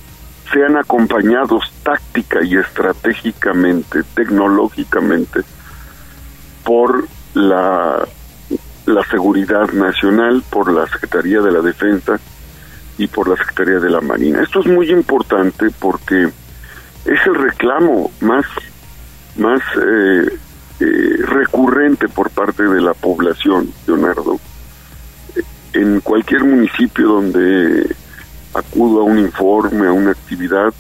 sean 0.52 0.76
acompañados 0.76 1.72
táctica 1.82 2.44
y 2.44 2.56
estratégicamente, 2.56 4.02
tecnológicamente, 4.14 5.40
por 6.64 7.06
la, 7.34 8.04
la 8.86 9.04
seguridad 9.04 9.70
nacional, 9.72 10.42
por 10.50 10.72
la 10.72 10.88
Secretaría 10.88 11.40
de 11.40 11.52
la 11.52 11.60
Defensa, 11.60 12.18
y 12.98 13.06
por 13.06 13.28
la 13.28 13.36
Secretaría 13.36 13.80
de 13.80 13.90
la 13.90 14.00
Marina. 14.00 14.42
Esto 14.42 14.60
es 14.60 14.66
muy 14.66 14.90
importante 14.90 15.66
porque 15.78 16.24
es 17.04 17.26
el 17.26 17.34
reclamo 17.34 18.10
más, 18.20 18.46
más 19.36 19.60
eh, 19.76 20.28
eh, 20.80 21.16
recurrente 21.26 22.08
por 22.08 22.30
parte 22.30 22.62
de 22.64 22.80
la 22.80 22.94
población, 22.94 23.70
Leonardo. 23.86 24.38
En 25.72 26.00
cualquier 26.00 26.44
municipio 26.44 27.08
donde 27.08 27.94
acudo 28.54 29.00
a 29.00 29.04
un 29.04 29.18
informe, 29.18 29.86
a 29.88 29.92
una 29.92 30.12
actividad, 30.12 30.72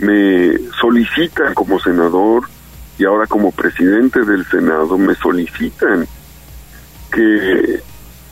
me 0.00 0.58
solicitan 0.80 1.54
como 1.54 1.78
senador 1.78 2.48
y 2.98 3.04
ahora 3.04 3.26
como 3.26 3.52
presidente 3.52 4.24
del 4.24 4.44
Senado 4.46 4.98
me 4.98 5.14
solicitan 5.14 6.06
que 7.12 7.80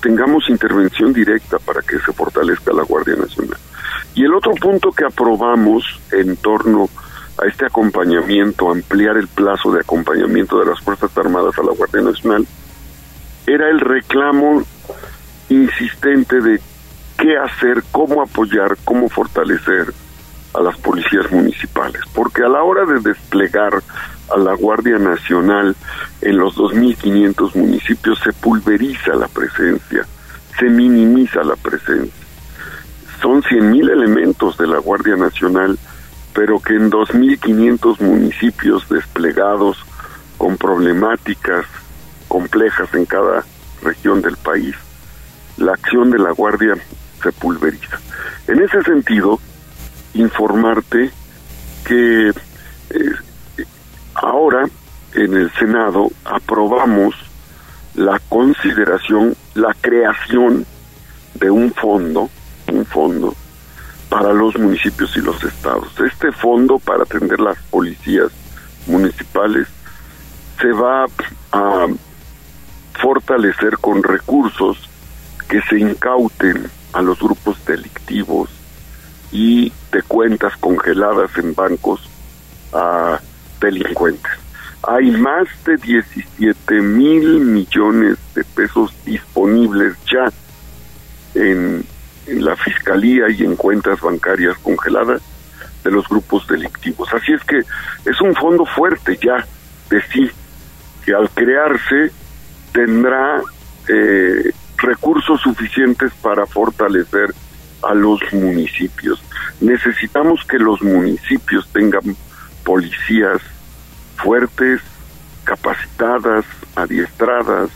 tengamos 0.06 0.48
intervención 0.48 1.12
directa 1.12 1.58
para 1.58 1.82
que 1.82 1.98
se 1.98 2.12
fortalezca 2.12 2.72
la 2.72 2.84
Guardia 2.84 3.16
Nacional. 3.16 3.58
Y 4.14 4.22
el 4.22 4.34
otro 4.34 4.52
punto 4.52 4.92
que 4.92 5.04
aprobamos 5.04 5.82
en 6.12 6.36
torno 6.36 6.88
a 7.42 7.46
este 7.46 7.66
acompañamiento, 7.66 8.70
ampliar 8.70 9.16
el 9.16 9.26
plazo 9.26 9.72
de 9.72 9.80
acompañamiento 9.80 10.60
de 10.60 10.66
las 10.66 10.80
Fuerzas 10.80 11.10
Armadas 11.18 11.58
a 11.58 11.64
la 11.64 11.72
Guardia 11.72 12.02
Nacional, 12.02 12.46
era 13.48 13.68
el 13.68 13.80
reclamo 13.80 14.62
insistente 15.48 16.40
de 16.40 16.60
qué 17.18 17.36
hacer, 17.36 17.82
cómo 17.90 18.22
apoyar, 18.22 18.76
cómo 18.84 19.08
fortalecer 19.08 19.92
a 20.54 20.62
las 20.62 20.78
policías 20.78 21.32
municipales, 21.32 22.00
porque 22.14 22.44
a 22.44 22.48
la 22.48 22.62
hora 22.62 22.84
de 22.84 23.00
desplegar 23.00 23.82
a 24.34 24.38
la 24.38 24.54
Guardia 24.54 24.98
Nacional 24.98 25.76
en 26.20 26.38
los 26.38 26.56
2.500 26.56 27.54
municipios 27.54 28.18
se 28.20 28.32
pulveriza 28.32 29.14
la 29.14 29.28
presencia, 29.28 30.06
se 30.58 30.66
minimiza 30.66 31.42
la 31.42 31.56
presencia. 31.56 32.26
Son 33.20 33.42
100.000 33.42 33.90
elementos 33.90 34.58
de 34.58 34.66
la 34.66 34.78
Guardia 34.78 35.16
Nacional, 35.16 35.78
pero 36.34 36.60
que 36.60 36.74
en 36.74 36.90
2.500 36.90 38.00
municipios 38.00 38.88
desplegados 38.88 39.78
con 40.36 40.56
problemáticas 40.56 41.64
complejas 42.28 42.92
en 42.94 43.06
cada 43.06 43.44
región 43.82 44.20
del 44.20 44.36
país, 44.36 44.74
la 45.56 45.72
acción 45.72 46.10
de 46.10 46.18
la 46.18 46.32
Guardia 46.32 46.74
se 47.22 47.32
pulveriza. 47.32 47.98
En 48.46 48.62
ese 48.62 48.82
sentido, 48.82 49.40
informarte 50.14 51.10
que 51.86 52.28
eh, 52.28 53.12
ahora 54.22 54.68
en 55.14 55.34
el 55.34 55.50
Senado 55.52 56.10
aprobamos 56.24 57.14
la 57.94 58.20
consideración, 58.28 59.34
la 59.54 59.74
creación 59.80 60.66
de 61.34 61.50
un 61.50 61.72
fondo, 61.72 62.28
un 62.70 62.84
fondo 62.84 63.34
para 64.08 64.32
los 64.32 64.56
municipios 64.58 65.16
y 65.16 65.20
los 65.20 65.42
estados. 65.42 65.88
Este 66.00 66.32
fondo 66.32 66.78
para 66.78 67.02
atender 67.02 67.40
las 67.40 67.58
policías 67.70 68.30
municipales 68.86 69.66
se 70.60 70.72
va 70.72 71.06
a 71.52 71.86
fortalecer 73.00 73.78
con 73.78 74.02
recursos 74.02 74.78
que 75.48 75.60
se 75.62 75.78
incauten 75.78 76.70
a 76.92 77.02
los 77.02 77.18
grupos 77.18 77.62
delictivos 77.64 78.50
y 79.32 79.72
de 79.92 80.02
cuentas 80.02 80.56
congeladas 80.58 81.36
en 81.36 81.54
bancos 81.54 82.08
delincuentes. 83.66 84.32
Hay 84.82 85.10
más 85.10 85.48
de 85.64 85.76
17 85.76 86.80
mil 86.80 87.40
millones 87.40 88.18
de 88.34 88.44
pesos 88.44 88.94
disponibles 89.04 89.94
ya 90.10 90.32
en, 91.34 91.84
la 92.28 92.56
fiscalía 92.56 93.28
y 93.28 93.44
en 93.44 93.54
cuentas 93.54 94.00
bancarias 94.00 94.58
congeladas 94.58 95.22
de 95.84 95.90
los 95.92 96.08
grupos 96.08 96.46
delictivos. 96.48 97.08
Así 97.14 97.32
es 97.32 97.42
que 97.44 97.58
es 97.58 98.20
un 98.20 98.34
fondo 98.34 98.64
fuerte 98.66 99.16
ya 99.22 99.46
de 99.88 100.02
sí, 100.12 100.28
que 101.04 101.14
al 101.14 101.30
crearse 101.30 102.10
tendrá 102.72 103.40
eh, 103.88 104.52
recursos 104.78 105.40
suficientes 105.40 106.12
para 106.20 106.46
fortalecer 106.46 107.32
a 107.82 107.94
los 107.94 108.20
municipios. 108.32 109.22
Necesitamos 109.60 110.44
que 110.48 110.58
los 110.58 110.82
municipios 110.82 111.68
tengan 111.72 112.16
policías 112.64 113.40
fuertes, 114.16 114.80
capacitadas, 115.44 116.44
adiestradas, 116.74 117.70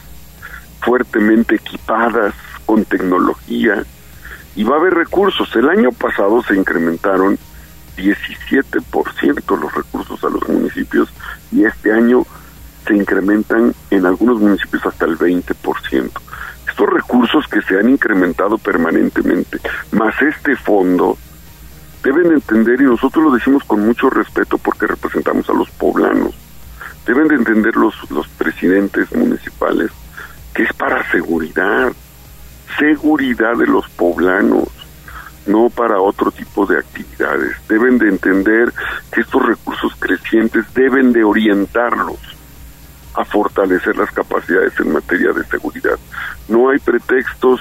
fuertemente 0.81 1.57
equipadas 1.57 2.35
con 2.67 2.85
tecnología 2.85 3.85
y 4.57 4.65
va 4.65 4.77
a 4.77 4.81
haber 4.81 4.95
recursos. 4.95 5.55
El 5.55 5.69
año 5.69 5.93
pasado 5.93 6.43
se 6.43 6.57
incrementaron 6.57 7.39
17% 7.97 9.61
los 9.61 9.75
recursos 9.75 10.25
a 10.25 10.29
los 10.29 10.49
municipios 10.49 11.09
y 11.53 11.65
este 11.65 11.93
año 11.93 12.25
se 12.87 12.95
incrementan 12.97 13.75
en 13.91 14.07
algunos 14.07 14.41
municipios 14.41 14.85
hasta 14.87 15.05
el 15.05 15.19
20% 15.19 16.11
estos 16.81 16.95
recursos 16.95 17.47
que 17.49 17.61
se 17.63 17.79
han 17.79 17.91
incrementado 17.91 18.57
permanentemente, 18.57 19.59
más 19.93 20.15
este 20.23 20.57
fondo, 20.57 21.19
deben 22.03 22.33
entender, 22.33 22.81
y 22.81 22.85
nosotros 22.85 23.25
lo 23.25 23.31
decimos 23.33 23.65
con 23.65 23.85
mucho 23.85 24.11
respeto 24.11 24.59
porque 24.59 24.87
representamos 24.87 25.49
a 25.51 25.55
los 25.55 25.71
poblanos, 25.71 26.35
deben 27.07 27.29
de 27.29 27.37
entender 27.37 27.77
los, 27.77 27.95
los 28.11 28.29
presidentes 28.29 29.15
municipales 29.15 29.91
que 30.55 30.65
es 30.65 30.73
para 30.73 31.09
seguridad, 31.11 31.93
seguridad 32.79 33.57
de 33.57 33.67
los 33.67 33.89
poblanos, 33.91 34.69
no 35.47 35.71
para 35.71 36.01
otro 36.01 36.31
tipo 36.31 36.67
de 36.67 36.79
actividades. 36.79 37.57
Deben 37.69 37.99
de 37.99 38.09
entender 38.09 38.73
que 39.13 39.21
estos 39.21 39.45
recursos 39.45 39.93
crecientes 39.99 40.65
deben 40.75 41.13
de 41.13 41.25
orientarlos 41.25 42.19
a 43.15 43.25
fortalecer 43.25 43.97
las 43.97 44.11
capacidades 44.13 44.79
en 44.79 44.93
materia 44.93 45.33
de 45.33 45.45
seguridad. 45.45 45.99
No 46.49 46.71
hay 46.71 46.79
pretextos, 46.79 47.61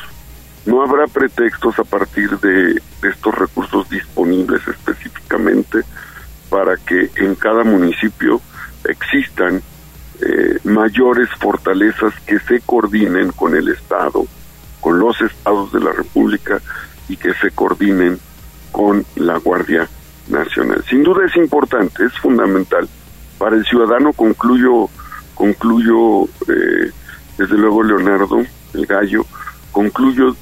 no 0.65 0.81
habrá 0.81 1.07
pretextos 1.07 1.77
a 1.79 1.83
partir 1.83 2.37
de, 2.39 2.81
estos 3.01 3.33
recursos 3.33 3.89
disponibles 3.89 4.61
específicamente 4.67 5.79
para 6.49 6.75
que 6.75 7.09
en 7.15 7.35
cada 7.35 7.63
municipio 7.63 8.41
existan 8.83 9.61
eh, 10.21 10.59
mayores 10.65 11.29
fortalezas 11.39 12.13
que 12.25 12.39
se 12.39 12.59
coordinen 12.61 13.31
con 13.31 13.55
el 13.55 13.69
Estado, 13.69 14.25
con 14.81 14.99
los 14.99 15.19
estados 15.21 15.71
de 15.71 15.79
la 15.79 15.93
República 15.93 16.59
y 17.07 17.15
que 17.15 17.33
se 17.35 17.51
coordinen 17.51 18.19
con 18.71 19.05
la 19.15 19.37
Guardia 19.37 19.87
Nacional. 20.27 20.83
Sin 20.89 21.03
duda 21.03 21.25
es 21.25 21.35
importante, 21.37 22.05
es 22.05 22.13
fundamental. 22.19 22.87
Para 23.37 23.55
el 23.55 23.65
ciudadano 23.65 24.11
concluyo 24.11 24.89
concluyo, 25.39 26.25
eh, 26.49 26.91
desde 27.37 27.57
luego 27.57 27.81
Leonardo, 27.81 28.43
el 28.73 28.85
gallo, 28.85 29.25
concluyo 29.71 30.35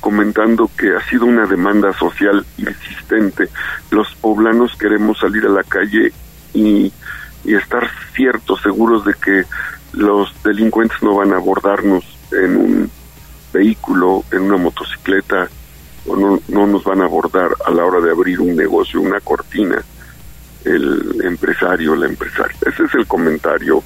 comentando 0.00 0.70
que 0.76 0.96
ha 0.96 1.00
sido 1.08 1.26
una 1.26 1.46
demanda 1.46 1.92
social 1.92 2.44
insistente. 2.58 3.48
Los 3.90 4.14
poblanos 4.16 4.76
queremos 4.76 5.18
salir 5.18 5.46
a 5.46 5.50
la 5.50 5.62
calle 5.62 6.12
y, 6.54 6.92
y 7.44 7.54
estar 7.54 7.88
ciertos, 8.14 8.60
seguros 8.62 9.04
de 9.04 9.14
que 9.14 9.44
los 9.92 10.30
delincuentes 10.42 11.02
no 11.02 11.14
van 11.16 11.32
a 11.32 11.36
abordarnos 11.36 12.04
en 12.32 12.56
un 12.56 12.90
vehículo, 13.52 14.24
en 14.30 14.42
una 14.42 14.56
motocicleta, 14.56 15.48
o 16.06 16.16
no, 16.16 16.40
no 16.48 16.66
nos 16.66 16.84
van 16.84 17.02
a 17.02 17.04
abordar 17.04 17.50
a 17.66 17.70
la 17.70 17.84
hora 17.84 18.00
de 18.00 18.10
abrir 18.10 18.40
un 18.40 18.56
negocio, 18.56 19.00
una 19.00 19.20
cortina, 19.20 19.82
el 20.64 21.20
empresario, 21.24 21.96
la 21.96 22.06
empresaria. 22.06 22.56
Ese 22.66 22.84
es 22.84 22.94
el 22.94 23.06
comentario 23.06 23.82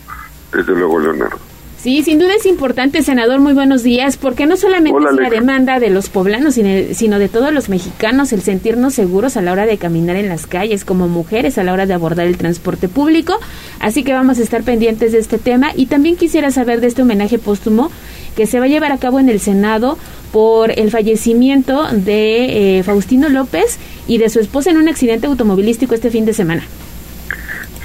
desde 0.53 0.73
luego, 0.73 1.01
Leonardo. 1.01 1.53
Sí, 1.85 2.02
sin 2.02 2.19
duda 2.19 2.32
es 2.35 2.47
importante, 2.47 3.02
senador. 3.02 3.40
Muy 3.40 3.52
buenos 3.52 3.82
días, 3.82 4.16
porque 4.16 4.47
no 4.47 4.56
solamente 4.56 4.98
es 5.06 5.20
la 5.20 5.28
demanda 5.28 5.78
de 5.78 5.90
los 5.90 6.09
poblanos, 6.09 6.55
sino 6.55 7.19
de 7.19 7.28
todos 7.28 7.52
los 7.52 7.69
mexicanos 7.69 8.32
el 8.32 8.40
sentirnos 8.40 8.94
seguros 8.94 9.36
a 9.36 9.43
la 9.43 9.52
hora 9.52 9.66
de 9.66 9.77
caminar 9.77 10.16
en 10.16 10.31
las 10.31 10.47
calles, 10.47 10.86
como 10.86 11.09
mujeres 11.09 11.59
a 11.59 11.62
la 11.62 11.74
hora 11.74 11.85
de 11.85 11.93
abordar 11.93 12.27
el 12.27 12.39
transporte 12.39 12.89
público. 12.89 13.39
Así 13.81 14.02
que 14.02 14.15
vamos 14.15 14.39
a 14.39 14.43
estar 14.43 14.62
pendientes 14.62 15.12
de 15.12 15.19
este 15.19 15.36
tema. 15.36 15.73
Y 15.77 15.85
también 15.85 16.16
quisiera 16.16 16.51
saber 16.51 16.81
de 16.81 16.86
este 16.86 17.02
homenaje 17.02 17.39
póstumo 17.39 17.90
que 18.35 18.47
se 18.47 18.61
va 18.61 18.65
a 18.65 18.69
llevar 18.69 18.90
a 18.90 18.97
cabo 18.97 19.20
en 19.20 19.28
el 19.28 19.39
Senado 19.39 19.98
por 20.32 20.70
el 20.78 20.90
fallecimiento 20.90 21.86
de 21.93 22.78
eh, 22.78 22.82
Faustino 22.82 23.28
López 23.28 23.78
y 24.06 24.16
de 24.16 24.31
su 24.31 24.40
esposa 24.40 24.70
en 24.70 24.78
un 24.78 24.89
accidente 24.89 25.27
automovilístico 25.27 25.94
este 25.94 26.09
fin 26.09 26.24
de 26.24 26.32
semana. 26.32 26.62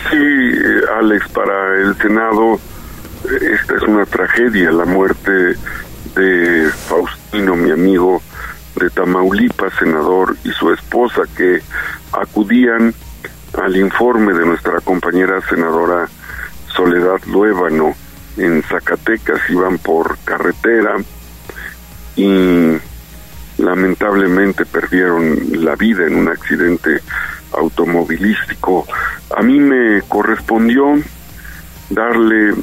Sí, 0.10 0.18
Alex, 0.98 1.28
para 1.34 1.82
el 1.82 1.98
Senado 1.98 2.62
esta 3.26 3.76
es 3.76 3.82
una 3.84 4.06
tragedia, 4.06 4.72
la 4.72 4.86
muerte 4.86 5.56
de 6.16 6.70
Faustino, 6.88 7.56
mi 7.56 7.72
amigo 7.72 8.22
de 8.76 8.90
Tamaulipas, 8.90 9.74
senador, 9.78 10.36
y 10.44 10.52
su 10.52 10.72
esposa 10.72 11.24
que 11.36 11.62
acudían 12.12 12.94
al 13.62 13.76
informe 13.78 14.34
de 14.34 14.46
nuestra 14.46 14.80
compañera 14.82 15.42
senadora 15.42 16.08
Soledad 16.76 17.20
Luébano 17.26 17.94
en 18.38 18.64
Zacatecas, 18.64 19.42
iban 19.50 19.78
por 19.80 20.18
carretera 20.20 20.96
y 22.16 22.78
lamentablemente 23.58 24.66
perdieron 24.66 25.38
la 25.64 25.76
vida 25.76 26.06
en 26.06 26.16
un 26.16 26.30
accidente 26.30 27.02
automovilístico. 27.52 28.86
A 29.36 29.42
mí 29.42 29.60
me 29.60 30.02
correspondió 30.04 31.02
darle 31.90 32.54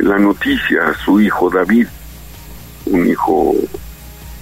la 0.00 0.18
noticia 0.18 0.88
a 0.88 0.94
su 0.94 1.20
hijo 1.20 1.50
David, 1.50 1.86
un 2.86 3.06
hijo, 3.06 3.54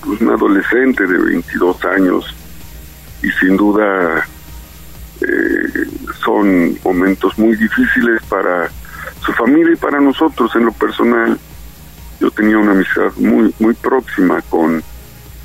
pues, 0.05 0.21
un 0.21 0.31
adolescente 0.31 1.07
de 1.07 1.19
22 1.19 1.85
años 1.85 2.35
y 3.23 3.31
sin 3.33 3.57
duda 3.57 4.27
eh, 5.21 5.87
son 6.25 6.79
momentos 6.85 7.39
muy 7.39 7.57
difíciles 7.57 8.23
para 8.29 8.71
su 9.25 9.33
familia 9.33 9.75
y 9.75 9.77
para 9.77 10.01
nosotros 10.01 10.55
en 10.55 10.67
lo 10.67 10.73
personal. 10.73 11.39
Yo 12.21 12.31
tenía 12.31 12.59
una 12.59 12.73
amistad 12.73 13.13
muy 13.17 13.53
muy 13.59 13.75
próxima 13.75 14.41
con 14.43 14.83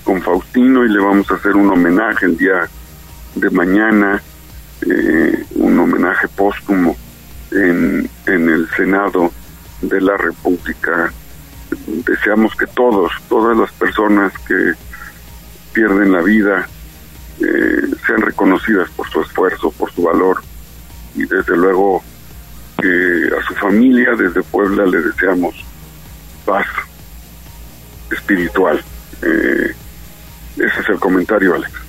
con 0.03 0.22
Faustino 0.22 0.86
y 0.86 0.90
le 0.90 0.99
vamos 0.99 1.30
a 1.32 1.36
hacer 1.36 1.56
un 1.56 1.69
homenaje 1.69 2.27
el 2.27 2.38
día 2.38 2.69
de 3.34 3.49
mañana, 3.49 4.22
eh, 4.82 5.45
un 5.56 5.80
homenaje 5.80 6.27
póstumo 6.27 6.95
en, 7.52 8.07
en 8.27 8.49
el 8.49 8.69
Senado 8.77 9.32
de 9.81 10.02
la 10.02 10.18
República. 10.18 11.11
Deseamos 11.88 12.56
que 12.56 12.68
todos, 12.68 13.11
todas 13.30 13.57
las 13.57 13.72
personas 13.72 14.34
que 14.47 14.73
pierden 15.73 16.11
la 16.11 16.22
vida, 16.22 16.68
eh, 17.39 17.81
sean 18.06 18.22
reconocidas 18.22 18.89
por 18.91 19.10
su 19.10 19.22
esfuerzo, 19.22 19.72
por 19.72 19.91
su 19.91 20.03
valor 20.03 20.41
y 21.15 21.26
desde 21.26 21.57
luego 21.57 22.03
que 22.81 23.30
a 23.38 23.45
su 23.47 23.53
familia 23.56 24.11
desde 24.18 24.41
Puebla 24.43 24.85
le 24.85 25.02
deseamos 25.02 25.56
paz 26.45 26.68
espiritual. 28.11 28.81
Eh, 29.22 29.76
ese 30.57 30.80
es 30.80 30.89
el 30.89 30.99
comentario, 30.99 31.56
Alex. 31.56 31.85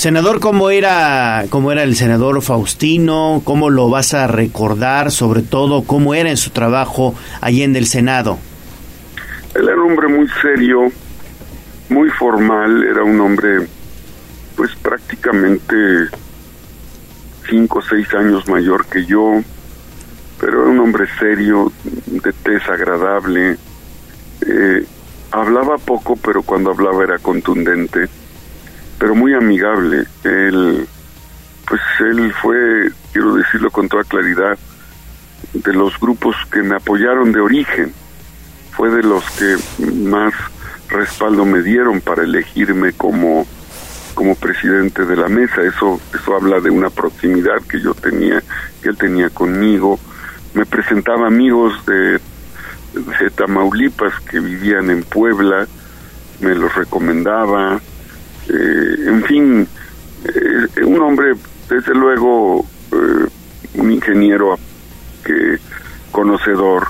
Senador, 0.00 0.40
¿cómo 0.40 0.70
era, 0.70 1.44
¿cómo 1.50 1.72
era 1.72 1.82
el 1.82 1.94
senador 1.94 2.40
Faustino? 2.40 3.42
¿Cómo 3.44 3.68
lo 3.68 3.90
vas 3.90 4.14
a 4.14 4.26
recordar? 4.26 5.10
Sobre 5.10 5.42
todo, 5.42 5.82
¿cómo 5.82 6.14
era 6.14 6.30
en 6.30 6.38
su 6.38 6.48
trabajo 6.52 7.14
allí 7.42 7.62
en 7.62 7.76
el 7.76 7.84
Senado? 7.84 8.38
Él 9.54 9.68
era 9.68 9.76
un 9.76 9.90
hombre 9.90 10.08
muy 10.08 10.26
serio, 10.40 10.90
muy 11.90 12.08
formal, 12.08 12.82
era 12.82 13.04
un 13.04 13.20
hombre 13.20 13.68
pues 14.56 14.74
prácticamente 14.76 15.76
cinco 17.46 17.80
o 17.80 17.82
seis 17.82 18.08
años 18.14 18.48
mayor 18.48 18.86
que 18.86 19.04
yo, 19.04 19.42
pero 20.40 20.62
era 20.62 20.70
un 20.70 20.78
hombre 20.80 21.08
serio, 21.18 21.70
de 22.06 22.32
tez 22.32 22.66
agradable, 22.70 23.58
eh, 24.48 24.82
hablaba 25.30 25.76
poco, 25.76 26.16
pero 26.16 26.42
cuando 26.42 26.70
hablaba 26.70 27.04
era 27.04 27.18
contundente, 27.18 28.08
pero 29.00 29.14
muy 29.14 29.34
amigable. 29.34 30.04
Él, 30.24 30.86
pues 31.66 31.80
él 32.00 32.32
fue, 32.34 32.90
quiero 33.12 33.34
decirlo 33.34 33.70
con 33.70 33.88
toda 33.88 34.04
claridad, 34.04 34.58
de 35.54 35.72
los 35.72 35.98
grupos 35.98 36.36
que 36.52 36.62
me 36.62 36.76
apoyaron 36.76 37.32
de 37.32 37.40
origen. 37.40 37.92
Fue 38.72 38.90
de 38.90 39.02
los 39.02 39.24
que 39.30 39.56
más 39.94 40.34
respaldo 40.88 41.46
me 41.46 41.62
dieron 41.62 42.00
para 42.00 42.22
elegirme 42.22 42.92
como 42.92 43.46
como 44.14 44.34
presidente 44.34 45.06
de 45.06 45.16
la 45.16 45.28
mesa. 45.28 45.62
Eso 45.62 45.98
eso 46.14 46.34
habla 46.34 46.60
de 46.60 46.68
una 46.68 46.90
proximidad 46.90 47.62
que 47.68 47.80
yo 47.80 47.94
tenía, 47.94 48.42
que 48.82 48.90
él 48.90 48.98
tenía 48.98 49.30
conmigo. 49.30 49.98
Me 50.52 50.66
presentaba 50.66 51.26
amigos 51.26 51.72
de 51.86 52.20
de 52.92 53.30
Tamaulipas 53.30 54.12
que 54.28 54.40
vivían 54.40 54.90
en 54.90 55.04
Puebla, 55.04 55.66
me 56.40 56.54
los 56.54 56.74
recomendaba, 56.74 57.80
eh, 58.48 58.94
en 59.06 59.22
fin, 59.24 59.68
eh, 60.24 60.84
un 60.84 61.00
hombre, 61.00 61.34
desde 61.68 61.94
luego, 61.94 62.66
eh, 62.92 63.26
un 63.74 63.92
ingeniero 63.92 64.58
que 65.24 65.58
conocedor 66.10 66.88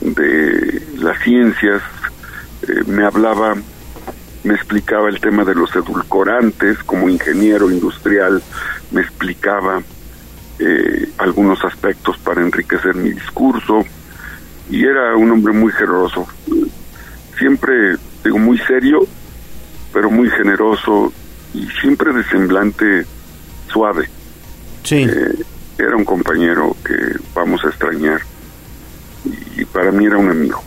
de 0.00 0.82
las 0.98 1.18
ciencias, 1.20 1.82
me 2.86 3.04
hablaba, 3.04 3.54
me 4.42 4.54
explicaba 4.54 5.08
el 5.08 5.20
tema 5.20 5.44
de 5.44 5.54
los 5.54 5.74
edulcorantes, 5.76 6.78
como 6.84 7.08
ingeniero 7.08 7.70
industrial, 7.70 8.42
me 8.90 9.02
explicaba 9.02 9.82
algunos 11.18 11.62
aspectos 11.64 12.16
para 12.18 12.40
enriquecer 12.40 12.94
mi 12.94 13.10
discurso, 13.10 13.84
y 14.70 14.84
era 14.84 15.14
un 15.16 15.30
hombre 15.30 15.52
muy 15.52 15.72
generoso. 15.72 16.26
Siempre, 17.38 17.96
digo, 18.24 18.38
muy 18.38 18.58
serio, 18.58 19.06
pero 19.94 20.10
muy 20.10 20.28
generoso 20.28 21.12
y 21.54 21.66
siempre 21.80 22.12
de 22.12 22.24
semblante 22.24 23.06
suave. 23.72 24.10
Sí. 24.82 24.96
Eh, 24.96 25.44
era 25.78 25.96
un 25.96 26.04
compañero 26.04 26.76
que 26.84 26.94
vamos 27.34 27.64
a 27.64 27.68
extrañar 27.68 28.20
y 29.56 29.64
para 29.64 29.92
mí 29.92 30.04
era 30.04 30.18
un 30.18 30.28
amigo. 30.30 30.62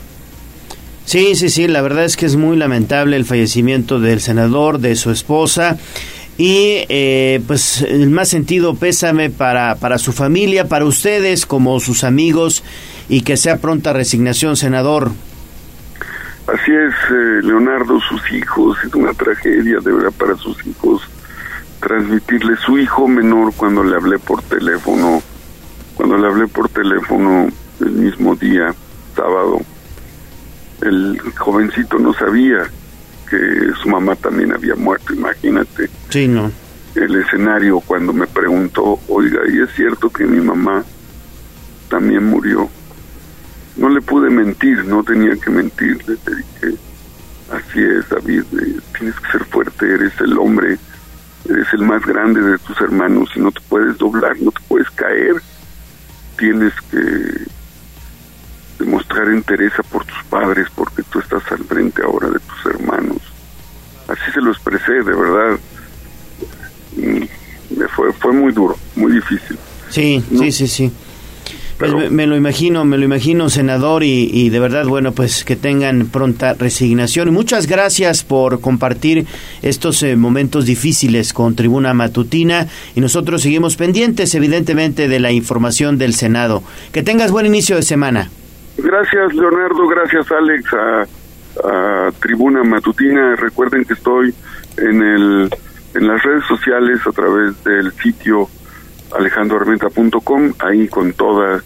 Sí, 1.05 1.35
sí, 1.35 1.49
sí, 1.49 1.67
la 1.67 1.81
verdad 1.81 2.05
es 2.05 2.17
que 2.17 2.25
es 2.25 2.35
muy 2.35 2.57
lamentable 2.57 3.15
el 3.15 3.25
fallecimiento 3.25 3.99
del 3.99 4.19
senador, 4.19 4.79
de 4.79 4.95
su 4.95 5.11
esposa 5.11 5.77
y 6.37 6.85
eh, 6.89 7.41
pues 7.47 7.81
el 7.81 8.09
más 8.09 8.29
sentido 8.29 8.75
pésame 8.75 9.29
para, 9.29 9.75
para 9.75 9.97
su 9.97 10.11
familia, 10.11 10.67
para 10.67 10.85
ustedes 10.85 11.45
como 11.45 11.79
sus 11.79 12.03
amigos 12.03 12.63
y 13.09 13.21
que 13.21 13.37
sea 13.37 13.57
pronta 13.57 13.93
resignación, 13.93 14.57
senador. 14.57 15.11
Así 16.47 16.71
es, 16.71 16.93
eh, 17.11 17.41
Leonardo, 17.43 17.99
sus 17.99 18.31
hijos, 18.31 18.77
es 18.85 18.93
una 18.95 19.13
tragedia 19.13 19.79
de 19.79 19.91
verdad 19.91 20.13
para 20.17 20.35
sus 20.35 20.65
hijos 20.65 21.01
transmitirle 21.79 22.55
su 22.57 22.77
hijo 22.77 23.07
menor 23.07 23.53
cuando 23.55 23.83
le 23.83 23.95
hablé 23.95 24.19
por 24.19 24.41
teléfono, 24.41 25.21
cuando 25.95 26.17
le 26.17 26.27
hablé 26.27 26.47
por 26.47 26.69
teléfono 26.69 27.47
el 27.79 27.91
mismo 27.91 28.35
día, 28.35 28.73
sábado, 29.15 29.61
el 30.81 31.19
jovencito 31.37 31.99
no 31.99 32.13
sabía 32.13 32.69
que 33.29 33.37
su 33.81 33.89
mamá 33.89 34.15
también 34.15 34.53
había 34.53 34.75
muerto, 34.75 35.13
imagínate. 35.13 35.89
Sí, 36.09 36.27
no. 36.27 36.51
El 36.95 37.15
escenario 37.15 37.79
cuando 37.81 38.13
me 38.13 38.25
preguntó, 38.25 38.99
oiga, 39.07 39.41
¿y 39.47 39.61
es 39.61 39.69
cierto 39.75 40.09
que 40.09 40.25
mi 40.25 40.41
mamá 40.41 40.83
también 41.89 42.25
murió? 42.25 42.69
No 43.77 43.89
le 43.89 44.01
pude 44.01 44.29
mentir, 44.29 44.85
no 44.85 45.03
tenía 45.03 45.35
que 45.35 45.51
mentir, 45.51 46.03
le 46.07 46.15
dije, 46.15 46.79
así 47.51 47.83
es, 47.83 48.09
David, 48.09 48.43
eh, 48.53 48.79
tienes 48.97 49.15
que 49.19 49.31
ser 49.31 49.45
fuerte, 49.45 49.93
eres 49.93 50.13
el 50.19 50.37
hombre, 50.37 50.77
eres 51.47 51.67
el 51.73 51.83
más 51.83 52.03
grande 52.05 52.41
de 52.41 52.57
tus 52.57 52.79
hermanos 52.81 53.29
y 53.35 53.39
no 53.39 53.51
te 53.51 53.61
puedes 53.69 53.97
doblar, 53.97 54.35
no 54.41 54.51
te 54.51 54.59
puedes 54.67 54.89
caer, 54.91 55.35
tienes 56.37 56.73
que 56.89 57.45
demostrar 58.79 59.27
entereza 59.29 59.83
por 59.83 60.05
tus 60.05 60.23
padres 60.29 60.67
porque 60.75 61.03
tú 61.03 61.19
estás 61.19 61.43
al 61.51 61.63
frente 61.65 62.01
ahora 62.03 62.29
de 62.29 62.39
tus 62.39 62.73
hermanos. 62.73 63.17
Así 64.07 64.31
se 64.33 64.41
lo 64.41 64.51
expresé, 64.51 64.93
de 64.93 65.03
verdad. 65.03 65.59
me 66.95 67.87
fue, 67.89 68.13
fue 68.13 68.33
muy 68.33 68.53
duro, 68.53 68.77
muy 68.95 69.11
difícil. 69.11 69.57
Sí, 69.89 70.23
sí, 70.37 70.51
sí, 70.51 70.67
sí. 70.67 70.93
Pues 71.77 72.11
me, 72.11 72.25
lo 72.25 72.35
imagino, 72.35 72.85
me 72.85 72.97
lo 72.97 73.05
imagino, 73.05 73.49
senador, 73.49 74.01
y, 74.03 74.49
de 74.49 74.59
verdad, 74.59 74.85
bueno, 74.85 75.11
pues 75.11 75.45
que 75.45 75.55
tengan 75.55 76.07
pronta 76.07 76.55
resignación. 76.55 77.31
Muchas 77.31 77.67
gracias 77.67 78.23
por 78.23 78.61
compartir 78.61 79.27
estos 79.61 80.01
eh, 80.01 80.15
momentos 80.15 80.65
difíciles 80.65 81.33
con 81.33 81.55
Tribuna 81.55 81.93
Matutina 81.93 82.65
y 82.95 83.01
nosotros 83.01 83.43
seguimos 83.43 83.75
pendientes, 83.75 84.33
evidentemente, 84.33 85.07
de 85.07 85.19
la 85.19 85.31
información 85.31 85.99
del 85.99 86.15
Senado. 86.15 86.63
Que 86.91 87.03
tengas 87.03 87.31
buen 87.31 87.45
inicio 87.45 87.75
de 87.75 87.83
semana. 87.83 88.31
Gracias, 88.77 89.35
Leonardo. 89.35 89.87
Gracias, 89.87 90.31
Alex, 90.31 90.73
a, 90.73 92.11
Tribuna 92.19 92.63
Matutina. 92.63 93.35
Recuerden 93.35 93.85
que 93.85 93.93
estoy 93.93 94.33
en, 94.77 95.01
el, 95.03 95.49
en 95.93 96.07
las 96.07 96.23
redes 96.23 96.43
sociales 96.47 96.99
a 97.05 97.11
través 97.11 97.63
del 97.63 97.91
sitio 97.93 98.49
alejandroarmenta.com, 99.17 100.53
ahí 100.59 100.87
con 100.87 101.13
todas 101.13 101.63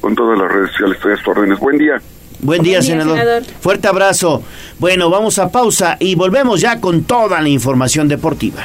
con 0.00 0.14
todas 0.14 0.38
las 0.38 0.50
redes 0.50 0.70
sociales 0.70 0.96
estoy 0.96 1.12
a 1.12 1.30
órdenes. 1.30 1.58
Buen 1.58 1.78
día. 1.78 2.00
Buen 2.40 2.62
día, 2.62 2.80
senador. 2.80 3.42
Fuerte 3.60 3.86
abrazo. 3.86 4.42
Bueno, 4.78 5.10
vamos 5.10 5.38
a 5.38 5.50
pausa 5.50 5.96
y 6.00 6.14
volvemos 6.14 6.60
ya 6.60 6.80
con 6.80 7.04
toda 7.04 7.40
la 7.42 7.48
información 7.50 8.08
deportiva. 8.08 8.64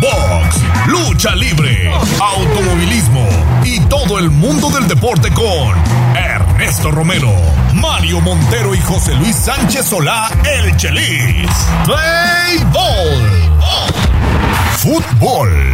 box, 0.00 0.62
lucha 0.86 1.34
libre, 1.34 1.90
automovilismo 2.20 3.26
y 3.64 3.80
todo 3.80 4.18
el 4.18 4.30
mundo 4.30 4.70
del 4.70 4.86
deporte 4.86 5.30
con 5.32 5.76
Ernesto 6.16 6.90
Romero, 6.90 7.32
Mario 7.74 8.20
Montero 8.20 8.74
y 8.74 8.80
José 8.80 9.14
Luis 9.14 9.36
Sánchez 9.36 9.86
Solá, 9.86 10.30
el 10.44 10.76
Chelis. 10.76 11.50
Play 11.84 12.64
Ball. 12.72 13.48
Fútbol. 14.76 15.72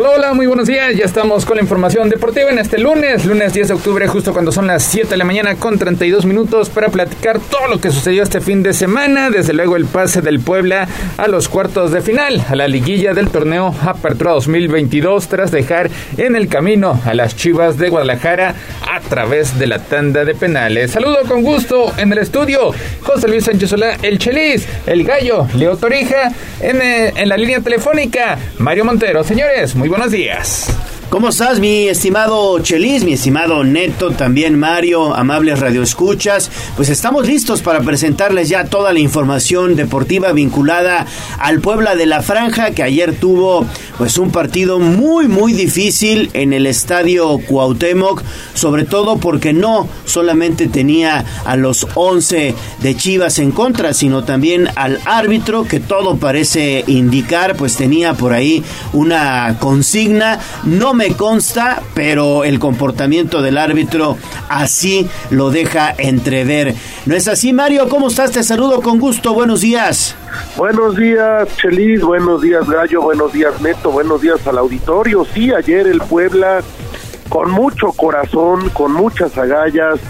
Hola, 0.00 0.10
hola, 0.10 0.32
muy 0.32 0.46
buenos 0.46 0.68
días. 0.68 0.94
Ya 0.94 1.06
estamos 1.06 1.44
con 1.44 1.56
la 1.56 1.62
información 1.62 2.08
deportiva 2.08 2.50
en 2.50 2.60
este 2.60 2.78
lunes, 2.78 3.26
lunes 3.26 3.52
10 3.52 3.66
de 3.66 3.74
octubre, 3.74 4.06
justo 4.06 4.32
cuando 4.32 4.52
son 4.52 4.68
las 4.68 4.84
7 4.84 5.08
de 5.08 5.16
la 5.16 5.24
mañana 5.24 5.56
con 5.56 5.76
32 5.76 6.24
minutos 6.24 6.70
para 6.70 6.88
platicar 6.88 7.40
todo 7.40 7.66
lo 7.66 7.80
que 7.80 7.90
sucedió 7.90 8.22
este 8.22 8.40
fin 8.40 8.62
de 8.62 8.74
semana. 8.74 9.28
Desde 9.28 9.54
luego 9.54 9.74
el 9.74 9.86
pase 9.86 10.22
del 10.22 10.38
Puebla 10.38 10.86
a 11.16 11.26
los 11.26 11.48
cuartos 11.48 11.90
de 11.90 12.00
final, 12.00 12.46
a 12.48 12.54
la 12.54 12.68
liguilla 12.68 13.12
del 13.12 13.28
torneo 13.30 13.74
Apertura 13.84 14.30
2022 14.34 15.26
tras 15.26 15.50
dejar 15.50 15.90
en 16.16 16.36
el 16.36 16.46
camino 16.46 17.00
a 17.04 17.12
las 17.14 17.34
Chivas 17.34 17.76
de 17.76 17.88
Guadalajara 17.88 18.54
a 18.88 19.00
través 19.00 19.58
de 19.58 19.66
la 19.66 19.80
tanda 19.80 20.24
de 20.24 20.36
penales. 20.36 20.92
Saludo 20.92 21.24
con 21.26 21.42
gusto 21.42 21.92
en 21.96 22.12
el 22.12 22.18
estudio 22.18 22.70
José 23.02 23.26
Luis 23.26 23.46
Sánchez 23.46 23.70
Solá, 23.70 23.96
el 24.00 24.20
Chelis, 24.20 24.64
el 24.86 25.02
Gallo, 25.02 25.48
Leo 25.56 25.76
Torija, 25.76 26.30
en, 26.60 26.80
eh, 26.82 27.14
en 27.16 27.28
la 27.28 27.36
línea 27.36 27.60
telefónica, 27.60 28.38
Mario 28.58 28.84
Montero. 28.84 29.24
Señores, 29.24 29.74
muy 29.74 29.87
buenos 29.88 30.12
días. 30.12 30.68
¿Cómo 31.10 31.30
estás, 31.30 31.58
mi 31.58 31.88
estimado 31.88 32.58
Chelis, 32.58 33.02
mi 33.02 33.14
estimado 33.14 33.64
Neto, 33.64 34.10
también 34.10 34.58
Mario, 34.58 35.14
amables 35.14 35.58
radioescuchas? 35.58 36.50
Pues 36.76 36.90
estamos 36.90 37.26
listos 37.26 37.62
para 37.62 37.80
presentarles 37.80 38.50
ya 38.50 38.66
toda 38.66 38.92
la 38.92 38.98
información 38.98 39.74
deportiva 39.74 40.32
vinculada 40.32 41.06
al 41.38 41.62
Puebla 41.62 41.96
de 41.96 42.04
la 42.04 42.20
Franja, 42.20 42.72
que 42.72 42.82
ayer 42.82 43.18
tuvo 43.18 43.64
pues 43.96 44.18
un 44.18 44.30
partido 44.30 44.80
muy 44.80 45.28
muy 45.28 45.54
difícil 45.54 46.28
en 46.34 46.52
el 46.52 46.66
estadio 46.66 47.38
Cuauhtémoc, 47.38 48.22
sobre 48.52 48.84
todo 48.84 49.16
porque 49.16 49.54
no 49.54 49.88
solamente 50.04 50.68
tenía 50.68 51.24
a 51.46 51.56
los 51.56 51.86
11 51.94 52.54
de 52.82 52.96
Chivas 52.96 53.38
en 53.38 53.52
contra, 53.52 53.94
sino 53.94 54.24
también 54.24 54.68
al 54.76 55.00
árbitro 55.06 55.64
que 55.64 55.80
todo 55.80 56.18
parece 56.18 56.84
indicar, 56.86 57.56
pues 57.56 57.76
tenía 57.76 58.12
por 58.12 58.34
ahí 58.34 58.62
una 58.92 59.56
consigna, 59.58 60.38
no 60.64 60.97
me 60.98 61.16
consta, 61.16 61.80
pero 61.94 62.42
el 62.42 62.58
comportamiento 62.58 63.40
del 63.40 63.56
árbitro 63.56 64.16
así 64.48 65.08
lo 65.30 65.50
deja 65.50 65.94
entrever. 65.96 66.74
¿No 67.06 67.14
es 67.14 67.28
así, 67.28 67.52
Mario? 67.52 67.88
¿Cómo 67.88 68.08
estás? 68.08 68.32
Te 68.32 68.42
saludo 68.42 68.82
con 68.82 68.98
gusto. 68.98 69.32
Buenos 69.32 69.60
días. 69.60 70.16
Buenos 70.56 70.96
días, 70.96 71.48
Chelis. 71.56 72.02
Buenos 72.02 72.42
días, 72.42 72.68
Gallo. 72.68 73.00
Buenos 73.00 73.32
días, 73.32 73.60
Neto. 73.60 73.92
Buenos 73.92 74.20
días 74.22 74.44
al 74.48 74.58
auditorio. 74.58 75.24
Sí, 75.32 75.52
ayer 75.52 75.86
el 75.86 76.00
Puebla, 76.00 76.62
con 77.28 77.52
mucho 77.52 77.92
corazón, 77.92 78.68
con 78.70 78.92
muchas 78.92 79.38
agallas, 79.38 80.00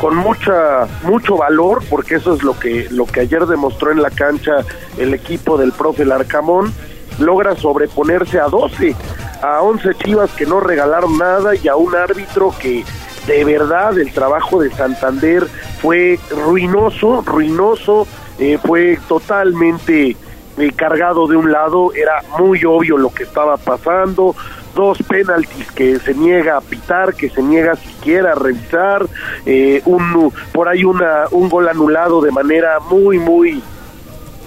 con 0.00 0.14
mucha 0.14 0.86
mucho 1.02 1.38
valor, 1.38 1.82
porque 1.90 2.14
eso 2.14 2.34
es 2.34 2.44
lo 2.44 2.56
que 2.56 2.86
lo 2.90 3.04
que 3.06 3.22
ayer 3.22 3.46
demostró 3.46 3.90
en 3.90 4.00
la 4.00 4.10
cancha 4.10 4.52
el 4.96 5.12
equipo 5.12 5.58
del 5.58 5.72
profe 5.72 6.04
Larcamón, 6.04 6.72
logra 7.18 7.56
sobreponerse 7.56 8.38
a 8.38 8.44
12 8.44 8.94
a 9.42 9.62
11 9.62 9.94
chivas 9.96 10.30
que 10.32 10.46
no 10.46 10.60
regalaron 10.60 11.18
nada 11.18 11.54
y 11.54 11.68
a 11.68 11.76
un 11.76 11.94
árbitro 11.94 12.54
que 12.60 12.84
de 13.26 13.44
verdad 13.44 13.98
el 13.98 14.12
trabajo 14.12 14.60
de 14.60 14.70
Santander 14.70 15.46
fue 15.80 16.18
ruinoso, 16.30 17.22
ruinoso, 17.22 18.06
eh, 18.38 18.58
fue 18.64 18.98
totalmente 19.08 20.16
eh, 20.58 20.72
cargado 20.74 21.26
de 21.26 21.36
un 21.36 21.50
lado, 21.50 21.92
era 21.94 22.22
muy 22.38 22.64
obvio 22.64 22.96
lo 22.96 23.12
que 23.12 23.24
estaba 23.24 23.56
pasando, 23.56 24.34
dos 24.74 24.98
penaltis 25.02 25.72
que 25.72 25.98
se 25.98 26.14
niega 26.14 26.56
a 26.56 26.60
pitar, 26.60 27.14
que 27.14 27.28
se 27.28 27.42
niega 27.42 27.76
siquiera 27.76 28.32
a 28.32 28.34
revisar, 28.36 29.06
eh, 29.44 29.82
un, 29.86 30.32
por 30.52 30.68
ahí 30.68 30.84
una, 30.84 31.24
un 31.30 31.48
gol 31.48 31.68
anulado 31.68 32.20
de 32.20 32.30
manera 32.30 32.78
muy, 32.80 33.18
muy 33.18 33.62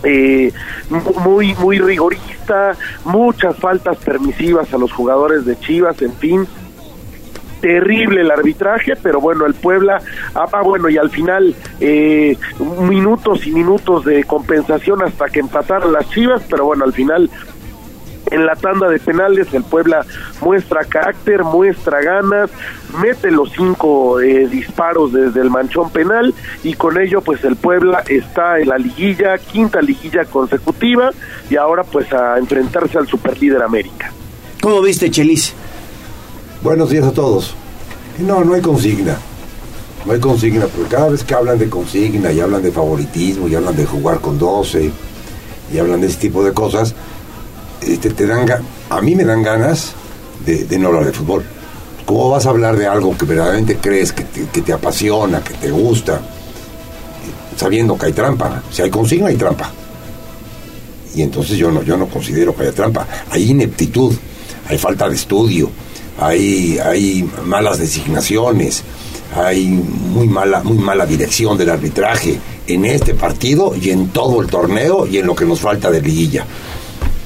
eh, 0.03 0.51
muy 1.25 1.53
muy 1.55 1.79
rigorista, 1.79 2.75
muchas 3.05 3.55
faltas 3.57 3.97
permisivas 3.97 4.73
a 4.73 4.77
los 4.77 4.91
jugadores 4.91 5.45
de 5.45 5.59
Chivas, 5.59 6.01
en 6.01 6.13
fin, 6.13 6.47
terrible 7.59 8.21
el 8.21 8.31
arbitraje, 8.31 8.93
pero 9.01 9.19
bueno, 9.19 9.45
el 9.45 9.53
Puebla, 9.53 10.01
ah, 10.35 10.47
ah 10.51 10.61
bueno, 10.61 10.89
y 10.89 10.97
al 10.97 11.09
final 11.09 11.55
eh, 11.79 12.37
minutos 12.81 13.45
y 13.45 13.51
minutos 13.51 14.05
de 14.05 14.23
compensación 14.23 15.03
hasta 15.03 15.27
que 15.27 15.39
empataron 15.39 15.93
las 15.93 16.09
Chivas, 16.09 16.43
pero 16.49 16.65
bueno, 16.65 16.85
al 16.85 16.93
final 16.93 17.29
en 18.31 18.45
la 18.45 18.55
tanda 18.55 18.87
de 18.87 18.99
penales 18.99 19.53
el 19.53 19.63
Puebla 19.63 20.05
muestra 20.41 20.85
carácter, 20.85 21.43
muestra 21.43 22.01
ganas, 22.01 22.49
mete 23.01 23.31
los 23.31 23.51
cinco 23.51 24.19
eh, 24.19 24.47
disparos 24.47 25.13
desde 25.13 25.41
el 25.41 25.49
manchón 25.49 25.89
penal 25.89 26.33
y 26.63 26.73
con 26.73 26.99
ello 26.99 27.21
pues 27.21 27.43
el 27.43 27.55
Puebla 27.55 28.03
está 28.07 28.59
en 28.59 28.69
la 28.69 28.77
liguilla, 28.77 29.37
quinta 29.37 29.81
liguilla 29.81 30.25
consecutiva 30.25 31.11
y 31.49 31.55
ahora 31.55 31.83
pues 31.83 32.11
a 32.13 32.37
enfrentarse 32.37 32.97
al 32.97 33.07
superlíder 33.07 33.61
América. 33.61 34.11
¿Cómo 34.61 34.81
viste 34.81 35.09
Chelis? 35.09 35.53
Buenos 36.61 36.89
días 36.89 37.05
a 37.05 37.13
todos. 37.13 37.55
No, 38.19 38.43
no 38.43 38.53
hay 38.53 38.61
consigna. 38.61 39.17
No 40.05 40.13
hay 40.13 40.19
consigna, 40.19 40.65
porque 40.65 40.95
cada 40.95 41.09
vez 41.09 41.23
que 41.23 41.33
hablan 41.33 41.57
de 41.57 41.69
consigna 41.69 42.31
y 42.31 42.39
hablan 42.39 42.61
de 42.61 42.71
favoritismo 42.71 43.47
y 43.47 43.55
hablan 43.55 43.75
de 43.75 43.85
jugar 43.85 44.19
con 44.19 44.37
12 44.37 44.91
y 45.73 45.77
hablan 45.77 46.01
de 46.01 46.07
ese 46.07 46.17
tipo 46.17 46.43
de 46.43 46.53
cosas, 46.53 46.95
este, 47.81 48.09
te 48.11 48.27
dan 48.27 48.47
a 48.89 49.01
mí 49.01 49.15
me 49.15 49.23
dan 49.23 49.43
ganas 49.43 49.93
de, 50.45 50.77
no 50.79 50.87
hablar 50.87 51.05
de 51.05 51.11
fútbol. 51.11 51.43
¿Cómo 52.05 52.29
vas 52.29 52.45
a 52.45 52.49
hablar 52.49 52.75
de 52.75 52.87
algo 52.87 53.15
que 53.15 53.25
verdaderamente 53.25 53.77
crees, 53.77 54.11
que 54.11 54.23
te, 54.23 54.73
apasiona, 54.73 55.43
que 55.43 55.53
te 55.53 55.69
gusta, 55.69 56.19
sabiendo 57.55 57.97
que 57.97 58.07
hay 58.07 58.13
trampa? 58.13 58.63
Si 58.71 58.81
hay 58.81 58.89
consigna, 58.89 59.27
hay 59.27 59.35
trampa. 59.35 59.71
Y 61.13 61.21
entonces 61.21 61.57
yo 61.57 61.71
no, 61.71 61.83
yo 61.83 61.97
no 61.97 62.07
considero 62.07 62.55
que 62.55 62.63
haya 62.63 62.71
trampa. 62.71 63.05
Hay 63.29 63.51
ineptitud, 63.51 64.15
hay 64.67 64.77
falta 64.77 65.07
de 65.07 65.15
estudio, 65.15 65.69
hay, 66.19 66.79
hay 66.79 67.29
malas 67.45 67.77
designaciones, 67.77 68.83
hay 69.35 69.67
muy 69.67 70.27
mala, 70.27 70.63
muy 70.63 70.77
mala 70.77 71.05
dirección 71.05 71.57
del 71.57 71.69
arbitraje 71.69 72.39
en 72.67 72.85
este 72.85 73.13
partido 73.13 73.75
y 73.79 73.91
en 73.91 74.09
todo 74.09 74.41
el 74.41 74.47
torneo 74.47 75.05
y 75.05 75.17
en 75.17 75.27
lo 75.27 75.35
que 75.35 75.45
nos 75.45 75.59
falta 75.59 75.91
de 75.91 76.01
liguilla. 76.01 76.45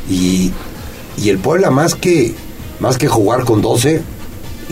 Y, 0.09 0.51
el 1.25 1.37
Puebla, 1.37 1.69
más 1.69 1.95
que, 1.95 2.33
más 2.79 2.97
que 2.97 3.07
jugar 3.07 3.45
con 3.45 3.61
12, 3.61 4.01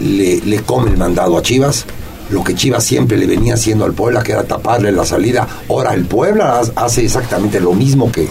le, 0.02 0.42
le 0.42 0.62
come 0.64 0.92
el 0.92 0.98
mandado 0.98 1.38
a 1.38 1.42
Chivas. 1.42 1.86
Lo 2.30 2.44
que 2.44 2.56
Chivas 2.56 2.84
siempre 2.84 3.18
le 3.18 3.26
venía 3.26 3.56
haciendo 3.56 3.86
al 3.86 3.94
Puebla, 3.94 4.24
que 4.24 4.32
era 4.32 4.44
taparle 4.44 4.92
la 4.92 5.06
salida. 5.06 5.48
Ahora 5.70 5.94
el 5.94 6.06
Puebla 6.06 6.62
hace 6.76 7.04
exactamente 7.04 7.60
lo 7.60 7.74
mismo 7.74 8.12
que, 8.12 8.28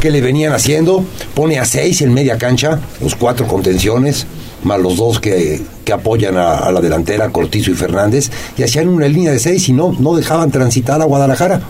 que 0.00 0.10
le 0.10 0.20
venían 0.20 0.52
haciendo. 0.52 1.04
Pone 1.34 1.58
a 1.58 1.64
6 1.64 2.02
en 2.02 2.12
media 2.14 2.36
cancha, 2.38 2.80
los 3.00 3.14
cuatro 3.14 3.46
contenciones, 3.46 4.26
más 4.62 4.80
los 4.80 4.96
dos 4.96 5.20
que, 5.20 5.62
apoyan 5.92 6.36
a, 6.36 6.70
la 6.70 6.80
delantera, 6.80 7.30
Cortizo 7.30 7.70
y 7.70 7.74
Fernández, 7.74 8.30
y 8.56 8.62
hacían 8.62 8.88
una 8.88 9.08
línea 9.08 9.32
de 9.32 9.38
seis 9.38 9.68
y 9.70 9.72
no, 9.72 9.96
no 9.98 10.14
dejaban 10.14 10.50
transitar 10.50 11.00
a 11.00 11.06
Guadalajara. 11.06 11.62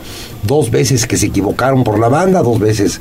Dos 0.43 0.71
veces 0.71 1.07
que 1.07 1.17
se 1.17 1.27
equivocaron 1.27 1.85
por 1.85 1.99
la 1.99 2.09
banda, 2.09 2.43
dos 2.43 2.59
veces 2.59 3.01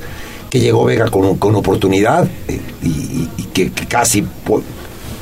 que 0.50 0.60
llegó 0.60 0.86
Vega 0.86 1.10
con, 1.10 1.38
con 1.38 1.56
oportunidad 1.56 2.28
eh, 2.48 2.60
y, 2.84 3.44
que, 3.54 3.72
casi 3.72 4.26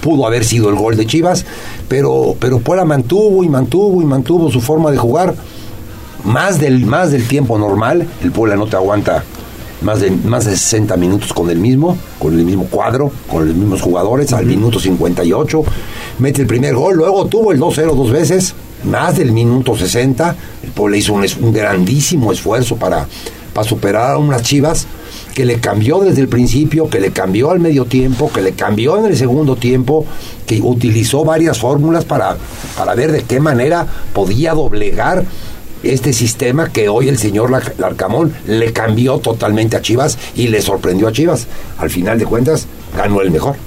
pudo 0.02 0.28
haber 0.28 0.46
sido 0.46 0.70
el 0.70 0.76
gol 0.76 0.98
de 0.98 1.06
Chivas, 1.06 1.46
pero, 1.88 2.36
pero 2.40 2.60
Puebla 2.60 2.86
mantuvo 2.86 3.44
y 3.44 3.50
mantuvo 3.50 4.02
y 4.02 4.06
mantuvo 4.06 4.52
su 4.52 4.62
forma 4.62 4.92
de 4.92 4.98
jugar 4.98 5.36
más 6.24 6.60
del, 6.60 6.86
más 6.86 7.12
del 7.12 7.28
tiempo 7.28 7.58
normal. 7.58 8.08
El 8.24 8.32
Puebla 8.32 8.56
no 8.56 8.68
te 8.68 8.76
aguanta 8.76 9.24
más 9.82 10.02
de, 10.02 10.12
más 10.12 10.46
de 10.46 10.52
60 10.52 10.98
minutos 10.98 11.34
con 11.34 11.50
el 11.50 11.60
mismo, 11.60 11.98
con 12.20 12.38
el 12.38 12.46
mismo 12.46 12.66
cuadro, 12.66 13.12
con 13.30 13.48
los 13.48 13.56
mismos 13.56 13.82
jugadores, 13.82 14.34
al 14.34 14.46
minuto 14.46 14.80
58, 14.80 15.64
mete 16.20 16.42
el 16.42 16.48
primer 16.48 16.76
gol, 16.76 16.98
luego 16.98 17.26
tuvo 17.28 17.52
el 17.52 17.60
2-0 17.60 17.96
dos 17.96 18.12
veces, 18.12 18.56
más 18.84 19.18
del 19.18 19.32
minuto 19.32 19.76
60, 19.78 20.36
el 20.64 20.70
Puebla 20.72 20.98
hizo 20.98 21.14
un, 21.14 21.26
un 21.42 21.54
grandísimo 21.54 22.32
esfuerzo 22.32 22.76
para, 22.78 23.08
para 23.54 23.68
superar 23.68 24.12
a 24.12 24.18
unas 24.18 24.42
Chivas 24.42 24.88
que 25.36 25.46
le 25.46 25.60
cambió 25.60 26.00
desde 26.00 26.22
el 26.22 26.30
principio, 26.30 26.90
que 26.90 27.02
le 27.02 27.12
cambió 27.12 27.52
al 27.52 27.60
medio 27.60 27.86
tiempo, 27.86 28.32
que 28.32 28.42
le 28.42 28.54
cambió 28.54 28.98
en 28.98 29.06
el 29.06 29.18
segundo 29.18 29.58
tiempo, 29.58 30.06
que 30.48 30.62
utilizó 30.62 31.26
varias 31.26 31.60
fórmulas 31.60 32.06
para, 32.06 32.38
para 32.78 32.96
ver 32.96 33.12
de 33.12 33.24
qué 33.24 33.42
manera 33.42 33.86
podía 34.14 34.54
doblegar 34.54 35.26
este 35.84 36.14
sistema 36.14 36.72
que 36.72 36.88
hoy 36.88 37.10
el 37.10 37.18
señor 37.18 37.52
Larcamón 37.78 38.34
le 38.48 38.72
cambió 38.72 39.20
totalmente 39.20 39.76
a 39.76 39.82
Chivas 39.82 40.18
y 40.36 40.48
le 40.48 40.62
sorprendió 40.62 41.10
a 41.10 41.12
Chivas. 41.12 41.48
Al 41.78 41.90
final 41.90 42.18
de 42.18 42.26
cuentas, 42.26 42.68
ganó 42.96 43.20
el 43.20 43.30
mejor. 43.30 43.58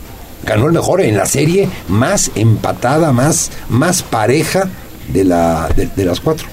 Ganó 0.47 0.69
el 0.69 0.73
mejor 0.73 1.03
en 1.03 1.19
la 1.19 1.27
serie 1.27 1.69
más 1.89 2.31
empatada, 2.35 3.13
más, 3.13 3.51
más 3.69 4.03
pareja 4.03 4.71
de, 5.13 5.25
la, 5.25 5.69
de 5.69 6.05
las 6.07 6.21
cuatro. 6.21 6.47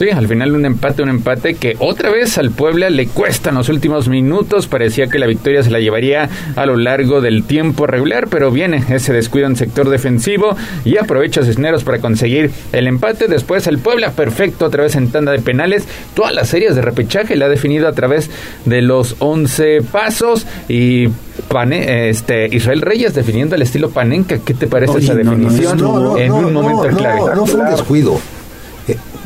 Sí, 0.00 0.08
al 0.08 0.28
final 0.28 0.54
un 0.54 0.64
empate, 0.64 1.02
un 1.02 1.10
empate 1.10 1.56
que 1.56 1.76
otra 1.78 2.08
vez 2.08 2.38
al 2.38 2.52
Puebla 2.52 2.88
le 2.88 3.06
cuesta 3.06 3.50
en 3.50 3.56
los 3.56 3.68
últimos 3.68 4.08
minutos. 4.08 4.66
Parecía 4.66 5.08
que 5.08 5.18
la 5.18 5.26
victoria 5.26 5.62
se 5.62 5.70
la 5.70 5.78
llevaría 5.78 6.30
a 6.56 6.64
lo 6.64 6.78
largo 6.78 7.20
del 7.20 7.44
tiempo 7.44 7.86
regular, 7.86 8.28
pero 8.30 8.50
viene 8.50 8.82
ese 8.88 9.12
descuido 9.12 9.46
en 9.46 9.56
sector 9.56 9.90
defensivo 9.90 10.56
y 10.86 10.96
aprovecha 10.96 11.42
Cisneros 11.42 11.84
para 11.84 11.98
conseguir 11.98 12.50
el 12.72 12.86
empate. 12.86 13.28
Después 13.28 13.66
el 13.66 13.78
Puebla 13.78 14.12
perfecto 14.12 14.64
otra 14.64 14.84
vez 14.84 14.96
en 14.96 15.12
tanda 15.12 15.32
de 15.32 15.40
penales. 15.40 15.86
Todas 16.14 16.32
las 16.32 16.48
series 16.48 16.74
de 16.74 16.80
repechaje 16.80 17.36
la 17.36 17.44
ha 17.44 17.50
definido 17.50 17.86
a 17.86 17.92
través 17.92 18.30
de 18.64 18.80
los 18.80 19.16
11 19.18 19.82
pasos 19.82 20.46
y 20.66 21.08
Pane, 21.48 22.08
este 22.08 22.48
Israel 22.50 22.80
Reyes 22.80 23.12
definiendo 23.12 23.54
el 23.54 23.60
estilo 23.60 23.90
Panenka. 23.90 24.38
¿Qué 24.38 24.54
te 24.54 24.66
parece 24.66 24.96
esa 24.96 25.14
definición 25.14 25.78
en 26.18 26.32
un 26.32 26.54
momento 26.54 26.88
clave? 26.96 27.20
No, 27.34 27.44
fue 27.44 27.60
un 27.60 27.70
descuido. 27.70 28.18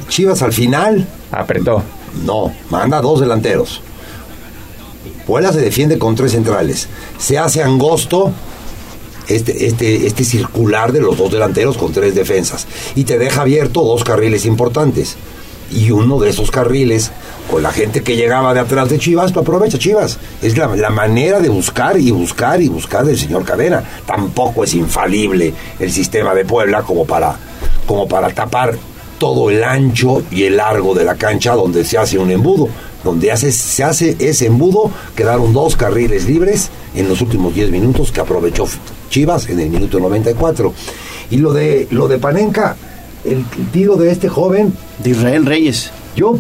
Chivas 0.09 0.43
al 0.43 0.52
final 0.52 1.06
apretó. 1.31 1.82
No, 2.24 2.55
manda 2.70 3.01
dos 3.01 3.20
delanteros. 3.20 3.81
Puebla 5.26 5.52
se 5.52 5.60
defiende 5.60 5.98
con 5.98 6.14
tres 6.14 6.32
centrales. 6.32 6.89
Se 7.18 7.39
hace 7.39 7.62
angosto 7.62 8.32
este, 9.28 9.66
este, 9.66 10.06
este 10.06 10.24
circular 10.24 10.93
de 10.93 11.01
los 11.01 11.16
dos 11.16 11.32
delanteros 11.32 11.76
con 11.76 11.93
tres 11.93 12.14
defensas. 12.14 12.66
Y 12.94 13.05
te 13.05 13.18
deja 13.18 13.43
abierto 13.43 13.82
dos 13.82 14.05
carriles 14.05 14.44
importantes. 14.44 15.16
Y 15.70 15.90
uno 15.90 16.20
de 16.20 16.28
esos 16.28 16.51
carriles, 16.51 17.10
con 17.51 17.62
la 17.62 17.72
gente 17.72 18.02
que 18.02 18.16
llegaba 18.16 18.52
de 18.52 18.60
atrás 18.60 18.90
de 18.90 18.98
Chivas, 18.98 19.35
lo 19.35 19.40
aprovecha 19.40 19.78
Chivas. 19.78 20.18
Es 20.43 20.56
la, 20.59 20.76
la 20.76 20.90
manera 20.90 21.40
de 21.40 21.48
buscar 21.48 21.98
y 21.98 22.10
buscar 22.10 22.60
y 22.60 22.68
buscar 22.68 23.05
del 23.05 23.18
señor 23.18 23.44
Cadena. 23.44 23.82
Tampoco 24.06 24.62
es 24.62 24.74
infalible 24.74 25.55
el 25.81 25.90
sistema 25.90 26.35
de 26.35 26.44
Puebla 26.44 26.82
como 26.82 27.06
para, 27.06 27.36
como 27.86 28.06
para 28.06 28.28
tapar 28.31 28.76
todo 29.24 29.48
el 29.48 29.64
ancho 29.64 30.22
y 30.30 30.42
el 30.42 30.59
largo 30.59 30.94
de 30.94 31.02
la 31.02 31.14
cancha 31.14 31.55
donde 31.55 31.82
se 31.82 31.96
hace 31.96 32.18
un 32.18 32.30
embudo. 32.30 32.68
Donde 33.02 33.32
hace, 33.32 33.52
se 33.52 33.82
hace 33.82 34.16
ese 34.18 34.44
embudo, 34.44 34.90
quedaron 35.16 35.55
dos 35.55 35.76
carriles 35.76 36.26
libres 36.26 36.68
en 36.94 37.09
los 37.09 37.22
últimos 37.22 37.55
10 37.55 37.70
minutos 37.70 38.12
que 38.12 38.20
aprovechó 38.20 38.66
Chivas 39.09 39.48
en 39.48 39.60
el 39.60 39.70
minuto 39.70 39.98
94. 39.98 40.74
Y 41.30 41.38
lo 41.38 41.55
de, 41.55 41.88
lo 41.90 42.06
de 42.06 42.18
Panenka, 42.18 42.76
el, 43.24 43.46
tiro 43.72 43.96
de 43.96 44.10
este 44.12 44.28
joven. 44.28 44.74
De 44.98 45.09
Israel 45.10 45.46
Reyes. 45.46 45.90
Yo, 46.14 46.36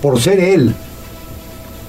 por 0.00 0.18
ser 0.18 0.40
él, 0.40 0.74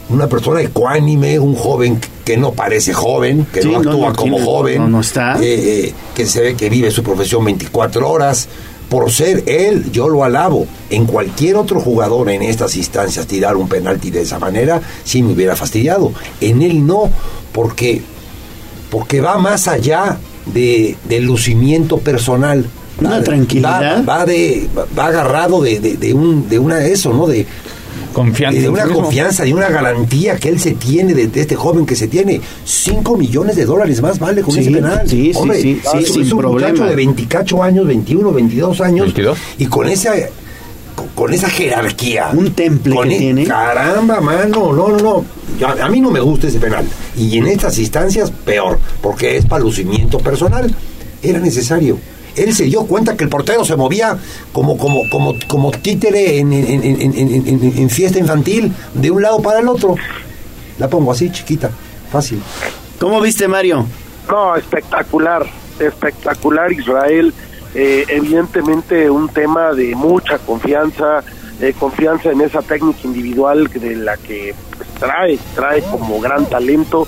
una 0.09 0.27
persona 0.27 0.61
ecuánime, 0.61 1.39
un 1.39 1.55
joven 1.55 2.01
que 2.25 2.35
no 2.35 2.51
parece 2.51 2.93
joven, 2.93 3.47
que 3.53 3.61
Sí, 3.61 3.69
no 3.69 3.77
actúa 3.77 4.09
no, 4.09 4.13
como 4.15 4.39
joven, 4.39 4.93
está. 4.95 5.37
eh, 5.41 5.85
eh, 5.87 5.93
que 6.13 6.25
se 6.25 6.41
ve 6.41 6.55
que 6.55 6.69
vive 6.69 6.91
su 6.91 7.01
profesión 7.01 7.45
24 7.45 8.09
horas. 8.09 8.49
Por 8.89 9.11
ser 9.11 9.43
él, 9.47 9.91
yo 9.91 10.07
lo 10.07 10.23
alabo. 10.23 10.65
En 10.89 11.05
cualquier 11.05 11.55
otro 11.57 11.81
jugador 11.81 12.29
en 12.29 12.41
estas 12.41 12.75
instancias 12.77 13.27
tirar 13.27 13.57
un 13.57 13.67
penalti 13.67 14.11
de 14.11 14.21
esa 14.21 14.39
manera, 14.39 14.81
sí 15.03 15.21
me 15.23 15.33
hubiera 15.33 15.55
fastidiado. 15.57 16.13
En 16.39 16.61
él 16.61 16.85
no, 16.87 17.09
porque, 17.51 18.01
porque 18.89 19.19
va 19.19 19.37
más 19.39 19.67
allá 19.67 20.17
de, 20.45 20.95
del 21.09 21.25
lucimiento 21.25 21.97
personal. 21.97 22.65
Una 22.99 23.09
Va- 23.17 23.23
tranquilidad. 23.23 24.03
Va, 24.07 24.17
va 24.19 24.25
de, 24.25 24.69
va 24.97 25.05
agarrado 25.07 25.61
de, 25.61 25.79
de, 25.79 25.97
de 25.97 26.13
un, 26.13 26.47
de 26.47 26.57
una 26.57 26.83
eso, 26.85 27.13
¿no? 27.13 27.27
De, 27.27 27.45
Confianza. 28.17 28.59
de 28.61 28.69
una 28.69 28.85
mismo. 28.85 29.01
confianza 29.01 29.45
y 29.45 29.53
una 29.53 29.69
garantía 29.69 30.35
que 30.37 30.49
él 30.49 30.59
se 30.59 30.71
tiene 30.71 31.13
de, 31.13 31.27
de 31.27 31.41
este 31.41 31.55
joven 31.55 31.85
que 31.85 31.95
se 31.95 32.07
tiene 32.07 32.41
5 32.65 33.15
millones 33.15 33.55
de 33.55 33.65
dólares 33.65 34.01
más 34.01 34.17
vale 34.19 34.41
con 34.41 34.53
Sí, 34.55 34.61
ese 34.61 34.71
penal 34.71 35.01
sí, 35.07 35.31
sí, 35.33 35.39
Hombre, 35.39 35.61
sí, 35.61 35.81
sí, 35.91 35.97
es, 35.99 36.11
sin 36.13 36.21
es 36.23 36.31
un 36.31 36.39
problema. 36.39 36.69
muchacho 36.71 36.89
de 36.89 36.95
28 36.95 37.63
años 37.63 37.85
21 37.87 38.31
22 38.31 38.81
años 38.81 39.05
22. 39.07 39.37
y 39.59 39.65
con 39.67 39.87
esa 39.87 40.13
con, 40.95 41.07
con 41.09 41.33
esa 41.33 41.47
jerarquía 41.47 42.29
Un 42.33 42.51
temple 42.53 42.95
con 42.95 43.07
que 43.07 43.15
e- 43.15 43.19
tiene. 43.19 43.43
caramba 43.45 44.19
mano 44.19 44.73
no 44.73 44.89
no 44.89 44.97
no 44.97 45.25
Yo- 45.59 45.67
a 45.67 45.87
mí 45.89 46.01
no 46.01 46.09
me 46.11 46.19
gusta 46.19 46.47
ese 46.47 46.59
penal 46.59 46.85
y 47.15 47.37
en 47.37 47.47
estas 47.47 47.77
instancias 47.77 48.31
peor 48.31 48.79
porque 49.01 49.37
es 49.37 49.45
para 49.45 49.63
lucimiento 49.63 50.17
personal 50.17 50.73
era 51.21 51.39
necesario 51.39 51.97
él 52.37 52.53
se 52.53 52.63
dio 52.65 52.85
cuenta 52.85 53.15
que 53.17 53.23
el 53.23 53.29
portero 53.29 53.65
se 53.65 53.75
movía 53.75 54.17
como 54.53 54.77
como 54.77 55.09
como 55.09 55.33
como 55.47 55.71
títere 55.71 56.39
en, 56.39 56.53
en- 56.53 56.67
en- 56.83 57.01
en- 57.01 57.13
en- 57.13 57.47
en- 57.47 57.73
en 57.77 57.89
fiesta 57.89 58.19
infantil 58.19 58.71
de 58.93 59.11
un 59.11 59.21
lado 59.21 59.41
para 59.41 59.59
el 59.59 59.67
otro 59.67 59.95
la 60.77 60.87
pongo 60.89 61.11
así 61.11 61.31
chiquita 61.31 61.69
fácil 62.11 62.41
¿Cómo 62.99 63.21
viste, 63.21 63.47
Mario? 63.47 63.85
No, 64.29 64.55
espectacular, 64.55 65.45
espectacular 65.79 66.71
Israel. 66.71 67.33
Eh, 67.75 68.05
evidentemente 68.07 69.09
un 69.09 69.29
tema 69.29 69.71
de 69.73 69.93
mucha 69.95 70.39
confianza, 70.39 71.23
eh, 71.61 71.73
confianza 71.77 72.31
en 72.31 72.41
esa 72.41 72.61
técnica 72.63 72.99
individual 73.03 73.67
de 73.73 73.95
la 73.97 74.17
que 74.17 74.55
pues, 74.75 74.89
trae, 74.99 75.37
trae 75.55 75.81
como 75.83 76.19
gran 76.19 76.45
talento. 76.47 77.07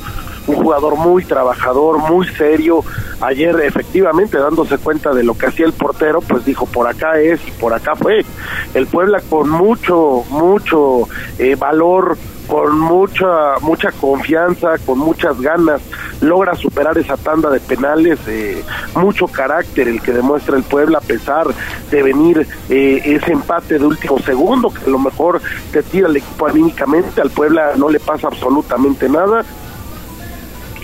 Un 0.50 0.56
jugador 0.56 0.96
muy 0.96 1.24
trabajador, 1.24 2.00
muy 2.00 2.28
serio. 2.28 2.84
Ayer, 3.22 3.56
efectivamente, 3.62 4.40
dándose 4.40 4.80
cuenta 4.80 5.14
de 5.14 5.24
lo 5.24 5.38
que 5.38 5.46
hacía 5.46 5.68
el 5.68 5.74
portero, 5.74 6.22
pues 6.22 6.44
dijo: 6.44 6.66
por 6.66 6.88
acá 6.88 7.20
es 7.20 7.40
y 7.48 7.52
por 7.52 7.72
acá 7.72 7.96
fue. 7.96 8.26
El 8.74 8.88
Puebla 8.88 9.22
con 9.30 9.48
mucho, 9.48 10.24
mucho 10.30 11.08
eh, 11.38 11.56
valor, 11.56 12.18
con 12.48 12.80
mucha 12.80 13.60
mucha 13.62 13.92
confianza, 13.92 14.80
con 14.84 14.98
muchas 14.98 15.40
ganas, 15.40 15.82
logra 16.22 16.56
superar 16.56 16.98
esa 16.98 17.16
tanda 17.16 17.52
de 17.52 17.60
penales, 17.60 18.20
eh, 18.28 18.64
mucho 18.96 19.28
carácter 19.28 19.88
el 19.88 20.02
que 20.02 20.12
demuestra 20.14 20.58
el 20.58 20.64
Puebla 20.64 20.98
a 20.98 21.02
pesar 21.02 21.46
de 21.92 22.02
venir 22.02 22.48
eh, 22.70 23.02
ese 23.06 23.34
empate 23.34 23.78
de 23.78 23.86
último 23.86 24.18
segundo, 24.20 24.72
que 24.72 24.84
a 24.86 24.90
lo 24.90 24.98
mejor 24.98 25.42
te 25.72 25.84
tira 25.84 26.08
el 26.08 26.18
equipo 26.18 26.48
anímicamente, 26.48 27.22
al 27.22 27.30
Puebla 27.30 27.74
no 27.78 27.88
le 27.90 28.00
pasa 28.00 28.28
absolutamente 28.28 29.08
nada, 29.08 29.46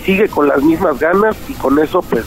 sigue 0.06 0.28
con 0.28 0.46
las 0.46 0.62
mismas 0.62 0.98
ganas 1.00 1.36
y 1.48 1.52
con 1.54 1.78
eso 1.80 2.00
pues 2.00 2.24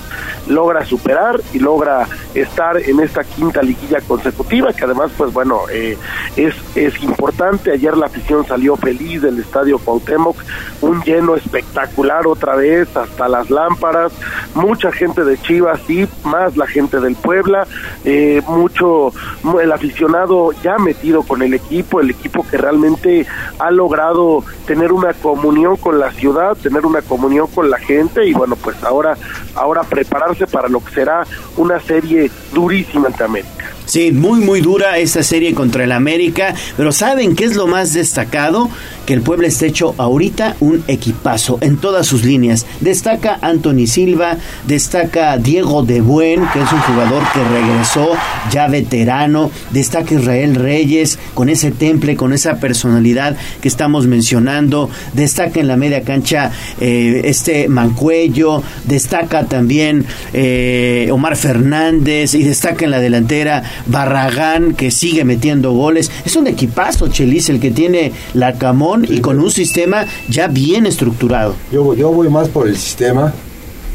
logra 0.50 0.84
superar 0.86 1.40
y 1.54 1.60
logra 1.60 2.08
estar 2.34 2.78
en 2.78 3.00
esta 3.00 3.24
quinta 3.24 3.62
liguilla 3.62 4.02
consecutiva 4.02 4.74
que 4.74 4.84
además 4.84 5.12
pues 5.18 5.32
bueno 5.32 5.62
eh, 5.72 5.98
es 6.36 6.54
es 6.76 7.02
importante. 7.04 7.72
Ayer 7.72 7.96
la 7.98 8.08
afición 8.08 8.46
salió 8.46 8.76
feliz 8.76 9.22
del 9.22 9.40
estadio 9.40 9.80
Cuauhtémoc 9.80 10.36
un 10.82 11.02
lleno 11.04 11.36
espectacular 11.36 12.28
otra 12.28 12.56
vez 12.56 12.96
hasta 12.98 13.28
las 13.30 13.50
lámparas 13.50 14.12
mucha 14.56 14.92
gente 14.92 15.24
de 15.24 15.38
Chivas 15.42 15.80
y 15.90 16.08
más 16.24 16.58
la 16.58 16.68
gente 16.68 17.00
del 17.00 17.16
Puebla 17.16 17.68
eh, 18.04 18.42
mucho 18.48 19.14
mu- 19.44 19.60
el 19.60 19.72
aficionado 19.72 20.52
ya 20.64 20.78
metido 20.78 21.24
con 21.24 21.42
el 21.42 21.54
equipo 21.54 22.00
el 22.02 22.10
equipo 22.12 22.46
que 22.50 22.58
realmente 22.58 23.26
ha 23.60 23.72
logrado 23.72 24.44
tener 24.66 24.92
una 24.92 25.14
comunión 25.14 25.76
con 25.78 26.00
la 26.00 26.12
ciudad 26.12 26.56
tener 26.58 26.86
una 26.86 27.02
comunión 27.02 27.48
con 27.48 27.70
la 27.70 27.78
gente 27.78 28.26
y 28.26 28.34
bueno 28.34 28.56
pues 28.56 28.82
ahora 28.84 29.18
ahora 29.56 29.84
prepararse 29.84 30.39
para 30.48 30.68
lo 30.68 30.84
que 30.84 30.94
será 30.94 31.26
una 31.58 31.80
serie 31.80 32.32
durísima 32.54 33.08
ante 33.08 33.24
América 33.24 33.79
Sí, 33.90 34.12
muy 34.12 34.40
muy 34.42 34.62
dura 34.62 35.00
esta 35.00 35.24
serie 35.24 35.56
contra 35.56 35.84
el 35.84 35.92
América, 35.92 36.54
pero 36.78 36.92
¿saben 36.92 37.36
qué 37.36 37.46
es 37.46 37.56
lo 37.56 37.66
más 37.66 37.92
destacado? 37.92 38.70
Que 39.08 39.16
el 39.16 39.24
Puebla 39.24 39.48
está 39.48 39.66
hecho 39.66 39.96
ahorita 39.98 40.56
un 40.60 40.84
equipazo 40.88 41.58
en 41.62 41.78
todas 41.78 42.06
sus 42.06 42.24
líneas. 42.24 42.68
Destaca 42.82 43.40
Anthony 43.42 43.88
Silva, 43.88 44.38
destaca 44.68 45.36
Diego 45.38 45.82
De 45.82 46.02
Buen, 46.02 46.46
que 46.54 46.62
es 46.62 46.72
un 46.72 46.82
jugador 46.82 47.24
que 47.34 47.44
regresó 47.44 48.12
ya 48.52 48.68
veterano, 48.68 49.50
destaca 49.72 50.14
Israel 50.14 50.54
Reyes 50.54 51.18
con 51.34 51.50
ese 51.50 51.72
temple, 51.72 52.16
con 52.16 52.32
esa 52.32 52.60
personalidad 52.60 53.38
que 53.60 53.68
estamos 53.68 54.06
mencionando, 54.06 54.92
destaca 55.14 55.60
en 55.60 55.68
la 55.68 55.78
media 55.78 56.04
cancha 56.04 56.52
eh, 56.80 57.22
este 57.24 57.68
Mancuello, 57.68 58.62
destaca 58.86 59.46
también 59.46 60.06
eh, 60.34 61.10
Omar 61.12 61.36
Fernández 61.36 62.36
y 62.36 62.44
destaca 62.44 62.86
en 62.86 62.92
la 62.92 63.00
delantera 63.00 63.64
Barragán 63.88 64.74
que 64.74 64.92
sigue 64.92 65.24
metiendo 65.26 65.72
goles. 65.72 66.12
Es 66.26 66.36
un 66.36 66.48
equipazo, 66.48 67.08
Chelis, 67.08 67.50
el 67.50 67.60
que 67.60 67.72
tiene 67.72 68.12
la 68.34 68.54
Camón 68.54 69.06
y 69.10 69.20
con 69.22 69.40
un 69.40 69.52
sistema 69.52 70.06
ya 70.30 70.48
bien 70.48 70.86
estructurado. 70.86 71.56
Yo, 71.72 71.84
voy- 71.84 71.98
yo 71.98 72.12
voy 72.12 72.30
más 72.30 72.48
por 72.50 72.68
el 72.68 72.78
sistema. 72.78 73.34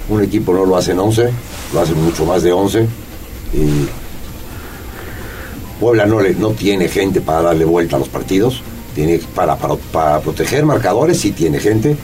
Un 0.09 0.23
equipo 0.23 0.52
no 0.52 0.65
lo 0.66 0.77
hacen 0.77 0.98
11, 0.98 1.31
lo 1.73 1.81
hacen 1.81 2.02
mucho 2.02 2.24
más 2.27 2.43
de 2.43 2.52
11. 2.52 2.82
Y 3.55 3.89
Puebla 5.81 6.06
no, 6.06 6.20
le, 6.20 6.35
no 6.35 6.51
tiene 6.51 6.89
gente 6.89 7.20
para 7.20 7.43
darle 7.43 7.65
vuelta 7.65 7.97
a 7.97 7.98
los 7.98 8.09
partidos. 8.09 8.62
Tiene 8.94 9.20
para, 9.35 9.56
para, 9.56 9.74
para 9.74 10.20
proteger 10.20 10.65
marcadores, 10.65 11.19
sí 11.20 11.32
tiene 11.32 11.59
gente. 11.59 11.97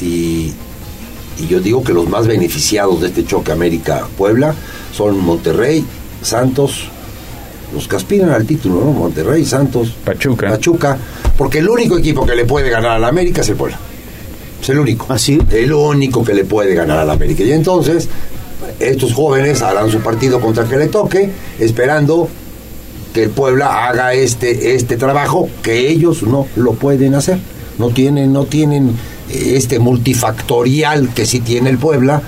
Y, 0.00 0.52
y 1.38 1.46
yo 1.48 1.60
digo 1.60 1.84
que 1.84 1.92
los 1.92 2.08
más 2.08 2.26
beneficiados 2.26 3.00
de 3.00 3.08
este 3.08 3.24
choque 3.24 3.52
América-Puebla 3.52 4.54
son 4.92 5.18
Monterrey, 5.20 5.84
Santos, 6.22 6.88
los 7.74 7.88
que 7.88 7.96
aspiran 7.96 8.30
al 8.30 8.46
título, 8.46 8.84
¿no? 8.84 8.92
Monterrey, 8.92 9.44
Santos, 9.44 9.92
Pachuca. 10.04 10.50
Pachuca, 10.50 10.98
porque 11.36 11.58
el 11.58 11.68
único 11.68 11.98
equipo 11.98 12.24
que 12.24 12.34
le 12.34 12.44
puede 12.44 12.70
ganar 12.70 12.92
al 12.92 13.04
América 13.04 13.42
es 13.42 13.48
el 13.48 13.56
Puebla. 13.56 13.78
Es 14.60 14.68
el 14.68 14.78
único. 14.78 15.06
¿Así? 15.12 15.38
El 15.50 15.72
único 15.72 16.24
que 16.24 16.34
le 16.34 16.44
puede 16.44 16.74
ganar 16.74 16.98
al 16.98 17.10
América. 17.10 17.42
Y 17.42 17.52
entonces, 17.52 18.08
estos 18.80 19.12
jóvenes 19.12 19.62
harán 19.62 19.90
su 19.90 20.00
partido 20.00 20.40
contra 20.40 20.64
el 20.64 20.70
que 20.70 20.76
le 20.76 20.86
toque, 20.88 21.30
esperando 21.58 22.28
que 23.12 23.24
el 23.24 23.30
Puebla 23.30 23.88
haga 23.88 24.12
este, 24.12 24.74
este 24.74 24.96
trabajo 24.96 25.48
que 25.62 25.88
ellos 25.88 26.22
no 26.22 26.46
lo 26.56 26.74
pueden 26.74 27.14
hacer. 27.14 27.38
No 27.78 27.90
tienen, 27.90 28.32
no 28.32 28.44
tienen 28.44 28.90
eh, 29.30 29.52
este 29.56 29.78
multifactorial 29.78 31.12
que 31.14 31.26
sí 31.26 31.40
tiene 31.40 31.70
el 31.70 31.78
Puebla. 31.78 32.22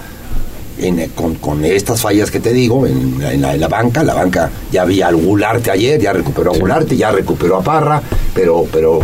En- 0.80 1.08
con, 1.10 1.34
con 1.36 1.64
estas 1.64 2.00
fallas 2.00 2.30
que 2.30 2.40
te 2.40 2.52
digo, 2.52 2.86
en, 2.86 3.18
la- 3.20 3.32
en 3.32 3.42
la, 3.42 3.54
en 3.54 3.60
la 3.60 3.68
banca, 3.68 4.02
la 4.02 4.14
banca 4.14 4.50
ya 4.72 4.82
había 4.82 5.08
al 5.08 5.16
Gularte 5.16 5.70
ayer, 5.70 6.00
ya 6.00 6.12
recuperó 6.12 6.52
a 6.54 6.58
Gularte, 6.58 6.96
ya 6.96 7.10
recuperó 7.12 7.56
a 7.56 7.62
Parra, 7.62 8.02
pero, 8.34 8.66
pero 8.72 9.00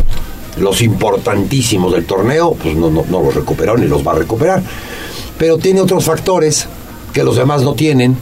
los 0.58 0.82
importantísimos 0.82 1.92
del 1.92 2.04
torneo, 2.04 2.54
pues 2.62 2.76
no, 2.76 2.90
no, 2.90 3.04
no 3.08 3.22
los 3.22 3.34
recuperó 3.34 3.76
ni 3.76 3.86
los 3.86 4.06
va 4.06 4.12
a 4.12 4.16
recuperar. 4.16 4.62
Pero 5.38 5.58
tiene 5.58 5.80
otros 5.80 6.04
factores 6.04 6.66
que 7.12 7.24
los 7.24 7.36
demás 7.36 7.62
no 7.62 7.74
tienen 7.74 8.16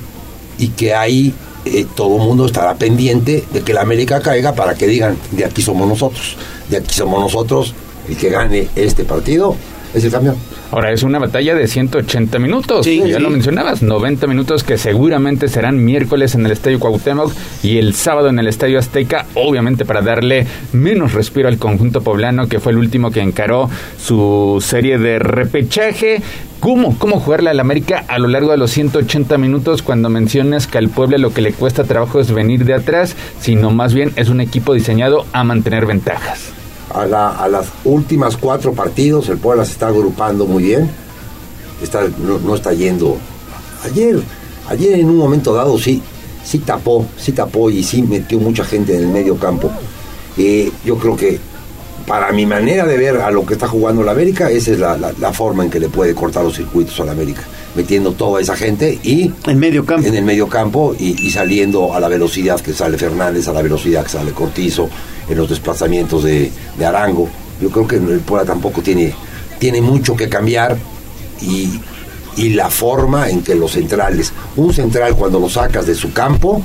y 0.59 0.69
que 0.69 0.95
ahí 0.95 1.35
eh, 1.65 1.87
todo 1.95 2.17
el 2.17 2.23
mundo 2.23 2.47
estará 2.47 2.75
pendiente 2.75 3.45
de 3.53 3.61
que 3.61 3.73
la 3.75 3.83
América 3.83 4.21
caiga 4.21 4.55
para 4.55 4.75
que 4.75 4.87
digan, 4.87 5.17
de 5.31 5.45
aquí 5.45 5.63
somos 5.63 5.87
nosotros, 5.89 6.37
de 6.71 6.79
aquí 6.79 6.95
somos 6.95 7.21
nosotros, 7.21 7.75
el 8.09 8.17
que 8.17 8.31
gane 8.31 8.69
este 8.77 9.05
partido 9.05 9.55
es 9.95 10.03
el 10.05 10.11
campeón. 10.11 10.37
Ahora 10.73 10.91
es 10.91 11.03
una 11.03 11.19
batalla 11.19 11.55
de 11.55 11.69
180 11.69 12.39
minutos. 12.39 12.87
ya 12.87 12.93
sí. 12.93 13.13
lo 13.19 13.29
mencionabas, 13.29 13.83
90 13.83 14.27
minutos 14.27 14.65
que 14.65 14.79
seguramente 14.79 15.49
serán 15.49 15.85
miércoles 15.85 16.35
en 16.35 16.47
el 16.47 16.53
Estadio 16.53 16.81
Cuauhtémoc 16.81 17.31
y 17.63 17.77
el 17.77 17.93
sábado 17.93 18.31
en 18.31 18.39
el 18.39 18.49
Estadio 18.49 18.79
Azteca, 18.79 19.27
obviamente 19.35 19.85
para 19.85 20.01
darle 20.01 20.47
menos 20.73 21.13
respiro 21.13 21.49
al 21.49 21.59
conjunto 21.59 22.01
poblano 22.01 22.49
que 22.49 22.59
fue 22.59 22.73
el 22.73 22.79
último 22.79 23.11
que 23.11 23.21
encaró 23.21 23.69
su 23.99 24.65
serie 24.67 24.97
de 24.97 25.19
repechaje. 25.19 26.23
¿Cómo, 26.59 26.99
¿Cómo 26.99 27.21
jugarle 27.21 27.51
al 27.51 27.61
América 27.61 28.05
a 28.09 28.19
lo 28.19 28.29
largo 28.29 28.53
de 28.53 28.57
los 28.57 28.71
180 28.71 29.37
minutos 29.37 29.83
cuando 29.83 30.09
mencionas 30.09 30.67
que 30.67 30.79
al 30.79 30.89
Puebla 30.89 31.19
lo 31.19 31.35
que 31.35 31.43
le 31.43 31.53
cuesta 31.53 31.85
trabajo 31.85 32.19
es 32.19 32.33
venir 32.33 32.65
de 32.65 32.73
atrás, 32.73 33.15
sino 33.41 33.73
más 33.73 33.93
bien 33.93 34.13
es 34.17 34.31
un 34.31 34.41
equipo 34.41 34.73
diseñado 34.73 35.27
a 35.33 35.45
mantener 35.45 35.85
ventajas? 35.85 36.62
A, 36.95 37.07
la- 37.07 37.31
a 37.37 37.49
las 37.49 37.67
últimas 37.85 38.37
cuatro 38.37 38.73
partidos 38.75 39.29
el 39.29 39.39
Puebla 39.39 39.65
se 39.65 39.73
está 39.73 39.89
agrupando 39.89 40.47
muy 40.47 40.65
bien, 40.65 40.91
está, 41.83 42.03
no, 42.19 42.39
no 42.39 42.55
está 42.55 42.73
yendo. 42.73 43.17
Ayer, 43.85 44.21
ayer 44.69 44.99
en 45.01 45.09
un 45.09 45.17
momento 45.17 45.55
dado 45.55 45.79
sí, 45.79 46.03
sí 46.45 46.59
tapó, 46.59 47.07
sí 47.19 47.33
tapó 47.33 47.71
y 47.71 47.83
sí 47.83 48.03
metió 48.03 48.39
mucha 48.39 48.65
gente 48.65 48.95
en 48.95 49.03
el 49.03 49.09
medio 49.09 49.37
campo. 49.37 49.71
Eh, 50.37 50.71
yo 50.85 50.97
creo 50.99 51.17
que 51.17 51.39
para 52.07 52.33
mi 52.33 52.47
manera 52.47 52.85
de 52.87 52.97
ver 52.97 53.17
a 53.21 53.31
lo 53.31 53.47
que 53.47 53.55
está 53.55 53.69
jugando 53.69 54.03
la 54.03 54.13
América, 54.13 54.51
esa 54.51 54.73
es 54.73 54.79
la, 54.79 54.97
la- 54.99 55.13
la 55.19 55.33
forma 55.33 55.65
en 55.65 55.71
que 55.71 55.81
le 55.81 55.89
puede 55.89 56.15
cortar 56.15 56.45
los 56.45 56.55
circuitos 56.57 56.99
a 57.01 57.05
la 57.05 57.13
América, 57.13 57.43
metiendo 57.75 58.13
toda 58.13 58.41
esa 58.41 58.57
gente 58.57 58.99
y 59.03 59.33
en 59.47 59.59
medio 59.59 59.85
campo, 59.87 60.07
en 60.07 60.15
el 60.15 60.25
medio 60.25 60.49
campo 60.49 60.95
y, 60.99 61.27
y 61.27 61.31
saliendo 61.31 61.95
a 61.95 62.01
la 62.01 62.09
velocidad 62.09 62.61
que 62.61 62.73
sale 62.73 62.99
Fernández, 62.99 63.49
a 63.49 63.53
la 63.53 63.63
velocidad 63.63 64.05
que 64.05 64.11
sale 64.11 64.33
Cortizo, 64.33 64.89
en 65.29 65.39
los 65.39 65.49
desplazamientos 65.49 66.25
de, 66.25 66.51
de 66.79 66.87
Arango. 66.87 67.29
Yo 67.61 67.71
creo 67.71 67.87
que 67.87 67.97
el 67.97 68.21
Puebla 68.21 68.45
tampoco 68.45 68.83
tiene, 68.83 69.15
tiene 69.59 69.81
mucho 69.81 70.17
que 70.17 70.29
cambiar 70.29 70.77
y, 71.41 71.81
y 72.37 72.51
la 72.51 72.71
forma 72.71 73.31
en 73.31 73.43
que 73.43 73.55
los 73.55 73.73
centrales, 73.73 74.33
un 74.57 74.73
central 74.73 75.15
cuando 75.17 75.39
lo 75.39 75.49
sacas 75.49 75.87
de 75.87 75.95
su 75.95 76.13
campo, 76.13 76.63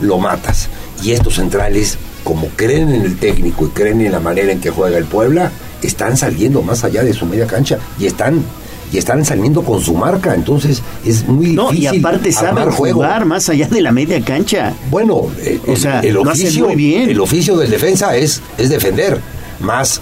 lo 0.00 0.18
matas. 0.18 0.68
Y 1.02 1.12
estos 1.12 1.34
centrales, 1.34 1.98
como 2.24 2.48
creen 2.56 2.94
en 2.94 3.02
el 3.02 3.18
técnico 3.18 3.66
y 3.66 3.70
creen 3.70 4.00
en 4.00 4.12
la 4.12 4.20
manera 4.20 4.52
en 4.52 4.60
que 4.60 4.70
juega 4.70 4.96
el 4.96 5.04
Puebla, 5.04 5.50
están 5.82 6.16
saliendo 6.16 6.62
más 6.62 6.84
allá 6.84 7.02
de 7.04 7.12
su 7.12 7.26
media 7.26 7.46
cancha 7.46 7.78
y 7.98 8.06
están 8.06 8.42
y 8.92 8.98
están 8.98 9.24
saliendo 9.24 9.62
con 9.62 9.80
su 9.80 9.94
marca, 9.94 10.34
entonces 10.34 10.82
es 11.04 11.26
muy 11.26 11.54
No, 11.54 11.72
y 11.72 11.80
difícil 11.80 12.06
aparte 12.06 12.32
saben 12.32 12.70
jugar 12.70 13.24
más 13.24 13.48
allá 13.48 13.68
de 13.68 13.80
la 13.80 13.92
media 13.92 14.20
cancha. 14.24 14.74
Bueno, 14.90 15.22
eh, 15.40 15.60
o 15.66 15.76
sea, 15.76 16.00
el 16.00 16.16
oficio, 16.16 16.68
bien. 16.68 17.10
el 17.10 17.20
oficio 17.20 17.56
del 17.56 17.70
defensa 17.70 18.16
es, 18.16 18.40
es 18.58 18.68
defender. 18.70 19.20
Más, 19.60 20.00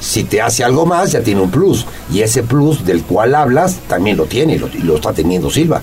si 0.00 0.24
te 0.24 0.40
hace 0.40 0.64
algo 0.64 0.86
más, 0.86 1.12
ya 1.12 1.20
tiene 1.20 1.40
un 1.42 1.50
plus. 1.50 1.86
Y 2.12 2.20
ese 2.22 2.42
plus 2.42 2.84
del 2.84 3.02
cual 3.02 3.34
hablas, 3.34 3.76
también 3.88 4.16
lo 4.16 4.24
tiene 4.26 4.54
y 4.54 4.58
lo, 4.58 4.68
y 4.68 4.78
lo 4.78 4.96
está 4.96 5.12
teniendo 5.12 5.50
Silva. 5.50 5.80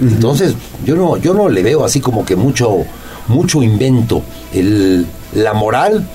Entonces, 0.00 0.54
yo 0.86 0.94
no, 0.94 1.16
yo 1.16 1.34
no 1.34 1.48
le 1.48 1.62
veo 1.62 1.84
así 1.84 2.00
como 2.00 2.24
que 2.24 2.36
mucho, 2.36 2.84
mucho 3.26 3.62
invento. 3.62 4.22
El, 4.54 5.06
la 5.34 5.54
moral, 5.54 6.06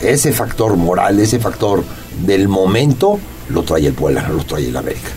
ese 0.00 0.32
factor 0.32 0.76
moral, 0.76 1.20
ese 1.20 1.38
factor 1.38 1.84
del 2.24 2.48
momento, 2.48 3.18
lo 3.50 3.62
trae 3.62 3.86
el 3.86 3.92
Puebla, 3.92 4.22
no 4.22 4.34
lo 4.34 4.44
trae 4.44 4.68
el 4.68 4.76
América. 4.76 5.08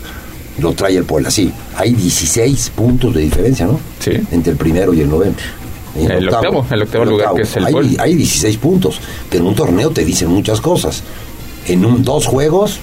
Lo 0.58 0.72
trae 0.72 0.96
el 0.96 1.04
Puebla, 1.04 1.30
sí. 1.30 1.52
Hay 1.76 1.94
16 1.94 2.70
puntos 2.70 3.14
de 3.14 3.20
diferencia, 3.22 3.66
¿no? 3.66 3.78
Sí. 4.00 4.12
Entre 4.32 4.52
el 4.52 4.58
primero 4.58 4.92
y 4.92 5.00
el 5.00 5.10
noveno. 5.10 5.34
En 5.96 6.10
El 6.10 6.28
octavo, 6.28 6.66
el 6.70 6.82
octavo 6.82 7.04
lugar, 7.04 7.34
que 7.34 7.42
es 7.42 7.56
el 7.56 7.66
hay, 7.66 7.96
hay 7.98 8.14
16 8.14 8.56
puntos, 8.58 9.00
pero 9.30 9.42
en 9.42 9.48
un 9.48 9.54
torneo 9.54 9.90
te 9.90 10.04
dicen 10.04 10.28
muchas 10.28 10.60
cosas. 10.60 11.02
En 11.66 11.84
un, 11.84 12.02
dos 12.02 12.26
juegos, 12.26 12.78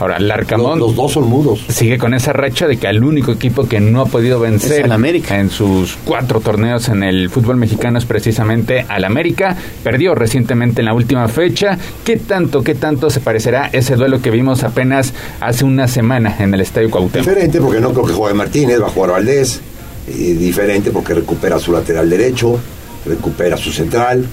Ahora, 0.00 0.18
Larcamón 0.18 0.78
los, 0.78 0.88
los 0.88 0.96
dos 0.96 1.12
son 1.12 1.28
mudos. 1.28 1.60
sigue 1.68 1.98
con 1.98 2.14
esa 2.14 2.32
racha 2.32 2.66
de 2.66 2.78
que 2.78 2.86
el 2.88 3.04
único 3.04 3.30
equipo 3.32 3.68
que 3.68 3.80
no 3.80 4.00
ha 4.00 4.06
podido 4.06 4.40
vencer 4.40 4.78
Es 4.80 4.84
al 4.84 4.92
América. 4.92 5.38
en 5.38 5.50
sus 5.50 5.96
cuatro 6.04 6.40
torneos 6.40 6.88
en 6.88 7.02
el 7.02 7.28
fútbol 7.30 7.56
mexicano 7.56 7.98
es 7.98 8.04
precisamente 8.06 8.84
al 8.88 9.04
América. 9.04 9.56
Perdió 9.84 10.14
recientemente 10.14 10.80
en 10.80 10.86
la 10.86 10.94
última 10.94 11.28
fecha. 11.28 11.78
¿Qué 12.04 12.16
tanto, 12.16 12.62
qué 12.64 12.74
tanto 12.74 13.10
se 13.10 13.20
parecerá 13.20 13.68
ese 13.72 13.94
duelo 13.96 14.20
que 14.22 14.30
vimos 14.30 14.64
apenas 14.64 15.12
hace 15.40 15.64
una 15.64 15.86
semana 15.86 16.34
en 16.38 16.54
el 16.54 16.60
Estadio 16.62 16.90
Cuauhtémoc? 16.90 17.26
Diferente 17.28 17.60
porque 17.60 17.80
no 17.80 17.92
creo 17.92 18.06
que 18.06 18.12
juegue 18.14 18.34
Martínez, 18.34 18.80
va 18.80 18.86
a 18.86 18.90
jugar 18.90 19.10
Valdés. 19.12 19.60
Eh, 20.08 20.34
diferente 20.38 20.90
porque 20.90 21.14
recupera 21.14 21.58
su 21.58 21.72
lateral 21.72 22.08
derecho, 22.08 22.58
recupera 23.04 23.56
su 23.56 23.70
central. 23.70 24.24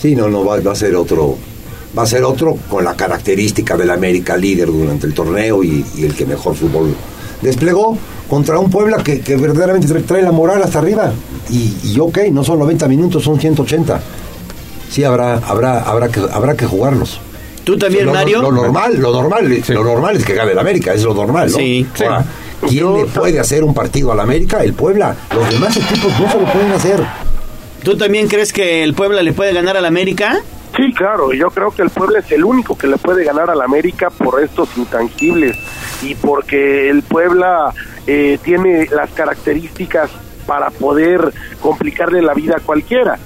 Sí, 0.00 0.14
no, 0.14 0.28
no, 0.28 0.44
va, 0.44 0.60
va 0.60 0.72
a 0.72 0.74
ser 0.76 0.94
otro. 0.94 1.36
Va 1.96 2.02
a 2.02 2.06
ser 2.06 2.24
otro 2.24 2.56
con 2.68 2.84
la 2.84 2.94
característica 2.94 3.76
del 3.76 3.90
América 3.90 4.36
líder 4.36 4.66
durante 4.68 5.06
el 5.06 5.14
torneo 5.14 5.62
y, 5.62 5.84
y 5.96 6.04
el 6.04 6.14
que 6.14 6.26
mejor 6.26 6.54
fútbol 6.56 6.94
desplegó 7.40 7.96
contra 8.28 8.58
un 8.58 8.70
Puebla 8.70 8.96
que, 9.04 9.20
que 9.20 9.36
verdaderamente 9.36 9.86
trae- 9.88 10.02
trae 10.04 10.22
la 10.22 10.32
moral 10.32 10.62
hasta 10.62 10.78
arriba. 10.80 11.12
Y, 11.50 11.74
y 11.84 11.98
ok, 12.00 12.18
no 12.32 12.42
son 12.42 12.58
90 12.58 12.88
minutos, 12.88 13.22
son 13.22 13.38
180. 13.38 14.00
Sí, 14.90 15.04
habrá, 15.04 15.34
habrá, 15.38 15.80
habrá, 15.82 16.08
que, 16.08 16.20
habrá 16.32 16.56
que 16.56 16.66
jugarlos. 16.66 17.20
¿Tú 17.64 17.76
también, 17.78 18.06
Lo- 18.06 18.12
Mario? 18.12 18.42
Lo, 18.42 18.52
normal, 18.52 18.96
lo 18.98 19.12
normal, 19.12 19.62
lo 19.68 19.84
normal 19.84 20.16
es 20.16 20.24
que 20.24 20.34
gane 20.34 20.52
el 20.52 20.58
América, 20.58 20.92
es 20.94 21.02
lo 21.02 21.14
normal, 21.14 21.50
¿no? 21.50 21.56
Sí, 21.58 21.86
sí. 21.94 22.04
Ahora, 22.04 22.24
¿quién 22.68 22.92
le 22.96 23.04
puede 23.06 23.38
hacer 23.40 23.62
un 23.64 23.72
partido 23.74 24.10
al 24.12 24.20
América? 24.20 24.62
El 24.64 24.74
Puebla. 24.74 25.14
Los 25.34 25.48
demás 25.50 25.76
equipos 25.76 26.12
no 26.20 26.30
se 26.30 26.40
lo 26.40 26.52
pueden 26.52 26.72
hacer. 26.72 27.04
¿Tú 27.82 27.96
también 27.96 28.28
crees 28.28 28.52
que 28.52 28.82
el 28.82 28.94
Puebla 28.94 29.22
le 29.22 29.32
puede 29.32 29.52
ganar 29.52 29.76
al 29.76 29.84
América? 29.86 30.38
Sí, 30.76 30.92
claro, 30.92 31.32
yo 31.32 31.50
creo 31.50 31.70
que 31.70 31.82
el 31.82 31.90
Puebla 31.90 32.18
es 32.18 32.32
el 32.32 32.44
único 32.44 32.76
que 32.76 32.88
le 32.88 32.96
puede 32.96 33.24
ganar 33.24 33.48
al 33.48 33.62
América 33.62 34.10
por 34.10 34.42
estos 34.42 34.76
intangibles 34.76 35.56
y 36.02 36.16
porque 36.16 36.90
el 36.90 37.02
Puebla 37.02 37.72
eh, 38.08 38.38
tiene 38.42 38.88
las 38.90 39.10
características 39.10 40.10
para 40.46 40.70
poder 40.70 41.32
complicarle 41.60 42.22
la 42.22 42.34
vida 42.34 42.56
a 42.56 42.60
cualquiera. 42.60 43.18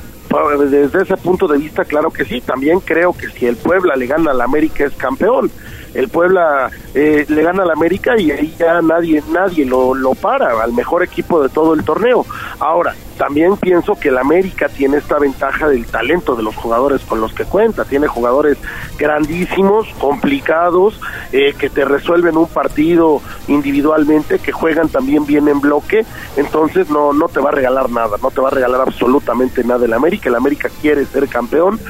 Desde 0.70 1.02
ese 1.02 1.16
punto 1.16 1.48
de 1.48 1.56
vista, 1.56 1.86
claro 1.86 2.10
que 2.10 2.26
sí. 2.26 2.42
También 2.42 2.80
creo 2.80 3.14
que 3.14 3.28
si 3.28 3.46
el 3.46 3.56
Puebla 3.56 3.96
le 3.96 4.06
gana 4.06 4.32
al 4.32 4.40
América 4.42 4.84
es 4.84 4.92
campeón. 4.92 5.50
El 5.94 6.09
Puebla 6.09 6.70
eh, 6.94 7.24
le 7.28 7.43
gana 7.43 7.62
al 7.62 7.70
América 7.70 8.19
y 8.19 8.31
ahí 8.31 8.55
ya 8.59 8.81
nadie 8.82 9.23
nadie 9.31 9.65
lo, 9.65 9.94
lo 9.94 10.15
para 10.15 10.62
al 10.62 10.73
mejor 10.73 11.02
equipo 11.02 11.43
de 11.43 11.48
todo 11.48 11.74
el 11.74 11.85
torneo. 11.85 12.24
Ahora, 12.60 12.94
también 13.19 13.56
pienso 13.56 13.98
que 13.98 14.09
el 14.10 14.16
América 14.16 14.69
tiene 14.69 14.98
esta 14.98 15.19
ventaja 15.19 15.69
del 15.69 15.85
talento 15.86 16.36
de 16.36 16.44
los 16.44 16.55
jugadores 16.55 17.02
con 17.02 17.20
los 17.20 17.32
que 17.32 17.44
cuenta. 17.44 17.85
Tiene 17.85 18.06
jugadores 18.06 18.59
grandísimos, 18.97 19.89
complicados, 19.98 21.01
eh, 21.32 21.52
que 21.59 21.69
te 21.69 21.85
resuelven 21.85 22.36
un 22.36 22.47
partido 22.47 23.20
individualmente, 23.48 24.39
que 24.39 24.52
juegan 24.52 24.89
también 24.89 25.27
bien 25.27 25.48
en 25.48 25.60
bloque. 25.60 26.06
Entonces 26.36 26.90
no, 26.90 27.12
no 27.12 27.28
te 27.28 27.40
va 27.40 27.48
a 27.48 27.52
regalar 27.52 27.90
nada, 27.90 28.16
no 28.23 28.31
te 28.31 28.40
va 28.40 28.48
a 28.48 28.52
regalar 28.52 28.82
absolutamente 28.82 29.65
nada 29.65 29.85
el 29.85 29.93
América. 29.93 30.28
El 30.28 30.36
América 30.36 30.70
quiere 30.81 31.05
ser 31.05 31.28
campeón 31.28 31.81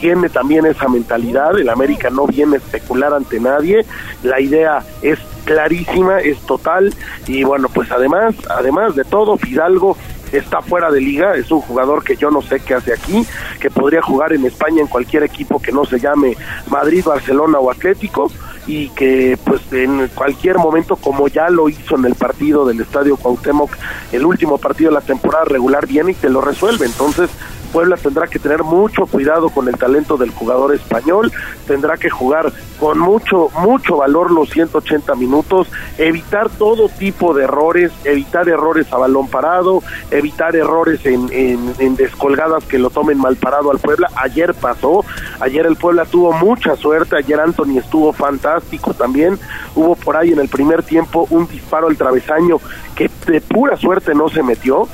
tiene 0.00 0.28
también 0.28 0.66
esa 0.66 0.88
mentalidad, 0.88 1.58
el 1.58 1.68
América 1.68 2.10
no 2.10 2.26
viene 2.26 2.56
a 2.56 2.58
especular 2.58 3.12
ante 3.12 3.40
nadie, 3.40 3.84
la 4.22 4.40
idea 4.40 4.82
es 5.02 5.18
clarísima, 5.44 6.20
es 6.20 6.38
total 6.40 6.92
y 7.26 7.44
bueno, 7.44 7.68
pues 7.72 7.90
además, 7.90 8.34
además 8.48 8.94
de 8.94 9.04
todo, 9.04 9.36
Fidalgo 9.36 9.96
está 10.32 10.60
fuera 10.62 10.90
de 10.90 11.00
liga, 11.00 11.36
es 11.36 11.50
un 11.50 11.60
jugador 11.60 12.02
que 12.02 12.16
yo 12.16 12.30
no 12.30 12.42
sé 12.42 12.60
qué 12.60 12.74
hace 12.74 12.92
aquí, 12.92 13.24
que 13.60 13.70
podría 13.70 14.02
jugar 14.02 14.32
en 14.32 14.44
España 14.44 14.80
en 14.80 14.88
cualquier 14.88 15.22
equipo 15.22 15.60
que 15.60 15.72
no 15.72 15.84
se 15.84 16.00
llame 16.00 16.36
Madrid, 16.68 17.04
Barcelona 17.04 17.58
o 17.58 17.70
Atlético 17.70 18.30
y 18.66 18.88
que 18.90 19.38
pues 19.44 19.60
en 19.72 20.08
cualquier 20.08 20.58
momento 20.58 20.96
como 20.96 21.28
ya 21.28 21.50
lo 21.50 21.68
hizo 21.68 21.96
en 21.96 22.06
el 22.06 22.14
partido 22.14 22.64
del 22.64 22.80
Estadio 22.80 23.16
Cuauhtémoc, 23.16 23.70
el 24.12 24.24
último 24.24 24.58
partido 24.58 24.90
de 24.90 24.94
la 24.94 25.02
temporada 25.02 25.44
regular 25.44 25.86
viene 25.86 26.12
y 26.12 26.14
te 26.14 26.30
lo 26.30 26.40
resuelve, 26.40 26.86
entonces 26.86 27.30
Puebla 27.74 27.96
tendrá 27.96 28.28
que 28.28 28.38
tener 28.38 28.62
mucho 28.62 29.04
cuidado 29.06 29.50
con 29.50 29.66
el 29.66 29.76
talento 29.76 30.16
del 30.16 30.30
jugador 30.30 30.72
español, 30.72 31.32
tendrá 31.66 31.96
que 31.96 32.08
jugar 32.08 32.52
con 32.78 33.00
mucho, 33.00 33.48
mucho 33.58 33.96
valor 33.96 34.30
los 34.30 34.48
180 34.50 35.12
minutos, 35.16 35.66
evitar 35.98 36.50
todo 36.50 36.88
tipo 36.88 37.34
de 37.34 37.42
errores, 37.42 37.90
evitar 38.04 38.48
errores 38.48 38.92
a 38.92 38.98
balón 38.98 39.26
parado, 39.26 39.82
evitar 40.12 40.54
errores 40.54 41.04
en, 41.04 41.28
en, 41.32 41.74
en 41.80 41.96
descolgadas 41.96 42.62
que 42.62 42.78
lo 42.78 42.90
tomen 42.90 43.18
mal 43.18 43.34
parado 43.34 43.72
al 43.72 43.80
Puebla. 43.80 44.08
Ayer 44.14 44.54
pasó, 44.54 45.04
ayer 45.40 45.66
el 45.66 45.74
Puebla 45.74 46.04
tuvo 46.04 46.32
mucha 46.32 46.76
suerte, 46.76 47.16
ayer 47.16 47.40
Anthony 47.40 47.78
estuvo 47.78 48.12
fantástico 48.12 48.94
también, 48.94 49.36
hubo 49.74 49.96
por 49.96 50.16
ahí 50.16 50.32
en 50.32 50.38
el 50.38 50.48
primer 50.48 50.84
tiempo 50.84 51.26
un 51.30 51.48
disparo 51.48 51.88
al 51.88 51.96
travesaño 51.96 52.60
que 52.94 53.10
de 53.26 53.40
pura 53.40 53.76
suerte 53.76 54.14
no 54.14 54.28
se 54.28 54.44
metió 54.44 54.86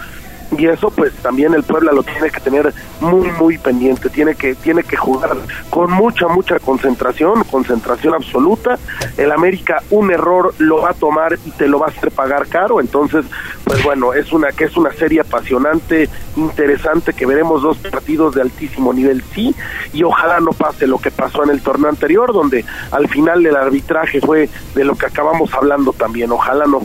y 0.56 0.66
eso 0.66 0.90
pues 0.90 1.12
también 1.14 1.54
el 1.54 1.62
Puebla 1.62 1.92
lo 1.92 2.02
tiene 2.02 2.30
que 2.30 2.40
tener 2.40 2.72
muy 3.00 3.30
muy 3.32 3.58
pendiente. 3.58 4.08
Tiene 4.10 4.34
que 4.34 4.54
tiene 4.54 4.82
que 4.82 4.96
jugar 4.96 5.36
con 5.70 5.90
mucha 5.92 6.28
mucha 6.28 6.58
concentración 6.58 7.44
concentración 7.44 8.14
absoluta. 8.14 8.78
El 9.16 9.32
América 9.32 9.82
un 9.90 10.10
error 10.10 10.54
lo 10.58 10.82
va 10.82 10.90
a 10.90 10.94
tomar 10.94 11.38
y 11.44 11.50
te 11.52 11.68
lo 11.68 11.78
va 11.78 11.86
a 11.86 11.90
hacer 11.90 12.10
pagar 12.10 12.46
caro. 12.48 12.80
Entonces 12.80 13.24
pues 13.64 13.82
bueno 13.84 14.12
es 14.12 14.32
una 14.32 14.48
que 14.52 14.64
es 14.64 14.76
una 14.76 14.92
serie 14.92 15.20
apasionante 15.20 16.08
interesante 16.36 17.12
que 17.12 17.26
veremos 17.26 17.62
dos 17.62 17.78
partidos 17.78 18.34
de 18.34 18.42
altísimo 18.42 18.92
nivel 18.92 19.22
sí. 19.34 19.54
Y 19.92 20.02
ojalá 20.02 20.40
no 20.40 20.50
pase 20.50 20.86
lo 20.86 20.98
que 20.98 21.10
pasó 21.10 21.44
en 21.44 21.50
el 21.50 21.62
torneo 21.62 21.88
anterior 21.88 22.32
donde 22.32 22.64
al 22.90 23.08
final 23.08 23.42
del 23.42 23.56
arbitraje 23.56 24.20
fue 24.20 24.48
de 24.74 24.84
lo 24.84 24.96
que 24.96 25.06
acabamos 25.06 25.54
hablando 25.54 25.92
también. 25.92 26.32
Ojalá 26.32 26.66
no 26.66 26.82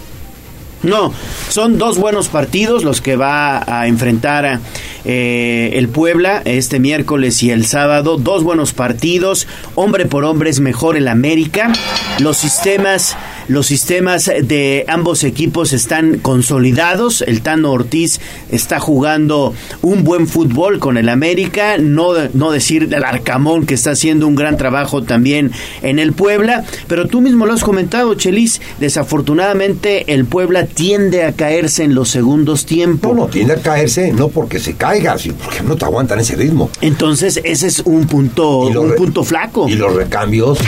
no, 0.85 1.13
son 1.49 1.77
dos 1.77 1.97
buenos 1.97 2.29
partidos 2.29 2.83
los 2.83 3.01
que 3.01 3.15
va 3.15 3.63
a 3.67 3.87
enfrentar 3.87 4.59
eh, 5.05 5.71
el 5.73 5.87
Puebla 5.87 6.41
este 6.45 6.79
miércoles 6.79 7.43
y 7.43 7.51
el 7.51 7.65
sábado. 7.65 8.17
Dos 8.17 8.43
buenos 8.43 8.73
partidos. 8.73 9.47
Hombre 9.75 10.05
por 10.05 10.23
hombre 10.23 10.49
es 10.49 10.59
mejor 10.59 10.97
el 10.97 11.07
América. 11.07 11.71
Los 12.19 12.37
sistemas, 12.37 13.15
los 13.47 13.67
sistemas 13.67 14.25
de 14.25 14.85
ambos 14.87 15.23
equipos 15.23 15.73
están 15.73 16.17
consolidados. 16.19 17.21
El 17.21 17.41
Tano 17.41 17.71
Ortiz 17.71 18.19
está 18.51 18.79
jugando 18.79 19.53
un 19.83 20.03
buen 20.03 20.27
fútbol 20.27 20.79
con 20.79 20.97
el 20.97 21.09
América. 21.09 21.77
No, 21.77 22.13
no 22.33 22.51
decir 22.51 22.89
del 22.89 23.03
Arcamón 23.03 23.67
que 23.67 23.75
está 23.75 23.91
haciendo 23.91 24.27
un 24.27 24.35
gran 24.35 24.57
trabajo 24.57 25.03
también 25.03 25.51
en 25.83 25.99
el 25.99 26.13
Puebla. 26.13 26.63
Pero 26.87 27.07
tú 27.07 27.21
mismo 27.21 27.45
lo 27.45 27.53
has 27.53 27.63
comentado, 27.63 28.15
Chelis. 28.15 28.59
Desafortunadamente 28.79 30.13
el 30.13 30.25
Puebla 30.25 30.65
tiende 30.75 31.23
a 31.23 31.31
caerse 31.31 31.83
en 31.83 31.95
los 31.95 32.09
segundos 32.09 32.65
tiempos. 32.65 33.15
No, 33.15 33.23
no, 33.23 33.27
tiende 33.27 33.53
a 33.53 33.57
caerse 33.57 34.11
no 34.13 34.27
porque 34.27 34.59
se 34.59 34.75
caiga, 34.75 35.17
sino 35.17 35.35
porque 35.35 35.63
no 35.63 35.75
te 35.75 35.85
aguantan 35.85 36.19
ese 36.19 36.35
ritmo. 36.35 36.69
Entonces, 36.81 37.39
ese 37.43 37.67
es 37.67 37.79
un 37.79 38.05
punto, 38.05 38.59
un 38.59 38.93
punto 38.95 39.23
flaco. 39.23 39.67
Y 39.67 39.75
los 39.75 39.95
recambios, 39.95 40.59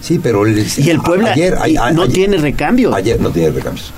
sí, 0.00 0.18
pero... 0.22 0.46
El, 0.46 0.64
y 0.78 0.88
el 0.88 1.00
Puebla 1.00 1.32
ayer, 1.32 1.58
no 1.92 2.08
tiene 2.08 2.38
recambios. 2.38 2.94
Ayer 2.94 3.20
no 3.20 3.30
tiene 3.30 3.50
recambios. 3.50 3.92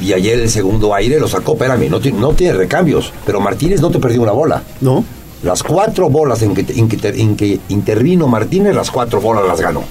Y 0.00 0.14
ayer 0.14 0.40
el 0.40 0.48
segundo 0.48 0.94
aire 0.94 1.20
lo 1.20 1.28
sacó, 1.28 1.52
espérame, 1.52 1.90
no, 1.90 2.00
no 2.18 2.32
tiene 2.32 2.54
recambios. 2.54 3.12
Pero 3.26 3.40
Martínez 3.40 3.82
no 3.82 3.90
te 3.90 3.98
perdió 3.98 4.22
una 4.22 4.32
bola. 4.32 4.62
No. 4.80 5.04
Las 5.42 5.62
cuatro 5.62 6.08
bolas 6.08 6.40
en 6.42 6.54
que, 6.54 6.64
en 6.72 6.88
que, 6.88 7.08
en 7.08 7.36
que 7.36 7.60
intervino 7.68 8.26
Martínez, 8.26 8.74
las 8.74 8.90
cuatro 8.90 9.20
bolas 9.20 9.44
las 9.46 9.60
ganó. 9.60 9.84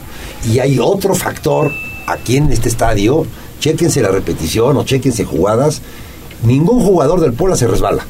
Y 0.51 0.57
hay 0.57 0.79
otro 0.79 1.13
factor 1.13 1.71
aquí 2.07 2.37
en 2.37 2.51
este 2.51 2.69
estadio 2.69 3.27
chéquense 3.59 4.01
la 4.01 4.09
repetición 4.09 4.77
o 4.77 4.83
chéquense 4.85 5.25
jugadas. 5.25 5.81
Ningún 6.43 6.81
jugador 6.81 7.19
del 7.19 7.33
Puebla 7.33 7.55
se 7.55 7.67
resbala. 7.67 8.05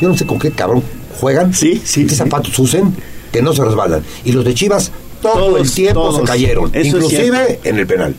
Yo 0.00 0.08
no 0.08 0.16
sé 0.16 0.26
con 0.26 0.38
qué 0.38 0.50
cabrón 0.50 0.82
juegan, 1.18 1.54
sí, 1.54 1.80
sí, 1.84 2.06
qué 2.06 2.14
zapatos 2.14 2.58
usen, 2.58 2.94
que 3.32 3.42
no 3.42 3.52
se 3.52 3.64
resbalan. 3.64 4.02
Y 4.24 4.32
los 4.32 4.44
de 4.44 4.54
Chivas 4.54 4.92
todo 5.22 5.56
el 5.56 5.70
tiempo 5.70 6.16
se 6.16 6.22
cayeron, 6.22 6.70
inclusive 6.74 7.60
en 7.64 7.78
el 7.78 7.86
penal, 7.86 8.14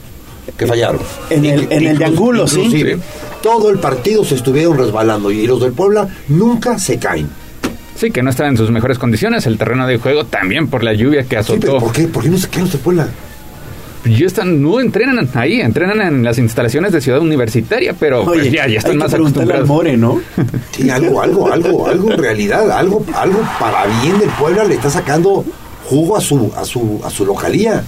que 0.58 0.66
fallaron. 0.66 1.02
En 1.30 1.46
el, 1.46 1.68
en 1.72 1.86
el 1.88 1.98
de 1.98 2.06
Angulo, 2.06 2.48
sí. 2.48 2.84
Todo 3.42 3.70
el 3.70 3.78
partido 3.78 4.26
se 4.26 4.36
estuvieron 4.36 4.76
resbalando 4.76 5.30
y 5.30 5.46
los 5.46 5.62
del 5.62 5.72
Puebla 5.72 6.10
nunca 6.30 6.80
se 6.80 6.98
caen. 6.98 7.30
Sí, 7.96 8.10
que 8.10 8.24
no 8.24 8.30
estaban 8.30 8.54
en 8.54 8.58
sus 8.58 8.72
mejores 8.72 8.98
condiciones. 8.98 9.46
El 9.46 9.58
terreno 9.58 9.86
de 9.88 10.00
juego 10.00 10.26
también 10.26 10.68
por 10.68 10.84
la 10.84 10.94
lluvia 10.94 11.24
que 11.24 11.38
azotó. 11.38 11.78
¿Por 11.78 11.92
qué? 11.92 12.08
¿Por 12.08 12.24
qué 12.24 12.30
no 12.30 12.38
se 12.38 12.50
caen 12.50 12.64
los 12.64 12.72
del 12.72 12.82
Puebla? 12.82 13.08
Ya 14.06 14.26
están, 14.26 14.62
no 14.62 14.80
entrenan 14.80 15.28
ahí, 15.34 15.62
entrenan 15.62 16.02
en 16.02 16.24
las 16.24 16.38
instalaciones 16.38 16.92
de 16.92 17.02
Ciudad 17.02 17.20
Universitaria, 17.22 17.94
pero 17.94 18.24
pues 18.24 18.52
ya, 18.52 18.68
ya 18.68 18.80
están 18.80 18.98
más 18.98 19.14
acostumbrados. 19.14 19.68
More, 19.68 19.98
¿no? 19.98 20.22
Sí, 20.72 20.90
algo, 20.90 21.22
algo, 21.22 21.52
algo, 21.52 21.88
algo 21.88 22.12
en 22.12 22.18
realidad, 22.18 22.70
algo, 22.72 23.04
algo 23.14 23.40
para 23.60 23.86
bien 24.02 24.20
del 24.20 24.30
Puebla 24.30 24.64
le 24.66 24.76
está 24.76 24.90
sacando 24.90 25.46
jugo 25.86 26.18
a 26.18 26.22
su, 26.22 26.52
a 26.56 26.66
su, 26.66 27.02
a 27.04 27.10
su 27.10 27.26
localía. 27.26 27.84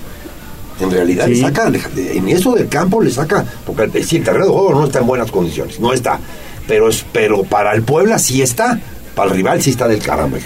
En 0.80 0.92
realidad 0.92 1.28
le 1.28 1.36
saca, 1.36 1.72
en 1.98 2.30
eso 2.30 2.54
del 2.54 2.70
campo 2.70 3.02
le 3.02 3.10
saca, 3.10 3.44
porque 3.66 4.04
si 4.04 4.18
el 4.18 4.24
terreno 4.24 4.46
de 4.46 4.52
juego 4.52 4.74
no 4.74 4.86
está 4.86 5.00
en 5.00 5.08
buenas 5.08 5.32
condiciones, 5.32 5.80
no 5.80 5.92
está. 5.92 6.20
Pero, 6.68 6.90
es, 6.90 7.04
pero 7.12 7.44
para 7.44 7.74
el 7.74 7.82
Puebla 7.82 8.20
sí 8.20 8.42
está, 8.42 8.80
para 9.16 9.32
el 9.32 9.38
rival 9.38 9.62
sí 9.62 9.72
está 9.72 9.88
del 9.88 10.00
caramba, 10.00 10.38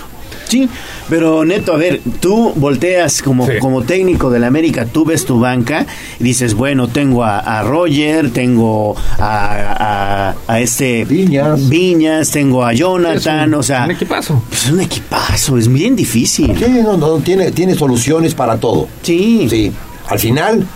Sí, 0.52 0.68
pero 1.08 1.46
Neto, 1.46 1.72
a 1.72 1.78
ver, 1.78 2.02
tú 2.20 2.52
volteas 2.58 3.22
como, 3.22 3.48
como 3.62 3.84
técnico 3.84 4.30
del 4.30 4.44
América, 4.44 4.86
tú 4.86 5.06
ves 5.06 5.24
tu 5.24 5.40
banca 5.40 5.86
y 6.20 6.26
dices, 6.26 6.56
bueno, 6.56 6.90
tengo 6.90 7.24
a, 7.24 7.64
Roger, 7.64 8.32
tengo 8.34 8.98
a, 9.18 10.36
a, 10.46 10.60
este 10.60 11.06
Viñas. 11.06 11.70
Viñas, 11.70 12.32
tengo 12.32 12.66
a 12.66 12.74
Jonathan, 12.74 13.54
o 13.54 13.64
sea... 13.64 13.86
Un 13.86 13.92
equipazo. 13.92 14.44
Pues 14.50 14.70
un 14.70 14.82
equipazo, 14.82 15.58
es 15.58 15.70
bien 15.70 15.96
difícil. 15.96 16.54
Sí, 16.58 16.82
no, 16.84 16.98
no, 16.98 17.20
tiene, 17.20 17.54
tiene 17.54 17.74
soluciones 17.74 18.34
para 18.34 18.58
todo. 18.58 18.90
Sí. 19.04 19.48
Sí, 19.50 19.72
al 20.10 20.20
final 20.20 20.68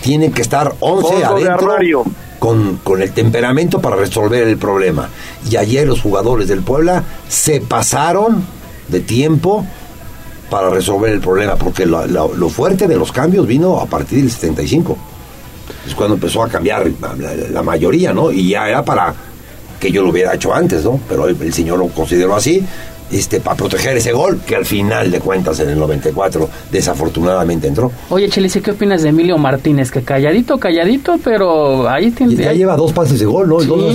tienen 0.00 0.32
que 0.32 0.40
estar 0.40 0.74
11 0.80 1.22
adentro 1.22 1.76
con, 2.38 2.78
con 2.82 3.02
el 3.02 3.12
temperamento 3.12 3.82
para 3.82 3.96
resolver 3.96 4.48
el 4.48 4.56
problema. 4.56 5.10
Y 5.50 5.56
ayer 5.56 5.86
los 5.86 6.00
jugadores 6.00 6.48
del 6.48 6.62
Puebla 6.62 7.04
se 7.28 7.60
pasaron 7.60 8.55
de 8.88 9.00
tiempo 9.00 9.64
para 10.50 10.70
resolver 10.70 11.12
el 11.12 11.20
problema, 11.20 11.56
porque 11.56 11.86
lo, 11.86 12.06
lo, 12.06 12.48
fuerte 12.48 12.86
de 12.86 12.96
los 12.96 13.10
cambios 13.10 13.46
vino 13.46 13.80
a 13.80 13.86
partir 13.86 14.20
del 14.20 14.30
75. 14.30 14.96
Es 15.86 15.94
cuando 15.94 16.14
empezó 16.14 16.42
a 16.42 16.48
cambiar 16.48 16.90
la, 17.50 17.62
mayoría, 17.62 18.12
¿no? 18.12 18.30
Y 18.30 18.50
ya 18.50 18.68
era 18.68 18.84
para 18.84 19.14
que 19.80 19.90
yo 19.90 20.02
lo 20.02 20.10
hubiera 20.10 20.34
hecho 20.34 20.54
antes, 20.54 20.84
¿no? 20.84 21.00
Pero 21.08 21.26
el, 21.26 21.52
señor 21.52 21.78
lo 21.78 21.88
consideró 21.88 22.34
así, 22.34 22.64
este, 23.10 23.40
para 23.40 23.56
proteger 23.56 23.96
ese 23.96 24.12
gol, 24.12 24.40
que 24.46 24.56
al 24.56 24.64
final 24.64 25.10
de 25.10 25.20
cuentas 25.20 25.60
en 25.60 25.70
el 25.70 25.78
94 25.78 26.48
desafortunadamente 26.72 27.68
entró. 27.68 27.92
Oye, 28.10 28.28
Chelice, 28.28 28.60
¿qué 28.60 28.72
opinas 28.72 29.02
de 29.02 29.10
Emilio 29.10 29.38
Martínez? 29.38 29.90
Que 29.90 30.02
calladito, 30.02 30.58
calladito, 30.58 31.18
pero 31.22 31.88
ahí 31.88 32.10
tiene... 32.10 32.34
ya 32.34 32.52
lleva 32.52 32.76
dos 32.76 32.92
pases 32.92 33.18
de 33.18 33.26
gol, 33.26 33.48
¿no? 33.48 33.62
dos 33.62 33.94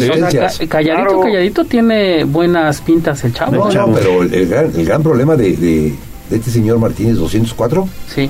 calladito, 0.70 1.22
calladito 1.22 1.66
tiene 1.66 2.24
buenas 2.24 2.82
pintas 2.82 3.24
el 3.24 3.34
chavo. 3.34 3.52
No, 3.52 3.72
no, 3.72 3.94
pero 3.94 4.24
el, 4.24 4.48
gran, 4.48 4.72
el 4.76 4.86
gran 4.86 5.04
problema 5.04 5.36
de, 5.36 5.56
de, 5.56 5.94
este 6.30 6.50
señor 6.50 6.80
Martínez 6.80 7.18
204 7.18 7.88
sí. 8.14 8.30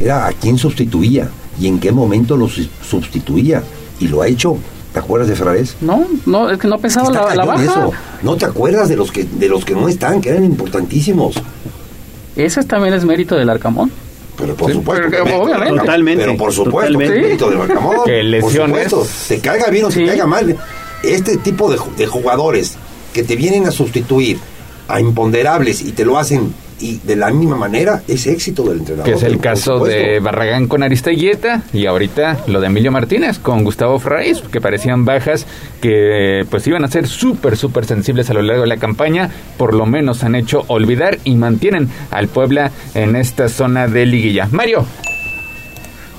era 0.00 0.26
a 0.26 0.32
quién 0.32 0.58
sustituía 0.58 1.28
y 1.60 1.68
en 1.68 1.78
qué 1.78 1.92
momento 1.92 2.36
lo 2.36 2.48
sustituía. 2.48 3.62
Y 4.00 4.08
lo 4.08 4.20
ha 4.20 4.26
hecho 4.26 4.58
¿Te 4.92 4.98
acuerdas 4.98 5.28
de 5.28 5.36
Ferrares? 5.36 5.76
No, 5.80 6.06
no, 6.26 6.50
es 6.50 6.58
que 6.58 6.68
no 6.68 6.78
pensaba 6.78 7.10
la, 7.10 7.34
la, 7.34 7.44
baja. 7.44 7.62
Eso. 7.64 7.92
No 8.22 8.36
te 8.36 8.44
acuerdas 8.44 8.88
de 8.88 8.96
los 8.96 9.10
que 9.10 9.24
de 9.24 9.48
los 9.48 9.64
que 9.64 9.74
no 9.74 9.88
están, 9.88 10.20
que 10.20 10.28
eran 10.28 10.44
importantísimos. 10.44 11.36
Ese 12.36 12.62
también 12.64 12.94
es 12.94 13.04
mérito 13.04 13.34
del 13.34 13.48
Arcamón. 13.48 13.90
Pero 14.36 14.54
por 14.54 14.72
supuesto. 14.72 15.06
Pero, 15.10 15.42
obviamente. 15.42 15.78
Totalmente. 15.78 16.24
Pero 16.24 16.36
por 16.36 16.52
supuesto 16.52 16.92
es 16.92 17.10
mérito 17.10 17.50
del 17.50 17.60
Arcamón. 17.62 17.96
Que 18.04 18.22
lesiones. 18.22 18.92
Por 18.92 19.00
supuesto. 19.00 19.28
Te 19.28 19.40
caiga 19.40 19.66
bien 19.68 19.86
o 19.86 19.88
te 19.88 20.04
caiga 20.04 20.26
mal. 20.26 20.56
Este 21.02 21.38
tipo 21.38 21.70
de, 21.70 21.78
de 21.96 22.06
jugadores 22.06 22.76
que 23.14 23.22
te 23.22 23.34
vienen 23.34 23.66
a 23.66 23.70
sustituir 23.70 24.38
a 24.88 25.00
imponderables 25.00 25.80
y 25.80 25.92
te 25.92 26.04
lo 26.04 26.18
hacen 26.18 26.54
y 26.82 26.98
de 26.98 27.14
la 27.14 27.30
misma 27.30 27.56
manera 27.56 28.02
es 28.08 28.26
éxito 28.26 28.64
del 28.64 28.80
entrenador. 28.80 29.06
Que 29.06 29.16
es 29.16 29.22
el 29.22 29.38
caso 29.38 29.84
de 29.84 30.18
Barragán 30.18 30.66
con 30.66 30.82
Aristeguieta 30.82 31.62
y 31.72 31.86
ahorita 31.86 32.38
lo 32.48 32.60
de 32.60 32.66
Emilio 32.66 32.90
Martínez 32.90 33.38
con 33.38 33.62
Gustavo 33.62 34.00
Fraiz, 34.00 34.42
que 34.42 34.60
parecían 34.60 35.04
bajas 35.04 35.46
que 35.80 36.44
pues 36.50 36.66
iban 36.66 36.84
a 36.84 36.88
ser 36.88 37.06
súper, 37.06 37.56
súper 37.56 37.84
sensibles 37.84 38.28
a 38.30 38.34
lo 38.34 38.42
largo 38.42 38.62
de 38.62 38.68
la 38.68 38.78
campaña, 38.78 39.30
por 39.56 39.74
lo 39.74 39.86
menos 39.86 40.24
han 40.24 40.34
hecho 40.34 40.64
olvidar 40.66 41.18
y 41.22 41.36
mantienen 41.36 41.88
al 42.10 42.26
Puebla 42.26 42.72
en 42.94 43.14
esta 43.14 43.48
zona 43.48 43.86
de 43.86 44.04
liguilla. 44.04 44.48
Mario. 44.50 44.84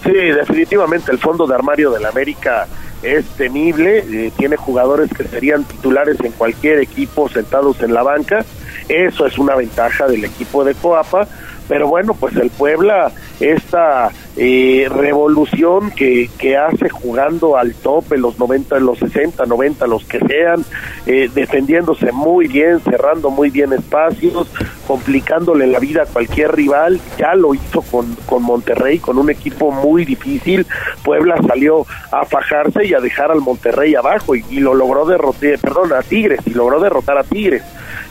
Sí, 0.04 0.14
definitivamente 0.14 1.12
el 1.12 1.18
fondo 1.18 1.46
de 1.46 1.56
armario 1.56 1.92
del 1.92 2.06
América 2.06 2.68
es 3.02 3.26
temible, 3.36 4.00
eh, 4.00 4.32
tiene 4.38 4.56
jugadores 4.56 5.10
que 5.14 5.26
serían 5.26 5.66
titulares 5.66 6.18
en 6.24 6.32
cualquier 6.32 6.80
equipo 6.80 7.28
sentados 7.28 7.82
en 7.82 7.94
la 7.94 8.04
banca 8.04 8.46
eso 8.88 9.26
es 9.26 9.38
una 9.38 9.56
ventaja 9.56 10.08
del 10.08 10.26
equipo 10.26 10.64
de 10.64 10.74
Coapa, 10.76 11.28
pero 11.68 11.88
bueno, 11.88 12.14
pues 12.14 12.36
el 12.36 12.50
Puebla, 12.50 13.12
esta 13.40 14.12
eh, 14.36 14.88
revolución 14.90 15.92
que, 15.92 16.30
que 16.38 16.58
hace 16.58 16.90
jugando 16.90 17.58
al 17.58 17.74
tope 17.74 18.18
los 18.18 18.40
90, 18.40 18.80
los 18.80 19.00
60, 19.00 19.46
90, 19.46 19.88
los 19.88 20.06
que 20.06 20.20
sean, 20.20 20.66
eh, 21.06 21.30
defendiéndose 21.34 22.12
muy 22.12 22.48
bien, 22.48 22.80
cerrando 22.82 23.30
muy 23.30 23.50
bien 23.50 23.74
espacios, 23.74 24.48
complicándole 24.88 25.68
la 25.68 25.80
vida 25.80 26.04
a 26.04 26.06
cualquier 26.06 26.56
rival, 26.56 27.00
ya 27.18 27.36
lo 27.36 27.54
hizo 27.54 27.82
con, 27.82 28.16
con 28.26 28.44
Monterrey, 28.44 29.00
con 29.00 29.18
un 29.18 29.30
equipo 29.30 29.72
muy 29.72 30.06
difícil, 30.06 30.66
Puebla 31.04 31.36
salió 31.48 31.86
a 32.12 32.26
fajarse 32.26 32.86
y 32.86 32.94
a 32.94 33.00
dejar 33.00 33.32
al 33.32 33.42
Monterrey 33.42 33.96
abajo 33.96 34.36
y, 34.36 34.44
y 34.50 34.60
lo 34.60 34.74
logró 34.74 35.06
derrotar, 35.06 35.60
perdón, 35.60 35.94
a 35.94 36.02
Tigres, 36.02 36.42
y 36.46 36.52
logró 36.52 36.80
derrotar 36.80 37.18
a 37.18 37.24
Tigres. 37.24 37.64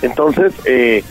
Entonces, 0.02 0.52
eh, 0.64 1.02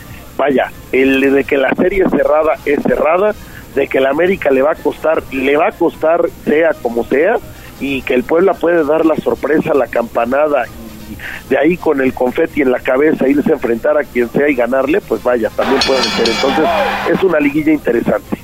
vaya, 0.41 0.71
el 0.91 1.21
de 1.21 1.43
que 1.43 1.55
la 1.55 1.69
serie 1.75 2.03
cerrada 2.09 2.55
es 2.65 2.81
cerrada, 2.81 3.35
de 3.75 3.87
que 3.87 3.99
la 3.99 4.09
América 4.09 4.49
le 4.49 4.63
va 4.63 4.71
a 4.71 4.75
costar, 4.75 5.21
le 5.31 5.55
va 5.55 5.67
a 5.67 5.71
costar 5.71 6.27
sea 6.45 6.71
como 6.81 7.05
sea, 7.05 7.37
y 7.79 8.01
que 8.01 8.15
el 8.15 8.23
Puebla 8.23 8.55
puede 8.55 8.83
dar 8.83 9.05
la 9.05 9.15
sorpresa, 9.17 9.75
la 9.75 9.85
campanada, 9.85 10.65
y 10.65 11.15
de 11.47 11.59
ahí 11.59 11.77
con 11.77 12.01
el 12.01 12.11
confeti 12.15 12.63
en 12.63 12.71
la 12.71 12.79
cabeza 12.79 13.27
irse 13.27 13.51
a 13.51 13.53
enfrentar 13.53 13.99
a 13.99 14.03
quien 14.03 14.31
sea 14.31 14.49
y 14.49 14.55
ganarle, 14.55 14.99
pues 15.01 15.21
vaya, 15.21 15.51
también 15.55 15.79
puede 15.85 16.01
ser. 16.01 16.27
Entonces, 16.27 16.65
es 17.13 17.23
una 17.23 17.39
liguilla 17.39 17.71
interesante. 17.71 18.37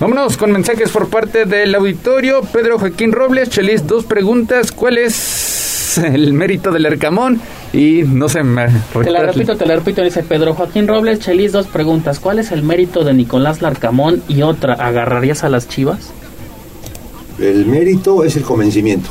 Vámonos 0.00 0.36
con 0.36 0.50
mensajes 0.50 0.90
por 0.90 1.08
parte 1.08 1.44
del 1.44 1.72
auditorio. 1.76 2.42
Pedro 2.42 2.80
Joaquín 2.80 3.12
Robles, 3.12 3.50
Chelis, 3.50 3.86
dos 3.86 4.04
preguntas. 4.04 4.72
¿Cuál 4.72 4.98
es 4.98 5.61
el 5.98 6.32
mérito 6.32 6.70
del 6.72 6.86
Arcamón? 6.86 7.40
Y 7.72 8.02
no 8.02 8.28
sé, 8.28 8.42
me... 8.42 8.66
Te 9.02 9.10
la 9.10 9.22
repito, 9.22 9.56
te 9.56 9.66
la 9.66 9.76
repito, 9.76 10.02
dice 10.02 10.22
Pedro 10.22 10.54
Joaquín 10.54 10.86
Robles, 10.88 11.20
Chelis, 11.20 11.52
dos 11.52 11.66
preguntas. 11.66 12.18
¿Cuál 12.20 12.38
es 12.38 12.52
el 12.52 12.62
mérito 12.62 13.04
de 13.04 13.14
Nicolás 13.14 13.62
Larcamón? 13.62 14.22
Y 14.28 14.42
otra, 14.42 14.74
¿agarrarías 14.74 15.44
a 15.44 15.48
las 15.48 15.68
chivas? 15.68 16.10
El 17.38 17.66
mérito 17.66 18.24
es 18.24 18.36
el 18.36 18.42
convencimiento. 18.42 19.08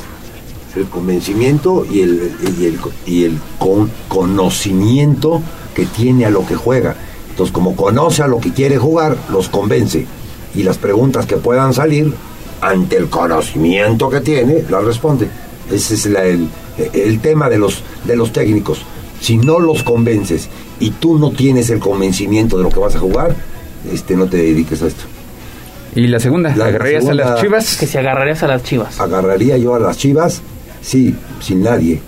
El 0.76 0.84
convencimiento 0.86 1.84
y 1.90 2.00
el, 2.00 2.32
y 2.58 2.64
el, 2.66 2.78
y 3.06 3.24
el 3.24 3.38
con- 3.58 3.90
conocimiento 4.08 5.42
que 5.74 5.86
tiene 5.86 6.24
a 6.26 6.30
lo 6.30 6.46
que 6.46 6.54
juega. 6.54 6.94
Entonces, 7.30 7.52
como 7.52 7.74
conoce 7.76 8.22
a 8.22 8.26
lo 8.26 8.38
que 8.40 8.52
quiere 8.52 8.78
jugar, 8.78 9.16
los 9.30 9.48
convence. 9.48 10.06
Y 10.54 10.62
las 10.62 10.78
preguntas 10.78 11.26
que 11.26 11.36
puedan 11.36 11.72
salir, 11.74 12.12
ante 12.60 12.96
el 12.96 13.08
conocimiento 13.08 14.08
que 14.08 14.20
tiene, 14.20 14.64
las 14.70 14.84
responde. 14.84 15.28
Ese 15.70 15.94
es 15.94 16.06
la- 16.06 16.24
el, 16.24 16.46
el 16.78 17.20
tema 17.20 17.48
de 17.48 17.58
los, 17.58 17.82
de 18.04 18.16
los 18.16 18.32
técnicos. 18.32 18.82
Si 19.20 19.36
no 19.38 19.60
los 19.60 19.82
convences 19.82 20.48
y 20.80 20.90
tú 20.90 21.18
no 21.18 21.30
tienes 21.30 21.70
el 21.70 21.78
convencimiento 21.78 22.56
de 22.56 22.64
lo 22.64 22.70
que 22.70 22.80
vas 22.80 22.96
a 22.96 22.98
jugar, 22.98 23.34
este, 23.92 24.16
no 24.16 24.26
te 24.26 24.36
dediques 24.38 24.82
a 24.82 24.86
esto. 24.88 25.04
¿Y 25.94 26.06
la 26.06 26.18
segunda? 26.18 26.56
La 26.56 26.66
¿Agarrarías 26.66 27.06
a 27.06 27.14
las 27.14 27.40
chivas? 27.40 27.76
Que 27.76 27.86
si 27.86 27.98
agarrarías 27.98 28.42
a 28.42 28.48
las 28.48 28.62
chivas. 28.62 28.98
¿Agarraría 28.98 29.58
yo 29.58 29.74
a 29.74 29.78
las 29.78 29.98
chivas? 29.98 30.40
Sí, 30.80 31.14
sin 31.40 31.62
nadie. 31.62 32.00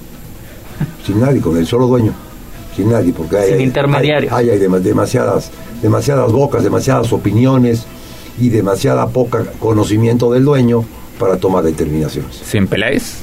Sin 1.07 1.21
nadie, 1.21 1.41
con 1.41 1.57
el 1.57 1.67
solo 1.67 1.87
dueño. 1.87 2.13
Sin 2.75 2.91
nadie, 2.91 3.13
porque 3.13 3.37
hay, 3.37 3.53
Sin 3.53 3.61
intermediarios. 3.61 4.33
Hay, 4.33 4.51
hay 4.51 4.59
dema- 4.59 4.81
demasiadas, 4.81 5.51
demasiadas 5.83 6.33
bocas, 6.33 6.65
demasiadas 6.65 7.13
opiniones 7.13 7.85
y 8.41 8.49
demasiada 8.49 9.07
poca 9.09 9.45
conocimiento 9.61 10.33
del 10.33 10.45
dueño 10.45 10.85
para 11.19 11.37
tomar 11.37 11.63
determinaciones. 11.63 12.41
¿Sin 12.45 12.67
Peláez? 12.67 13.19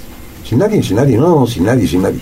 Sin 0.52 0.60
nadie, 0.60 0.84
sin 0.84 0.98
nadie, 0.98 1.16
no, 1.16 1.48
sin 1.48 1.64
nadie, 1.64 1.88
sin 1.88 2.02
nadie. 2.02 2.20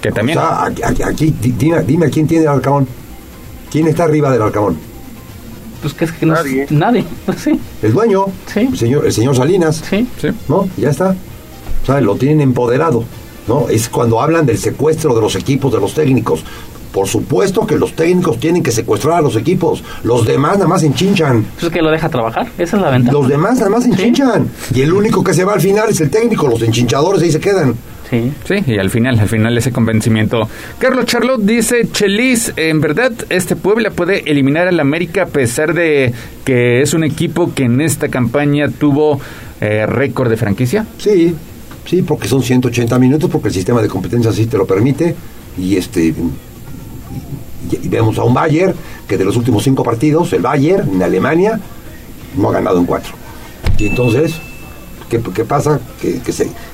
Que 0.00 0.10
también. 0.10 0.38
O 0.38 0.40
sea, 0.40 0.64
aquí, 0.64 0.82
aquí- 0.82 1.02
aquí, 1.02 1.34
di- 1.38 1.52
dime, 1.58 1.82
dime 1.82 2.08
quién 2.08 2.26
tiene 2.26 2.44
el 2.44 2.48
Arcamón. 2.50 2.88
¿Quién 3.70 3.86
está 3.86 4.04
arriba 4.04 4.32
del 4.32 4.40
Arcamón? 4.40 4.78
Pues 5.82 5.92
que 5.92 6.06
es 6.06 6.12
que 6.12 6.24
no 6.24 6.32
nadie. 6.32 6.66
Nadie, 6.70 7.04
sí. 7.36 7.60
El 7.82 7.92
dueño, 7.92 8.24
el, 8.54 8.78
señor, 8.78 9.04
el 9.04 9.12
señor 9.12 9.36
Salinas. 9.36 9.82
Sí. 9.90 10.08
¿No? 10.48 10.70
Ya 10.78 10.88
está. 10.88 11.14
O 11.82 11.86
sea, 11.86 12.00
lo 12.00 12.16
tienen 12.16 12.40
empoderado. 12.40 13.04
¿No? 13.46 13.68
Es 13.68 13.90
cuando 13.90 14.22
hablan 14.22 14.46
del 14.46 14.56
secuestro 14.56 15.14
de 15.14 15.20
los 15.20 15.34
equipos, 15.36 15.70
de 15.70 15.80
los 15.80 15.92
técnicos. 15.92 16.42
Por 16.92 17.06
supuesto 17.06 17.66
que 17.66 17.76
los 17.76 17.94
técnicos 17.94 18.38
tienen 18.38 18.62
que 18.62 18.72
secuestrar 18.72 19.18
a 19.18 19.20
los 19.20 19.36
equipos. 19.36 19.84
Los 20.02 20.26
demás 20.26 20.54
nada 20.54 20.68
más 20.68 20.82
enchinchan. 20.82 21.44
Pues 21.58 21.72
que 21.72 21.82
lo 21.82 21.90
deja 21.90 22.08
trabajar. 22.08 22.48
Esa 22.58 22.76
es 22.76 22.82
la 22.82 22.90
ventaja. 22.90 23.12
Los 23.12 23.28
demás 23.28 23.58
nada 23.58 23.70
más 23.70 23.86
enchinchan. 23.86 24.48
Y 24.74 24.80
el 24.82 24.92
único 24.92 25.22
que 25.22 25.32
se 25.32 25.44
va 25.44 25.52
al 25.52 25.60
final 25.60 25.88
es 25.88 26.00
el 26.00 26.10
técnico. 26.10 26.48
Los 26.48 26.62
enchinchadores 26.62 27.22
ahí 27.22 27.30
se 27.30 27.40
quedan. 27.40 27.74
Sí. 28.10 28.32
Sí, 28.44 28.54
y 28.66 28.78
al 28.78 28.90
final, 28.90 29.20
al 29.20 29.28
final 29.28 29.56
ese 29.56 29.70
convencimiento. 29.70 30.48
Carlos 30.80 31.04
Charlotte 31.06 31.42
dice, 31.42 31.88
Chelis, 31.92 32.52
en 32.56 32.80
verdad 32.80 33.12
este 33.28 33.54
Puebla 33.54 33.90
puede 33.90 34.28
eliminar 34.28 34.66
al 34.66 34.80
América 34.80 35.22
a 35.22 35.26
pesar 35.26 35.74
de 35.74 36.12
que 36.44 36.82
es 36.82 36.92
un 36.92 37.04
equipo 37.04 37.54
que 37.54 37.64
en 37.64 37.80
esta 37.80 38.08
campaña 38.08 38.68
tuvo 38.68 39.20
eh, 39.60 39.86
récord 39.86 40.28
de 40.28 40.36
franquicia. 40.36 40.86
Sí, 40.98 41.36
sí, 41.84 42.02
porque 42.02 42.26
son 42.26 42.42
180 42.42 42.98
minutos, 42.98 43.30
porque 43.30 43.46
el 43.46 43.54
sistema 43.54 43.80
de 43.80 43.86
competencia 43.86 44.32
así 44.32 44.46
te 44.46 44.58
lo 44.58 44.66
permite. 44.66 45.14
Y 45.56 45.76
este 45.76 46.12
y, 47.70 47.88
vemos 47.88 48.18
a 48.18 48.24
un 48.24 48.34
Bayern 48.34 48.74
que 49.08 49.16
de 49.18 49.24
los 49.24 49.36
últimos 49.36 49.62
cinco 49.64 49.82
partidos, 49.82 50.32
el 50.32 50.42
Bayern 50.42 50.88
en 50.94 51.02
Alemania 51.02 51.60
no 52.36 52.48
ha 52.48 52.52
ganado 52.52 52.78
en 52.78 52.86
cuatro. 52.86 53.12
Y 53.78 53.86
entonces, 53.86 54.34
¿qué, 55.08 55.20
qué 55.34 55.44
pasa? 55.44 55.80
Que, 56.00 56.20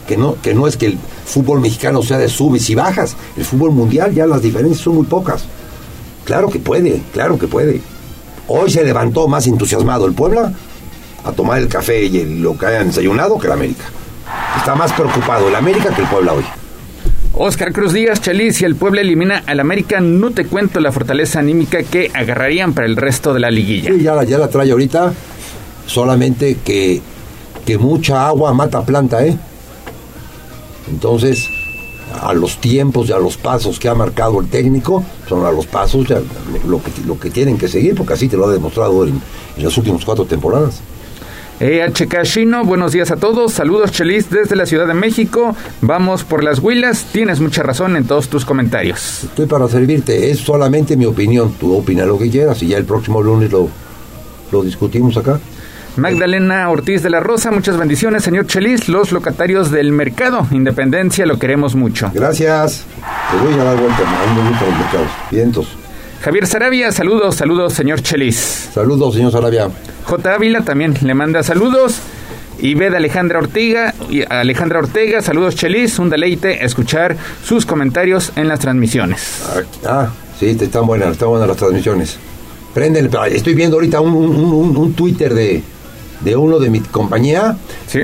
que, 0.07 0.17
no, 0.17 0.37
que 0.43 0.55
no 0.55 0.67
es 0.67 0.77
que 0.77 0.87
el 0.87 0.99
fútbol 1.25 1.61
mexicano 1.61 2.03
sea 2.03 2.19
de 2.19 2.29
subes 2.29 2.69
y 2.71 2.75
bajas. 2.75 3.17
El 3.37 3.45
fútbol 3.45 3.71
mundial 3.73 4.13
ya 4.15 4.27
las 4.27 4.43
diferencias 4.43 4.81
son 4.83 4.97
muy 4.97 5.07
pocas. 5.07 5.45
Claro 6.25 6.49
que 6.51 6.59
puede, 6.59 7.01
claro 7.13 7.39
que 7.39 7.47
puede. 7.47 7.81
Hoy 8.49 8.71
se 8.71 8.85
levantó 8.85 9.29
más 9.29 9.47
entusiasmado 9.47 10.07
el 10.07 10.13
Puebla 10.15 10.53
a 11.25 11.33
tomar 11.33 11.59
el 11.59 11.69
café 11.69 12.05
y 12.05 12.19
el- 12.19 12.43
lo 12.43 12.57
que 12.59 12.67
hayan 12.67 12.89
desayunado 12.89 13.39
que 13.39 13.47
el 13.47 13.53
América. 13.53 13.85
Está 14.57 14.75
más 14.75 14.93
preocupado 14.93 15.49
el 15.49 15.55
América 15.55 15.91
que 15.95 16.03
el 16.03 16.09
Puebla 16.09 16.33
hoy. 16.33 16.45
Oscar 17.39 17.71
Cruz 17.75 17.93
Díaz, 17.93 18.23
Chelis, 18.23 18.57
si 18.57 18.65
el 18.65 18.77
Puebla 18.77 19.03
elimina 19.03 19.43
al 19.47 19.61
América, 19.61 20.01
no 20.01 20.31
te 20.31 20.47
cuento 20.47 20.81
la 20.81 20.91
fortaleza 20.91 21.39
anímica 21.39 21.83
que 21.83 22.11
agarrarían 22.15 22.73
para 22.73 22.87
el 22.87 22.97
resto 22.97 23.35
de 23.35 23.41
la 23.41 23.51
liguilla. 23.51 23.93
Sí, 23.93 24.03
ya 24.03 24.15
la, 24.15 24.49
trae 24.49 24.71
ahorita. 24.71 25.13
Solamente 25.85 26.57
que, 26.65 27.03
que 27.67 27.77
mucha 27.77 28.27
agua 28.27 28.55
mata 28.55 28.87
planta, 28.87 29.25
¿eh? 29.27 29.37
Entonces, 30.91 31.47
a 32.23 32.33
los 32.33 32.57
tiempos 32.57 33.11
y 33.11 33.13
a 33.13 33.19
los 33.19 33.37
pasos 33.37 33.79
que 33.79 33.91
ha 33.91 33.95
marcado 33.95 34.41
el 34.41 34.49
técnico, 34.49 35.05
son 35.29 35.45
a 35.45 35.53
los 35.53 35.67
pasos 35.67 36.09
ya 36.09 36.21
lo 36.67 36.83
que, 36.83 36.91
lo 37.07 37.21
que 37.21 37.29
tienen 37.29 37.59
que 37.59 37.69
seguir, 37.69 37.95
porque 37.95 38.15
así 38.15 38.29
te 38.29 38.39
lo 38.39 38.47
ha 38.47 38.53
demostrado 38.53 39.07
en 39.07 39.21
las 39.59 39.77
últimas 39.77 40.03
cuatro 40.07 40.25
temporadas. 40.25 40.81
EHK 41.59 42.23
Shino, 42.25 42.65
buenos 42.65 42.93
días 42.93 43.11
a 43.11 43.17
todos. 43.17 43.53
Saludos, 43.55 43.91
Chelis, 43.91 44.29
desde 44.29 44.57
la 44.57 44.67
Ciudad 44.67 44.87
de 44.87 44.93
México. 44.93 45.57
Vamos 45.81 46.23
por 46.23 46.45
las 46.45 46.59
huilas. 46.59 47.07
Tienes 47.13 47.41
mucha 47.41 47.63
razón 47.63 47.97
en 47.97 48.05
todos 48.05 48.29
tus 48.29 48.45
comentarios. 48.45 49.25
Estoy 49.25 49.47
para 49.47 49.67
servirte, 49.67 50.31
es 50.31 50.41
solamente 50.41 50.97
mi 50.97 51.07
opinión. 51.07 51.55
Tú 51.59 51.75
opina 51.75 52.05
lo 52.05 52.19
que 52.19 52.31
quieras 52.31 52.63
y 52.63 52.69
ya 52.69 52.77
el 52.77 52.85
próximo 52.85 53.23
lunes 53.23 53.51
lo, 53.51 53.71
lo 54.53 54.63
discutimos 54.63 55.17
acá. 55.17 55.41
Magdalena 55.97 56.69
Ortiz 56.69 57.03
de 57.03 57.09
la 57.09 57.21
Rosa, 57.21 57.51
muchas 57.51 57.79
bendiciones, 57.79 58.23
señor 58.23 58.47
Chelis. 58.47 58.91
Los 58.91 59.13
locatarios 59.13 59.71
del 59.71 59.93
mercado 59.93 60.47
Independencia 60.51 61.25
lo 61.25 61.39
queremos 61.39 61.75
mucho. 61.75 62.11
Gracias. 62.13 62.85
Te 63.31 63.37
voy 63.39 63.59
a 63.59 63.65
dar 63.65 63.79
vuelta, 63.79 64.03
me 64.35 64.51
gustan 64.51 64.69
los 64.69 64.79
mercados. 64.79 65.09
Vientos. 65.31 65.86
Javier 66.23 66.47
Sarabia, 66.47 66.91
saludos, 66.93 67.37
saludos, 67.37 67.73
señor 67.75 68.01
Chelis. 68.03 68.71
Saludos, 68.75 69.15
señor 69.15 69.31
Sarabia. 69.33 69.69
J. 70.05 70.35
Ávila 70.35 70.63
también 70.63 70.95
le 71.03 71.15
manda 71.15 71.43
saludos. 71.43 71.97
Y 72.59 72.75
ve 72.75 72.89
de 72.89 72.97
Alejandra 72.97 73.39
Ortega, 73.39 73.95
y 74.09 74.23
Alejandra 74.23 74.79
Ortega, 74.79 75.21
saludos 75.21 75.57
Chelis, 75.57 75.99
un 75.99 76.09
deleite 76.09 76.65
escuchar 76.65 77.15
sus 77.45 77.67
comentarios 77.67 78.33
en 78.35 78.49
las 78.49 78.61
transmisiones. 78.61 79.43
Ah, 79.85 80.09
sí, 80.41 80.55
te- 80.55 80.65
están 80.65 80.87
buenas, 80.87 81.11
están 81.13 81.29
buenas 81.29 81.47
las 81.49 81.59
transmisiones. 81.59 82.17
Prenden, 82.73 83.11
estoy 83.31 83.53
viendo 83.55 83.77
ahorita 83.77 84.01
un, 84.01 84.15
un, 84.15 84.35
un- 84.55 84.77
un 84.77 84.95
Twitter 84.95 85.35
de, 85.35 85.63
de 86.21 86.35
uno 86.37 86.59
de 86.59 86.71
mi 86.71 86.81
compañía, 86.81 87.57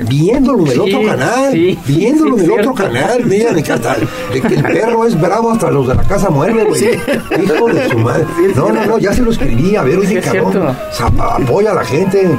viéndolo 0.07 0.59
en 0.65 0.67
el 0.67 0.73
Sí, 0.73 0.79
otro 0.79 1.03
canal, 1.07 1.51
sí, 1.51 1.79
viéndolo 1.87 2.37
en 2.37 2.43
el 2.45 2.51
otro 2.51 2.73
canal, 2.73 3.25
mira, 3.25 3.51
de 3.53 3.63
que, 3.63 3.71
hasta- 3.71 3.97
de 4.33 4.41
que 4.41 4.55
el 4.55 4.63
perro 4.63 5.05
es 5.05 5.19
bravo 5.19 5.51
hasta 5.51 5.69
los 5.71 5.87
de 5.87 5.95
la 5.95 6.03
casa 6.03 6.29
muerde, 6.29 6.63
güey. 6.63 6.83
Hijo 7.43 7.67
de 7.67 7.89
su 7.89 7.97
madre. 7.97 8.25
No, 8.55 8.69
no, 8.71 8.85
no, 8.85 8.97
ya 8.99 9.13
se 9.13 9.21
lo 9.21 9.31
escribí, 9.31 9.75
a 9.75 9.83
ver, 9.83 9.97
oye, 9.99 10.19
cabrón, 10.21 10.75
apoya 11.19 11.71
a 11.71 11.75
la 11.75 11.85
gente. 11.85 12.29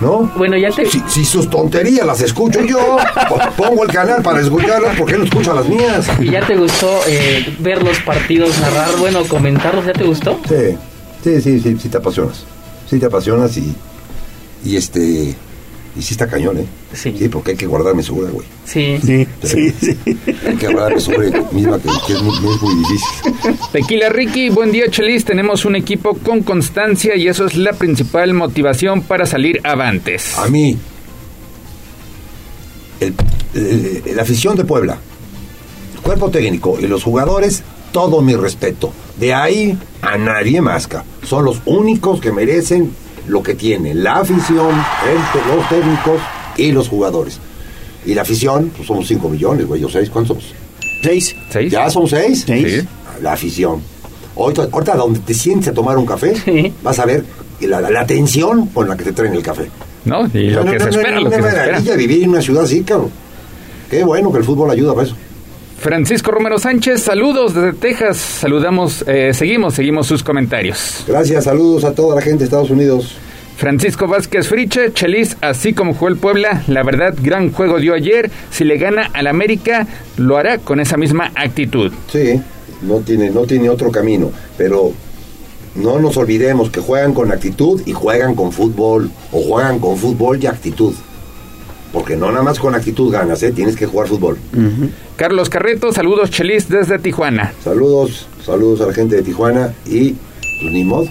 ¿No? 0.00 0.30
Bueno, 0.34 0.56
ya 0.56 0.70
te... 0.70 0.86
Si, 0.86 1.02
si 1.08 1.26
sus 1.26 1.50
tonterías 1.50 2.06
las 2.06 2.22
escucho 2.22 2.62
yo, 2.62 2.96
pues 3.28 3.46
pongo 3.54 3.84
el 3.84 3.90
canal 3.92 4.22
para 4.22 4.40
escucharlas, 4.40 4.96
¿por 4.96 5.06
qué 5.06 5.18
no 5.18 5.24
escucha 5.24 5.52
las 5.52 5.68
mías? 5.68 6.08
¿Y 6.18 6.30
ya 6.30 6.40
te 6.46 6.56
gustó 6.56 6.88
eh, 7.06 7.54
ver 7.58 7.82
los 7.82 8.00
partidos, 8.00 8.58
narrar, 8.60 8.96
bueno, 8.98 9.20
comentarlos? 9.28 9.84
¿Ya 9.84 9.92
te 9.92 10.04
gustó? 10.04 10.38
Sí, 10.48 10.78
sí, 11.22 11.42
sí, 11.42 11.60
sí, 11.60 11.76
sí 11.78 11.88
te 11.90 11.98
apasionas. 11.98 12.44
Sí 12.88 12.98
te 12.98 13.04
apasionas 13.04 13.54
y, 13.58 13.74
y 14.64 14.76
este 14.76 15.34
Y 15.96 16.02
sí 16.02 16.14
está 16.14 16.28
cañón, 16.28 16.58
¿eh? 16.58 16.66
Sí. 16.94 17.14
Sí, 17.18 17.28
porque 17.28 17.52
hay 17.52 17.56
que 17.56 17.66
guardar 17.66 17.94
mesura, 17.96 18.30
güey. 18.30 18.46
Sí. 18.64 18.98
Sí, 19.04 19.26
sí, 19.42 19.70
sí. 19.80 19.98
Hay 20.46 20.56
que 20.56 20.68
guardar 20.68 20.94
mesura 20.94 21.18
misma 21.52 21.78
que, 21.80 21.88
que 22.06 22.12
es, 22.12 22.22
muy, 22.22 22.38
muy 22.40 22.74
difícil. 22.76 23.56
Tequila 23.72 24.08
Ricky, 24.08 24.50
buen 24.50 24.70
día 24.72 24.84
Chelis, 24.88 25.24
tenemos 25.24 25.64
un 25.64 25.74
equipo 25.76 26.14
con 26.16 26.42
constancia 26.42 27.16
y 27.16 27.26
eso 27.28 27.46
es 27.46 27.56
la 27.56 27.72
principal 27.72 28.34
motivación 28.34 29.02
para 29.02 29.26
salir 29.26 29.60
avantes. 29.64 30.38
A 30.38 30.46
mí, 30.48 30.76
el- 33.00 33.14
el- 33.54 34.16
la 34.16 34.22
afición 34.22 34.56
de 34.56 34.64
Puebla, 34.64 34.98
el 35.94 36.00
cuerpo 36.00 36.30
técnico 36.30 36.78
y 36.80 36.86
los 36.86 37.02
jugadores, 37.02 37.62
todo 37.92 38.22
mi 38.22 38.34
respeto. 38.36 38.92
De 39.18 39.34
ahí 39.34 39.76
a 40.02 40.16
nadie 40.16 40.60
más. 40.60 40.86
ca. 40.86 41.04
Son 41.24 41.44
los 41.44 41.60
únicos 41.66 42.20
que 42.20 42.30
merecen 42.32 42.92
lo 43.30 43.42
que 43.42 43.54
tienen. 43.54 44.02
La 44.02 44.16
afición, 44.16 44.68
el- 44.70 45.56
los 45.56 45.68
técnicos 45.68 46.20
y 46.56 46.72
los 46.72 46.88
jugadores. 46.88 47.38
Y 48.04 48.14
la 48.14 48.22
afición, 48.22 48.70
pues 48.74 48.86
somos 48.88 49.06
5 49.06 49.28
millones, 49.28 49.66
güey, 49.66 49.82
o 49.84 49.88
6, 49.88 50.10
¿cuántos 50.10 50.38
somos? 50.38 50.54
¿Seis? 51.02 51.34
¿Seis? 51.50 51.72
¿Ya 51.72 51.88
son 51.90 52.06
6? 52.08 52.44
Seis. 52.46 52.80
Sí. 52.82 52.88
La 53.22 53.32
afición. 53.32 53.80
Ahorita, 54.36 54.68
ahorita 54.72 54.96
donde 54.96 55.20
te 55.20 55.34
sientes 55.34 55.68
a 55.68 55.72
tomar 55.74 55.96
un 55.98 56.06
café, 56.06 56.34
Sí. 56.36 56.72
vas 56.82 56.98
a 56.98 57.04
ver 57.06 57.24
la, 57.60 57.80
la, 57.80 57.90
la 57.90 58.00
atención 58.00 58.66
con 58.68 58.88
la 58.88 58.96
que 58.96 59.04
te 59.04 59.12
traen 59.12 59.34
el 59.34 59.42
café. 59.42 59.70
¿No? 60.04 60.26
Y 60.32 60.50
lo 60.50 60.64
No, 60.64 60.70
que 60.72 60.78
no, 60.78 60.84
se 60.86 60.90
no, 60.90 60.96
espera, 61.00 61.20
lo 61.20 61.30
que 61.30 61.42
se 61.42 61.48
espera. 61.48 61.96
vivir 61.96 62.22
en 62.22 62.30
una 62.30 62.40
ciudad 62.40 62.64
así, 62.64 62.82
cabrón. 62.82 63.10
Qué 63.90 64.02
bueno 64.04 64.32
que 64.32 64.38
el 64.38 64.44
fútbol 64.44 64.70
ayuda 64.70 64.94
para 64.94 65.06
eso. 65.06 65.16
Francisco 65.80 66.30
Romero 66.30 66.58
Sánchez, 66.58 67.00
saludos 67.00 67.54
desde 67.54 67.72
Texas. 67.72 68.18
Saludamos, 68.18 69.02
eh, 69.06 69.32
seguimos, 69.32 69.72
seguimos 69.72 70.06
sus 70.06 70.22
comentarios. 70.22 71.04
Gracias, 71.08 71.44
saludos 71.44 71.84
a 71.84 71.94
toda 71.94 72.14
la 72.14 72.20
gente 72.20 72.40
de 72.40 72.44
Estados 72.44 72.68
Unidos. 72.68 73.16
Francisco 73.56 74.06
Vázquez 74.06 74.46
Friche, 74.46 74.92
Chelis, 74.92 75.38
así 75.40 75.72
como 75.72 75.94
jugó 75.94 76.08
el 76.08 76.18
Puebla, 76.18 76.64
la 76.66 76.82
verdad, 76.82 77.14
gran 77.22 77.50
juego 77.50 77.78
dio 77.78 77.94
ayer. 77.94 78.30
Si 78.50 78.64
le 78.64 78.76
gana 78.76 79.08
al 79.14 79.26
América, 79.26 79.86
lo 80.18 80.36
hará 80.36 80.58
con 80.58 80.80
esa 80.80 80.98
misma 80.98 81.32
actitud. 81.34 81.90
Sí, 82.12 82.38
no 82.82 82.98
tiene, 82.98 83.30
no 83.30 83.46
tiene 83.46 83.70
otro 83.70 83.90
camino, 83.90 84.32
pero 84.58 84.92
no 85.76 85.98
nos 85.98 86.14
olvidemos 86.18 86.68
que 86.68 86.80
juegan 86.80 87.14
con 87.14 87.32
actitud 87.32 87.80
y 87.86 87.92
juegan 87.92 88.34
con 88.34 88.52
fútbol, 88.52 89.10
o 89.32 89.42
juegan 89.42 89.78
con 89.78 89.96
fútbol 89.96 90.42
y 90.42 90.46
actitud. 90.46 90.92
Porque 91.92 92.16
no 92.16 92.30
nada 92.30 92.42
más 92.42 92.58
con 92.58 92.74
actitud 92.74 93.12
ganas, 93.12 93.42
¿eh? 93.42 93.52
tienes 93.52 93.76
que 93.76 93.86
jugar 93.86 94.06
fútbol. 94.06 94.38
Carlos 95.16 95.50
Carreto, 95.50 95.92
saludos 95.92 96.30
Chelis 96.30 96.68
desde 96.68 96.98
Tijuana. 96.98 97.52
Saludos, 97.64 98.26
saludos 98.44 98.80
a 98.80 98.86
la 98.86 98.94
gente 98.94 99.16
de 99.16 99.22
Tijuana 99.22 99.74
y 99.86 100.12
pues 100.12 100.72
ni 100.72 100.84
modo, 100.84 101.06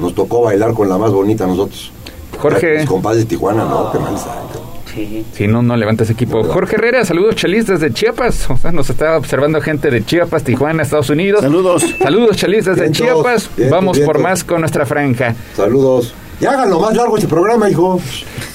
nos 0.00 0.14
tocó 0.14 0.42
bailar 0.42 0.72
con 0.74 0.88
la 0.88 0.98
más 0.98 1.12
bonita 1.12 1.44
a 1.44 1.46
nosotros. 1.46 1.92
Jorge. 2.38 2.78
Mis 2.78 2.88
compadres 2.88 3.22
de 3.24 3.28
Tijuana, 3.28 3.64
no, 3.64 3.90
qué 3.92 3.98
mal 3.98 4.14
cabrón. 4.14 4.66
Sí. 4.92 5.24
Si 5.32 5.46
no, 5.46 5.62
no 5.62 5.76
levanta 5.76 6.04
ese 6.04 6.14
equipo. 6.14 6.42
Jorge 6.42 6.76
Herrera, 6.76 7.04
saludos 7.04 7.36
Chelis 7.36 7.66
desde 7.66 7.92
Chiapas. 7.92 8.48
O 8.50 8.56
sea, 8.56 8.72
nos 8.72 8.88
está 8.88 9.16
observando 9.16 9.60
gente 9.60 9.90
de 9.90 10.04
Chiapas, 10.04 10.42
Tijuana, 10.42 10.82
Estados 10.82 11.10
Unidos. 11.10 11.42
Saludos. 11.42 11.84
Saludos 12.02 12.36
Chelis 12.36 12.64
desde 12.64 12.90
Chiapas. 12.90 13.50
Vamos 13.70 13.98
por 14.00 14.18
más 14.18 14.42
con 14.42 14.60
nuestra 14.60 14.86
franja. 14.86 15.34
Saludos. 15.54 16.14
Ya 16.40 16.50
háganlo 16.50 16.80
más 16.80 16.94
largo 16.94 17.16
este 17.16 17.28
programa, 17.28 17.70
hijo. 17.70 17.98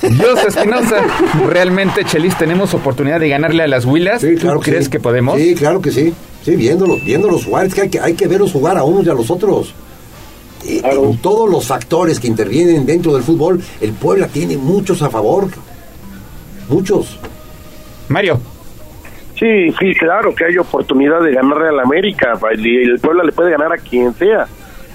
Dios 0.01 0.45
Espinosa, 0.45 0.97
realmente 1.47 2.03
Chelis 2.05 2.37
tenemos 2.37 2.73
oportunidad 2.73 3.19
de 3.19 3.29
ganarle 3.29 3.63
a 3.63 3.67
las 3.67 3.85
Huilas. 3.85 4.21
Sí, 4.21 4.35
claro 4.35 4.57
¿Tú 4.59 4.65
crees 4.65 4.85
sí. 4.85 4.91
que 4.91 4.99
podemos? 4.99 5.37
Sí, 5.39 5.55
claro 5.55 5.81
que 5.81 5.91
sí. 5.91 6.13
Sí, 6.43 6.55
viéndolos, 6.55 7.03
viéndolos 7.03 7.45
jugar. 7.45 7.65
Es 7.65 7.73
que 7.73 7.81
hay, 7.81 7.89
que 7.89 7.99
hay 7.99 8.13
que 8.13 8.27
verlos 8.27 8.51
jugar 8.51 8.77
a 8.77 8.83
unos 8.83 9.05
y 9.05 9.09
a 9.09 9.13
los 9.13 9.29
otros. 9.31 9.73
Eh, 10.67 10.81
En 10.83 11.17
todos 11.17 11.49
los 11.49 11.65
factores 11.65 12.19
que 12.19 12.27
intervienen 12.27 12.85
dentro 12.85 13.13
del 13.13 13.23
fútbol, 13.23 13.61
el 13.79 13.93
Puebla 13.93 14.27
tiene 14.27 14.57
muchos 14.57 15.01
a 15.01 15.09
favor. 15.09 15.47
Muchos. 16.69 17.17
Mario. 18.09 18.39
Sí, 19.39 19.71
sí, 19.79 19.95
claro 19.99 20.35
que 20.35 20.45
hay 20.45 20.57
oportunidad 20.57 21.21
de 21.21 21.33
ganarle 21.33 21.69
al 21.69 21.79
América. 21.79 22.33
El, 22.51 22.65
el 22.91 22.99
Puebla 22.99 23.23
le 23.23 23.31
puede 23.31 23.49
ganar 23.51 23.73
a 23.73 23.77
quien 23.77 24.13
sea, 24.13 24.47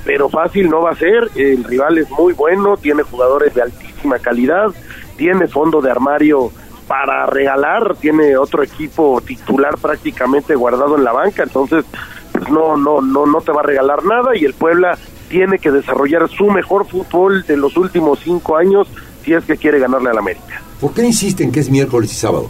pero 0.07 0.29
fácil 0.29 0.71
no 0.71 0.81
va 0.83 0.93
a 0.93 0.97
ser. 0.97 1.31
El 1.35 1.65
rival 1.65 1.99
es 1.99 2.09
muy 2.11 2.33
bueno, 2.33 2.77
tiene 2.77 3.03
jugadores 3.03 3.53
de 3.55 3.63
altísima 3.63 4.19
calidad, 4.21 4.69
tiene 5.17 5.49
fondo 5.49 5.83
de 5.83 5.91
armario 5.91 6.53
para 6.87 7.27
regalar, 7.27 7.97
tiene 7.97 8.37
otro 8.37 8.63
equipo 8.63 9.21
titular 9.21 9.77
prácticamente 9.77 10.55
guardado 10.55 10.97
en 10.97 11.03
la 11.03 11.13
banca, 11.13 11.43
entonces 11.43 11.85
pues 12.31 12.49
no, 12.49 12.77
no, 12.77 13.03
no, 13.03 13.27
no 13.27 13.41
te 13.41 13.51
va 13.51 13.61
a 13.61 13.65
regalar 13.65 14.05
nada 14.05 14.37
y 14.37 14.45
el 14.45 14.55
Puebla 14.55 14.97
tiene 15.29 15.59
que 15.59 15.73
desarrollar 15.73 16.29
su 16.29 16.47
mejor 16.47 16.87
fútbol 16.87 17.45
de 17.45 17.57
los 17.57 17.77
últimos 17.77 18.21
cinco 18.21 18.57
años 18.57 18.87
si 19.25 19.33
es 19.33 19.45
que 19.45 19.57
quiere 19.57 19.81
ganarle 19.81 20.11
al 20.11 20.19
América. 20.19 20.63
¿Por 20.81 20.95
qué 20.95 21.03
insisten 21.03 21.51
que 21.51 21.59
es 21.59 21.69
miércoles 21.69 22.13
y 22.13 22.15
sábado? 22.15 22.49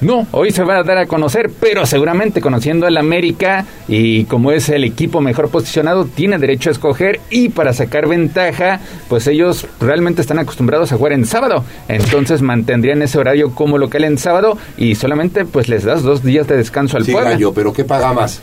No, 0.00 0.26
hoy 0.32 0.50
se 0.50 0.64
va 0.64 0.78
a 0.78 0.82
dar 0.82 0.98
a 0.98 1.06
conocer, 1.06 1.50
pero 1.60 1.86
seguramente 1.86 2.40
conociendo 2.40 2.86
al 2.86 2.96
América 2.96 3.64
y 3.88 4.24
como 4.24 4.50
es 4.52 4.68
el 4.68 4.84
equipo 4.84 5.20
mejor 5.20 5.48
posicionado, 5.48 6.04
tiene 6.04 6.36
derecho 6.38 6.68
a 6.68 6.72
escoger 6.72 7.20
y 7.30 7.48
para 7.48 7.72
sacar 7.72 8.06
ventaja, 8.08 8.80
pues 9.08 9.26
ellos 9.28 9.66
realmente 9.80 10.20
están 10.20 10.38
acostumbrados 10.38 10.92
a 10.92 10.96
jugar 10.96 11.12
en 11.12 11.24
sábado. 11.24 11.64
Entonces 11.88 12.42
mantendrían 12.42 13.00
ese 13.02 13.18
horario 13.18 13.54
como 13.54 13.78
local 13.78 14.04
en 14.04 14.18
sábado 14.18 14.58
y 14.76 14.94
solamente 14.96 15.44
pues 15.46 15.68
les 15.68 15.84
das 15.84 16.02
dos 16.02 16.22
días 16.22 16.46
de 16.48 16.56
descanso 16.58 16.96
al 16.98 17.04
Sí, 17.06 17.12
Puebla. 17.12 17.30
gallo, 17.30 17.54
pero 17.54 17.72
¿qué 17.72 17.84
paga 17.84 18.12
más? 18.12 18.40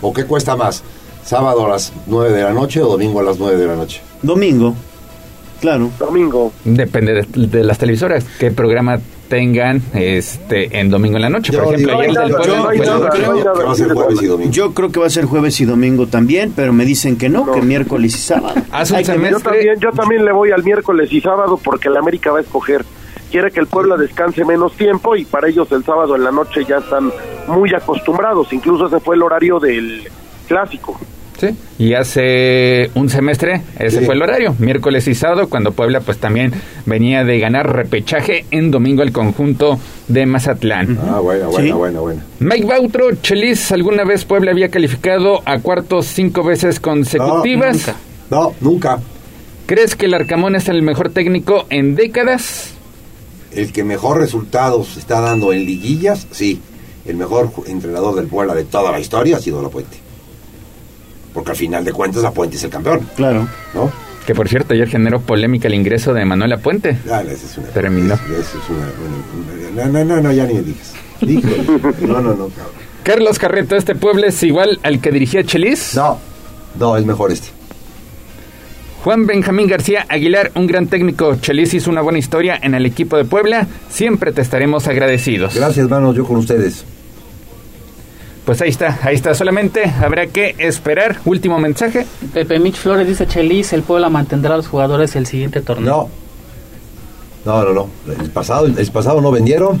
¿O 0.00 0.12
qué 0.14 0.24
cuesta 0.24 0.56
más? 0.56 0.82
¿Sábado 1.24 1.66
a 1.66 1.70
las 1.70 1.92
9 2.06 2.32
de 2.32 2.42
la 2.44 2.52
noche 2.52 2.80
o 2.82 2.86
domingo 2.88 3.20
a 3.20 3.24
las 3.24 3.38
9 3.38 3.56
de 3.56 3.66
la 3.66 3.76
noche? 3.76 4.00
Domingo. 4.22 4.74
Claro. 5.60 5.90
Domingo. 5.98 6.52
Depende 6.64 7.14
de, 7.14 7.46
de 7.46 7.64
las 7.64 7.78
televisoras, 7.78 8.24
qué 8.38 8.50
programa 8.50 9.00
tengan 9.28 9.82
este 9.94 10.78
en 10.78 10.90
domingo 10.90 11.16
en 11.16 11.22
la 11.22 11.30
noche. 11.30 11.52
Por 11.52 11.74
ejemplo. 11.74 12.00
Yo 14.50 14.74
creo 14.74 14.92
que 14.92 15.00
va 15.00 15.06
a 15.06 15.10
ser 15.10 15.24
jueves 15.24 15.60
y 15.60 15.64
domingo 15.64 16.06
también, 16.06 16.52
pero 16.54 16.72
me 16.72 16.84
dicen 16.84 17.16
que 17.16 17.28
no, 17.28 17.50
que 17.52 17.62
miércoles 17.62 18.14
y 18.14 18.18
sábado. 18.18 18.60
Hace 18.72 18.94
un. 18.94 19.24
Yo 19.30 19.40
también, 19.40 19.80
yo 19.80 19.90
también 19.92 20.24
le 20.24 20.32
voy 20.32 20.50
al 20.50 20.62
miércoles 20.62 21.12
y 21.12 21.20
sábado 21.20 21.58
porque 21.62 21.88
el 21.88 21.96
América 21.96 22.30
va 22.30 22.38
a 22.38 22.42
escoger. 22.42 22.84
Quiere 23.30 23.50
que 23.50 23.60
el 23.60 23.66
Puebla 23.66 23.96
descanse 23.96 24.44
menos 24.44 24.76
tiempo 24.76 25.16
y 25.16 25.24
para 25.24 25.48
ellos 25.48 25.70
el 25.72 25.84
sábado 25.84 26.14
en 26.14 26.22
la 26.22 26.30
noche 26.30 26.64
ya 26.64 26.78
están 26.78 27.10
muy 27.48 27.74
acostumbrados. 27.74 28.52
Incluso 28.52 28.86
ese 28.86 29.00
fue 29.00 29.16
el 29.16 29.22
horario 29.22 29.58
del 29.58 30.08
clásico. 30.46 31.00
Sí, 31.38 31.48
y 31.78 31.94
hace 31.94 32.90
un 32.94 33.08
semestre 33.10 33.62
ese 33.78 33.98
Sí. 33.98 34.04
fue 34.06 34.14
el 34.14 34.22
horario, 34.22 34.54
miércoles 34.60 35.08
y 35.08 35.14
sábado, 35.14 35.48
cuando 35.48 35.72
Puebla 35.72 36.00
pues 36.00 36.18
también 36.18 36.52
venía 36.86 37.24
de 37.24 37.40
ganar 37.40 37.74
repechaje 37.74 38.44
en 38.52 38.70
domingo 38.70 39.02
el 39.02 39.10
conjunto 39.12 39.78
de 40.06 40.26
Mazatlán. 40.26 40.96
Ah, 41.02 41.18
buena, 41.20 41.46
Sí. 41.50 41.72
buena, 41.72 42.00
buena. 42.00 42.24
Mike 42.38 42.66
Bautro, 42.66 43.14
Chelis, 43.16 43.72
¿alguna 43.72 44.04
vez 44.04 44.24
Puebla 44.24 44.52
había 44.52 44.68
calificado 44.68 45.42
a 45.44 45.58
cuartos 45.58 46.06
cinco 46.06 46.44
veces 46.44 46.78
consecutivas? 46.78 47.92
No, 48.30 48.52
nunca. 48.60 49.00
¿Crees 49.66 49.96
que 49.96 50.06
el 50.06 50.14
Arcamón 50.14 50.54
es 50.54 50.68
el 50.68 50.82
mejor 50.82 51.10
técnico 51.10 51.66
en 51.70 51.94
décadas? 51.96 52.74
El 53.50 53.72
que 53.72 53.82
mejor 53.82 54.18
resultados 54.18 54.96
está 54.96 55.20
dando 55.20 55.52
en 55.52 55.64
liguillas, 55.64 56.26
sí. 56.30 56.60
El 57.06 57.16
mejor 57.16 57.50
entrenador 57.66 58.14
del 58.14 58.26
Puebla 58.28 58.54
de 58.54 58.64
toda 58.64 58.92
la 58.92 59.00
historia 59.00 59.36
ha 59.36 59.40
sido 59.40 59.60
La 59.62 59.68
Puente. 59.68 59.98
Porque 61.34 61.50
al 61.50 61.56
final 61.56 61.84
de 61.84 61.92
cuentas 61.92 62.22
La 62.22 62.30
Puente 62.30 62.56
es 62.56 62.64
el 62.64 62.70
campeón, 62.70 63.00
Claro. 63.16 63.46
¿no? 63.74 63.92
Que 64.24 64.34
por 64.34 64.48
cierto 64.48 64.72
ayer 64.72 64.88
generó 64.88 65.20
polémica 65.20 65.68
el 65.68 65.74
ingreso 65.74 66.14
de 66.14 66.24
Manuela 66.24 66.56
Puente. 66.56 66.96
Ah, 67.10 67.20
esa 67.22 67.32
es 67.46 67.58
una... 67.58 67.66
Terminó. 67.68 68.14
esa 68.14 68.22
es 68.40 68.70
una- 68.70 69.82
una- 69.82 69.84
no, 69.84 69.92
no, 69.92 70.04
no, 70.04 70.20
no, 70.22 70.32
ya 70.32 70.46
ni 70.46 70.54
me 70.54 70.62
digas. 70.62 70.94
No, 72.00 72.20
no, 72.22 72.34
no, 72.34 72.48
cabrón. 72.48 72.72
Carlos 73.02 73.38
Carreto, 73.38 73.76
¿este 73.76 73.94
Puebla 73.94 74.28
es 74.28 74.42
igual 74.42 74.78
al 74.82 75.00
que 75.00 75.10
dirigía 75.10 75.44
Chelis? 75.44 75.94
No, 75.94 76.18
no, 76.78 76.96
es 76.96 77.04
mejor 77.04 77.32
este. 77.32 77.48
Juan 79.02 79.26
Benjamín 79.26 79.66
García 79.68 80.06
Aguilar, 80.08 80.50
un 80.54 80.66
gran 80.66 80.86
técnico. 80.86 81.36
Chelis 81.36 81.74
hizo 81.74 81.90
una 81.90 82.00
buena 82.00 82.18
historia 82.18 82.58
en 82.62 82.74
el 82.74 82.86
equipo 82.86 83.18
de 83.18 83.24
Puebla. 83.26 83.66
Siempre 83.90 84.32
te 84.32 84.40
estaremos 84.40 84.86
agradecidos. 84.88 85.54
Gracias, 85.54 85.84
hermanos, 85.84 86.16
yo 86.16 86.24
con 86.24 86.36
ustedes. 86.38 86.84
Pues 88.44 88.60
ahí 88.60 88.68
está, 88.68 88.98
ahí 89.02 89.14
está. 89.14 89.34
Solamente 89.34 89.84
habrá 90.02 90.26
que 90.26 90.54
esperar. 90.58 91.18
Último 91.24 91.58
mensaje. 91.58 92.06
Pepe 92.32 92.58
Mitch 92.58 92.76
Flores 92.76 93.06
dice 93.08 93.26
Chelis, 93.26 93.72
el 93.72 93.82
Puebla 93.82 94.10
mantendrá 94.10 94.54
a 94.54 94.56
los 94.58 94.68
jugadores 94.68 95.16
el 95.16 95.26
siguiente 95.26 95.60
torneo. 95.62 96.08
No. 97.44 97.62
No, 97.62 97.64
no, 97.64 97.72
no. 97.72 97.88
El 98.22 98.30
pasado, 98.30 98.66
el 98.66 98.90
pasado 98.90 99.20
no 99.20 99.30
vendieron. 99.30 99.80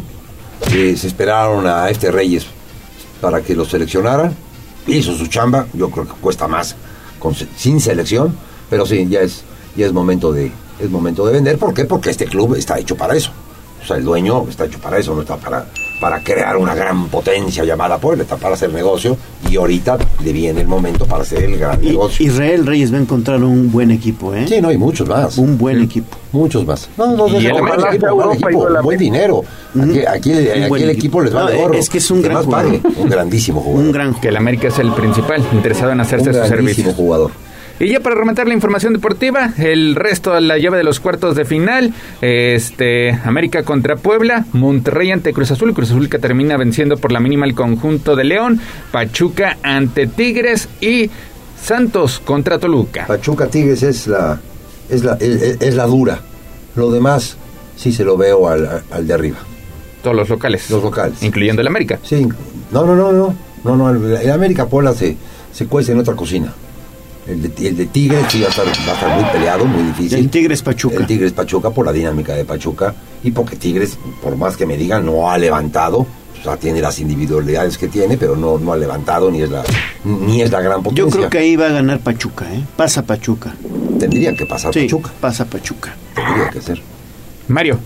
eh, 0.72 0.96
se 0.96 1.06
esperaron 1.08 1.66
a 1.66 1.90
este 1.90 2.10
Reyes 2.10 2.46
para 3.20 3.42
que 3.42 3.54
lo 3.54 3.64
seleccionaran. 3.64 4.34
Hizo 4.86 5.14
su 5.14 5.26
chamba. 5.26 5.66
Yo 5.74 5.90
creo 5.90 6.06
que 6.06 6.12
cuesta 6.20 6.46
más 6.48 6.74
con 7.18 7.34
sin 7.34 7.80
selección. 7.80 8.34
Pero 8.70 8.86
sí, 8.86 9.06
ya 9.08 9.20
es, 9.20 9.44
ya 9.76 9.84
es 9.86 9.92
momento 9.92 10.32
de, 10.32 10.50
es 10.80 10.90
momento 10.90 11.26
de 11.26 11.32
vender. 11.34 11.58
¿Por 11.58 11.74
qué? 11.74 11.84
Porque 11.84 12.10
este 12.10 12.24
club 12.24 12.54
está 12.54 12.78
hecho 12.78 12.96
para 12.96 13.14
eso. 13.14 13.30
O 13.82 13.86
sea, 13.86 13.96
el 13.98 14.04
dueño 14.04 14.46
está 14.48 14.64
hecho 14.64 14.78
para 14.78 14.98
eso, 14.98 15.14
no 15.14 15.20
está 15.20 15.36
para, 15.36 15.66
para 16.04 16.20
crear 16.20 16.58
una 16.58 16.74
gran 16.74 17.08
potencia 17.08 17.64
llamada 17.64 17.96
Puebla, 17.96 18.24
está 18.24 18.36
para 18.36 18.56
hacer 18.56 18.70
negocio 18.70 19.16
y 19.50 19.56
ahorita 19.56 19.96
le 20.22 20.32
viene 20.34 20.60
el 20.60 20.66
momento 20.66 21.06
para 21.06 21.22
hacer 21.22 21.42
el 21.44 21.56
gran 21.56 21.80
negocio. 21.80 22.26
Israel 22.26 22.66
Reyes 22.66 22.92
va 22.92 22.98
a 22.98 23.00
encontrar 23.00 23.42
un 23.42 23.72
buen 23.72 23.90
equipo, 23.90 24.34
¿eh? 24.34 24.44
Sí, 24.46 24.60
no, 24.60 24.68
hay 24.68 24.76
muchos 24.76 25.08
más. 25.08 25.38
Un 25.38 25.56
buen 25.56 25.80
equipo. 25.80 26.14
Muchos 26.32 26.66
más. 26.66 26.90
No, 26.98 27.06
no, 27.16 27.26
Y 27.26 27.32
no, 27.32 27.38
el 27.38 27.44
no, 27.48 27.52
buen 27.54 27.72
América, 27.72 27.88
equipo, 27.94 28.14
buen 28.16 28.26
Europa 28.28 28.34
y 28.50 28.54
equipo, 28.54 28.68
el 28.68 28.82
buen 28.82 28.98
dinero. 28.98 29.44
Aquí, 29.80 30.00
aquí, 30.06 30.30
Un 30.32 30.38
aquí 30.50 30.68
buen 30.68 30.82
el 30.82 30.90
equipo. 30.90 31.20
equipo 31.20 31.22
les 31.22 31.34
va 31.34 31.40
No, 31.44 31.46
de 31.48 31.64
oro. 31.64 31.72
es 31.74 31.88
que 31.88 31.96
es 31.96 32.10
un 32.10 32.20
gran 32.20 32.44
jugador. 32.44 32.80
pague. 32.82 32.82
Un 32.98 33.08
grandísimo 33.08 33.60
jugador. 33.62 33.84
Un 33.86 33.92
gran 33.92 34.14
Que 34.20 34.28
el 34.28 34.36
América 34.36 34.68
es 34.68 34.78
el 34.78 34.92
principal 34.92 35.42
interesado 35.54 35.90
en 35.92 36.00
hacerse 36.00 36.28
Un 36.28 36.34
su 36.34 36.40
grandísimo 36.40 36.58
servicio. 36.74 36.92
jugador. 36.92 37.30
Y 37.80 37.88
ya 37.88 38.00
para 38.00 38.14
rematar 38.14 38.46
la 38.46 38.54
información 38.54 38.92
deportiva, 38.92 39.52
el 39.58 39.96
resto 39.96 40.32
de 40.32 40.40
la 40.40 40.58
llave 40.58 40.78
de 40.78 40.84
los 40.84 41.00
cuartos 41.00 41.34
de 41.34 41.44
final, 41.44 41.92
este 42.20 43.10
América 43.24 43.64
contra 43.64 43.96
Puebla, 43.96 44.44
Monterrey 44.52 45.10
ante 45.10 45.32
Cruz 45.32 45.50
Azul, 45.50 45.74
Cruz 45.74 45.90
Azul 45.90 46.08
que 46.08 46.20
termina 46.20 46.56
venciendo 46.56 46.96
por 46.96 47.10
la 47.10 47.18
mínima 47.18 47.46
el 47.46 47.54
conjunto 47.56 48.14
de 48.14 48.24
León, 48.24 48.60
Pachuca 48.92 49.58
ante 49.64 50.06
Tigres 50.06 50.68
y 50.80 51.10
Santos 51.60 52.20
contra 52.24 52.58
Toluca. 52.60 53.06
Pachuca 53.06 53.48
Tigres 53.48 53.82
es 53.82 54.06
la, 54.06 54.40
es 54.88 55.02
la, 55.02 55.14
es, 55.14 55.60
es 55.60 55.74
la 55.74 55.86
dura. 55.86 56.20
Lo 56.76 56.92
demás 56.92 57.36
sí 57.76 57.92
se 57.92 58.04
lo 58.04 58.16
veo 58.16 58.48
al, 58.48 58.84
al 58.90 59.06
de 59.06 59.14
arriba. 59.14 59.38
Todos 60.02 60.14
los 60.14 60.28
locales. 60.28 60.70
Los 60.70 60.82
locales. 60.82 61.22
Incluyendo 61.22 61.60
el 61.60 61.66
América. 61.66 61.98
Sí. 62.04 62.28
No, 62.70 62.86
no, 62.86 62.94
no, 62.94 63.10
no. 63.10 63.34
No, 63.64 63.76
no, 63.76 63.90
el, 63.90 64.16
el 64.22 64.30
América 64.30 64.66
Puebla 64.66 64.92
se, 64.92 65.16
se 65.50 65.66
cuece 65.66 65.92
en 65.92 65.98
otra 65.98 66.14
cocina. 66.14 66.52
El 67.26 67.40
de, 67.54 67.68
el 67.68 67.76
de 67.76 67.86
Tigres 67.86 68.26
sí 68.28 68.40
va 68.40 68.46
a, 68.46 68.50
estar, 68.50 68.66
va 68.66 68.70
a 68.70 68.94
estar 68.94 69.20
muy 69.20 69.30
peleado, 69.30 69.64
muy 69.64 69.82
difícil. 69.84 70.18
El 70.18 70.28
Tigres 70.30 70.62
Pachuca. 70.62 70.96
El 70.96 71.06
Tigres 71.06 71.32
Pachuca 71.32 71.70
por 71.70 71.86
la 71.86 71.92
dinámica 71.92 72.34
de 72.34 72.44
Pachuca 72.44 72.94
y 73.22 73.30
porque 73.30 73.56
Tigres, 73.56 73.98
por 74.22 74.36
más 74.36 74.56
que 74.56 74.66
me 74.66 74.76
digan, 74.76 75.06
no 75.06 75.30
ha 75.30 75.38
levantado. 75.38 75.98
O 76.00 76.42
sea, 76.46 76.58
tiene 76.58 76.82
las 76.82 76.98
individualidades 76.98 77.78
que 77.78 77.88
tiene, 77.88 78.18
pero 78.18 78.36
no, 78.36 78.58
no 78.58 78.74
ha 78.74 78.76
levantado 78.76 79.30
ni 79.30 79.40
es 79.40 79.50
la 79.50 79.62
ni 80.04 80.42
es 80.42 80.50
la 80.50 80.60
gran 80.60 80.82
potencia. 80.82 81.04
Yo 81.04 81.10
creo 81.10 81.30
que 81.30 81.38
ahí 81.38 81.56
va 81.56 81.66
a 81.68 81.70
ganar 81.70 82.00
Pachuca, 82.00 82.44
¿eh? 82.52 82.62
Pasa 82.76 83.02
Pachuca. 83.06 83.54
Tendría 83.98 84.34
que 84.36 84.44
pasar 84.44 84.74
Sí, 84.74 84.80
Pachuca. 84.82 85.10
pasa 85.22 85.46
Pachuca. 85.46 85.96
Tendría 86.14 86.50
que 86.50 86.60
ser. 86.60 86.82
Mario. 87.48 87.78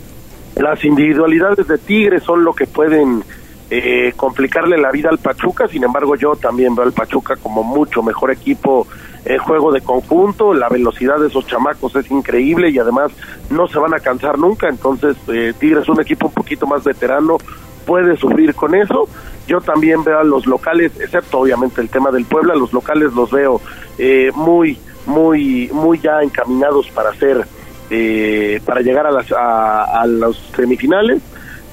Las 0.56 0.84
individualidades 0.84 1.68
de 1.68 1.78
Tigres 1.78 2.24
son 2.24 2.42
lo 2.42 2.52
que 2.52 2.66
pueden 2.66 3.22
eh, 3.70 4.12
complicarle 4.16 4.78
la 4.78 4.90
vida 4.90 5.10
al 5.10 5.18
Pachuca, 5.18 5.68
sin 5.68 5.84
embargo 5.84 6.16
yo 6.16 6.36
también 6.36 6.74
veo 6.74 6.86
al 6.86 6.92
Pachuca 6.92 7.36
como 7.36 7.62
mucho 7.62 8.02
mejor 8.02 8.30
equipo 8.30 8.86
en 9.24 9.38
juego 9.38 9.72
de 9.72 9.82
conjunto, 9.82 10.54
la 10.54 10.68
velocidad 10.68 11.18
de 11.18 11.26
esos 11.26 11.46
chamacos 11.46 11.94
es 11.96 12.10
increíble 12.10 12.70
y 12.70 12.78
además 12.78 13.12
no 13.50 13.66
se 13.68 13.78
van 13.78 13.92
a 13.92 14.00
cansar 14.00 14.38
nunca, 14.38 14.68
entonces 14.68 15.16
eh, 15.28 15.52
Tigres 15.58 15.82
es 15.82 15.88
un 15.88 16.00
equipo 16.00 16.28
un 16.28 16.32
poquito 16.32 16.66
más 16.66 16.82
veterano, 16.84 17.36
puede 17.84 18.16
sufrir 18.16 18.54
con 18.54 18.74
eso. 18.74 19.08
Yo 19.46 19.62
también 19.62 20.04
veo 20.04 20.18
a 20.18 20.24
los 20.24 20.46
locales, 20.46 20.92
excepto 21.00 21.40
obviamente 21.40 21.80
el 21.80 21.88
tema 21.88 22.10
del 22.10 22.26
Puebla, 22.26 22.54
los 22.54 22.72
locales 22.74 23.14
los 23.14 23.30
veo 23.30 23.62
eh, 23.96 24.30
muy, 24.34 24.78
muy, 25.06 25.70
muy 25.72 25.98
ya 25.98 26.22
encaminados 26.22 26.90
para 26.90 27.10
hacer, 27.10 27.46
eh, 27.88 28.60
para 28.66 28.82
llegar 28.82 29.06
a 29.06 29.10
las, 29.10 29.32
a, 29.32 30.02
a 30.02 30.06
los 30.06 30.36
semifinales. 30.54 31.22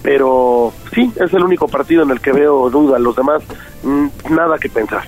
Pero 0.05 0.71
sí, 0.93 1.11
es 1.15 1.33
el 1.33 1.43
único 1.43 1.67
partido 1.67 2.03
en 2.03 2.11
el 2.11 2.21
que 2.21 2.31
veo 2.31 2.69
duda. 2.69 2.99
Los 2.99 3.15
demás, 3.15 3.41
mm, 3.81 4.05
nada 4.29 4.59
que 4.59 4.69
pensar. 4.69 5.01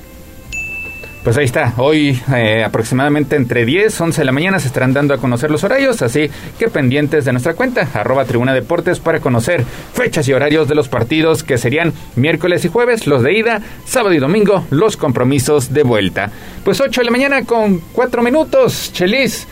Pues 1.23 1.37
ahí 1.37 1.45
está, 1.45 1.73
hoy 1.77 2.19
eh, 2.33 2.63
aproximadamente 2.63 3.35
entre 3.35 3.65
10, 3.65 3.99
11 3.99 4.21
de 4.21 4.25
la 4.25 4.31
mañana 4.31 4.59
se 4.59 4.67
estarán 4.67 4.93
dando 4.93 5.13
a 5.13 5.17
conocer 5.17 5.51
los 5.51 5.63
horarios, 5.63 6.01
así 6.01 6.31
que 6.57 6.69
pendientes 6.69 7.25
de 7.25 7.33
nuestra 7.33 7.53
cuenta, 7.53 7.87
arroba 7.93 8.23
Tribuna 8.23 8.53
Deportes, 8.53 8.99
para 8.99 9.19
conocer 9.19 9.65
fechas 9.93 10.27
y 10.29 10.33
horarios 10.33 10.69
de 10.69 10.75
los 10.75 10.87
partidos 10.87 11.43
que 11.43 11.57
serían 11.57 11.91
miércoles 12.15 12.63
y 12.63 12.69
jueves, 12.69 13.07
los 13.07 13.23
de 13.23 13.37
ida, 13.37 13.61
sábado 13.85 14.15
y 14.15 14.19
domingo, 14.19 14.65
los 14.69 14.95
compromisos 14.95 15.73
de 15.73 15.83
vuelta. 15.83 16.31
Pues 16.63 16.79
8 16.79 17.01
de 17.01 17.05
la 17.05 17.11
mañana 17.11 17.43
con 17.43 17.81
4 17.91 18.23
minutos, 18.23 18.91
Chelis. 18.93 19.47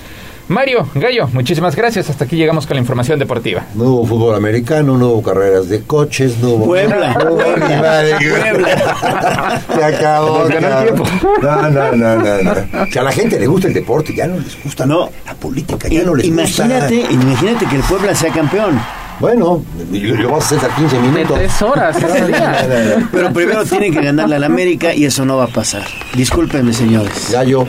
Mario, 0.47 0.87
Gallo, 0.93 1.27
muchísimas 1.33 1.75
gracias. 1.75 2.07
Hasta 2.09 2.25
aquí 2.25 2.35
llegamos 2.35 2.67
con 2.67 2.75
la 2.75 2.81
información 2.81 3.17
deportiva. 3.17 3.63
No 3.73 3.85
hubo 3.85 4.05
fútbol 4.05 4.35
americano, 4.35 4.95
no 4.95 5.07
hubo 5.09 5.23
carreras 5.23 5.69
de 5.69 5.81
coches, 5.81 6.37
no 6.39 6.49
hubo... 6.49 6.65
Puebla. 6.65 7.13
No 7.13 7.33
hubo 7.33 7.43
ni 7.67 7.75
madre. 7.75 8.15
Se 9.75 9.83
acabó. 9.83 10.39
Nos 10.39 10.49
ganó 10.49 10.67
el 10.81 10.87
cabrón. 10.89 11.07
No, 11.41 11.61
no, 11.71 11.91
no, 11.93 12.15
no, 12.17 12.41
no. 12.43 12.51
O 12.83 12.91
sea, 12.91 13.01
a 13.01 13.05
la 13.05 13.11
gente 13.11 13.39
le 13.39 13.47
gusta 13.47 13.67
el 13.69 13.73
deporte, 13.73 14.13
ya 14.15 14.27
no 14.27 14.37
les 14.39 14.61
gusta 14.63 14.85
No. 14.85 15.09
la 15.25 15.33
política, 15.33 15.87
ya 15.87 16.03
no 16.03 16.13
les 16.13 16.27
Imagínate, 16.27 16.95
gusta. 16.97 17.11
imagínate 17.13 17.65
que 17.65 17.75
el 17.77 17.81
Puebla 17.83 18.13
sea 18.13 18.31
campeón. 18.31 18.79
Bueno, 19.19 19.63
lo 19.91 20.25
vamos 20.29 20.43
a 20.51 20.55
hacer 20.57 20.69
a 20.69 20.75
15 20.75 20.95
De 20.97 21.01
minutos. 21.01 21.37
tres 21.37 21.61
horas. 21.63 21.97
Pero 23.11 23.33
primero 23.33 23.65
tienen 23.65 23.93
que 23.93 24.01
ganarle 24.01 24.35
al 24.35 24.43
América 24.43 24.93
y 24.93 25.05
eso 25.05 25.25
no 25.25 25.37
va 25.37 25.45
a 25.45 25.47
pasar. 25.47 25.83
Discúlpenme, 26.15 26.71
señores. 26.73 27.29
Gallo, 27.31 27.65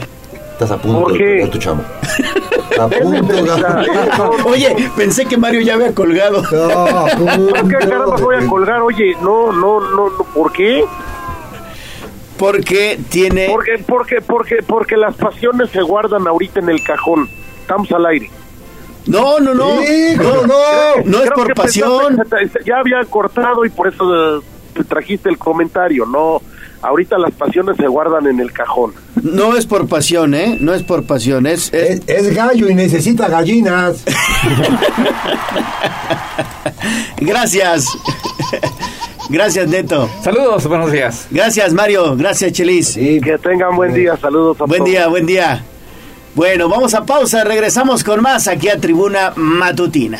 estás 0.51 0.69
a 0.71 0.77
punto 0.77 1.03
¿Por 1.03 1.13
de 1.13 1.17
perder 1.19 1.49
tu 1.49 1.57
chamo. 1.57 1.81
A 2.79 2.87
punto, 2.87 3.43
Gallo. 3.43 4.31
Oye, 4.45 4.89
pensé 4.95 5.25
que 5.25 5.37
Mario 5.37 5.61
ya 5.61 5.75
había 5.75 5.93
colgado. 5.93 6.41
No. 6.51 7.49
¿Por 7.49 7.67
qué 7.67 7.77
caramba 7.77 8.17
voy 8.17 8.35
a 8.35 8.47
colgar? 8.47 8.81
Oye, 8.81 9.15
no, 9.21 9.51
no, 9.51 9.79
no, 9.79 10.09
no, 10.09 10.23
¿por 10.33 10.51
qué? 10.51 10.85
Porque 12.37 12.99
tiene. 13.09 13.47
Porque, 13.49 13.83
porque, 13.85 14.21
porque, 14.21 14.57
porque 14.65 14.97
las 14.97 15.15
pasiones 15.15 15.69
se 15.71 15.81
guardan 15.81 16.27
ahorita 16.27 16.59
en 16.59 16.69
el 16.69 16.83
cajón. 16.83 17.29
Estamos 17.61 17.91
al 17.91 18.05
aire. 18.05 18.29
No, 19.07 19.39
no, 19.39 19.53
no. 19.53 19.81
Sí, 19.81 20.15
no, 20.17 20.45
no. 20.45 20.55
No 21.05 21.23
es 21.23 21.31
por 21.31 21.53
pasión. 21.53 22.21
Ya 22.65 22.79
había 22.79 23.03
cortado 23.05 23.65
y 23.65 23.69
por 23.69 23.87
eso 23.87 24.37
eh, 24.37 24.41
te 24.73 24.83
trajiste 24.83 25.29
el 25.29 25.37
comentario. 25.37 26.05
No, 26.05 26.41
ahorita 26.81 27.17
las 27.17 27.31
pasiones 27.33 27.77
se 27.77 27.87
guardan 27.87 28.27
en 28.27 28.39
el 28.39 28.51
cajón. 28.51 28.93
No 29.21 29.55
es 29.57 29.65
por 29.65 29.87
pasión, 29.87 30.33
¿eh? 30.33 30.57
No 30.59 30.73
es 30.73 30.83
por 30.83 31.03
pasión. 31.05 31.45
Es, 31.47 31.73
es- 31.73 32.01
Es, 32.07 32.27
es 32.27 32.35
gallo 32.35 32.69
y 32.69 32.75
necesita 32.75 33.27
gallinas. 33.27 34.03
Gracias. 37.19 37.85
Gracias, 39.29 39.67
Neto. 39.67 40.09
Saludos, 40.23 40.65
buenos 40.67 40.91
días. 40.91 41.27
Gracias, 41.31 41.73
Mario. 41.73 42.15
Gracias, 42.15 42.53
Chelis. 42.53 42.93
Que 42.95 43.37
tengan 43.41 43.75
buen 43.75 43.93
día. 43.93 44.15
Saludos 44.17 44.61
a 44.61 44.65
Buen 44.65 44.79
todos. 44.79 44.89
día, 44.89 45.07
buen 45.07 45.25
día. 45.25 45.63
Bueno, 46.35 46.69
vamos 46.69 46.93
a 46.93 47.05
pausa. 47.05 47.43
Regresamos 47.43 48.03
con 48.03 48.21
más 48.21 48.47
aquí 48.47 48.69
a 48.69 48.79
Tribuna 48.79 49.33
Matutina. 49.35 50.19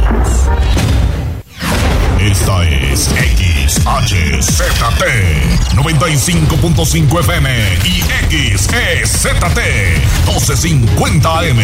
Esta 2.21 2.63
es 2.63 3.09
XHZT 3.67 5.03
95.5 5.73 7.19
FM 7.19 7.49
y 7.83 8.01
XEZT 8.55 9.59
1250 10.27 11.39
AM. 11.39 11.57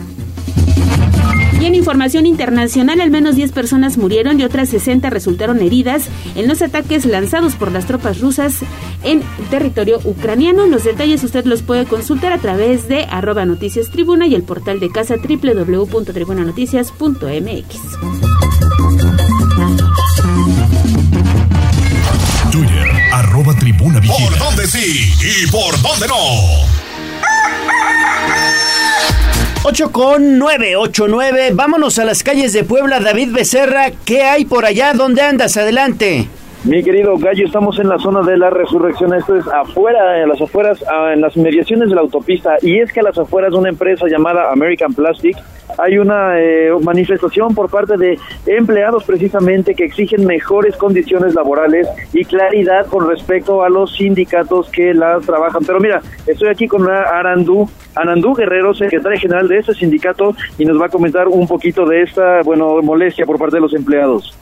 Y 1.66 1.68
en 1.68 1.74
información 1.74 2.26
internacional, 2.26 3.00
al 3.00 3.10
menos 3.10 3.34
10 3.34 3.50
personas 3.50 3.98
murieron 3.98 4.38
y 4.38 4.44
otras 4.44 4.68
60 4.68 5.10
resultaron 5.10 5.60
heridas 5.60 6.04
en 6.36 6.46
los 6.46 6.62
ataques 6.62 7.04
lanzados 7.04 7.56
por 7.56 7.72
las 7.72 7.86
tropas 7.86 8.20
rusas 8.20 8.60
en 9.02 9.24
territorio 9.50 9.98
ucraniano. 10.04 10.66
Los 10.66 10.84
detalles 10.84 11.24
usted 11.24 11.44
los 11.44 11.62
puede 11.62 11.84
consultar 11.84 12.32
a 12.32 12.38
través 12.38 12.86
de 12.86 13.02
arroba 13.10 13.44
noticias 13.46 13.90
tribuna 13.90 14.28
y 14.28 14.36
el 14.36 14.44
portal 14.44 14.78
de 14.78 14.90
casa 14.90 15.16
www.tribunanoticias.mx. 15.16 17.76
Twitter, 22.52 22.88
arroba 23.12 23.56
tribuna 23.56 23.98
vigila. 23.98 24.28
¿Por 24.28 24.38
dónde 24.38 24.68
sí 24.68 25.12
y 25.20 25.48
por 25.50 25.82
dónde 25.82 26.06
no? 26.06 26.85
8 29.68 29.90
con 29.90 30.38
9, 30.38 30.76
8, 30.76 31.06
9. 31.08 31.50
Vámonos 31.52 31.98
a 31.98 32.04
las 32.04 32.22
calles 32.22 32.52
de 32.52 32.62
Puebla. 32.62 33.00
David 33.00 33.32
Becerra, 33.32 33.90
¿qué 34.04 34.22
hay 34.22 34.44
por 34.44 34.64
allá? 34.64 34.92
¿Dónde 34.94 35.22
andas? 35.22 35.56
Adelante. 35.56 36.28
Mi 36.66 36.82
querido 36.82 37.16
Gallo, 37.16 37.46
estamos 37.46 37.78
en 37.78 37.88
la 37.88 37.96
zona 37.96 38.22
de 38.22 38.36
la 38.36 38.50
resurrección, 38.50 39.14
esto 39.14 39.36
es 39.36 39.46
afuera, 39.46 40.20
en 40.20 40.28
las 40.28 40.40
afueras, 40.40 40.84
ah, 40.90 41.12
en 41.12 41.20
las 41.20 41.36
mediaciones 41.36 41.88
de 41.88 41.94
la 41.94 42.00
autopista, 42.00 42.56
y 42.60 42.80
es 42.80 42.92
que 42.92 42.98
a 42.98 43.02
las 43.04 43.16
afueras 43.16 43.52
de 43.52 43.58
una 43.58 43.68
empresa 43.68 44.06
llamada 44.08 44.50
American 44.50 44.92
Plastic 44.92 45.36
hay 45.78 45.98
una 45.98 46.40
eh, 46.40 46.72
manifestación 46.82 47.54
por 47.54 47.70
parte 47.70 47.96
de 47.96 48.18
empleados 48.46 49.04
precisamente 49.04 49.76
que 49.76 49.84
exigen 49.84 50.26
mejores 50.26 50.76
condiciones 50.76 51.36
laborales 51.36 51.86
y 52.12 52.24
claridad 52.24 52.86
con 52.86 53.08
respecto 53.08 53.62
a 53.62 53.68
los 53.68 53.94
sindicatos 53.94 54.68
que 54.70 54.92
las 54.92 55.24
trabajan. 55.24 55.62
Pero 55.64 55.78
mira, 55.78 56.02
estoy 56.26 56.48
aquí 56.48 56.66
con 56.66 56.90
Arandú, 56.90 57.70
Anandú 57.94 58.34
Guerrero, 58.34 58.74
secretaria 58.74 59.20
general 59.20 59.46
de 59.46 59.58
este 59.58 59.72
sindicato, 59.72 60.34
y 60.58 60.64
nos 60.64 60.80
va 60.80 60.86
a 60.86 60.88
comentar 60.88 61.28
un 61.28 61.46
poquito 61.46 61.86
de 61.86 62.02
esta, 62.02 62.42
bueno, 62.42 62.82
molestia 62.82 63.24
por 63.24 63.38
parte 63.38 63.56
de 63.56 63.60
los 63.60 63.72
empleados. 63.72 64.36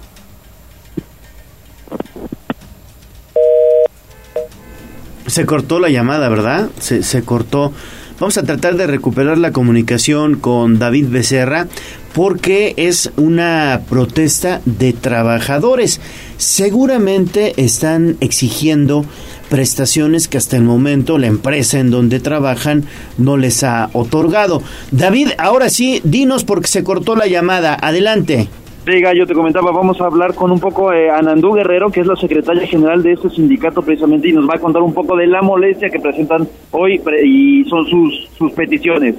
Se 5.27 5.47
cortó 5.47 5.81
la 5.81 5.89
llamada, 5.89 6.29
¿verdad? 6.29 6.71
Se, 6.79 7.03
se 7.03 7.23
cortó. 7.23 7.73
Vamos 8.21 8.39
a 8.39 8.45
tratar 8.45 8.77
de 8.77 8.87
recuperar 8.87 9.39
la 9.39 9.51
comunicación 9.51 10.37
con 10.37 10.79
David 10.79 11.09
Becerra 11.09 11.67
porque 12.13 12.73
es 12.77 13.11
una 13.17 13.81
protesta 13.89 14.61
de 14.65 14.93
trabajadores. 14.93 16.01
Seguramente 16.37 17.55
están 17.57 18.17
exigiendo 18.21 19.05
prestaciones 19.51 20.29
que 20.29 20.39
hasta 20.39 20.57
el 20.57 20.63
momento 20.63 21.19
la 21.19 21.27
empresa 21.27 21.81
en 21.81 21.91
donde 21.91 22.21
trabajan 22.21 22.85
no 23.19 23.37
les 23.37 23.65
ha 23.65 23.91
otorgado. 23.93 24.63
David, 24.93 25.31
ahora 25.39 25.69
sí, 25.69 26.01
dinos 26.05 26.45
porque 26.45 26.69
se 26.69 26.85
cortó 26.85 27.17
la 27.17 27.27
llamada. 27.27 27.77
Adelante. 27.81 28.49
Sí, 28.85 29.03
yo 29.17 29.27
te 29.27 29.33
comentaba, 29.33 29.73
vamos 29.73 29.99
a 30.03 30.05
hablar 30.05 30.35
con 30.35 30.53
un 30.53 30.61
poco 30.61 30.93
eh, 30.93 31.11
Anandú 31.11 31.53
Guerrero, 31.53 31.91
que 31.91 32.01
es 32.01 32.07
la 32.07 32.17
secretaria 32.17 32.67
general 32.67 33.03
de 33.03 33.13
este 33.13 33.31
sindicato 33.31 33.81
precisamente, 33.81 34.29
y 34.29 34.35
nos 34.35 34.47
va 34.47 34.57
a 34.57 34.59
contar 34.59 34.83
un 34.83 34.93
poco 34.93 35.17
de 35.17 35.27
la 35.27 35.41
molestia 35.41 35.89
que 35.89 35.99
presentan 35.99 36.47
hoy 36.71 37.01
y 37.25 37.65
son 37.65 37.87
sus, 37.87 38.29
sus 38.37 38.53
peticiones. 38.53 39.17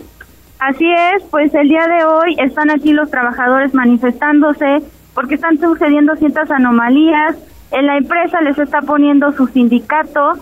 Así 0.60 0.86
es, 0.88 1.24
pues 1.32 1.52
el 1.56 1.68
día 1.68 1.88
de 1.88 2.06
hoy 2.06 2.36
están 2.38 2.70
aquí 2.70 2.94
los 2.94 3.10
trabajadores 3.10 3.74
manifestándose 3.74 4.84
porque 5.16 5.34
están 5.34 5.58
sucediendo 5.58 6.16
ciertas 6.16 6.52
anomalías. 6.52 7.36
En 7.72 7.88
la 7.88 7.98
empresa 7.98 8.42
les 8.42 8.60
está 8.60 8.84
poniendo 8.84 9.32
su 9.32 9.48
sindicato. 9.48 10.34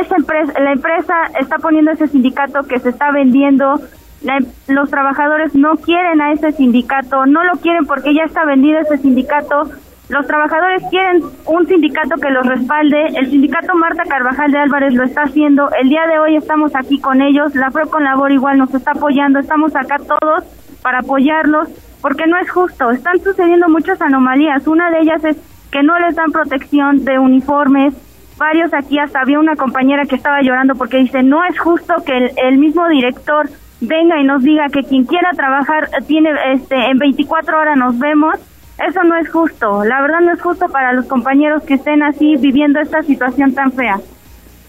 Esa 0.00 0.16
empresa, 0.16 0.60
la 0.60 0.72
empresa 0.72 1.14
está 1.40 1.56
poniendo 1.56 1.92
ese 1.92 2.08
sindicato 2.08 2.64
que 2.64 2.78
se 2.78 2.90
está 2.90 3.10
vendiendo 3.10 3.80
los 4.68 4.90
trabajadores 4.90 5.54
no 5.54 5.76
quieren 5.76 6.20
a 6.20 6.32
ese 6.32 6.52
sindicato, 6.52 7.26
no 7.26 7.42
lo 7.44 7.52
quieren 7.52 7.86
porque 7.86 8.14
ya 8.14 8.24
está 8.24 8.44
vendido 8.44 8.80
ese 8.80 8.98
sindicato. 8.98 9.70
Los 10.08 10.26
trabajadores 10.26 10.82
quieren 10.90 11.22
un 11.46 11.66
sindicato 11.66 12.16
que 12.16 12.30
los 12.30 12.44
respalde. 12.44 13.06
El 13.14 13.30
sindicato 13.30 13.76
Marta 13.76 14.02
Carvajal 14.02 14.50
de 14.50 14.58
Álvarez 14.58 14.92
lo 14.92 15.04
está 15.04 15.22
haciendo. 15.22 15.70
El 15.80 15.88
día 15.88 16.04
de 16.08 16.18
hoy 16.18 16.34
estamos 16.36 16.74
aquí 16.74 17.00
con 17.00 17.22
ellos. 17.22 17.54
La 17.54 17.70
PRO 17.70 17.88
con 17.88 18.02
Labor 18.02 18.32
igual 18.32 18.58
nos 18.58 18.74
está 18.74 18.90
apoyando. 18.90 19.38
Estamos 19.38 19.74
acá 19.76 19.98
todos 19.98 20.44
para 20.82 20.98
apoyarlos 20.98 21.68
porque 22.02 22.26
no 22.26 22.36
es 22.38 22.50
justo. 22.50 22.90
Están 22.90 23.20
sucediendo 23.20 23.68
muchas 23.68 24.02
anomalías. 24.02 24.66
Una 24.66 24.90
de 24.90 25.00
ellas 25.00 25.22
es 25.24 25.36
que 25.70 25.84
no 25.84 25.96
les 26.00 26.16
dan 26.16 26.32
protección 26.32 27.04
de 27.04 27.20
uniformes. 27.20 27.94
Varios 28.36 28.74
aquí 28.74 28.98
hasta 28.98 29.20
había 29.20 29.38
una 29.38 29.54
compañera 29.54 30.06
que 30.06 30.16
estaba 30.16 30.42
llorando 30.42 30.74
porque 30.74 30.96
dice, 30.96 31.22
no 31.22 31.44
es 31.44 31.56
justo 31.56 31.94
que 32.04 32.32
el 32.36 32.58
mismo 32.58 32.88
director 32.88 33.48
venga 33.80 34.20
y 34.20 34.24
nos 34.24 34.42
diga 34.42 34.68
que 34.68 34.82
quien 34.82 35.04
quiera 35.04 35.30
trabajar 35.32 35.88
tiene 36.06 36.30
este 36.52 36.76
en 36.76 36.98
24 36.98 37.58
horas 37.58 37.76
nos 37.76 37.98
vemos, 37.98 38.34
eso 38.88 39.02
no 39.04 39.16
es 39.16 39.28
justo. 39.28 39.84
La 39.84 40.00
verdad 40.00 40.20
no 40.20 40.32
es 40.32 40.40
justo 40.40 40.66
para 40.68 40.92
los 40.92 41.06
compañeros 41.06 41.62
que 41.64 41.74
estén 41.74 42.02
así 42.02 42.36
viviendo 42.36 42.80
esta 42.80 43.02
situación 43.02 43.54
tan 43.54 43.72
fea. 43.72 43.98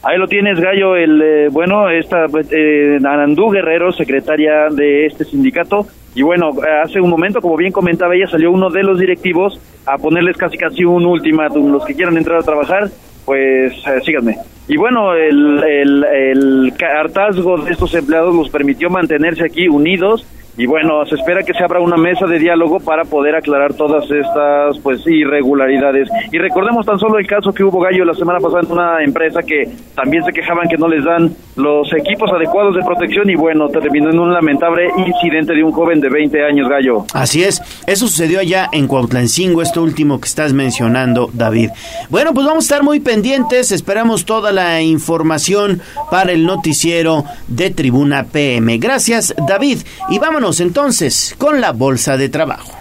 Ahí 0.04 0.18
lo 0.18 0.28
tienes, 0.28 0.60
Gallo, 0.60 0.96
el 0.96 1.22
eh, 1.22 1.50
bueno, 1.52 1.90
esta 1.90 2.26
eh, 2.50 2.98
Anandú 2.98 3.52
Guerrero, 3.52 3.92
secretaria 3.92 4.70
de 4.72 5.06
este 5.06 5.26
sindicato. 5.26 5.86
Y 6.16 6.24
bueno, 6.24 6.52
hace 6.84 7.00
un 7.00 7.10
momento, 7.10 7.40
como 7.40 7.56
bien 7.56 7.72
comentaba 7.72 8.16
ella, 8.16 8.28
salió 8.28 8.52
uno 8.52 8.70
de 8.70 8.84
los 8.84 9.00
directivos 9.00 9.62
a 9.86 9.98
ponerles 9.98 10.38
casi 10.38 10.58
casi 10.58 10.84
un 10.84 11.06
ultimátum. 11.06 11.72
Los 11.72 11.86
que 11.86 11.94
quieran 11.94 12.18
entrar 12.18 12.40
a 12.40 12.44
trabajar, 12.44 12.90
pues 13.26 13.74
eh, 13.88 14.02
síganme. 14.04 14.38
Y 14.68 14.78
bueno, 14.78 15.14
el, 15.14 15.64
el, 15.64 16.74
hartazgo 16.80 17.58
de 17.58 17.72
estos 17.72 17.94
empleados 17.94 18.34
los 18.34 18.50
permitió 18.50 18.90
mantenerse 18.90 19.44
aquí 19.44 19.68
unidos 19.68 20.26
y 20.58 20.66
bueno, 20.66 21.06
se 21.06 21.16
espera 21.16 21.44
que 21.44 21.54
se 21.54 21.64
abra 21.64 21.80
una 21.80 21.96
mesa 21.96 22.26
de 22.26 22.38
diálogo 22.38 22.80
para 22.80 23.06
poder 23.06 23.36
aclarar 23.36 23.74
todas 23.74 24.04
estas 24.12 24.78
pues 24.80 25.02
irregularidades. 25.08 26.10
Y 26.32 26.38
recordemos 26.40 26.86
tan 26.86 27.00
solo 27.00 27.20
el 27.20 27.28
caso 27.28 27.54
que 27.54 27.64
hubo 27.64 27.80
Gallo 27.80 28.04
la 28.04 28.14
semana 28.14 28.40
pasada 28.40 28.62
en 28.62 28.72
una 28.72 29.04
empresa 29.04 29.42
que 29.44 29.70
también 29.96 30.24
se 30.26 30.34
quejaban 30.34 30.68
que 30.68 30.78
no 30.78 30.90
les 30.90 31.06
dan 31.06 31.34
los 31.56 31.92
equipos 31.94 32.30
adecuados 32.32 32.76
de 32.76 32.84
protección 32.84 33.30
y 33.30 33.36
bueno, 33.36 33.70
terminó 33.70 34.10
en 34.10 34.20
un 34.20 34.34
lamentable 34.34 34.90
incidente 34.98 35.54
de 35.54 35.64
un 35.64 35.72
joven 35.72 36.02
de 36.02 36.10
20 36.10 36.44
años, 36.44 36.68
Gallo. 36.68 37.06
Así 37.14 37.44
es, 37.44 37.62
eso 37.88 38.08
sucedió 38.08 38.40
allá 38.40 38.68
en 38.74 38.88
Cuautlancingo, 38.88 39.62
esto 39.62 39.82
último 39.82 40.20
que 40.20 40.28
estás 40.28 40.54
mencionando, 40.54 41.30
David. 41.34 41.70
Bueno, 42.10 42.34
pues 42.34 42.46
vamos 42.46 42.66
a 42.66 42.68
estar 42.68 42.84
muy 42.84 43.00
pendientes, 43.00 43.72
esperamos 43.72 44.26
toda 44.26 44.52
la 44.52 44.82
información 44.82 45.82
para 46.10 46.34
el 46.34 46.46
noticiero 46.46 47.24
de 47.48 47.70
Tribuna 47.70 48.26
PM. 48.26 48.78
Gracias, 48.78 49.34
David, 49.48 49.80
y 50.10 50.20
vamos 50.20 50.41
entonces 50.42 51.36
con 51.38 51.62
la 51.62 51.72
bolsa 51.72 52.18
de 52.18 52.28
trabajo. 52.28 52.74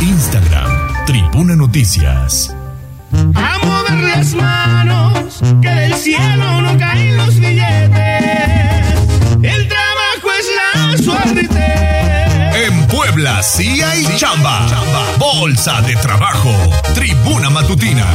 Instagram, 0.00 1.04
Tribuna 1.04 1.54
Noticias. 1.54 2.54
A 3.34 3.58
mover 3.62 4.02
las 4.02 4.34
manos, 4.34 5.40
que 5.60 5.68
del 5.68 5.94
cielo 5.94 6.62
no 6.62 6.78
caen 6.78 7.16
los 7.18 7.34
billetes. 7.38 8.96
El 9.42 9.68
trabajo 9.68 10.28
es 10.38 10.46
la 10.56 10.96
suerte. 11.02 12.66
En 12.66 12.86
Puebla 12.86 13.42
sí 13.42 13.82
hay 13.82 14.06
chamba. 14.16 14.66
Bolsa 15.18 15.82
de 15.82 15.96
trabajo, 15.96 16.50
Tribuna 16.94 17.50
Matutina. 17.50 18.06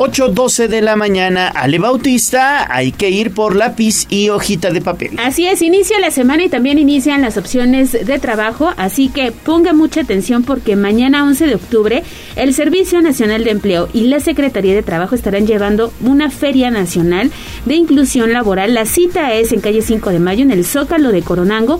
8.12 0.00 0.68
de 0.68 0.80
la 0.80 0.96
mañana, 0.96 1.48
Ale 1.48 1.78
Bautista, 1.78 2.74
hay 2.74 2.90
que 2.90 3.10
ir 3.10 3.34
por 3.34 3.54
lápiz 3.54 4.06
y 4.08 4.30
hojita 4.30 4.70
de 4.70 4.80
papel. 4.80 5.10
Así 5.18 5.46
es, 5.46 5.60
inicia 5.60 6.00
la 6.00 6.10
semana 6.10 6.42
y 6.42 6.48
también 6.48 6.78
inician 6.78 7.20
las 7.20 7.36
opciones 7.36 7.92
de 7.92 8.18
trabajo, 8.18 8.72
así 8.78 9.10
que 9.10 9.30
ponga 9.30 9.74
mucha 9.74 10.00
atención 10.00 10.42
porque 10.42 10.74
mañana 10.74 11.24
11 11.24 11.48
de 11.48 11.54
octubre 11.54 12.02
el 12.36 12.54
Servicio 12.54 13.02
Nacional 13.02 13.44
de 13.44 13.50
Empleo 13.50 13.90
y 13.92 14.04
la 14.04 14.20
Secretaría 14.20 14.74
de 14.74 14.82
Trabajo 14.82 15.14
estarán 15.14 15.46
llevando 15.46 15.92
una 16.00 16.30
feria 16.30 16.70
nacional 16.70 17.30
de 17.66 17.74
inclusión 17.74 18.32
laboral. 18.32 18.72
La 18.72 18.86
cita 18.86 19.34
es 19.34 19.52
en 19.52 19.60
calle 19.60 19.82
5 19.82 20.08
de 20.08 20.18
mayo 20.18 20.40
en 20.40 20.50
el 20.50 20.64
Zócalo 20.64 21.12
de 21.12 21.20
Coronango 21.20 21.78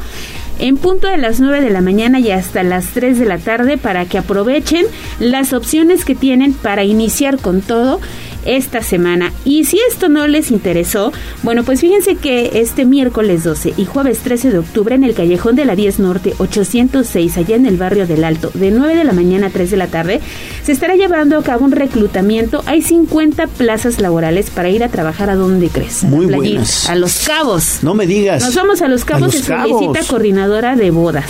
en 0.60 0.76
punto 0.76 1.08
de 1.08 1.16
las 1.16 1.40
9 1.40 1.62
de 1.62 1.70
la 1.70 1.80
mañana 1.80 2.20
y 2.20 2.30
hasta 2.30 2.62
las 2.62 2.88
3 2.88 3.18
de 3.18 3.26
la 3.26 3.38
tarde 3.38 3.78
para 3.78 4.04
que 4.04 4.18
aprovechen 4.18 4.86
las 5.18 5.52
opciones 5.52 6.04
que 6.04 6.14
tienen 6.14 6.52
para 6.52 6.84
iniciar 6.84 7.38
con 7.38 7.62
todo 7.62 8.00
esta 8.44 8.82
semana. 8.82 9.32
Y 9.44 9.64
si 9.64 9.78
esto 9.88 10.08
no 10.08 10.26
les 10.26 10.50
interesó, 10.50 11.12
bueno, 11.42 11.64
pues 11.64 11.80
fíjense 11.80 12.16
que 12.16 12.50
este 12.60 12.84
miércoles 12.84 13.44
12 13.44 13.74
y 13.76 13.84
jueves 13.84 14.18
13 14.20 14.50
de 14.50 14.58
octubre 14.58 14.94
en 14.94 15.04
el 15.04 15.14
callejón 15.14 15.56
de 15.56 15.64
la 15.64 15.76
10 15.76 15.98
Norte 16.00 16.34
806, 16.38 17.36
allá 17.36 17.56
en 17.56 17.66
el 17.66 17.76
barrio 17.76 18.06
del 18.06 18.24
Alto, 18.24 18.50
de 18.54 18.70
9 18.70 18.94
de 18.94 19.04
la 19.04 19.12
mañana 19.12 19.48
a 19.48 19.50
3 19.50 19.70
de 19.70 19.76
la 19.76 19.86
tarde, 19.86 20.20
se 20.62 20.72
estará 20.72 20.94
llevando 20.94 21.38
a 21.38 21.42
cabo 21.42 21.64
un 21.64 21.72
reclutamiento. 21.72 22.62
Hay 22.66 22.82
50 22.82 23.46
plazas 23.46 24.00
laborales 24.00 24.50
para 24.50 24.68
ir 24.70 24.82
a 24.84 24.88
trabajar 24.88 25.30
a 25.30 25.36
donde 25.36 25.68
crees. 25.68 26.04
A 26.04 26.08
Muy 26.08 26.26
buenas. 26.26 26.88
A 26.88 26.94
Los 26.94 27.26
Cabos. 27.26 27.78
No 27.82 27.94
me 27.94 28.06
digas. 28.06 28.42
Nos 28.42 28.54
vamos 28.54 28.82
a 28.82 28.88
Los 28.88 29.04
Cabos, 29.04 29.22
Los 29.22 29.34
se 29.34 29.42
solicita 29.44 29.92
Cabos. 29.92 30.06
coordinadora 30.08 30.76
de 30.76 30.90
bodas, 30.90 31.26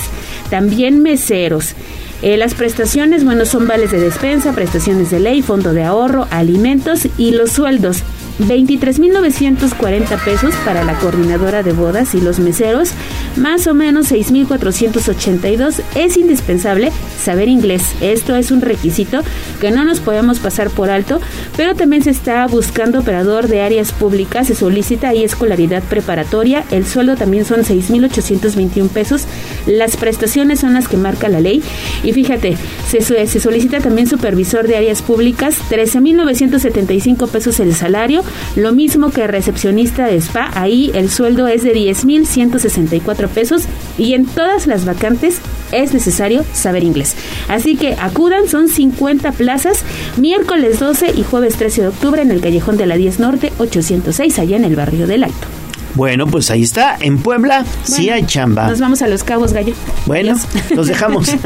también 0.51 1.03
meseros. 1.03 1.75
Eh, 2.23 2.37
las 2.37 2.55
prestaciones, 2.55 3.25
bueno, 3.25 3.47
son 3.47 3.67
vales 3.67 3.91
de 3.91 4.01
despensa, 4.01 4.53
prestaciones 4.53 5.11
de 5.11 5.21
ley, 5.21 5.41
fondo 5.41 5.73
de 5.73 5.85
ahorro, 5.85 6.27
alimentos 6.31 7.09
y 7.17 7.31
los 7.31 7.53
sueldos. 7.53 8.03
23.940 8.41 10.25
pesos 10.25 10.55
para 10.65 10.85
la 10.85 10.95
coordinadora 10.95 11.63
de 11.63 11.73
bodas 11.73 12.15
y 12.15 12.21
los 12.21 12.39
meseros, 12.39 12.91
más 13.37 13.67
o 13.67 13.75
menos 13.75 14.11
6.482. 14.11 15.83
Es 15.95 16.17
indispensable 16.17 16.93
saber 17.23 17.49
inglés. 17.49 17.95
Esto 18.01 18.37
es 18.37 18.51
un 18.51 18.61
requisito 18.61 19.23
que 19.61 19.71
no 19.71 19.85
nos 19.85 20.01
podemos 20.01 20.39
pasar 20.39 20.71
por 20.71 20.91
alto, 20.91 21.21
pero 21.57 21.75
también 21.75 22.03
se 22.03 22.11
está 22.11 22.47
buscando 22.47 23.01
operador 23.01 23.49
de 23.49 23.63
áreas 23.63 23.93
públicas. 23.93 24.47
Se 24.47 24.55
solicita 24.55 25.09
ahí 25.09 25.23
escolaridad 25.23 25.83
preparatoria. 25.83 26.65
El 26.71 26.87
sueldo 26.87 27.17
también 27.17 27.45
son 27.45 27.61
6.821 27.61 28.89
pesos. 28.89 29.25
Las 29.67 29.97
prestaciones 29.97 30.61
son 30.61 30.75
las 30.75 30.89
que 30.89 30.97
marca 30.97 31.29
la 31.29 31.41
ley. 31.41 31.63
Y 32.03 32.13
fíjate, 32.13 32.57
se, 32.89 33.01
se 33.01 33.41
solicita 33.41 33.81
también 33.81 34.07
supervisor 34.07 34.67
de 34.67 34.77
áreas 34.77 35.03
públicas, 35.03 35.57
13.975 35.71 37.29
pesos 37.29 37.61
el 37.61 37.75
salario. 37.75 38.23
Lo 38.57 38.73
mismo 38.73 39.11
que 39.11 39.27
recepcionista 39.27 40.07
de 40.07 40.17
spa, 40.17 40.51
ahí 40.55 40.91
el 40.95 41.11
sueldo 41.11 41.49
es 41.49 41.63
de 41.63 41.75
10.164 41.75 43.29
pesos. 43.29 43.65
Y 43.99 44.15
en 44.15 44.27
todas 44.27 44.67
las 44.67 44.85
vacantes 44.85 45.41
es 45.73 45.93
necesario 45.93 46.45
saber 46.53 46.85
inglés. 46.85 47.17
Así 47.49 47.77
que 47.77 47.95
acudan, 47.95 48.49
son 48.49 48.69
50 48.69 49.33
plazas, 49.33 49.85
miércoles 50.17 50.81
12 50.81 51.13
y 51.17 51.23
jueves 51.23 51.57
13 51.57 51.83
de 51.83 51.89
octubre 51.89 52.23
en 52.23 52.31
el 52.31 52.41
Callejón 52.41 52.77
de 52.77 52.87
la 52.87 52.97
10 52.97 53.21
Norte 53.21 53.53
806, 53.59 54.39
allá 54.39 54.57
en 54.57 54.65
el 54.65 54.77
barrio 54.77 55.07
del 55.07 55.25
Alto. 55.25 55.47
Bueno, 55.95 56.27
pues 56.27 56.51
ahí 56.51 56.63
está. 56.63 56.97
En 57.01 57.19
Puebla 57.19 57.65
sí 57.83 58.07
Bueno, 58.07 58.15
hay 58.15 58.25
chamba. 58.25 58.69
Nos 58.69 58.81
vamos 58.81 59.03
a 59.03 59.09
los 59.09 59.25
cabos, 59.25 59.53
gallo. 59.53 59.75
Bueno, 60.07 60.37
los 60.75 60.87
dejamos. 60.87 61.29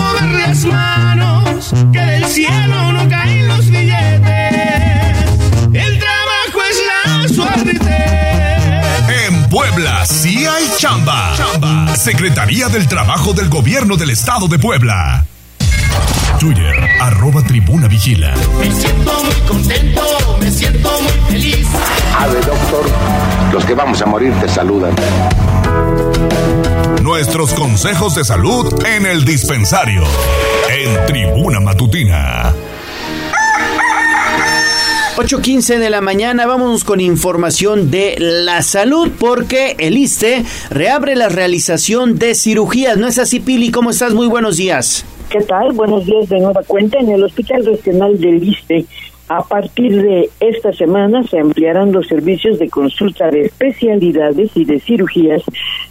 Mover 0.00 0.30
las 0.40 0.64
manos, 0.64 1.74
que 1.92 2.00
del 2.00 2.24
cielo 2.26 2.92
no 2.92 3.08
caen 3.08 3.48
los 3.48 3.66
billetes. 3.66 5.14
El 5.72 5.98
trabajo 5.98 6.58
es 6.70 6.78
la 6.90 7.28
suerte. 7.28 8.00
En 9.26 9.48
Puebla 9.48 10.06
sí 10.06 10.46
hay 10.46 10.64
chamba. 10.78 11.34
Chamba. 11.36 11.94
Secretaría 11.96 12.68
del 12.68 12.88
Trabajo 12.88 13.34
del 13.34 13.48
Gobierno 13.48 13.96
del 13.96 14.10
Estado 14.10 14.48
de 14.48 14.58
Puebla. 14.58 15.26
Twitter, 16.38 16.74
arroba 17.00 17.42
tribuna 17.42 17.88
vigila. 17.88 18.34
Me 18.58 18.70
siento 18.72 19.12
muy 19.24 19.34
contento, 19.48 20.02
me 20.40 20.50
siento 20.50 20.90
muy 21.02 21.32
feliz. 21.32 21.66
Ave, 22.18 22.40
doctor. 22.40 22.84
Los 23.52 23.64
que 23.64 23.74
vamos 23.74 24.00
a 24.00 24.06
morir 24.06 24.32
te 24.40 24.48
saludan. 24.48 24.94
Nuestros 27.02 27.52
consejos 27.54 28.14
de 28.14 28.24
salud 28.24 28.84
en 28.86 29.06
el 29.06 29.24
dispensario. 29.24 30.02
En 30.68 31.06
Tribuna 31.06 31.60
Matutina. 31.60 32.54
8.15 35.16 35.78
de 35.78 35.90
la 35.90 36.00
mañana, 36.00 36.46
vamos 36.46 36.84
con 36.84 36.98
información 37.00 37.90
de 37.90 38.16
la 38.18 38.62
salud 38.62 39.10
porque 39.18 39.76
el 39.78 39.98
ISTE 39.98 40.46
reabre 40.70 41.14
la 41.14 41.28
realización 41.28 42.18
de 42.18 42.34
cirugías. 42.34 42.96
¿No 42.96 43.06
es 43.06 43.18
así, 43.18 43.38
Pili? 43.40 43.70
¿Cómo 43.70 43.90
estás? 43.90 44.14
Muy 44.14 44.28
buenos 44.28 44.56
días. 44.56 45.04
¿Qué 45.30 45.42
tal? 45.42 45.70
Buenos 45.74 46.06
días 46.06 46.28
de 46.28 46.40
nueva 46.40 46.64
cuenta. 46.66 46.98
En 46.98 47.08
el 47.08 47.22
Hospital 47.22 47.64
Regional 47.64 48.18
del 48.18 48.42
ISTE, 48.42 48.84
a 49.28 49.40
partir 49.44 50.02
de 50.02 50.28
esta 50.40 50.72
semana 50.72 51.22
se 51.22 51.38
ampliarán 51.38 51.92
los 51.92 52.08
servicios 52.08 52.58
de 52.58 52.68
consulta 52.68 53.30
de 53.30 53.42
especialidades 53.42 54.50
y 54.56 54.64
de 54.64 54.80
cirugías, 54.80 55.40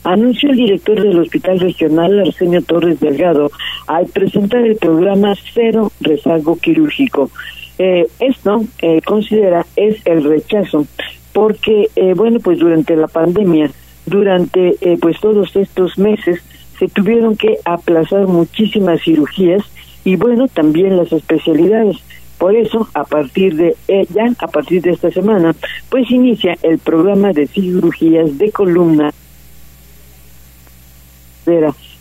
anunció 0.04 0.50
el 0.50 0.58
director 0.58 1.02
del 1.02 1.20
Hospital 1.20 1.62
Regional, 1.62 2.20
Arsenio 2.20 2.62
Torres 2.64 3.00
Delgado, 3.00 3.50
al 3.88 4.08
presentar 4.08 4.66
el 4.66 4.76
programa 4.76 5.34
Cero 5.54 5.90
Rezago 6.02 6.58
Quirúrgico. 6.58 7.32
Eh, 7.78 8.08
esto, 8.20 8.66
eh, 8.82 9.00
considera, 9.06 9.66
es 9.78 10.06
el 10.06 10.26
rechazo, 10.26 10.86
porque, 11.32 11.88
eh, 11.96 12.14
bueno, 12.14 12.42
pues 12.42 12.60
durante 12.60 12.94
la 12.98 13.08
pandemia, 13.08 13.72
durante 14.06 14.76
eh, 14.82 14.98
pues 15.00 15.18
todos 15.22 15.56
estos 15.56 15.98
meses, 15.98 16.42
se 16.80 16.88
tuvieron 16.88 17.36
que 17.36 17.58
aplazar 17.66 18.26
muchísimas 18.26 19.02
cirugías 19.04 19.64
y 20.06 20.16
bueno, 20.16 20.48
también 20.48 20.98
las 20.98 21.12
especialidades. 21.12 21.98
Por 22.38 22.56
eso, 22.56 22.88
a 22.94 23.04
partir 23.04 23.56
de 23.56 23.76
eh, 23.90 24.08
ya 24.10 24.32
a 24.40 24.48
partir 24.48 24.82
de 24.82 24.92
esta 24.92 25.12
semana, 25.12 25.54
pues 25.90 26.10
inicia 26.10 26.58
el 26.64 26.80
programa 26.80 27.34
de 27.34 27.48
cirugías 27.48 28.38
de 28.38 28.52
columna 28.52 29.12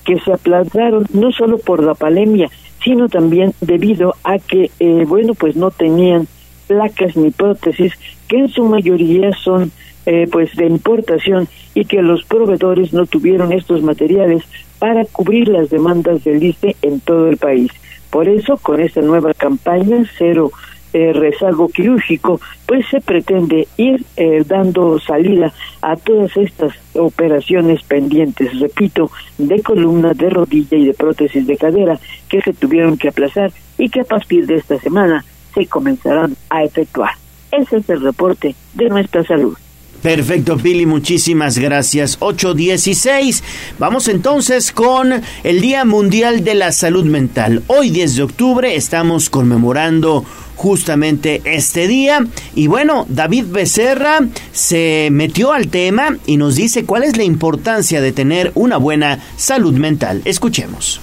que 0.05 0.19
se 0.21 0.33
aplazaron 0.33 1.07
no 1.13 1.33
solo 1.33 1.59
por 1.59 1.83
la 1.83 1.95
pandemia, 1.95 2.51
sino 2.83 3.09
también 3.09 3.55
debido 3.61 4.15
a 4.25 4.39
que, 4.39 4.71
eh, 4.79 5.05
bueno, 5.07 5.35
pues 5.35 5.57
no 5.57 5.71
tenían 5.71 6.29
placas 6.67 7.17
ni 7.17 7.31
prótesis, 7.31 7.93
que 8.29 8.39
en 8.39 8.49
su 8.49 8.65
mayoría 8.65 9.33
son 9.33 9.73
eh, 10.07 10.29
pues 10.31 10.55
de 10.57 10.67
importación 10.67 11.49
y 11.75 11.85
que 11.85 12.03
los 12.03 12.25
proveedores 12.25 12.93
no 12.93 13.07
tuvieron 13.07 13.53
estos 13.53 13.83
materiales 13.83 14.43
para 14.79 15.05
cubrir 15.05 15.49
las 15.49 15.71
demandas 15.71 16.25
del 16.25 16.43
ISTE 16.43 16.77
en 16.83 17.01
todo 17.01 17.29
el 17.29 17.37
país. 17.37 17.71
Por 18.11 18.29
eso, 18.29 18.57
con 18.57 18.81
esta 18.81 19.01
nueva 19.03 19.35
campaña, 19.35 20.05
cero 20.17 20.51
eh, 20.95 21.13
rezago 21.13 21.69
quirúrgico, 21.69 22.41
pues 22.67 22.87
se 22.91 23.01
pretende 23.03 23.69
ir 23.77 24.05
eh, 24.17 24.43
dando 24.47 24.99
salida 24.99 25.53
a 25.83 25.97
todas 25.97 26.35
estas 26.37 26.73
operaciones 26.95 27.83
pendientes, 27.83 28.59
repito, 28.59 29.11
de 29.37 29.63
columna, 29.63 30.15
de 30.15 30.31
rodilla 30.31 30.79
y 30.79 30.87
de 30.87 30.95
prótesis 30.95 31.47
de 31.47 31.59
cadera 31.59 32.01
que 32.31 32.41
se 32.41 32.55
tuvieron 32.55 32.97
que 32.97 33.09
aplazar 33.09 33.53
y 33.77 33.91
que 33.91 34.01
a 34.01 34.05
partir 34.05 34.47
de 34.47 34.57
esta 34.57 34.79
semana 34.79 35.25
se 35.55 35.67
comenzarán 35.67 36.35
a 36.49 36.65
efectuar. 36.65 37.13
Ese 37.53 37.79
es 37.79 37.91
el 37.91 38.01
reporte 38.01 38.55
de 38.75 38.89
nuestra 38.89 39.25
salud. 39.25 39.57
Perfecto, 40.03 40.57
Pili, 40.57 40.87
muchísimas 40.87 41.59
gracias. 41.59 42.21
8.16. 42.21 43.43
Vamos 43.79 44.07
entonces 44.09 44.71
con 44.71 45.13
el 45.43 45.61
Día 45.61 45.85
Mundial 45.85 46.45
de 46.45 46.55
la 46.55 46.71
Salud 46.71 47.05
Mental. 47.05 47.63
Hoy, 47.67 47.91
10 47.91 48.17
de 48.17 48.23
octubre, 48.23 48.77
estamos 48.77 49.29
conmemorando 49.29 50.25
justamente 50.55 51.43
este 51.45 51.89
día. 51.89 52.27
Y 52.55 52.69
bueno, 52.69 53.07
David 53.09 53.47
Becerra 53.51 54.21
se 54.53 55.09
metió 55.11 55.53
al 55.53 55.69
tema 55.69 56.17
y 56.27 56.37
nos 56.37 56.57
dice 56.57 56.85
cuál 56.85 57.05
es 57.05 57.17
la 57.17 57.25
importancia 57.25 58.01
de 58.01 58.13
tener 58.13 58.53
una 58.55 58.77
buena 58.77 59.21
salud 59.37 59.75
mental. 59.75 60.23
Escuchemos. 60.25 61.01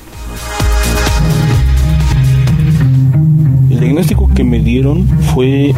El 3.70 3.80
diagnóstico 3.80 4.30
que 4.34 4.44
me 4.44 4.60
dieron 4.60 5.08
fue 5.34 5.74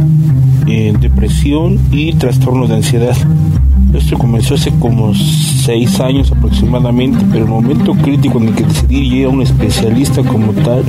depresión 0.68 1.80
y 1.92 2.14
trastornos 2.14 2.70
de 2.70 2.76
ansiedad. 2.76 3.16
Esto 3.94 4.18
comenzó 4.18 4.56
hace 4.56 4.72
como 4.80 5.14
seis 5.16 6.00
años 6.02 6.32
aproximadamente, 6.32 7.26
pero 7.32 7.46
el 7.46 7.50
momento 7.50 7.94
crítico 7.94 8.38
en 8.40 8.50
el 8.50 8.56
que 8.56 8.64
decidí 8.64 9.20
ir 9.20 9.26
a 9.26 9.30
un 9.30 9.42
especialista 9.42 10.24
como 10.24 10.52
tal 10.52 10.84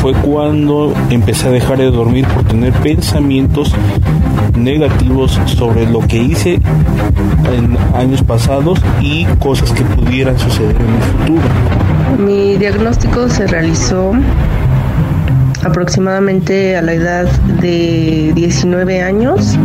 fue 0.00 0.12
cuando 0.12 0.92
empecé 1.10 1.48
a 1.48 1.50
dejar 1.52 1.78
de 1.78 1.90
dormir 1.90 2.26
por 2.26 2.44
tener 2.44 2.72
pensamientos 2.74 3.72
negativos 4.56 5.40
sobre 5.46 5.90
lo 5.90 6.00
que 6.00 6.18
hice 6.18 6.54
en 6.54 7.76
años 7.94 8.22
pasados 8.22 8.78
y 9.00 9.24
cosas 9.38 9.72
que 9.72 9.82
pudieran 9.82 10.38
suceder 10.38 10.76
en 10.76 10.94
el 10.94 11.02
futuro. 11.02 12.24
Mi 12.26 12.56
diagnóstico 12.56 13.28
se 13.28 13.46
realizó 13.46 14.12
aproximadamente 15.64 16.76
a 16.76 16.82
la 16.82 16.92
edad 16.92 17.26
de 17.60 18.32
19 18.34 19.02
años 19.02 19.56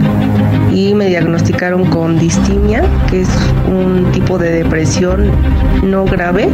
y 0.72 0.94
me 0.94 1.08
diagnosticaron 1.08 1.86
con 1.86 2.20
distimia, 2.20 2.84
que 3.10 3.22
es 3.22 3.30
un 3.68 4.12
tipo 4.12 4.38
de 4.38 4.52
depresión 4.52 5.32
no 5.84 6.06
grave 6.06 6.50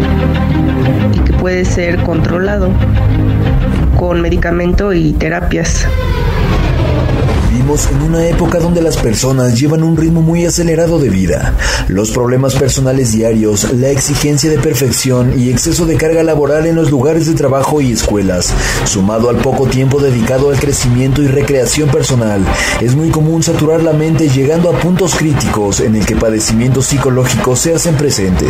y 1.14 1.20
que 1.20 1.34
puede 1.34 1.66
ser 1.66 1.98
controlado 2.04 2.70
con 3.98 4.22
medicamento 4.22 4.94
y 4.94 5.14
terapias. 5.14 5.88
En 7.64 8.02
una 8.02 8.28
época 8.28 8.60
donde 8.60 8.82
las 8.82 8.98
personas 8.98 9.58
llevan 9.58 9.84
un 9.84 9.96
ritmo 9.96 10.22
muy 10.22 10.46
acelerado 10.46 11.00
de 11.00 11.10
vida. 11.10 11.56
Los 11.88 12.12
problemas 12.12 12.56
personales 12.56 13.14
diarios, 13.14 13.72
la 13.72 13.90
exigencia 13.90 14.50
de 14.50 14.58
perfección 14.58 15.40
y 15.40 15.50
exceso 15.50 15.86
de 15.86 15.96
carga 15.96 16.24
laboral 16.24 16.66
en 16.66 16.76
los 16.76 16.92
lugares 16.92 17.26
de 17.26 17.36
trabajo 17.36 17.80
y 17.80 17.94
escuelas, 17.94 18.54
sumado 18.84 19.30
al 19.30 19.38
poco 19.38 19.66
tiempo 19.66 20.00
dedicado 20.00 20.50
al 20.50 20.60
crecimiento 20.60 21.22
y 21.22 21.28
recreación 21.28 21.88
personal, 21.90 22.46
es 22.82 22.98
muy 22.98 23.12
común 23.12 23.42
saturar 23.44 23.82
la 23.82 23.94
mente 23.94 24.28
llegando 24.28 24.70
a 24.70 24.78
puntos 24.80 25.16
críticos 25.16 25.80
en 25.80 25.96
el 25.96 26.06
que 26.06 26.18
padecimientos 26.18 26.88
psicológicos 26.88 27.60
se 27.60 27.74
hacen 27.74 27.96
presente. 27.96 28.46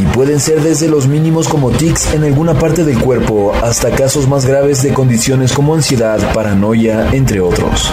Y 0.00 0.06
pueden 0.14 0.40
ser 0.40 0.62
desde 0.62 0.88
los 0.88 1.06
mínimos 1.06 1.46
como 1.46 1.70
tics 1.72 2.14
en 2.14 2.24
alguna 2.24 2.58
parte 2.58 2.84
del 2.84 2.98
cuerpo 2.98 3.52
hasta 3.62 3.90
casos 3.90 4.26
más 4.26 4.46
graves 4.46 4.82
de 4.82 4.94
condiciones 4.94 5.52
como 5.52 5.74
ansiedad, 5.74 6.32
paranoia, 6.32 7.10
entre 7.12 7.42
otros. 7.42 7.92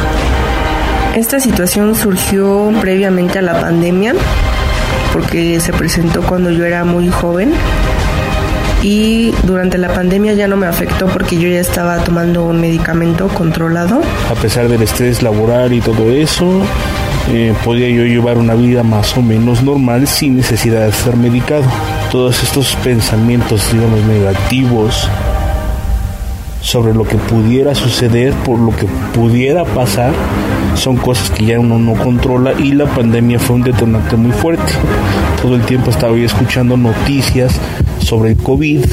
Esta 1.18 1.40
situación 1.40 1.96
surgió 1.96 2.72
previamente 2.80 3.40
a 3.40 3.42
la 3.42 3.60
pandemia 3.60 4.14
porque 5.12 5.60
se 5.60 5.74
presentó 5.74 6.22
cuando 6.22 6.52
yo 6.52 6.64
era 6.64 6.86
muy 6.86 7.10
joven 7.10 7.54
y 8.84 9.32
durante 9.42 9.80
la 9.80 9.92
pandemia 9.92 10.34
ya 10.34 10.48
no 10.48 10.58
me 10.58 10.68
afectó 10.68 11.08
porque 11.08 11.40
yo 11.40 11.50
ya 11.50 11.60
estaba 11.60 12.04
tomando 12.04 12.46
un 12.46 12.62
medicamento 12.62 13.30
controlado. 13.30 14.00
A 14.30 14.36
pesar 14.36 14.68
del 14.68 14.84
estrés 14.84 15.24
laboral 15.24 15.74
y 15.74 15.82
todo 15.82 16.12
eso, 16.12 16.62
eh, 17.34 17.52
podía 17.66 17.90
yo 17.90 18.04
llevar 18.04 18.38
una 18.38 18.54
vida 18.54 18.84
más 18.84 19.18
o 19.18 19.24
menos 19.24 19.64
normal 19.64 20.08
sin 20.08 20.38
necesidad 20.38 20.86
de 20.86 20.92
ser 20.92 21.16
medicado. 21.16 21.64
Todos 22.12 22.44
estos 22.44 22.76
pensamientos, 22.84 23.74
digamos, 23.74 24.04
negativos 24.04 25.10
sobre 26.62 26.94
lo 26.94 27.04
que 27.06 27.18
pudiera 27.18 27.76
suceder, 27.76 28.34
por 28.46 28.60
lo 28.60 28.76
que 28.76 28.88
pudiera 29.14 29.64
pasar, 29.66 30.14
son 30.76 30.98
cosas 30.98 31.30
que 31.32 31.46
ya 31.46 31.60
uno 31.60 31.80
no 31.80 31.94
controla 31.94 32.54
y 32.60 32.74
la 32.74 32.86
pandemia 32.86 33.40
fue 33.40 33.56
un 33.56 33.64
detonante 33.64 34.16
muy 34.16 34.32
fuerte. 34.32 34.74
Todo 35.42 35.56
el 35.56 35.62
tiempo 35.62 35.90
estaba 35.90 36.16
yo 36.16 36.26
escuchando 36.26 36.78
noticias 36.78 37.54
sobre 38.00 38.32
el 38.32 38.38
COVID, 38.38 38.86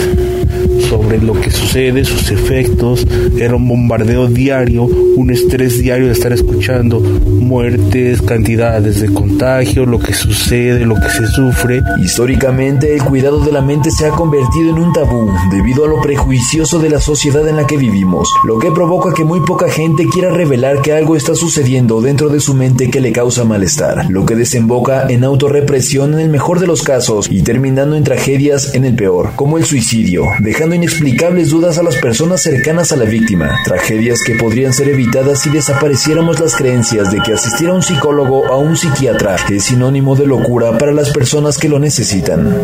sobre 0.89 1.19
lo 1.19 1.39
que 1.41 1.51
sucede, 1.51 2.05
sus 2.05 2.31
efectos. 2.31 3.07
Era 3.39 3.57
un 3.57 3.69
bombardeo 3.69 4.29
diario, 4.29 4.85
un 4.85 5.31
estrés 5.31 5.79
diario 5.79 6.07
de 6.07 6.13
estar 6.13 6.33
escuchando 6.33 7.01
muertes, 7.01 8.23
cantidades 8.23 9.01
de 9.01 9.13
contagio, 9.13 9.87
lo 9.87 9.99
que 9.99 10.15
sucede, 10.15 10.87
lo 10.87 10.97
que 10.97 11.09
se 11.09 11.27
sufre. 11.27 11.83
Históricamente, 12.03 12.95
el 12.95 13.03
cuidado 13.03 13.41
de 13.41 13.53
la 13.53 13.61
mente 13.61 13.91
se 13.91 14.07
ha 14.07 14.11
convertido 14.11 14.71
en 14.71 14.79
un 14.79 14.93
tabú 14.93 15.31
debido 15.51 15.85
a 15.85 15.89
lo 15.89 16.01
prejuicioso 16.01 16.79
de 16.79 16.91
la 16.91 17.01
sociedad 17.01 17.47
en 17.49 17.57
la 17.57 17.67
que 17.67 17.77
vivimos, 17.77 18.33
lo 18.45 18.59
que 18.59 18.71
provoca 18.71 19.15
que 19.15 19.25
muy 19.25 19.41
poca 19.41 19.69
gente 19.69 20.07
quiera 20.09 20.31
revelar 20.31 20.83
que 20.83 20.93
algo 20.93 21.17
está 21.17 21.35
sucediendo 21.35 22.01
dentro 22.01 22.29
de 22.29 22.41
su 22.41 22.55
mente 22.55 22.91
que 22.91 23.01
le 23.01 23.13
causa 23.13 23.45
malestar, 23.45 24.11
lo 24.11 24.27
que 24.27 24.37
desemboca 24.37 25.07
en 25.09 25.25
autorrepresión 25.25 26.15
en 26.15 26.21
el 26.21 26.29
mejor 26.29 26.61
de 26.61 26.67
los 26.67 26.83
casos 26.83 27.29
y 27.31 27.43
terminando 27.43 27.97
en 27.97 28.05
tragedias 28.05 28.75
en 28.75 28.85
el 28.85 28.95
peor, 28.95 29.31
como 29.37 29.59
el 29.59 29.65
suicidio, 29.65 30.25
dejando 30.41 30.75
inexplicables 30.85 31.49
dudas 31.49 31.79
a 31.79 31.83
las 31.83 31.97
personas 31.97 32.43
cercanas 32.43 32.93
a 32.93 32.97
la 32.97 33.07
víctima, 33.07 33.49
tragedias 33.65 34.21
que 34.23 34.35
podrían 34.35 34.75
ser 34.75 34.91
evitadas 34.91 35.39
si 35.39 35.49
desapareciéramos 35.49 36.39
las 36.41 36.55
creencias 36.55 37.11
de 37.11 37.21
que 37.21 37.33
asistir 37.33 37.71
a 37.71 37.73
un 37.73 37.81
psicólogo 37.81 38.41
o 38.41 38.53
a 38.53 38.59
un 38.59 38.77
psiquiatra 38.77 39.37
es 39.49 39.65
sinónimo 39.65 40.15
de 40.15 40.27
locura 40.27 40.77
para 40.77 40.93
las 40.93 41.11
personas 41.11 41.57
que 41.57 41.71
lo 41.71 41.79
necesitan. 41.79 42.55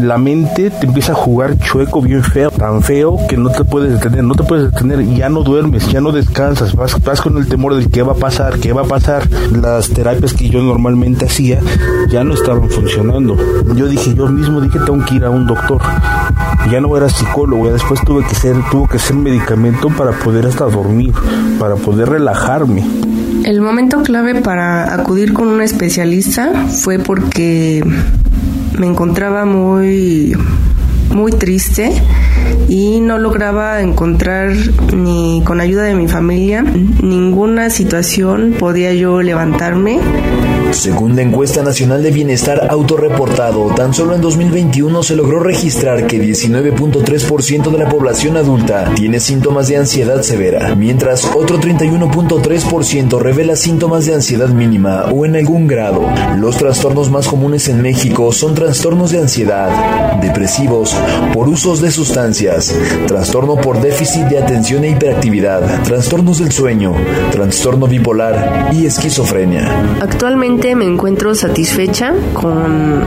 La 0.00 0.16
mente 0.16 0.70
te 0.70 0.86
empieza 0.86 1.12
a 1.12 1.14
jugar 1.14 1.58
chueco 1.58 2.00
bien 2.00 2.24
feo, 2.24 2.50
tan 2.50 2.82
feo 2.82 3.18
que 3.28 3.36
no 3.36 3.50
te 3.50 3.62
puedes 3.62 3.92
detener, 3.92 4.24
no 4.24 4.34
te 4.34 4.44
puedes 4.44 4.72
detener, 4.72 5.04
ya 5.14 5.28
no 5.28 5.42
duermes, 5.42 5.86
ya 5.92 6.00
no 6.00 6.12
descansas, 6.12 6.74
vas, 6.74 6.98
vas 7.02 7.20
con 7.20 7.36
el 7.36 7.46
temor 7.46 7.74
del 7.74 7.90
qué 7.90 8.02
va 8.02 8.12
a 8.12 8.16
pasar, 8.16 8.58
qué 8.58 8.72
va 8.72 8.82
a 8.82 8.86
pasar. 8.86 9.28
Las 9.50 9.90
terapias 9.90 10.32
que 10.32 10.48
yo 10.48 10.62
normalmente 10.62 11.26
hacía 11.26 11.60
ya 12.08 12.24
no 12.24 12.32
estaban 12.32 12.70
funcionando. 12.70 13.36
Yo 13.76 13.86
dije, 13.86 14.14
yo 14.14 14.28
mismo 14.28 14.62
dije, 14.62 14.78
tengo 14.86 15.04
que 15.04 15.16
ir 15.16 15.24
a 15.24 15.30
un 15.30 15.46
doctor. 15.46 15.82
Ya 16.70 16.80
no 16.80 16.96
era 16.96 17.08
psicólogo, 17.08 17.66
ya 17.66 17.72
después 17.72 18.00
tuve 18.04 18.24
que 18.24 18.34
ser, 18.34 18.56
tuvo 18.70 18.88
que 18.88 18.98
ser 18.98 19.16
medicamento 19.16 19.88
para 19.88 20.12
poder 20.12 20.46
hasta 20.46 20.64
dormir, 20.64 21.12
para 21.58 21.76
poder 21.76 22.08
relajarme. 22.08 22.84
El 23.44 23.60
momento 23.60 24.02
clave 24.02 24.36
para 24.40 24.94
acudir 24.94 25.32
con 25.32 25.48
un 25.48 25.60
especialista 25.60 26.52
fue 26.68 26.98
porque 26.98 27.82
me 28.78 28.86
encontraba 28.86 29.44
muy 29.44 30.34
muy 31.12 31.32
triste 31.32 31.92
y 32.68 33.00
no 33.00 33.18
lograba 33.18 33.80
encontrar 33.80 34.52
ni 34.94 35.42
con 35.44 35.60
ayuda 35.60 35.82
de 35.84 35.94
mi 35.94 36.08
familia 36.08 36.62
ninguna 36.62 37.70
situación 37.70 38.54
podía 38.58 38.92
yo 38.92 39.22
levantarme 39.22 40.00
según 40.72 41.16
la 41.16 41.22
encuesta 41.22 41.62
nacional 41.62 42.02
de 42.02 42.10
bienestar 42.10 42.68
autorreportado, 42.70 43.66
tan 43.74 43.92
solo 43.92 44.14
en 44.14 44.22
2021 44.22 45.02
se 45.02 45.16
logró 45.16 45.38
registrar 45.40 46.06
que 46.06 46.18
19.3% 46.20 47.70
de 47.70 47.78
la 47.78 47.88
población 47.88 48.36
adulta 48.38 48.90
tiene 48.94 49.20
síntomas 49.20 49.68
de 49.68 49.76
ansiedad 49.76 50.22
severa, 50.22 50.74
mientras 50.74 51.30
otro 51.36 51.60
31.3% 51.60 53.18
revela 53.20 53.54
síntomas 53.54 54.06
de 54.06 54.14
ansiedad 54.14 54.48
mínima 54.48 55.04
o 55.12 55.26
en 55.26 55.36
algún 55.36 55.66
grado. 55.66 56.06
Los 56.38 56.56
trastornos 56.56 57.10
más 57.10 57.28
comunes 57.28 57.68
en 57.68 57.82
México 57.82 58.32
son 58.32 58.54
trastornos 58.54 59.10
de 59.10 59.18
ansiedad, 59.18 60.20
depresivos, 60.20 60.96
por 61.32 61.48
usos 61.48 61.80
de 61.80 61.90
sustancias, 61.90 62.74
trastorno 63.06 63.56
por 63.56 63.80
déficit 63.80 64.24
de 64.24 64.38
atención 64.38 64.84
e 64.84 64.90
hiperactividad, 64.90 65.82
trastornos 65.82 66.38
del 66.38 66.52
sueño, 66.52 66.94
trastorno 67.30 67.86
bipolar 67.86 68.70
y 68.72 68.86
esquizofrenia. 68.86 69.98
Actualmente 70.00 70.74
me 70.74 70.84
encuentro 70.84 71.34
satisfecha 71.34 72.12
con, 72.34 73.02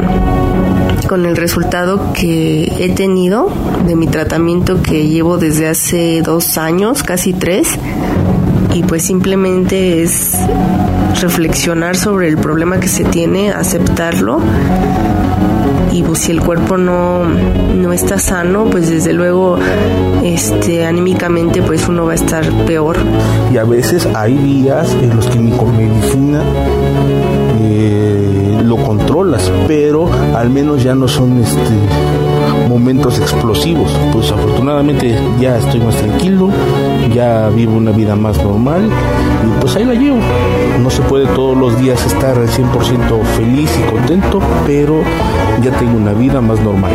con 1.08 1.26
el 1.26 1.38
resultado 1.38 2.14
que 2.14 2.72
he 2.80 2.90
tenido 2.90 3.52
de 3.86 3.96
mi 3.96 4.08
tratamiento 4.08 4.82
que 4.82 5.08
llevo 5.08 5.38
desde 5.38 5.68
hace 5.68 6.22
dos 6.22 6.58
años, 6.58 7.04
casi 7.04 7.34
tres, 7.34 7.78
y 8.74 8.84
pues 8.84 9.04
simplemente 9.04 10.04
es 10.04 10.34
reflexionar 11.22 11.96
sobre 11.96 12.28
el 12.28 12.38
problema 12.38 12.80
que 12.80 12.88
se 12.88 13.04
tiene, 13.06 13.52
aceptarlo 13.52 14.42
y 15.96 16.04
pues 16.04 16.20
si 16.20 16.34
el 16.34 16.42
cuerpo 16.42 16.76
no, 16.76 17.24
no 17.24 17.94
está 17.94 18.20
sano, 18.20 18.66
pues 18.66 18.90
desde 18.90 19.14
luego 19.14 19.58
este 20.26 20.86
anímicamente 20.86 21.62
pues 21.62 21.88
uno 21.88 22.06
va 22.06 22.12
a 22.12 22.16
estar 22.16 22.44
peor. 22.66 22.98
Y 23.54 23.58
a 23.58 23.64
veces 23.64 24.06
hay 24.14 24.36
días 24.36 24.92
en 25.02 25.16
los 25.16 25.26
que 25.28 25.38
con 25.56 25.78
medicina 25.78 26.42
eh, 27.62 28.60
lo 28.62 28.76
controlas, 28.76 29.50
pero 29.68 30.10
al 30.36 30.50
menos 30.50 30.84
ya 30.84 30.96
no 30.96 31.08
son 31.08 31.40
este 31.40 31.62
momentos 32.68 33.18
explosivos. 33.18 33.90
Pues 34.12 34.30
afortunadamente 34.32 35.18
ya 35.40 35.58
estoy 35.58 35.80
más 35.80 35.96
tranquilo, 35.96 36.50
ya 37.14 37.50
vivo 37.50 37.76
una 37.76 37.92
vida 37.92 38.16
más 38.16 38.38
normal 38.44 38.90
y 39.46 39.62
pues 39.62 39.76
ahí 39.76 39.86
la 39.86 39.94
llevo. 39.94 40.20
No 40.82 40.90
se 40.90 41.02
puede 41.04 41.26
todos 41.28 41.58
los 41.58 41.80
días 41.80 42.04
estar 42.06 42.38
al 42.38 42.48
100% 42.48 43.24
feliz 43.38 43.70
y 43.80 43.92
contento, 43.92 44.40
pero 44.66 45.02
ya 45.62 45.72
tengo 45.72 45.98
una 45.98 46.14
vida 46.14 46.42
más 46.42 46.60
normal. 46.62 46.92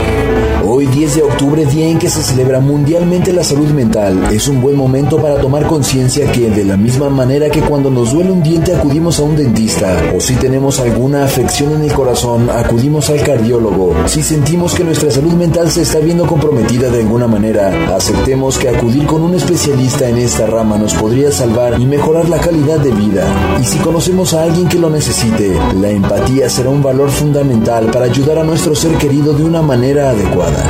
Hoy 0.81 0.87
10 0.87 1.17
de 1.17 1.23
octubre, 1.25 1.67
día 1.67 1.89
en 1.89 1.99
que 1.99 2.09
se 2.09 2.23
celebra 2.23 2.59
mundialmente 2.59 3.35
la 3.35 3.45
salud 3.45 3.69
mental, 3.69 4.33
es 4.33 4.49
un 4.49 4.63
buen 4.63 4.77
momento 4.77 5.19
para 5.19 5.39
tomar 5.39 5.67
conciencia 5.67 6.33
que 6.33 6.49
de 6.49 6.65
la 6.65 6.79
misma 6.79 7.11
manera 7.11 7.51
que 7.51 7.61
cuando 7.61 7.91
nos 7.91 8.15
duele 8.15 8.31
un 8.31 8.43
diente 8.43 8.75
acudimos 8.75 9.21
a 9.21 9.25
un 9.25 9.37
dentista 9.37 9.95
o 10.17 10.21
si 10.23 10.37
tenemos 10.37 10.81
alguna 10.81 11.25
afección 11.25 11.75
en 11.75 11.83
el 11.83 11.93
corazón 11.93 12.49
acudimos 12.49 13.11
al 13.11 13.23
cardiólogo, 13.23 13.95
si 14.07 14.23
sentimos 14.23 14.75
que 14.75 14.83
nuestra 14.83 15.11
salud 15.11 15.35
mental 15.35 15.71
se 15.71 15.83
está 15.83 15.99
viendo 15.99 16.27
comprometida 16.27 16.89
de 16.89 17.01
alguna 17.01 17.27
manera, 17.27 17.95
aceptemos 17.95 18.57
que 18.57 18.71
acudir 18.71 19.05
con 19.05 19.21
un 19.21 19.35
especialista 19.35 20.09
en 20.09 20.17
esta 20.17 20.47
rama 20.47 20.79
nos 20.79 20.95
podría 20.95 21.31
salvar 21.31 21.79
y 21.79 21.85
mejorar 21.85 22.27
la 22.31 22.39
calidad 22.39 22.79
de 22.79 22.93
vida. 22.93 23.59
Y 23.61 23.65
si 23.65 23.77
conocemos 23.81 24.33
a 24.33 24.45
alguien 24.45 24.67
que 24.67 24.79
lo 24.79 24.89
necesite, 24.89 25.55
la 25.79 25.91
empatía 25.91 26.49
será 26.49 26.71
un 26.71 26.83
valor 26.83 27.11
fundamental 27.11 27.91
para 27.91 28.07
ayudar 28.07 28.39
a 28.39 28.45
nuestro 28.45 28.75
ser 28.75 28.93
querido 28.93 29.35
de 29.35 29.45
una 29.45 29.61
manera 29.61 30.09
adecuada. 30.09 30.70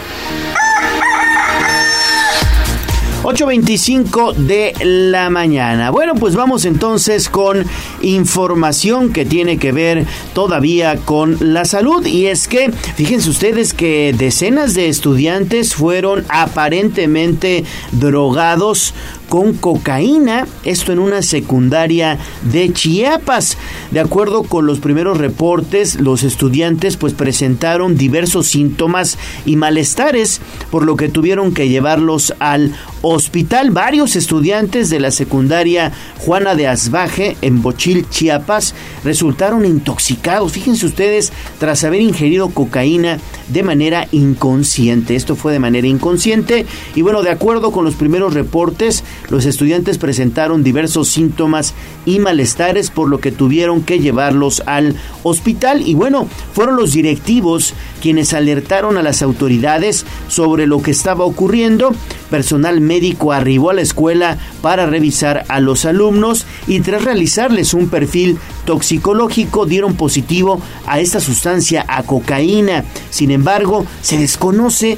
8.25 3.23 4.33
de 4.33 4.73
la 4.83 5.29
mañana. 5.29 5.91
Bueno, 5.91 6.15
pues 6.15 6.35
vamos 6.35 6.65
entonces 6.65 7.29
con 7.29 7.63
información 8.01 9.13
que 9.13 9.25
tiene 9.25 9.59
que 9.59 9.71
ver 9.71 10.07
todavía 10.33 10.97
con 10.97 11.37
la 11.39 11.65
salud. 11.65 12.03
Y 12.07 12.25
es 12.25 12.47
que, 12.47 12.71
fíjense 12.71 13.29
ustedes 13.29 13.75
que 13.75 14.15
decenas 14.17 14.73
de 14.73 14.89
estudiantes 14.89 15.75
fueron 15.75 16.25
aparentemente 16.29 17.63
drogados 17.91 18.95
con 19.31 19.53
cocaína, 19.53 20.45
esto 20.65 20.91
en 20.91 20.99
una 20.99 21.21
secundaria 21.21 22.17
de 22.51 22.73
Chiapas. 22.73 23.57
De 23.91 24.01
acuerdo 24.01 24.43
con 24.43 24.65
los 24.65 24.81
primeros 24.81 25.19
reportes, 25.19 26.01
los 26.01 26.23
estudiantes 26.23 26.97
pues 26.97 27.13
presentaron 27.13 27.95
diversos 27.95 28.47
síntomas 28.47 29.17
y 29.45 29.55
malestares, 29.55 30.41
por 30.69 30.85
lo 30.85 30.97
que 30.97 31.07
tuvieron 31.07 31.53
que 31.53 31.69
llevarlos 31.69 32.33
al 32.39 32.75
hospital. 33.03 33.71
Varios 33.71 34.17
estudiantes 34.17 34.89
de 34.89 34.99
la 34.99 35.11
secundaria 35.11 35.93
Juana 36.19 36.53
de 36.55 36.67
Asbaje 36.67 37.37
en 37.41 37.61
Bochil, 37.61 38.09
Chiapas, 38.09 38.75
resultaron 39.05 39.63
intoxicados. 39.63 40.51
Fíjense 40.51 40.85
ustedes, 40.85 41.31
tras 41.57 41.85
haber 41.85 42.01
ingerido 42.01 42.49
cocaína 42.49 43.17
de 43.47 43.63
manera 43.63 44.09
inconsciente. 44.11 45.15
Esto 45.15 45.37
fue 45.37 45.53
de 45.53 45.59
manera 45.59 45.87
inconsciente 45.87 46.65
y 46.95 47.01
bueno, 47.01 47.21
de 47.23 47.31
acuerdo 47.31 47.71
con 47.71 47.85
los 47.85 47.95
primeros 47.95 48.33
reportes, 48.33 49.05
los 49.29 49.45
estudiantes 49.45 49.97
presentaron 49.97 50.63
diversos 50.63 51.07
síntomas 51.07 51.73
y 52.05 52.19
malestares 52.19 52.89
por 52.89 53.09
lo 53.09 53.19
que 53.19 53.31
tuvieron 53.31 53.83
que 53.83 53.99
llevarlos 53.99 54.61
al 54.65 54.95
hospital 55.23 55.81
y 55.85 55.93
bueno, 55.93 56.27
fueron 56.53 56.75
los 56.75 56.93
directivos 56.93 57.73
quienes 58.01 58.33
alertaron 58.33 58.97
a 58.97 59.03
las 59.03 59.21
autoridades 59.21 60.05
sobre 60.27 60.67
lo 60.67 60.81
que 60.81 60.91
estaba 60.91 61.25
ocurriendo. 61.25 61.93
Personal 62.29 62.81
médico 62.81 63.31
arribó 63.31 63.69
a 63.69 63.73
la 63.73 63.81
escuela 63.81 64.37
para 64.61 64.85
revisar 64.85 65.43
a 65.47 65.59
los 65.59 65.85
alumnos 65.85 66.45
y 66.67 66.79
tras 66.79 67.03
realizarles 67.03 67.73
un 67.73 67.89
perfil 67.89 68.37
toxicológico 68.65 69.65
dieron 69.65 69.95
positivo 69.95 70.61
a 70.87 70.99
esta 70.99 71.19
sustancia, 71.19 71.85
a 71.87 72.03
cocaína. 72.03 72.85
Sin 73.09 73.31
embargo, 73.31 73.85
se 74.01 74.17
desconoce 74.17 74.97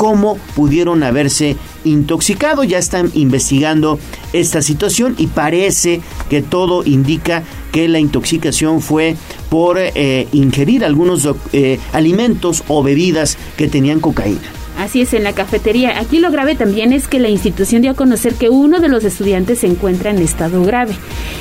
cómo 0.00 0.38
pudieron 0.56 1.02
haberse 1.02 1.58
intoxicado. 1.84 2.64
Ya 2.64 2.78
están 2.78 3.10
investigando 3.12 3.98
esta 4.32 4.62
situación 4.62 5.14
y 5.18 5.26
parece 5.26 6.00
que 6.30 6.40
todo 6.40 6.82
indica 6.86 7.42
que 7.70 7.86
la 7.86 7.98
intoxicación 7.98 8.80
fue 8.80 9.14
por 9.50 9.76
eh, 9.78 10.26
ingerir 10.32 10.86
algunos 10.86 11.28
eh, 11.52 11.78
alimentos 11.92 12.64
o 12.68 12.82
bebidas 12.82 13.36
que 13.58 13.68
tenían 13.68 14.00
cocaína. 14.00 14.59
Así 14.80 15.02
es, 15.02 15.12
en 15.12 15.24
la 15.24 15.34
cafetería. 15.34 15.98
Aquí 16.00 16.20
lo 16.20 16.30
grave 16.30 16.54
también 16.54 16.94
es 16.94 17.06
que 17.06 17.18
la 17.18 17.28
institución 17.28 17.82
dio 17.82 17.90
a 17.90 17.94
conocer 17.94 18.34
que 18.34 18.48
uno 18.48 18.80
de 18.80 18.88
los 18.88 19.04
estudiantes 19.04 19.58
se 19.58 19.66
encuentra 19.66 20.10
en 20.10 20.18
estado 20.18 20.64
grave. 20.64 20.94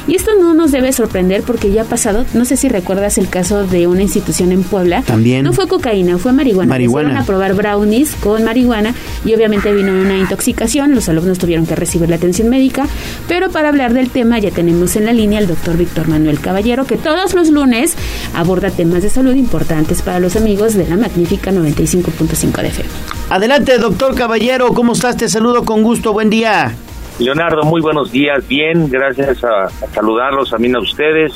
Y 0.07 0.15
esto 0.15 0.31
no 0.37 0.53
nos 0.53 0.73
debe 0.73 0.91
sorprender 0.91 1.43
porque 1.43 1.71
ya 1.71 1.83
ha 1.83 1.85
pasado, 1.85 2.25
no 2.33 2.43
sé 2.43 2.57
si 2.57 2.67
recuerdas 2.67 3.17
el 3.17 3.29
caso 3.29 3.65
de 3.65 3.87
una 3.87 4.01
institución 4.01 4.51
en 4.51 4.63
Puebla. 4.63 5.03
También. 5.03 5.45
No 5.45 5.53
fue 5.53 5.69
cocaína, 5.69 6.17
fue 6.17 6.33
marihuana. 6.33 6.67
Marihuana. 6.67 7.07
Fueron 7.07 7.23
a 7.23 7.25
probar 7.25 7.53
brownies 7.53 8.13
con 8.15 8.43
marihuana 8.43 8.93
y 9.23 9.33
obviamente 9.33 9.71
vino 9.71 9.93
una 9.93 10.17
intoxicación. 10.17 10.93
Los 10.93 11.07
alumnos 11.07 11.39
tuvieron 11.39 11.65
que 11.65 11.77
recibir 11.77 12.09
la 12.09 12.17
atención 12.17 12.49
médica. 12.49 12.87
Pero 13.29 13.51
para 13.51 13.69
hablar 13.69 13.93
del 13.93 14.09
tema 14.09 14.37
ya 14.39 14.51
tenemos 14.51 14.97
en 14.97 15.05
la 15.05 15.13
línea 15.13 15.39
al 15.39 15.47
doctor 15.47 15.77
Víctor 15.77 16.09
Manuel 16.09 16.41
Caballero 16.41 16.85
que 16.85 16.97
todos 16.97 17.33
los 17.33 17.49
lunes 17.49 17.95
aborda 18.33 18.69
temas 18.69 19.01
de 19.01 19.09
salud 19.09 19.35
importantes 19.35 20.01
para 20.01 20.19
los 20.19 20.35
amigos 20.35 20.73
de 20.73 20.89
la 20.89 20.97
magnífica 20.97 21.51
95.5 21.51 22.61
de 22.61 22.67
FM. 22.67 22.89
Adelante, 23.29 23.77
doctor 23.77 24.15
Caballero, 24.15 24.73
¿cómo 24.73 24.93
estás? 24.93 25.15
Te 25.15 25.29
saludo 25.29 25.63
con 25.63 25.83
gusto, 25.83 26.13
buen 26.13 26.31
día. 26.31 26.73
Leonardo, 27.19 27.63
muy 27.63 27.79
buenos 27.79 28.11
días, 28.11 28.47
bien, 28.47 28.89
gracias 28.89 29.43
a, 29.43 29.65
a 29.65 29.93
saludarlos 29.93 30.49
también 30.49 30.75
a 30.75 30.79
ustedes, 30.79 31.33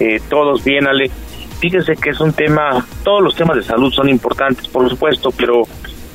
eh, 0.00 0.18
todos 0.30 0.64
bien, 0.64 0.86
Ale. 0.86 1.10
Fíjense 1.58 1.94
que 1.96 2.10
es 2.10 2.20
un 2.20 2.32
tema, 2.32 2.86
todos 3.04 3.22
los 3.22 3.36
temas 3.36 3.56
de 3.58 3.64
salud 3.64 3.92
son 3.92 4.08
importantes, 4.08 4.66
por 4.68 4.88
supuesto, 4.88 5.30
pero 5.30 5.64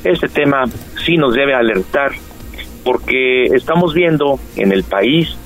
este 0.02 0.28
tema 0.28 0.64
sí 1.06 1.16
nos 1.16 1.34
debe 1.34 1.54
alertar, 1.54 2.10
porque 2.82 3.44
estamos 3.44 3.94
viendo 3.94 4.40
en 4.56 4.72
el 4.72 4.82
país 4.82 5.36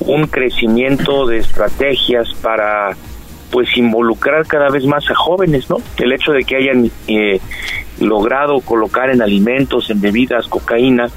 un 0.00 0.26
crecimiento 0.26 1.26
de 1.26 1.38
estrategias 1.38 2.34
para 2.42 2.96
pues 3.52 3.76
involucrar 3.76 4.46
cada 4.46 4.70
vez 4.70 4.84
más 4.86 5.08
a 5.08 5.14
jóvenes, 5.14 5.70
¿no? 5.70 5.76
El 5.98 6.12
hecho 6.12 6.32
de 6.32 6.42
que 6.42 6.56
hayan 6.56 6.90
eh, 7.06 7.40
logrado 8.00 8.60
colocar 8.60 9.10
en 9.10 9.22
alimentos, 9.22 9.90
en 9.90 10.00
bebidas, 10.00 10.48
cocaína, 10.48 11.08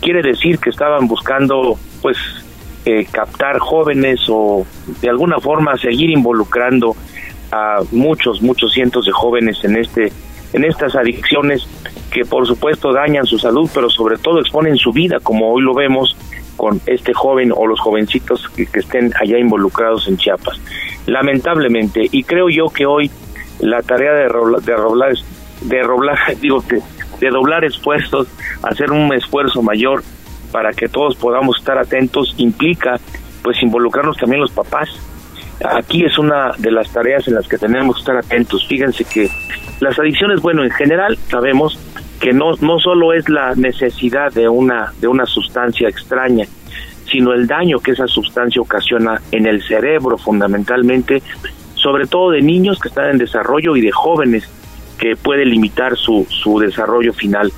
quiere 0.00 0.22
decir 0.22 0.58
que 0.58 0.70
estaban 0.70 1.06
buscando, 1.06 1.78
pues, 2.00 2.16
eh, 2.84 3.06
captar 3.10 3.58
jóvenes 3.60 4.20
o 4.28 4.66
de 5.00 5.08
alguna 5.08 5.38
forma 5.38 5.76
seguir 5.76 6.10
involucrando 6.10 6.96
a 7.52 7.80
muchos, 7.92 8.42
muchos 8.42 8.72
cientos 8.72 9.04
de 9.06 9.12
jóvenes 9.12 9.62
en 9.62 9.76
este, 9.76 10.12
en 10.52 10.64
estas 10.64 10.96
adicciones 10.96 11.68
que 12.10 12.24
por 12.24 12.46
supuesto 12.46 12.92
dañan 12.92 13.26
su 13.26 13.38
salud, 13.38 13.70
pero 13.72 13.88
sobre 13.88 14.18
todo 14.18 14.40
exponen 14.40 14.76
su 14.76 14.92
vida, 14.92 15.18
como 15.22 15.52
hoy 15.52 15.62
lo 15.62 15.74
vemos 15.74 16.16
con 16.56 16.80
este 16.86 17.14
joven 17.14 17.52
o 17.54 17.66
los 17.66 17.80
jovencitos 17.80 18.48
que, 18.56 18.66
que 18.66 18.80
estén 18.80 19.12
allá 19.20 19.38
involucrados 19.38 20.08
en 20.08 20.16
Chiapas. 20.16 20.60
Lamentablemente, 21.06 22.08
y 22.10 22.24
creo 22.24 22.48
yo 22.48 22.68
que 22.68 22.86
hoy 22.86 23.10
la 23.60 23.82
tarea 23.82 24.12
de, 24.12 24.28
robla- 24.28 24.60
de 24.60 24.76
roblar, 24.76 25.12
de 25.64 25.82
roblar, 25.82 26.18
digo, 26.40 26.62
de, 26.68 26.82
de 27.20 27.30
doblar 27.30 27.64
esfuerzos, 27.64 28.28
hacer 28.62 28.90
un 28.90 29.12
esfuerzo 29.14 29.62
mayor 29.62 30.02
para 30.50 30.72
que 30.72 30.88
todos 30.88 31.16
podamos 31.16 31.58
estar 31.58 31.78
atentos, 31.78 32.34
implica 32.36 33.00
pues 33.42 33.62
involucrarnos 33.62 34.16
también 34.16 34.40
los 34.40 34.52
papás. 34.52 34.88
Aquí 35.64 36.04
es 36.04 36.18
una 36.18 36.52
de 36.58 36.70
las 36.70 36.90
tareas 36.92 37.26
en 37.28 37.34
las 37.34 37.48
que 37.48 37.58
tenemos 37.58 37.96
que 37.96 38.00
estar 38.00 38.16
atentos. 38.16 38.66
Fíjense 38.66 39.04
que 39.04 39.28
las 39.80 39.98
adicciones, 39.98 40.40
bueno, 40.40 40.62
en 40.64 40.70
general 40.70 41.18
sabemos 41.28 41.78
que 42.20 42.32
no, 42.32 42.52
no 42.60 42.78
solo 42.78 43.12
es 43.12 43.28
la 43.28 43.54
necesidad 43.56 44.32
de 44.32 44.48
una, 44.48 44.92
de 45.00 45.08
una 45.08 45.26
sustancia 45.26 45.88
extraña, 45.88 46.46
sino 47.10 47.32
el 47.32 47.46
daño 47.46 47.80
que 47.80 47.92
esa 47.92 48.06
sustancia 48.06 48.62
ocasiona 48.62 49.20
en 49.32 49.46
el 49.46 49.62
cerebro 49.62 50.16
fundamentalmente, 50.18 51.22
sobre 51.74 52.06
todo 52.06 52.30
de 52.30 52.42
niños 52.42 52.78
que 52.78 52.88
están 52.88 53.10
en 53.10 53.18
desarrollo 53.18 53.76
y 53.76 53.80
de 53.80 53.90
jóvenes 53.90 54.48
que 54.98 55.16
puede 55.16 55.44
limitar 55.44 55.96
su, 55.96 56.26
su 56.28 56.58
desarrollo 56.58 57.12
final. 57.12 57.52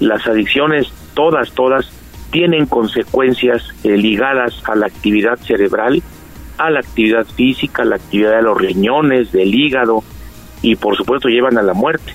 Las 0.00 0.26
adicciones, 0.26 0.88
todas, 1.14 1.52
todas, 1.52 1.90
tienen 2.30 2.66
consecuencias 2.66 3.62
eh, 3.84 3.96
ligadas 3.96 4.62
a 4.64 4.74
la 4.74 4.86
actividad 4.86 5.38
cerebral, 5.38 6.02
a 6.58 6.70
la 6.70 6.80
actividad 6.80 7.26
física, 7.26 7.82
a 7.82 7.86
la 7.86 7.96
actividad 7.96 8.36
de 8.36 8.42
los 8.42 8.58
riñones, 8.58 9.32
del 9.32 9.54
hígado 9.54 10.02
y 10.62 10.76
por 10.76 10.96
supuesto 10.96 11.28
llevan 11.28 11.58
a 11.58 11.62
la 11.62 11.74
muerte. 11.74 12.14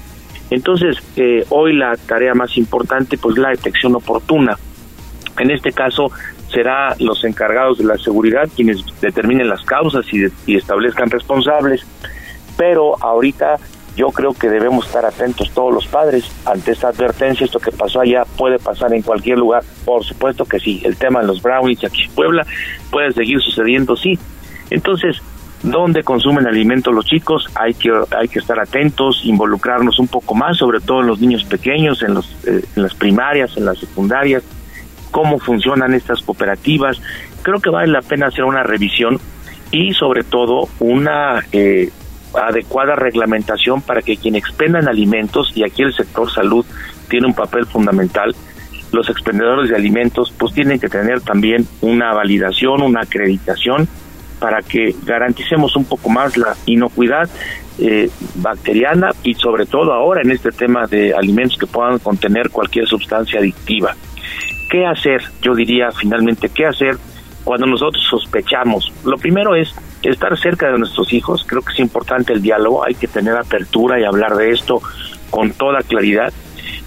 Entonces, 0.52 0.98
eh, 1.16 1.46
hoy 1.50 1.74
la 1.76 1.96
tarea 1.98 2.34
más 2.36 2.56
importante 2.58 3.18
pues 3.18 3.38
la 3.38 3.50
detección 3.50 3.96
oportuna. 3.96 4.58
En 5.40 5.52
este 5.52 5.72
caso 5.72 6.12
será 6.50 6.96
los 7.00 7.24
encargados 7.26 7.80
de 7.80 7.86
la 7.86 7.98
seguridad 7.98 8.48
quienes 8.56 8.84
determinen 9.02 9.50
las 9.50 9.64
causas 9.66 10.06
y, 10.14 10.20
de- 10.20 10.32
y 10.46 10.56
establezcan 10.56 11.10
responsables, 11.10 11.86
pero 12.56 12.96
ahorita 13.04 13.58
yo 13.96 14.10
creo 14.10 14.34
que 14.34 14.50
debemos 14.50 14.88
estar 14.88 15.06
atentos 15.06 15.52
todos 15.52 15.74
los 15.74 15.88
padres 15.88 16.30
ante 16.46 16.72
esta 16.72 16.90
advertencia, 16.90 17.46
esto 17.46 17.60
que 17.60 17.72
pasó 17.72 18.02
allá 18.02 18.24
puede 18.38 18.60
pasar 18.60 18.94
en 18.94 19.02
cualquier 19.02 19.38
lugar, 19.38 19.64
por 19.86 20.04
supuesto 20.04 20.46
que 20.46 20.60
sí, 20.60 20.82
el 20.84 20.98
tema 20.98 21.22
de 21.22 21.28
los 21.28 21.42
brownies 21.42 21.84
aquí 21.84 22.04
en 22.04 22.12
Puebla 22.12 22.46
puede 22.92 23.14
seguir 23.14 23.42
sucediendo, 23.42 23.96
sí. 23.96 24.20
Entonces, 24.70 25.22
¿dónde 25.64 26.04
consumen 26.04 26.46
alimento 26.46 26.92
los 26.92 27.06
chicos? 27.06 27.48
Hay 27.56 27.74
que, 27.74 27.90
hay 28.18 28.28
que 28.28 28.40
estar 28.40 28.60
atentos, 28.60 29.22
involucrarnos 29.24 29.98
un 30.00 30.08
poco 30.08 30.36
más, 30.36 30.58
sobre 30.58 30.82
todo 30.82 31.02
en 31.02 31.08
los 31.08 31.22
niños 31.22 31.44
pequeños, 31.46 32.02
en, 32.04 32.16
los, 32.16 32.30
eh, 32.46 32.64
en 32.76 32.84
las 32.84 32.94
primarias, 32.96 33.56
en 33.56 33.66
las 33.66 33.78
secundarias, 33.78 34.44
cómo 35.12 35.40
funcionan 35.40 35.94
estas 35.94 36.22
cooperativas. 36.22 37.02
Creo 37.44 37.62
que 37.62 37.70
vale 37.70 37.88
la 37.88 38.02
pena 38.02 38.28
hacer 38.28 38.44
una 38.44 38.64
revisión 38.64 39.20
y 39.72 39.94
sobre 39.94 40.24
todo 40.24 40.68
una 40.80 41.46
eh, 41.52 41.92
adecuada 42.38 42.96
reglamentación 42.96 43.82
para 43.82 44.02
que 44.02 44.18
quien 44.18 44.36
expendan 44.36 44.88
alimentos, 44.88 45.52
y 45.56 45.64
aquí 45.64 45.84
el 45.84 45.94
sector 45.94 46.32
salud 46.32 46.66
tiene 47.10 47.28
un 47.28 47.34
papel 47.34 47.66
fundamental, 47.66 48.36
los 48.92 49.10
expendedores 49.10 49.70
de 49.70 49.76
alimentos 49.76 50.34
pues 50.38 50.54
tienen 50.54 50.80
que 50.80 50.88
tener 50.88 51.22
también 51.22 51.68
una 51.82 52.14
validación, 52.14 52.82
una 52.82 53.02
acreditación 53.02 53.88
para 54.40 54.62
que 54.62 54.96
garanticemos 55.06 55.76
un 55.76 55.86
poco 55.86 56.10
más 56.10 56.38
la 56.38 56.56
inocuidad 56.66 57.30
eh, 57.78 58.10
bacteriana 58.36 59.12
y 59.24 59.34
sobre 59.34 59.66
todo 59.66 59.92
ahora 59.92 60.22
en 60.22 60.32
este 60.32 60.52
tema 60.52 60.88
de 60.88 61.14
alimentos 61.14 61.58
que 61.58 61.68
puedan 61.68 62.00
contener 62.00 62.50
cualquier 62.50 62.88
sustancia 62.88 63.40
adictiva. 63.40 63.96
¿Qué 64.70 64.86
hacer? 64.86 65.22
Yo 65.42 65.56
diría 65.56 65.92
finalmente, 65.92 66.50
¿qué 66.50 66.66
hacer 66.66 66.98
cuando 67.46 67.68
nosotros 67.68 68.04
sospechamos. 68.10 68.92
Lo 69.06 69.18
primero 69.18 69.56
es 69.56 69.74
estar 70.10 70.38
cerca 70.38 70.72
de 70.72 70.78
nuestros 70.78 71.12
hijos, 71.14 71.46
creo 71.48 71.62
que 71.62 71.74
es 71.74 71.80
importante 71.80 72.34
el 72.34 72.42
diálogo, 72.42 72.84
hay 72.84 72.96
que 72.96 73.08
tener 73.08 73.36
apertura 73.36 74.00
y 74.00 74.04
hablar 74.04 74.36
de 74.36 74.52
esto 74.52 74.82
con 75.30 75.52
toda 75.52 75.82
claridad. 75.82 76.34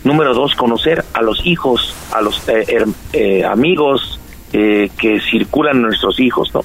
Número 0.04 0.34
dos, 0.34 0.54
conocer 0.54 1.04
a 1.12 1.22
los 1.22 1.44
hijos, 1.44 1.94
a 2.12 2.20
los 2.20 2.48
eh, 2.48 2.84
eh, 3.12 3.44
amigos 3.44 4.20
eh, 4.52 4.90
que 4.98 5.20
circulan 5.20 5.82
nuestros 5.82 6.20
hijos, 6.20 6.52
¿no? 6.54 6.62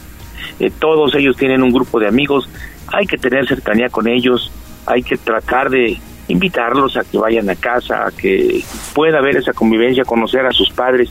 todos 0.80 1.14
ellos 1.16 1.36
tienen 1.36 1.62
un 1.62 1.72
grupo 1.72 2.00
de 2.00 2.08
amigos, 2.08 2.48
hay 2.88 3.06
que 3.06 3.18
tener 3.18 3.48
cercanía 3.48 3.90
con 3.90 4.08
ellos, 4.08 4.52
hay 4.86 5.04
que 5.04 5.18
tratar 5.18 5.70
de 5.70 6.00
invitarlos 6.28 6.96
a 6.96 7.04
que 7.04 7.18
vayan 7.18 7.50
a 7.50 7.56
casa, 7.56 8.08
a 8.08 8.12
que 8.12 8.64
pueda 8.94 9.18
haber 9.18 9.38
esa 9.38 9.52
convivencia, 9.52 10.06
conocer 10.06 10.46
a 10.46 10.52
sus 10.52 10.70
padres, 10.70 11.10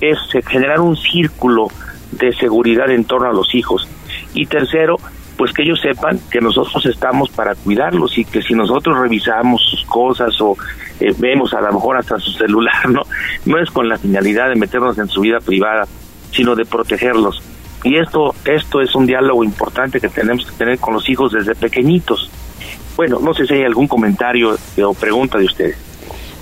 es 0.00 0.18
generar 0.46 0.80
un 0.80 0.96
círculo 0.96 1.68
de 2.12 2.32
seguridad 2.34 2.90
en 2.90 3.04
torno 3.04 3.28
a 3.28 3.32
los 3.32 3.54
hijos. 3.54 3.88
Y 4.34 4.46
tercero, 4.46 4.96
pues 5.36 5.52
que 5.52 5.62
ellos 5.62 5.80
sepan 5.80 6.20
que 6.30 6.40
nosotros 6.40 6.84
estamos 6.86 7.30
para 7.30 7.54
cuidarlos 7.54 8.16
y 8.18 8.24
que 8.24 8.42
si 8.42 8.54
nosotros 8.54 8.98
revisamos 8.98 9.62
sus 9.62 9.84
cosas 9.84 10.40
o 10.40 10.56
eh, 11.00 11.14
vemos 11.18 11.52
a 11.54 11.60
lo 11.60 11.72
mejor 11.72 11.96
hasta 11.96 12.18
su 12.18 12.32
celular, 12.32 12.88
no, 12.88 13.02
no 13.44 13.58
es 13.58 13.70
con 13.70 13.88
la 13.88 13.98
finalidad 13.98 14.48
de 14.48 14.56
meternos 14.56 14.98
en 14.98 15.08
su 15.08 15.20
vida 15.20 15.38
privada, 15.40 15.86
sino 16.30 16.54
de 16.54 16.64
protegerlos. 16.64 17.42
Y 17.84 17.96
esto, 17.96 18.34
esto 18.44 18.80
es 18.80 18.94
un 18.94 19.06
diálogo 19.06 19.42
importante 19.42 20.00
que 20.00 20.08
tenemos 20.08 20.46
que 20.46 20.56
tener 20.56 20.78
con 20.78 20.94
los 20.94 21.08
hijos 21.08 21.32
desde 21.32 21.54
pequeñitos. 21.54 22.30
Bueno, 22.96 23.18
no 23.20 23.34
sé 23.34 23.46
si 23.46 23.54
hay 23.54 23.64
algún 23.64 23.88
comentario 23.88 24.56
o 24.84 24.94
pregunta 24.94 25.38
de 25.38 25.46
ustedes. 25.46 25.91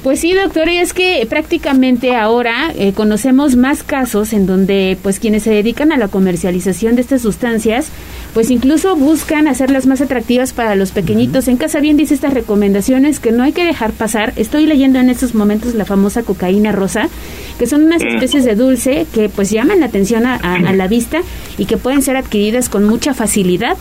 Pues 0.03 0.21
sí, 0.21 0.33
doctor, 0.33 0.71
y 0.71 0.79
es 0.79 0.95
que 0.95 1.27
prácticamente 1.29 2.17
ahora 2.17 2.73
eh, 2.75 2.95
conocemos 2.95 3.57
más 3.57 3.83
casos 3.83 4.33
en 4.33 4.47
donde 4.47 4.97
pues 5.03 5.21
quienes 5.21 5.43
se 5.43 5.51
dedican 5.51 5.93
a 5.93 5.99
la 5.99 6.09
comercialización 6.09 6.95
de 6.95 7.03
estas 7.03 7.21
sustancias 7.21 7.91
pues 8.33 8.51
incluso 8.51 8.97
buscan 8.97 9.47
hacerlas 9.47 9.87
más 9.87 10.01
atractivas 10.01 10.55
para 10.55 10.75
los 10.75 10.93
pequeñitos. 10.93 11.49
En 11.49 11.59
casa 11.59 11.81
bien 11.81 11.99
dice 11.99 12.15
estas 12.15 12.33
recomendaciones 12.33 13.21
que 13.21 13.31
no 13.31 13.43
hay 13.43 13.53
que 13.53 13.65
dejar 13.65 13.93
pasar. 13.93 14.33
Estoy 14.37 14.65
leyendo 14.65 14.99
en 15.01 15.11
estos 15.11 15.35
momentos 15.35 15.75
la 15.75 15.85
famosa 15.85 16.23
cocaína 16.23 16.73
rosa, 16.73 17.11
que 17.59 17.67
son 17.67 17.83
unas 17.83 18.03
especies 18.03 18.47
de 18.47 18.55
dulce 18.55 19.07
que 19.13 19.29
pues 19.29 19.51
llaman 19.51 19.81
la 19.81 19.87
atención 19.87 20.25
a 20.25 20.73
la 20.73 20.89
vista 20.89 21.21
y 21.59 21.67
que 21.67 21.77
pueden 21.77 22.01
ser 22.01 22.17
adquiridas 22.17 22.71
con 22.71 22.85
mucha 22.85 23.13
facilidad 23.13 23.77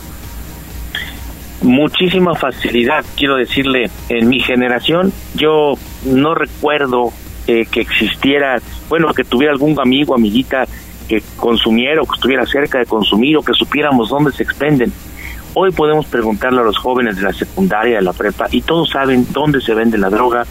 muchísima 1.62 2.34
facilidad, 2.34 3.04
quiero 3.16 3.36
decirle, 3.36 3.90
en 4.08 4.28
mi 4.28 4.40
generación 4.40 5.12
yo 5.34 5.74
no 6.04 6.34
recuerdo 6.34 7.12
eh, 7.46 7.66
que 7.70 7.80
existiera, 7.80 8.60
bueno, 8.88 9.12
que 9.12 9.24
tuviera 9.24 9.52
algún 9.52 9.78
amigo, 9.80 10.14
amiguita 10.14 10.66
que 11.08 11.22
consumiera 11.36 12.02
o 12.02 12.06
que 12.06 12.14
estuviera 12.14 12.46
cerca 12.46 12.78
de 12.78 12.86
consumir 12.86 13.36
o 13.36 13.42
que 13.42 13.52
supiéramos 13.52 14.10
dónde 14.10 14.32
se 14.32 14.44
expenden. 14.44 14.92
Hoy 15.54 15.72
podemos 15.72 16.06
preguntarle 16.06 16.60
a 16.60 16.64
los 16.64 16.78
jóvenes 16.78 17.16
de 17.16 17.22
la 17.22 17.32
secundaria, 17.32 17.96
de 17.96 18.02
la 18.02 18.12
prepa, 18.12 18.46
y 18.52 18.62
todos 18.62 18.90
saben 18.90 19.26
dónde 19.32 19.60
se 19.60 19.74
vende 19.74 19.98
la 19.98 20.08
droga, 20.08 20.46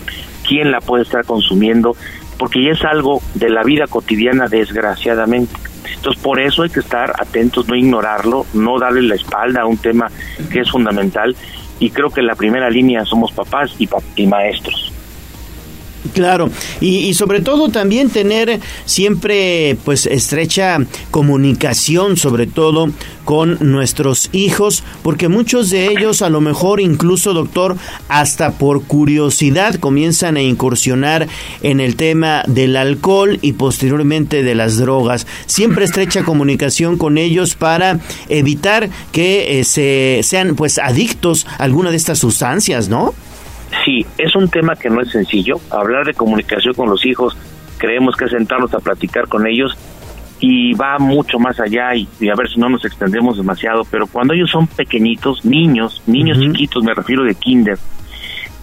quién 0.45 0.71
la 0.71 0.81
puede 0.81 1.03
estar 1.03 1.23
consumiendo, 1.25 1.95
porque 2.37 2.61
ya 2.61 2.71
es 2.71 2.83
algo 2.83 3.21
de 3.35 3.49
la 3.49 3.63
vida 3.63 3.87
cotidiana, 3.87 4.47
desgraciadamente. 4.47 5.53
Entonces, 5.95 6.21
por 6.21 6.39
eso 6.39 6.63
hay 6.63 6.69
que 6.69 6.79
estar 6.79 7.13
atentos, 7.19 7.67
no 7.67 7.75
ignorarlo, 7.75 8.45
no 8.53 8.79
darle 8.79 9.01
la 9.03 9.15
espalda 9.15 9.61
a 9.61 9.65
un 9.65 9.77
tema 9.77 10.09
que 10.51 10.61
es 10.61 10.71
fundamental. 10.71 11.35
Y 11.79 11.91
creo 11.91 12.09
que 12.09 12.21
la 12.21 12.35
primera 12.35 12.69
línea 12.69 13.05
somos 13.05 13.31
papás 13.31 13.73
y, 13.79 13.87
y 14.15 14.27
maestros. 14.27 14.91
Claro, 16.13 16.49
y, 16.79 17.13
sobre 17.13 17.41
todo 17.41 17.69
también 17.69 18.09
tener 18.09 18.61
siempre 18.85 19.77
pues 19.83 20.05
estrecha 20.05 20.77
comunicación, 21.11 22.15
sobre 22.15 22.47
todo 22.47 22.89
con 23.25 23.57
nuestros 23.59 24.29
hijos, 24.31 24.83
porque 25.03 25.27
muchos 25.27 25.69
de 25.69 25.87
ellos 25.87 26.21
a 26.21 26.29
lo 26.29 26.39
mejor 26.39 26.79
incluso 26.79 27.33
doctor 27.33 27.75
hasta 28.07 28.51
por 28.51 28.83
curiosidad 28.83 29.75
comienzan 29.75 30.37
a 30.37 30.41
incursionar 30.41 31.27
en 31.61 31.81
el 31.81 31.95
tema 31.95 32.43
del 32.47 32.77
alcohol 32.77 33.37
y 33.41 33.53
posteriormente 33.53 34.41
de 34.41 34.55
las 34.55 34.77
drogas. 34.77 35.27
Siempre 35.47 35.83
estrecha 35.83 36.23
comunicación 36.23 36.97
con 36.97 37.17
ellos 37.17 37.55
para 37.55 37.99
evitar 38.29 38.89
que 39.11 39.59
eh, 39.59 39.63
se 39.65 40.21
sean 40.23 40.55
pues 40.55 40.79
adictos 40.79 41.45
a 41.57 41.63
alguna 41.63 41.91
de 41.91 41.97
estas 41.97 42.19
sustancias, 42.19 42.87
¿no? 42.89 43.13
Sí, 43.85 44.05
es 44.17 44.35
un 44.35 44.49
tema 44.49 44.75
que 44.75 44.89
no 44.89 45.01
es 45.01 45.11
sencillo. 45.11 45.55
Hablar 45.69 46.05
de 46.05 46.13
comunicación 46.13 46.73
con 46.73 46.89
los 46.89 47.05
hijos, 47.05 47.37
creemos 47.77 48.15
que 48.15 48.27
sentarnos 48.27 48.73
a 48.73 48.79
platicar 48.79 49.27
con 49.27 49.47
ellos 49.47 49.77
y 50.39 50.73
va 50.73 50.97
mucho 50.99 51.37
más 51.39 51.59
allá 51.59 51.95
y, 51.95 52.07
a 52.29 52.35
ver 52.35 52.49
si 52.49 52.59
no 52.59 52.69
nos 52.69 52.85
extendemos 52.85 53.37
demasiado, 53.37 53.83
pero 53.89 54.07
cuando 54.07 54.33
ellos 54.33 54.49
son 54.49 54.67
pequeñitos, 54.67 55.43
niños, 55.43 56.01
niños 56.07 56.39
chiquitos, 56.39 56.83
me 56.83 56.93
refiero 56.93 57.23
de 57.23 57.35
kinder, 57.35 57.77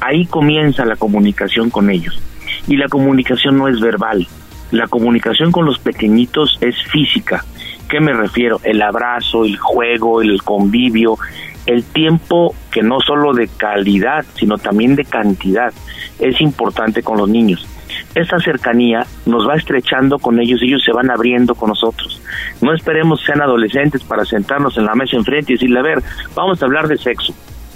ahí 0.01 0.27
comienza 0.27 0.85
la 0.85 0.97
comunicación 0.97 1.71
con 1.71 1.91
ellos. 1.91 2.21
Y 2.67 2.77
la 2.77 2.89
comunicación 2.89 3.59
no 3.59 3.69
es 3.69 3.81
verbal, 3.81 4.27
la 4.71 4.87
comunicación 4.87 5.53
con 5.53 5.67
los 5.67 5.79
pequeñitos 5.79 6.59
es 6.61 6.77
física. 6.91 7.45
¿Qué 7.89 8.01
me 8.01 8.13
refiero? 8.13 8.61
El 8.65 8.83
abrazo, 8.83 9.45
el 9.45 9.57
juego, 9.59 10.21
el 10.21 10.43
convivio, 10.43 11.17
el 11.67 11.85
tiempo 11.85 12.55
que 12.71 12.83
no 12.83 13.01
solo 13.01 13.33
de 13.33 13.49
calidad, 13.49 14.25
sino 14.35 14.59
también 14.59 14.97
de 14.97 15.05
cantidad 15.05 15.73
es 16.19 16.41
importante 16.41 17.03
con 17.03 17.19
los 17.19 17.29
niños. 17.29 17.67
Esta 18.15 18.39
cercanía 18.39 19.07
nos 19.27 19.47
va 19.49 19.57
estrechando 19.57 20.19
con 20.19 20.41
ellos 20.41 20.63
ellos 20.63 20.83
se 20.85 20.93
van 20.93 21.11
abriendo 21.11 21.55
con 21.55 21.69
nosotros. 21.69 22.21
No 22.61 22.73
esperemos 22.73 23.23
sean 23.25 23.43
adolescentes 23.43 24.03
para 24.05 24.25
sentarnos 24.25 24.77
en 24.79 24.87
la 24.87 24.95
mesa 24.95 25.17
enfrente 25.17 25.53
y 25.53 25.57
decirle, 25.57 25.81
a 25.81 25.83
ver, 25.83 26.03
vamos 26.35 26.61
a 26.61 26.65
hablar 26.65 26.89
de 26.89 26.97
sexo, 26.97 27.35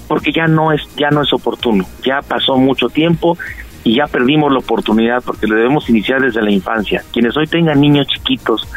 porque 0.08 0.32
ya 0.32 0.46
no 0.46 0.72
es 0.72 0.82
ya 0.96 1.10
no 1.10 1.22
es 1.22 1.32
oportuno. 1.32 1.84
Ya 2.02 2.20
pasó 2.22 2.56
mucho 2.56 2.88
tiempo 2.88 3.36
y 3.84 3.96
ya 3.96 4.06
perdimos 4.06 4.52
la 4.52 4.58
oportunidad 4.58 5.22
porque 5.24 5.46
lo 5.46 5.56
debemos 5.56 5.88
iniciar 5.90 6.20
desde 6.20 6.42
la 6.42 6.50
infancia. 6.50 7.02
Quienes 7.12 7.36
hoy 7.36 7.46
tengan 7.46 7.80
niños 7.80 8.06
chiquitos, 8.06 8.68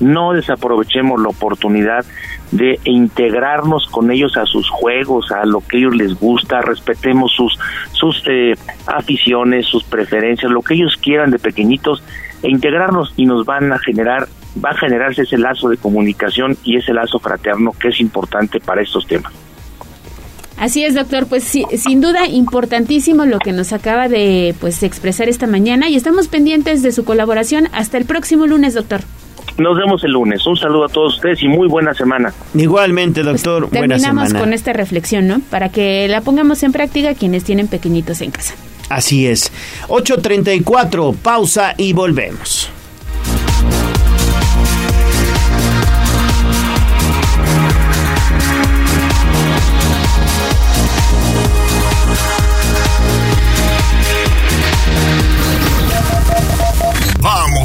no 0.00 0.32
desaprovechemos 0.32 1.20
la 1.20 1.28
oportunidad 1.28 2.04
de 2.50 2.80
integrarnos 2.84 3.86
con 3.86 4.10
ellos 4.10 4.36
a 4.36 4.46
sus 4.46 4.68
juegos, 4.68 5.30
a 5.30 5.44
lo 5.44 5.60
que 5.60 5.78
ellos 5.78 5.94
les 5.94 6.18
gusta, 6.18 6.60
respetemos 6.60 7.32
sus, 7.32 7.58
sus 7.92 8.22
eh, 8.26 8.54
aficiones, 8.86 9.66
sus 9.66 9.84
preferencias, 9.84 10.50
lo 10.50 10.62
que 10.62 10.74
ellos 10.74 10.96
quieran 11.00 11.30
de 11.30 11.38
pequeñitos, 11.38 12.02
e 12.42 12.50
integrarnos 12.50 13.12
y 13.16 13.26
nos 13.26 13.44
van 13.44 13.72
a 13.72 13.78
generar, 13.78 14.26
va 14.64 14.70
a 14.70 14.76
generarse 14.76 15.22
ese 15.22 15.38
lazo 15.38 15.68
de 15.68 15.76
comunicación 15.76 16.56
y 16.64 16.76
ese 16.76 16.92
lazo 16.92 17.18
fraterno 17.18 17.72
que 17.78 17.88
es 17.88 18.00
importante 18.00 18.58
para 18.58 18.82
estos 18.82 19.06
temas. 19.06 19.32
Así 20.56 20.84
es, 20.84 20.94
doctor. 20.94 21.26
Pues 21.26 21.44
sin 21.44 22.00
duda 22.02 22.26
importantísimo 22.26 23.24
lo 23.24 23.38
que 23.38 23.52
nos 23.52 23.72
acaba 23.72 24.08
de 24.08 24.54
pues 24.60 24.82
expresar 24.82 25.28
esta 25.28 25.46
mañana 25.46 25.88
y 25.88 25.96
estamos 25.96 26.28
pendientes 26.28 26.82
de 26.82 26.92
su 26.92 27.04
colaboración 27.06 27.68
hasta 27.72 27.96
el 27.96 28.04
próximo 28.04 28.46
lunes, 28.46 28.74
doctor. 28.74 29.00
Nos 29.60 29.76
vemos 29.76 30.02
el 30.04 30.12
lunes. 30.12 30.46
Un 30.46 30.56
saludo 30.56 30.86
a 30.86 30.88
todos 30.88 31.16
ustedes 31.16 31.42
y 31.42 31.48
muy 31.48 31.68
buena 31.68 31.92
semana. 31.92 32.32
Igualmente, 32.54 33.22
pues 33.22 33.42
doctor. 33.42 33.68
buena 33.68 33.96
terminamos 33.96 34.32
con 34.32 34.54
esta 34.54 34.72
reflexión, 34.72 35.26
¿no? 35.26 35.40
Para 35.50 35.68
que 35.68 36.08
la 36.08 36.22
pongamos 36.22 36.62
en 36.62 36.72
práctica 36.72 37.14
quienes 37.14 37.44
tienen 37.44 37.68
pequeñitos 37.68 38.22
en 38.22 38.30
casa. 38.30 38.54
Así 38.88 39.26
es. 39.26 39.52
8.34, 39.88 41.14
pausa 41.14 41.74
y 41.76 41.92
volvemos. 41.92 42.70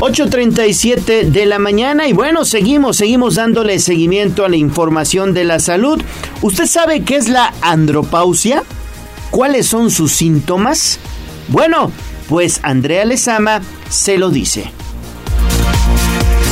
8.37 0.00 1.24
de 1.24 1.46
la 1.46 1.58
mañana 1.58 2.06
y 2.06 2.12
bueno, 2.12 2.44
seguimos, 2.44 2.98
seguimos 2.98 3.34
dándole 3.34 3.80
seguimiento 3.80 4.44
a 4.44 4.48
la 4.48 4.56
información 4.56 5.34
de 5.34 5.42
la 5.42 5.58
salud. 5.58 6.00
¿Usted 6.40 6.66
sabe 6.66 7.02
qué 7.02 7.16
es 7.16 7.28
la 7.28 7.52
andropausia? 7.62 8.62
¿Cuáles 9.32 9.66
son 9.66 9.90
sus 9.90 10.12
síntomas? 10.12 11.00
Bueno, 11.48 11.90
pues 12.28 12.60
Andrea 12.62 13.04
Lezama 13.04 13.60
se 13.90 14.18
lo 14.18 14.30
dice. 14.30 14.70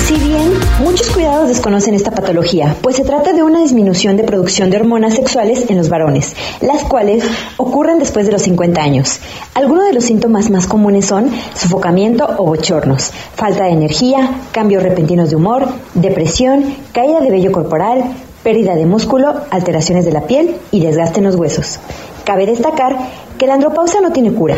Si 0.06 0.14
bien 0.14 0.52
Muchos 0.78 1.08
cuidados 1.08 1.48
desconocen 1.48 1.94
esta 1.94 2.10
patología, 2.10 2.76
pues 2.82 2.96
se 2.96 3.04
trata 3.04 3.32
de 3.32 3.42
una 3.42 3.60
disminución 3.60 4.18
de 4.18 4.24
producción 4.24 4.68
de 4.68 4.76
hormonas 4.76 5.14
sexuales 5.14 5.68
en 5.70 5.78
los 5.78 5.88
varones, 5.88 6.36
las 6.60 6.84
cuales 6.84 7.24
ocurren 7.56 7.98
después 7.98 8.26
de 8.26 8.32
los 8.32 8.42
50 8.42 8.80
años. 8.80 9.18
Algunos 9.54 9.86
de 9.86 9.94
los 9.94 10.04
síntomas 10.04 10.50
más 10.50 10.66
comunes 10.66 11.06
son 11.06 11.30
sofocamiento 11.54 12.26
o 12.38 12.44
bochornos, 12.44 13.10
falta 13.34 13.64
de 13.64 13.70
energía, 13.70 14.42
cambios 14.52 14.82
repentinos 14.82 15.30
de 15.30 15.36
humor, 15.36 15.66
depresión, 15.94 16.76
caída 16.92 17.20
de 17.20 17.30
vello 17.30 17.52
corporal, 17.52 18.04
pérdida 18.44 18.74
de 18.74 18.84
músculo, 18.84 19.34
alteraciones 19.50 20.04
de 20.04 20.12
la 20.12 20.26
piel 20.26 20.56
y 20.70 20.80
desgaste 20.80 21.20
en 21.20 21.24
los 21.24 21.36
huesos. 21.36 21.80
Cabe 22.24 22.44
destacar 22.44 22.96
que 23.38 23.46
la 23.46 23.54
andropausia 23.54 24.02
no 24.02 24.12
tiene 24.12 24.32
cura, 24.32 24.56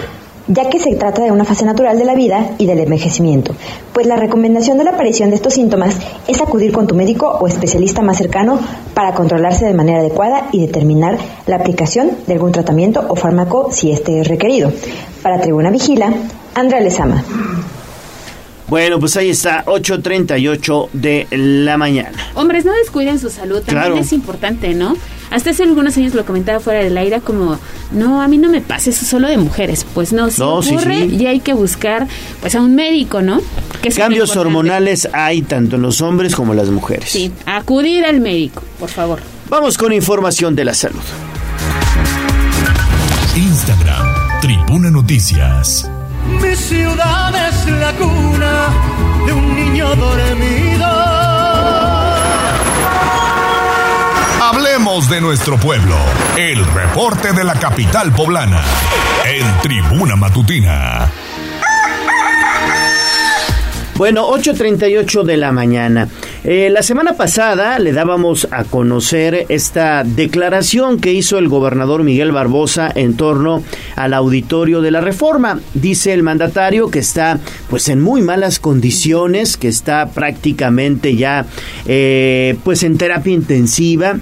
ya 0.49 0.69
que 0.71 0.79
se 0.81 0.95
trata 0.97 1.23
de 1.23 1.31
una 1.31 1.45
fase 1.45 1.65
natural 1.65 1.99
de 1.99 2.05
la 2.05 2.15
vida 2.15 2.53
y 2.59 2.67
del 2.67 2.81
envejecimiento, 2.81 3.55
pues 3.93 4.07
la 4.07 4.17
recomendación 4.17 4.79
de 4.79 4.85
la 4.85 4.91
aparición 4.91 5.31
de 5.31 5.37
estos 5.37 5.55
síntomas 5.55 5.97
es 6.27 6.41
acudir 6.41 6.73
con 6.73 6.87
tu 6.87 6.95
médico 6.95 7.27
o 7.29 7.47
especialista 7.47 8.03
más 8.03 8.17
cercano 8.17 8.59
para 8.95 9.15
controlarse 9.15 9.67
de 9.67 9.75
manera 9.75 10.01
adecuada 10.01 10.49
y 10.53 10.61
determinar 10.67 11.19
la 11.47 11.57
aplicación 11.57 12.11
de 12.27 12.33
algún 12.33 12.53
tratamiento 12.53 13.05
o 13.09 13.17
fármaco 13.17 13.69
si 13.73 13.91
este 13.93 14.21
es 14.21 14.29
requerido. 14.29 14.73
Para 15.23 15.41
Tribuna 15.41 15.71
Vigila, 15.71 16.13
Andrea 16.55 16.81
Lezama. 16.81 17.23
Bueno, 18.69 18.99
pues 19.01 19.17
ahí 19.17 19.31
está, 19.31 19.65
8.38 19.65 20.89
de 20.93 21.27
la 21.31 21.79
mañana. 21.79 22.13
Hombres, 22.35 22.67
no 22.67 22.73
descuiden 22.75 23.19
su 23.19 23.31
salud, 23.31 23.63
también 23.63 23.77
Claro. 23.87 23.97
es 23.97 24.13
importante, 24.13 24.75
¿no? 24.75 24.95
Hasta 25.31 25.51
hace 25.51 25.63
algunos 25.63 25.97
años 25.97 26.15
lo 26.15 26.25
comentaba 26.25 26.61
fuera 26.61 26.81
del 26.83 26.97
aire 26.97 27.21
como, 27.21 27.59
no, 27.93 28.23
a 28.23 28.29
mí 28.29 28.39
no 28.39 28.49
me 28.49 28.61
pasa 28.61 28.91
eso 28.91 29.05
solo 29.05 29.29
de 29.29 29.37
mujeres. 29.39 29.85
Pues 29.95 30.13
no, 30.13 30.31
si 30.31 30.41
No, 30.41 30.63
sí, 30.63 30.75
ocurre 30.75 31.09
sí. 31.09 31.17
y 31.17 31.27
hay 31.27 31.41
que 31.41 31.53
buscar 31.53 32.07
pues 32.41 32.55
a 32.55 32.61
un 32.61 32.75
médico, 32.75 33.21
¿no? 33.23 33.41
Que 33.83 33.91
Cambios 33.91 34.37
hormonales 34.37 35.09
hay 35.13 35.43
tanto 35.43 35.77
en 35.77 35.83
los 35.83 36.01
hombres 36.01 36.35
como 36.35 36.53
en 36.53 36.59
las 36.59 36.71
mujeres. 36.71 37.11
Sí, 37.11 37.31
acudir 37.47 38.05
al 38.05 38.21
médico, 38.21 38.63
por 38.81 38.89
favor. 38.89 39.21
Vamos 39.51 39.79
con 39.79 39.93
información 39.93 40.55
de 40.57 40.65
la 40.65 40.75
salud. 40.75 41.01
Instagram, 43.37 44.41
Tribuna 44.41 44.91
Noticias. 44.91 45.89
Mi 46.43 46.55
ciudad 46.57 47.33
es 47.49 47.67
la 47.81 47.93
cuna 47.93 48.69
de 49.27 49.33
un 49.33 49.55
niño 49.55 49.95
dormido. 49.95 50.68
De 54.89 55.21
nuestro 55.21 55.59
pueblo. 55.59 55.95
El 56.39 56.65
reporte 56.65 57.35
de 57.35 57.45
la 57.45 57.53
capital 57.55 58.11
poblana. 58.11 58.63
En 59.27 59.47
Tribuna 59.61 60.17
Matutina. 60.17 61.13
Bueno, 63.99 64.27
8.38 64.31 65.25
de 65.25 65.37
la 65.37 65.53
mañana. 65.53 66.09
Eh, 66.43 66.71
la 66.71 66.83
semana 66.83 67.13
pasada 67.13 67.79
le 67.79 67.93
dábamos 67.93 68.49
a 68.51 68.65
conocer 68.65 69.45
esta 69.51 70.05
declaración 70.05 70.99
que 71.01 71.13
hizo 71.13 71.37
el 71.37 71.49
gobernador 71.49 72.03
Miguel 72.03 72.33
Barbosa 72.33 72.91
en 72.95 73.15
torno 73.15 73.63
al 73.95 74.15
auditorio 74.15 74.81
de 74.81 74.91
la 74.91 75.03
reforma. 75.03 75.61
Dice 75.75 76.15
el 76.15 76.23
mandatario 76.23 76.91
que 76.91 77.01
está 77.01 77.39
pues 77.69 77.89
en 77.89 78.01
muy 78.01 78.23
malas 78.23 78.59
condiciones, 78.59 79.59
que 79.59 79.69
está 79.69 80.09
prácticamente 80.09 81.15
ya 81.15 81.45
eh, 81.87 82.57
pues 82.65 82.83
en 82.85 82.97
terapia 82.97 83.35
intensiva. 83.35 84.17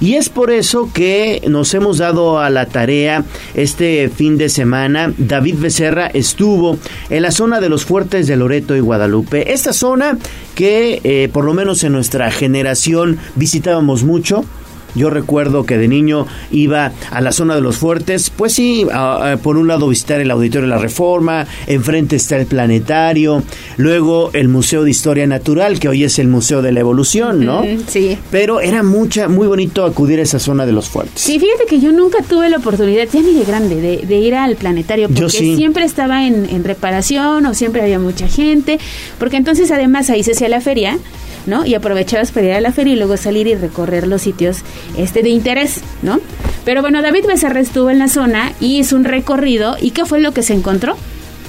Y 0.00 0.14
es 0.14 0.30
por 0.30 0.50
eso 0.50 0.90
que 0.92 1.42
nos 1.48 1.74
hemos 1.74 1.98
dado 1.98 2.38
a 2.38 2.48
la 2.48 2.66
tarea 2.66 3.24
este 3.54 4.08
fin 4.08 4.38
de 4.38 4.48
semana. 4.48 5.12
David 5.18 5.56
Becerra 5.58 6.06
estuvo 6.06 6.78
en 7.10 7.22
la 7.22 7.30
zona 7.30 7.60
de 7.60 7.68
los 7.68 7.84
fuertes 7.84 8.26
de 8.26 8.36
Loreto 8.36 8.74
y 8.74 8.80
Guadalupe. 8.80 9.52
Esta 9.52 9.74
zona 9.74 10.18
que 10.54 11.00
eh, 11.04 11.28
por 11.30 11.44
lo 11.44 11.52
menos 11.52 11.84
en 11.84 11.92
nuestra 11.92 12.30
generación 12.30 13.18
visitábamos 13.36 14.02
mucho. 14.02 14.44
Yo 14.94 15.10
recuerdo 15.10 15.64
que 15.64 15.78
de 15.78 15.88
niño 15.88 16.26
iba 16.50 16.92
a 17.10 17.20
la 17.20 17.32
zona 17.32 17.54
de 17.54 17.60
los 17.60 17.76
fuertes, 17.78 18.30
pues 18.30 18.52
sí, 18.52 18.86
a- 18.92 19.32
a- 19.32 19.36
por 19.36 19.56
un 19.56 19.68
lado 19.68 19.88
visitar 19.88 20.20
el 20.20 20.30
Auditorio 20.30 20.68
de 20.68 20.74
la 20.74 20.78
Reforma, 20.80 21.46
enfrente 21.66 22.16
está 22.16 22.36
el 22.36 22.46
Planetario, 22.46 23.42
luego 23.76 24.30
el 24.32 24.48
Museo 24.48 24.84
de 24.84 24.90
Historia 24.90 25.26
Natural, 25.26 25.78
que 25.78 25.88
hoy 25.88 26.04
es 26.04 26.18
el 26.18 26.28
Museo 26.28 26.62
de 26.62 26.72
la 26.72 26.80
Evolución, 26.80 27.44
¿no? 27.44 27.62
Mm, 27.62 27.78
sí. 27.86 28.18
Pero 28.30 28.60
era 28.60 28.82
mucha, 28.82 29.28
muy 29.28 29.46
bonito 29.46 29.84
acudir 29.84 30.18
a 30.18 30.22
esa 30.22 30.38
zona 30.38 30.66
de 30.66 30.72
los 30.72 30.88
fuertes. 30.88 31.20
Sí, 31.20 31.38
fíjate 31.38 31.66
que 31.66 31.80
yo 31.80 31.92
nunca 31.92 32.18
tuve 32.22 32.48
la 32.50 32.58
oportunidad, 32.58 33.06
ya 33.12 33.20
ni 33.20 33.32
de 33.34 33.44
grande, 33.44 33.76
de, 33.80 33.98
de 34.06 34.16
ir 34.18 34.34
al 34.34 34.56
planetario, 34.56 35.08
porque 35.08 35.20
Yo 35.20 35.28
sí. 35.28 35.56
siempre 35.56 35.84
estaba 35.84 36.26
en, 36.26 36.46
en 36.48 36.64
reparación 36.64 37.46
o 37.46 37.54
siempre 37.54 37.82
había 37.82 37.98
mucha 37.98 38.26
gente, 38.28 38.78
porque 39.18 39.36
entonces 39.36 39.70
además 39.70 40.10
ahí 40.10 40.22
se 40.22 40.32
hacía 40.32 40.48
la 40.48 40.60
feria, 40.60 40.98
¿no? 41.46 41.64
Y 41.64 41.74
aprovechabas 41.74 42.32
para 42.32 42.46
ir 42.46 42.52
a 42.52 42.60
la 42.60 42.72
feria 42.72 42.94
y 42.94 42.96
luego 42.96 43.16
salir 43.16 43.46
y 43.46 43.54
recorrer 43.54 44.06
los 44.06 44.22
sitios 44.22 44.58
este 44.96 45.22
de 45.22 45.30
interés, 45.30 45.80
¿no? 46.02 46.20
Pero 46.64 46.82
bueno, 46.82 47.02
David 47.02 47.26
Becerra 47.26 47.60
estuvo 47.60 47.90
en 47.90 47.98
la 47.98 48.08
zona 48.08 48.52
y 48.60 48.78
hizo 48.78 48.96
un 48.96 49.04
recorrido, 49.04 49.76
¿y 49.80 49.90
qué 49.90 50.04
fue 50.04 50.20
lo 50.20 50.32
que 50.32 50.42
se 50.42 50.54
encontró? 50.54 50.96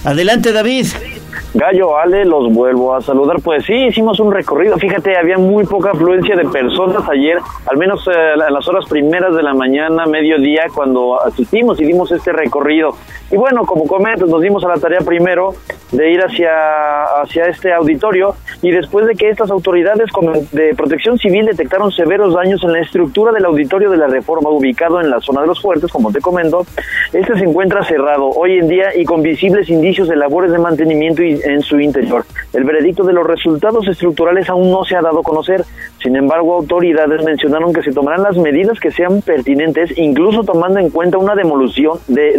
Adelante, 0.04 0.52
David. 0.52 0.88
Gallo, 1.54 1.98
Ale, 1.98 2.24
los 2.24 2.52
vuelvo 2.54 2.96
a 2.96 3.02
saludar. 3.02 3.38
Pues 3.44 3.66
sí, 3.66 3.74
hicimos 3.74 4.20
un 4.22 4.32
recorrido. 4.32 4.78
Fíjate, 4.78 5.18
había 5.18 5.38
muy 5.38 5.66
poca 5.66 5.92
afluencia 5.92 6.36
de 6.38 6.46
personas 6.46 7.08
ayer, 7.10 7.40
al 7.70 7.78
menos 7.78 8.08
eh, 8.08 8.12
en 8.48 8.54
las 8.54 8.68
horas 8.70 8.86
primeras 8.90 9.36
de 9.36 9.44
la 9.44 9.54
mañana, 9.54 10.06
mediodía, 10.06 10.64
cuando 10.74 11.22
asistimos 11.22 11.80
y 11.82 11.86
dimos 11.86 12.10
este 12.14 12.32
recorrido. 12.32 12.92
Y 13.32 13.36
bueno, 13.38 13.66
como 13.66 13.86
comentas, 13.86 14.30
nos 14.30 14.42
dimos 14.42 14.64
a 14.64 14.70
la 14.70 14.76
tarea 14.76 15.00
primero 15.00 15.54
de 15.92 16.12
ir 16.12 16.22
hacia, 16.22 17.04
hacia 17.22 17.46
este 17.48 17.74
auditorio 17.74 18.34
y 18.62 18.72
después 18.72 19.06
de 19.06 19.16
que 19.16 19.30
estas 19.30 19.52
autoridades 19.52 20.10
de 20.54 20.74
protección 20.76 21.18
civil 21.18 21.46
detectaron 21.46 21.92
severos 21.92 22.34
daños 22.34 22.64
en 22.64 22.72
la 22.74 22.80
estructura 22.80 23.32
del 23.34 23.44
auditorio 23.46 23.90
de 23.90 23.98
la 23.98 24.08
reforma 24.08 24.50
ubicado 24.50 25.02
en 25.02 25.10
la 25.10 25.20
zona 25.20 25.42
de 25.42 25.48
los 25.48 25.62
fuertes, 25.62 25.92
como 25.92 26.12
te 26.14 26.22
comento, 26.22 26.66
este 27.12 27.38
se 27.38 27.44
encuentra 27.44 27.84
cerrado 27.84 28.30
hoy 28.30 28.58
en 28.60 28.70
día 28.70 28.96
y 28.96 29.04
con 29.04 29.22
visibles 29.22 29.70
indicios 29.70 30.08
de 30.08 30.16
labores 30.16 30.52
de 30.52 30.60
mantenimiento 30.60 31.24
y- 31.24 31.41
en 31.44 31.62
su 31.62 31.80
interior. 31.80 32.26
El 32.54 32.64
veredicto 32.64 33.04
de 33.04 33.14
los 33.14 33.26
resultados 33.26 33.88
estructurales 33.88 34.50
aún 34.50 34.72
no 34.72 34.84
se 34.84 34.96
ha 34.96 35.02
dado 35.02 35.20
a 35.20 35.24
conocer. 35.24 35.64
Sin 36.02 36.16
embargo, 36.16 36.56
autoridades 36.56 37.24
mencionaron 37.24 37.74
que 37.74 37.84
se 37.84 37.92
tomarán 37.92 38.24
las 38.24 38.38
medidas 38.38 38.80
que 38.80 38.92
sean 38.92 39.22
pertinentes, 39.22 39.98
incluso 39.98 40.44
tomando 40.44 40.80
en 40.80 40.90
cuenta 40.90 41.18
una 41.18 41.36
demolición 41.36 42.00
de 42.08 42.34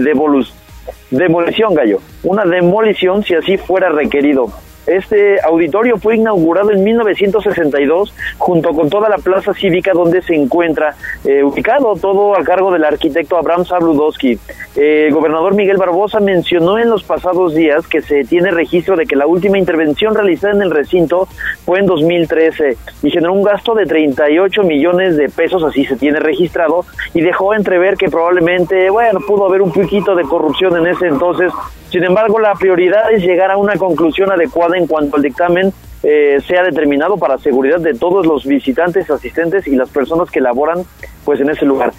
demolición, 1.10 1.74
gallo, 1.74 1.98
una 2.22 2.44
demolición 2.44 3.22
si 3.22 3.34
así 3.34 3.56
fuera 3.56 3.88
requerido. 3.90 4.48
Este 4.86 5.40
auditorio 5.40 5.96
fue 5.98 6.16
inaugurado 6.16 6.72
en 6.72 6.82
1962 6.82 8.12
junto 8.38 8.70
con 8.70 8.90
toda 8.90 9.08
la 9.08 9.18
plaza 9.18 9.54
cívica 9.54 9.92
donde 9.92 10.22
se 10.22 10.34
encuentra 10.34 10.94
eh, 11.24 11.42
ubicado, 11.42 11.94
todo 11.94 12.36
a 12.36 12.42
cargo 12.42 12.72
del 12.72 12.84
arquitecto 12.84 13.36
Abraham 13.36 13.64
Sabludowski. 13.64 14.38
Eh, 14.74 15.06
el 15.06 15.14
gobernador 15.14 15.54
Miguel 15.54 15.76
Barbosa 15.76 16.18
mencionó 16.18 16.78
en 16.78 16.90
los 16.90 17.04
pasados 17.04 17.54
días 17.54 17.86
que 17.86 18.02
se 18.02 18.24
tiene 18.24 18.50
registro 18.50 18.96
de 18.96 19.06
que 19.06 19.16
la 19.16 19.26
última 19.26 19.58
intervención 19.58 20.14
realizada 20.14 20.54
en 20.54 20.62
el 20.62 20.70
recinto 20.70 21.28
fue 21.64 21.78
en 21.78 21.86
2013 21.86 22.76
y 23.02 23.10
generó 23.10 23.32
un 23.32 23.42
gasto 23.42 23.74
de 23.74 23.86
38 23.86 24.62
millones 24.62 25.16
de 25.16 25.28
pesos, 25.28 25.62
así 25.62 25.84
se 25.84 25.96
tiene 25.96 26.18
registrado, 26.20 26.84
y 27.14 27.20
dejó 27.20 27.54
entrever 27.54 27.96
que 27.96 28.08
probablemente, 28.08 28.90
bueno, 28.90 29.20
pudo 29.26 29.46
haber 29.46 29.62
un 29.62 29.72
poquito 29.72 30.14
de 30.14 30.24
corrupción 30.24 30.76
en 30.76 30.86
ese 30.86 31.06
entonces. 31.06 31.52
Sin 31.90 32.04
embargo, 32.04 32.38
la 32.38 32.54
prioridad 32.54 33.12
es 33.12 33.22
llegar 33.22 33.50
a 33.50 33.58
una 33.58 33.76
conclusión 33.76 34.32
adecuada 34.32 34.71
en 34.78 34.86
cuanto 34.86 35.16
al 35.16 35.22
dictamen 35.22 35.72
eh, 36.02 36.38
sea 36.46 36.64
determinado 36.64 37.16
para 37.16 37.38
seguridad 37.38 37.80
de 37.80 37.94
todos 37.94 38.26
los 38.26 38.44
visitantes, 38.44 39.10
asistentes 39.10 39.66
y 39.68 39.76
las 39.76 39.88
personas 39.88 40.30
que 40.30 40.40
laboran 40.40 40.84
pues 41.24 41.40
en 41.40 41.50
ese 41.50 41.64
lugar. 41.64 41.92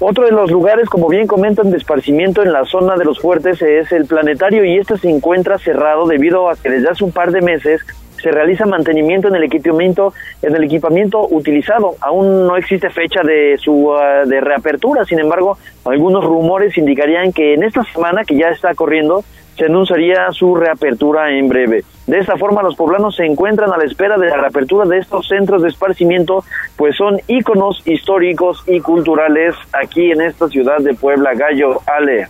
Otro 0.00 0.24
de 0.24 0.32
los 0.32 0.50
lugares, 0.50 0.88
como 0.88 1.08
bien 1.08 1.26
comentan, 1.26 1.70
de 1.70 1.76
esparcimiento 1.76 2.42
en 2.42 2.52
la 2.52 2.64
zona 2.64 2.96
de 2.96 3.04
los 3.04 3.20
fuertes 3.20 3.62
es 3.62 3.92
el 3.92 4.06
planetario 4.06 4.64
y 4.64 4.76
este 4.76 4.98
se 4.98 5.08
encuentra 5.08 5.58
cerrado 5.58 6.06
debido 6.06 6.50
a 6.50 6.56
que 6.56 6.68
desde 6.68 6.88
hace 6.88 7.04
un 7.04 7.12
par 7.12 7.30
de 7.30 7.40
meses 7.40 7.80
se 8.24 8.32
realiza 8.32 8.64
mantenimiento 8.64 9.28
en 9.28 9.36
el 9.36 9.44
equipamiento 9.44 10.14
en 10.40 10.56
el 10.56 10.64
equipamiento 10.64 11.28
utilizado. 11.28 11.94
Aún 12.00 12.46
no 12.46 12.56
existe 12.56 12.88
fecha 12.88 13.20
de 13.22 13.56
su 13.58 13.92
ah, 13.92 14.24
de 14.24 14.40
reapertura, 14.40 15.04
sin 15.04 15.20
embargo, 15.20 15.58
algunos 15.84 16.24
rumores 16.24 16.76
indicarían 16.78 17.32
que 17.32 17.52
en 17.52 17.62
esta 17.62 17.84
semana 17.84 18.24
que 18.24 18.36
ya 18.36 18.48
está 18.48 18.74
corriendo 18.74 19.22
se 19.56 19.66
anunciaría 19.66 20.32
su 20.32 20.56
reapertura 20.56 21.30
en 21.30 21.48
breve. 21.48 21.84
De 22.06 22.18
esta 22.18 22.36
forma, 22.36 22.62
los 22.62 22.74
poblanos 22.76 23.14
se 23.14 23.24
encuentran 23.24 23.72
a 23.72 23.76
la 23.76 23.84
espera 23.84 24.16
de 24.16 24.28
la 24.28 24.36
reapertura 24.36 24.86
de 24.86 24.98
estos 24.98 25.28
centros 25.28 25.62
de 25.62 25.68
esparcimiento, 25.68 26.44
pues 26.76 26.96
son 26.96 27.20
íconos 27.28 27.86
históricos 27.86 28.64
y 28.66 28.80
culturales 28.80 29.54
aquí 29.72 30.10
en 30.10 30.22
esta 30.22 30.48
ciudad 30.48 30.78
de 30.78 30.94
Puebla, 30.94 31.34
Gallo, 31.34 31.80
Ale. 31.86 32.26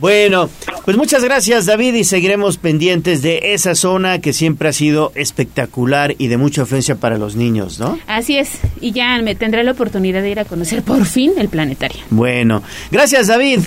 Bueno, 0.00 0.48
pues 0.84 0.96
muchas 0.96 1.22
gracias 1.22 1.66
David 1.66 1.94
y 1.94 2.04
seguiremos 2.04 2.56
pendientes 2.56 3.22
de 3.22 3.52
esa 3.54 3.74
zona 3.74 4.20
que 4.20 4.32
siempre 4.32 4.70
ha 4.70 4.72
sido 4.72 5.12
espectacular 5.14 6.14
y 6.18 6.28
de 6.28 6.38
mucha 6.38 6.62
influencia 6.62 6.96
para 6.96 7.18
los 7.18 7.36
niños, 7.36 7.78
¿no? 7.78 7.98
Así 8.06 8.38
es, 8.38 8.58
y 8.80 8.92
ya 8.92 9.20
me 9.22 9.34
tendré 9.34 9.62
la 9.62 9.72
oportunidad 9.72 10.22
de 10.22 10.30
ir 10.30 10.40
a 10.40 10.44
conocer 10.44 10.82
por 10.82 11.04
fin 11.04 11.34
el 11.36 11.48
planetario. 11.48 12.00
Bueno, 12.10 12.62
gracias 12.90 13.26
David. 13.26 13.60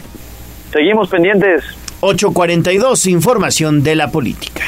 Seguimos 0.71 1.07
pendientes. 1.09 1.63
842, 2.01 3.05
información 3.05 3.83
de 3.83 3.95
la 3.95 4.11
política. 4.11 4.63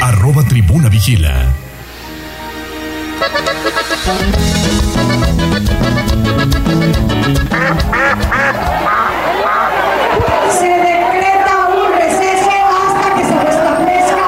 arroba 0.00 0.42
tribuna 0.44 0.88
vigila. 0.88 1.52
Se 10.58 10.68
decreta 10.68 11.66
un 11.68 11.92
receso 11.92 12.50
hasta 12.86 13.14
que 13.16 13.24
se 13.24 13.38
restablezca 13.44 14.26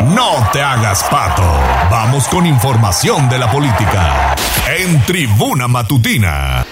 el. 0.00 0.14
No 0.14 0.48
te 0.52 0.60
hagas 0.60 1.04
pato. 1.04 1.44
Vamos 1.90 2.26
con 2.28 2.46
información 2.46 3.28
de 3.28 3.38
la 3.38 3.50
política. 3.50 4.34
En 4.76 5.00
Tribuna 5.02 5.68
Matutina. 5.68 6.66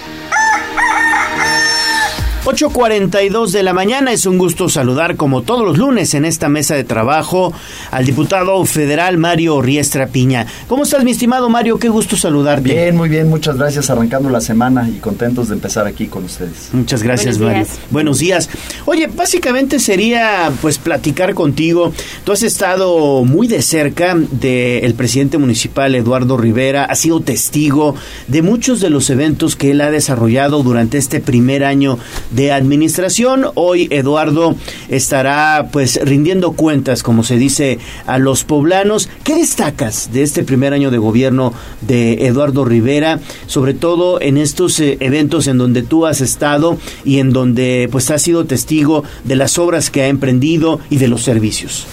8.42 2.45 3.53
de 3.53 3.63
la 3.63 3.73
mañana, 3.73 4.13
es 4.13 4.27
un 4.27 4.37
gusto 4.37 4.69
saludar 4.69 5.17
como 5.17 5.41
todos 5.41 5.65
los 5.65 5.79
lunes 5.79 6.13
en 6.13 6.27
esta 6.27 6.51
mesa 6.51 6.75
de 6.75 6.85
trabajo 6.85 7.55
al 7.91 8.05
diputado 8.05 8.63
federal 8.67 9.17
Mario 9.17 9.63
Riestra 9.63 10.09
Piña. 10.09 10.47
¿Cómo 10.69 10.83
estás 10.83 11.05
mi 11.05 11.13
estimado 11.13 11.49
Mario? 11.49 11.79
Qué 11.79 11.89
gusto 11.89 12.19
saludarte. 12.19 12.69
Bien, 12.69 12.95
muy 12.95 13.09
bien, 13.09 13.31
muchas 13.31 13.57
gracias, 13.57 13.89
arrancando 13.89 14.29
la 14.29 14.43
semana 14.43 14.87
y 14.87 14.99
contentos 14.99 15.49
de 15.49 15.55
empezar 15.55 15.87
aquí 15.87 16.07
con 16.07 16.25
ustedes. 16.25 16.69
Muchas 16.73 17.03
gracias 17.03 17.39
Buenos 17.39 17.55
Mario. 17.55 17.65
días. 17.65 17.79
Buenos 17.91 18.19
días. 18.19 18.51
Oye, 18.85 19.07
básicamente 19.07 19.81
sería 19.81 20.53
pues 20.61 20.77
platicar 20.77 21.33
contigo. 21.33 21.95
Tú 22.25 22.33
has 22.33 22.43
estado 22.43 23.25
muy 23.25 23.49
de 23.49 23.63
cerca 23.63 24.15
del 24.15 24.93
presidente 24.93 25.39
municipal 25.39 25.95
Eduardo 25.95 26.37
Rivera, 26.37 26.85
has 26.85 26.99
sido 26.99 27.21
testigo 27.21 27.95
de 28.29 28.43
muchos 28.43 28.83
de 28.83 28.91
los 28.91 29.09
eventos 29.09 29.57
que 29.57 29.71
él 29.71 29.81
ha 29.81 29.91
desarrollado 29.91 30.63
durante 30.63 30.99
este 30.99 31.21
primer 31.21 31.65
año 31.65 31.99
de 32.35 32.53
administración. 32.53 33.47
Hoy 33.55 33.89
Eduardo 33.91 34.55
estará 34.89 35.69
pues 35.71 35.99
rindiendo 36.03 36.53
cuentas, 36.53 37.03
como 37.03 37.23
se 37.23 37.37
dice 37.37 37.79
a 38.07 38.19
los 38.19 38.45
poblanos. 38.45 39.09
¿Qué 39.23 39.35
destacas 39.35 40.13
de 40.13 40.23
este 40.23 40.43
primer 40.43 40.73
año 40.73 40.91
de 40.91 40.99
gobierno 40.99 41.53
de 41.81 42.27
Eduardo 42.27 42.65
Rivera, 42.65 43.21
sobre 43.47 43.75
todo 43.75 44.21
en 44.21 44.37
estos 44.37 44.81
eh, 44.81 44.97
eventos 45.01 45.47
en 45.47 45.59
donde 45.59 45.83
tú 45.83 46.07
has 46.07 46.21
estado 46.21 46.79
y 47.05 47.19
en 47.19 47.33
donde 47.33 47.89
pues 47.91 48.11
has 48.11 48.23
sido 48.23 48.45
testigo 48.45 49.05
de 49.25 49.37
las 49.37 49.59
obras 49.59 49.91
que 49.91 50.03
ha 50.03 50.09
emprendido 50.09 50.81
y 50.91 50.97
de 50.97 51.09
los 51.09 51.23
servicios? 51.23 51.87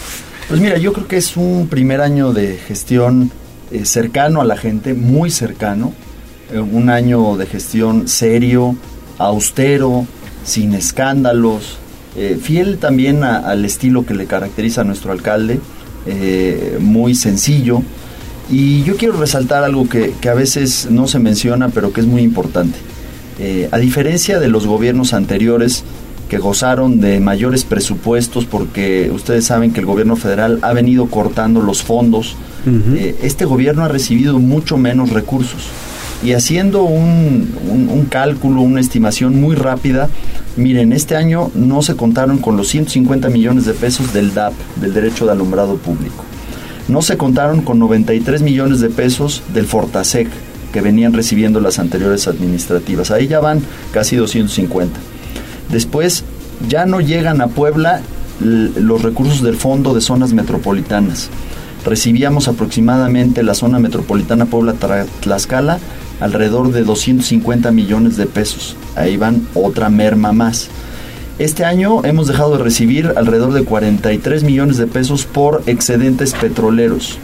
Pues 0.48 0.60
mira, 0.60 0.78
yo 0.78 0.92
creo 0.92 1.08
que 1.08 1.18
es 1.18 1.38
un 1.38 1.68
primer 1.70 2.02
año 2.02 2.34
de 2.34 2.58
gestión 2.58 3.32
eh, 3.72 3.86
cercano 3.86 4.42
a 4.42 4.46
la 4.46 4.58
gente, 4.58 4.94
muy 4.94 5.32
cercano, 5.32 5.94
eh, 6.52 6.60
un 6.60 6.90
año 6.90 7.38
de 7.38 7.46
gestión 7.46 8.08
serio, 8.08 8.76
austero, 9.18 10.06
sin 10.44 10.74
escándalos, 10.74 11.78
eh, 12.16 12.38
fiel 12.42 12.78
también 12.78 13.24
a- 13.24 13.38
al 13.38 13.64
estilo 13.66 14.06
que 14.06 14.14
le 14.14 14.26
caracteriza 14.26 14.82
a 14.82 14.84
nuestro 14.84 15.12
alcalde, 15.12 15.60
eh, 16.08 16.78
muy 16.80 17.16
sencillo. 17.16 17.82
Y 18.50 18.84
yo 18.84 18.98
quiero 18.98 19.16
resaltar 19.18 19.64
algo 19.64 19.88
que, 19.88 20.14
que 20.20 20.28
a 20.30 20.34
veces 20.34 20.88
no 20.90 21.08
se 21.08 21.20
menciona, 21.20 21.70
pero 21.70 21.94
que 21.94 22.02
es 22.02 22.08
muy 22.08 22.22
importante. 22.22 22.78
Eh, 23.40 23.70
a 23.72 23.78
diferencia 23.78 24.40
de 24.40 24.48
los 24.50 24.68
gobiernos 24.68 25.14
anteriores 25.14 25.84
que 26.28 26.38
gozaron 26.38 27.00
de 27.02 27.20
mayores 27.20 27.64
presupuestos, 27.66 28.46
porque 28.46 29.12
ustedes 29.14 29.46
saben 29.46 29.72
que 29.74 29.80
el 29.82 29.86
gobierno 29.86 30.16
federal 30.16 30.60
ha 30.62 30.74
venido 30.74 31.08
cortando 31.08 31.62
los 31.62 31.82
fondos, 31.84 32.36
este 33.22 33.44
gobierno 33.46 33.84
ha 33.84 33.88
recibido 33.88 34.38
mucho 34.40 34.78
menos 34.78 35.10
recursos. 35.10 35.64
Y 36.24 36.34
haciendo 36.34 36.84
un, 36.84 37.56
un- 37.70 38.06
cálculo, 38.06 38.62
una 38.62 38.80
estimación 38.80 39.40
muy 39.42 39.56
rápida, 39.56 40.10
miren, 40.58 40.92
este 40.94 41.16
año 41.16 41.50
no 41.56 41.82
se 41.82 41.96
contaron 41.96 42.38
con 42.40 42.58
los 42.58 42.68
150 42.68 43.30
millones 43.30 43.66
de 43.66 43.74
pesos 43.74 44.14
del 44.14 44.34
DAP, 44.34 44.54
del 44.82 44.94
Derecho 44.94 45.26
de 45.26 45.32
Alumbrado 45.32 45.78
Público. 45.78 46.24
No 46.88 47.02
se 47.02 47.18
contaron 47.18 47.62
con 47.62 47.80
93 47.80 48.42
millones 48.42 48.82
de 48.82 48.90
pesos 48.90 49.42
del 49.54 49.66
Fortasec 49.66 50.28
que 50.74 50.82
venían 50.82 51.14
recibiendo 51.14 51.60
las 51.60 51.80
anteriores 51.80 52.28
administrativas. 52.28 53.12
Ahí 53.12 53.28
ya 53.28 53.40
van 53.40 53.62
casi 53.92 54.16
250. 54.16 55.00
Después 55.72 56.24
ya 56.68 56.86
no 56.86 57.00
llegan 57.02 57.42
a 57.42 57.48
Puebla 57.48 58.02
los 58.40 59.02
recursos 59.02 59.42
del 59.42 59.56
Fondo 59.56 59.94
de 59.94 60.02
Zonas 60.02 60.34
Metropolitanas. 60.34 61.30
Recibíamos 61.86 62.48
aproximadamente 62.48 63.42
la 63.44 63.54
zona 63.56 63.80
metropolitana 63.80 64.46
Puebla-Tlaxcala 64.46 65.80
alrededor 66.22 66.72
de 66.72 66.84
250 66.84 67.72
millones 67.72 68.16
de 68.16 68.28
pesos. 68.28 68.78
Ahí 68.96 69.18
van 69.18 69.48
otra 69.54 69.90
merma 69.90 70.32
más. 70.32 70.70
Este 71.40 71.66
año 71.66 72.06
hemos 72.06 72.28
dejado 72.28 72.58
de 72.58 72.64
recibir 72.64 73.14
alrededor 73.16 73.52
de 73.54 73.64
43 73.64 74.44
millones 74.44 74.78
de 74.78 74.88
pesos 74.88 75.26
por 75.26 75.64
excedentes 75.66 76.34
petroleros. 76.34 77.18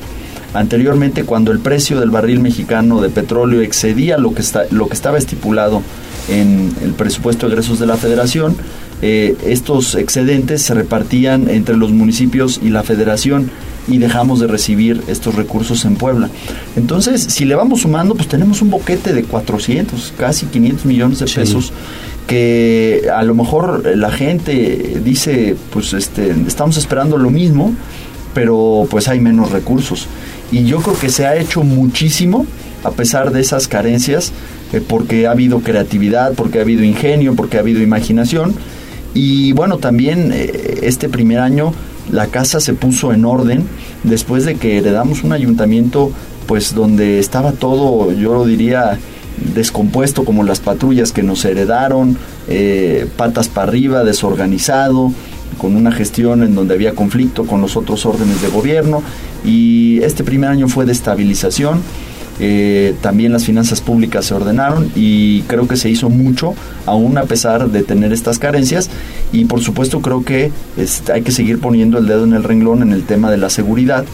Anteriormente, 0.54 1.24
cuando 1.24 1.52
el 1.52 1.60
precio 1.60 2.00
del 2.00 2.10
barril 2.10 2.40
mexicano 2.40 3.00
de 3.00 3.10
petróleo 3.10 3.62
excedía 3.62 4.18
lo 4.18 4.34
que, 4.34 4.42
está, 4.42 4.64
lo 4.72 4.88
que 4.88 4.96
estaba 4.96 5.18
estipulado 5.18 5.84
en 6.30 6.74
el 6.84 6.94
presupuesto 6.94 7.46
de 7.46 7.54
egresos 7.54 7.80
de 7.80 7.86
la 7.86 7.98
federación, 7.98 8.56
eh, 9.04 9.36
estos 9.46 9.94
excedentes 9.94 10.64
se 10.64 10.74
repartían 10.74 11.50
entre 11.50 11.78
los 11.78 11.92
municipios 11.92 12.60
y 12.64 12.70
la 12.70 12.82
federación 12.82 13.52
y 13.88 13.98
dejamos 13.98 14.40
de 14.40 14.48
recibir 14.48 15.02
estos 15.08 15.36
recursos 15.36 15.86
en 15.86 15.96
Puebla. 15.96 16.30
Entonces, 16.76 17.22
si 17.22 17.46
le 17.46 17.56
vamos 17.56 17.82
sumando, 17.82 18.16
pues 18.16 18.28
tenemos 18.28 18.62
un 18.62 18.70
boquete 18.70 19.14
de 19.14 19.24
400, 19.24 20.14
casi 20.18 20.46
500 20.48 20.86
millones 20.86 21.20
de 21.20 21.26
pesos 21.26 21.72
que 22.28 23.10
a 23.16 23.24
lo 23.24 23.34
mejor 23.34 23.96
la 23.96 24.12
gente 24.12 25.00
dice, 25.04 25.56
pues 25.72 25.94
este, 25.94 26.36
estamos 26.46 26.76
esperando 26.76 27.18
lo 27.18 27.30
mismo, 27.30 27.74
pero 28.34 28.86
pues 28.90 29.08
hay 29.08 29.22
menos 29.22 29.52
recursos. 29.52 30.08
Y 30.52 30.66
yo 30.66 30.82
creo 30.82 31.00
que 31.00 31.10
se 31.10 31.26
ha 31.26 31.38
hecho 31.38 31.64
muchísimo 31.64 32.46
a 32.84 32.92
pesar 32.92 33.32
de 33.32 33.42
esas 33.42 33.68
carencias, 33.68 34.32
eh, 34.74 34.82
porque 34.86 35.28
ha 35.28 35.32
habido 35.32 35.60
creatividad, 35.62 36.34
porque 36.34 36.60
ha 36.60 36.62
habido 36.62 36.84
ingenio, 36.84 37.36
porque 37.36 37.58
ha 37.58 37.62
habido 37.62 37.82
imaginación. 37.82 38.54
Y 39.14 39.54
bueno, 39.54 39.78
también 39.78 40.32
eh, 40.34 40.80
este 40.84 41.10
primer 41.10 41.40
año 41.40 41.74
la 42.12 42.28
casa 42.28 42.60
se 42.60 42.74
puso 42.74 43.14
en 43.14 43.26
orden 43.26 43.64
después 44.04 44.46
de 44.46 44.56
que 44.56 44.78
heredamos 44.78 45.24
un 45.24 45.34
ayuntamiento 45.34 46.12
pues 46.48 46.74
donde 46.74 47.20
estaba 47.20 47.52
todo, 47.52 48.12
yo 48.14 48.34
lo 48.34 48.46
diría, 48.46 49.00
descompuesto 49.54 50.24
como 50.24 50.44
las 50.44 50.60
patrullas 50.60 51.12
que 51.12 51.24
nos 51.24 51.44
heredaron, 51.46 52.18
eh, 52.48 53.08
patas 53.18 53.50
para 53.50 53.68
arriba, 53.68 54.04
desorganizado, 54.04 55.12
con 55.58 55.76
una 55.76 55.92
gestión 55.92 56.44
en 56.44 56.56
donde 56.56 56.74
había 56.74 56.94
conflicto 56.94 57.46
con 57.46 57.62
los 57.62 57.76
otros 57.76 58.06
órdenes 58.06 58.42
de 58.42 58.48
gobierno 58.50 59.02
y 59.44 60.00
este 60.04 60.24
primer 60.24 60.50
año 60.50 60.68
fue 60.68 60.86
de 60.86 60.92
estabilización. 60.92 61.82
Eh, 62.40 62.94
también 63.02 63.34
las 63.34 63.46
finanzas 63.46 63.82
públicas 63.82 64.26
se 64.26 64.36
ordenaron 64.36 64.92
y 64.96 65.42
creo 65.44 65.68
que 65.68 65.76
se 65.76 65.90
hizo 65.90 66.10
mucho, 66.10 66.54
aún 66.86 67.18
a 67.18 67.24
pesar 67.24 67.72
de 67.72 67.82
tener 67.82 68.14
estas 68.14 68.38
carencias. 68.38 68.92
Y 69.32 69.46
por 69.46 69.62
supuesto 69.62 70.02
creo 70.02 70.24
que 70.24 70.52
hay 71.14 71.22
que 71.22 71.32
seguir 71.32 71.60
poniendo 71.60 71.98
el 71.98 72.08
dedo 72.08 72.24
en 72.24 72.34
el 72.34 72.44
renglón 72.44 72.82
en 72.82 72.94
el 72.94 73.04
tema 73.04 73.30
de 73.30 73.38
la 73.38 73.50
seguridad 73.50 74.06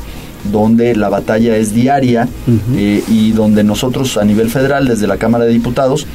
donde 0.52 0.96
la 0.96 1.10
batalla 1.10 1.56
es 1.56 1.74
diaria 1.74 2.28
eh, 2.76 3.04
y 3.08 3.32
donde 3.32 3.64
nosotros 3.64 4.18
a 4.18 4.26
nivel 4.26 4.50
federal, 4.50 4.88
desde 4.88 5.08
la 5.08 5.18
Cámara 5.18 5.46
de 5.46 5.54
Diputados, 5.54 6.06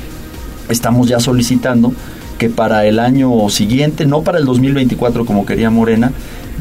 estamos 0.69 1.09
ya 1.09 1.21
solicitando 1.21 1.93
que 2.39 2.49
para 2.49 2.87
el 2.87 2.99
año 2.99 3.49
siguiente, 3.49 4.07
no 4.07 4.23
para 4.23 4.39
el 4.39 4.45
2024 4.45 5.25
como 5.25 5.47
quería 5.47 5.71
Morena, 5.71 6.13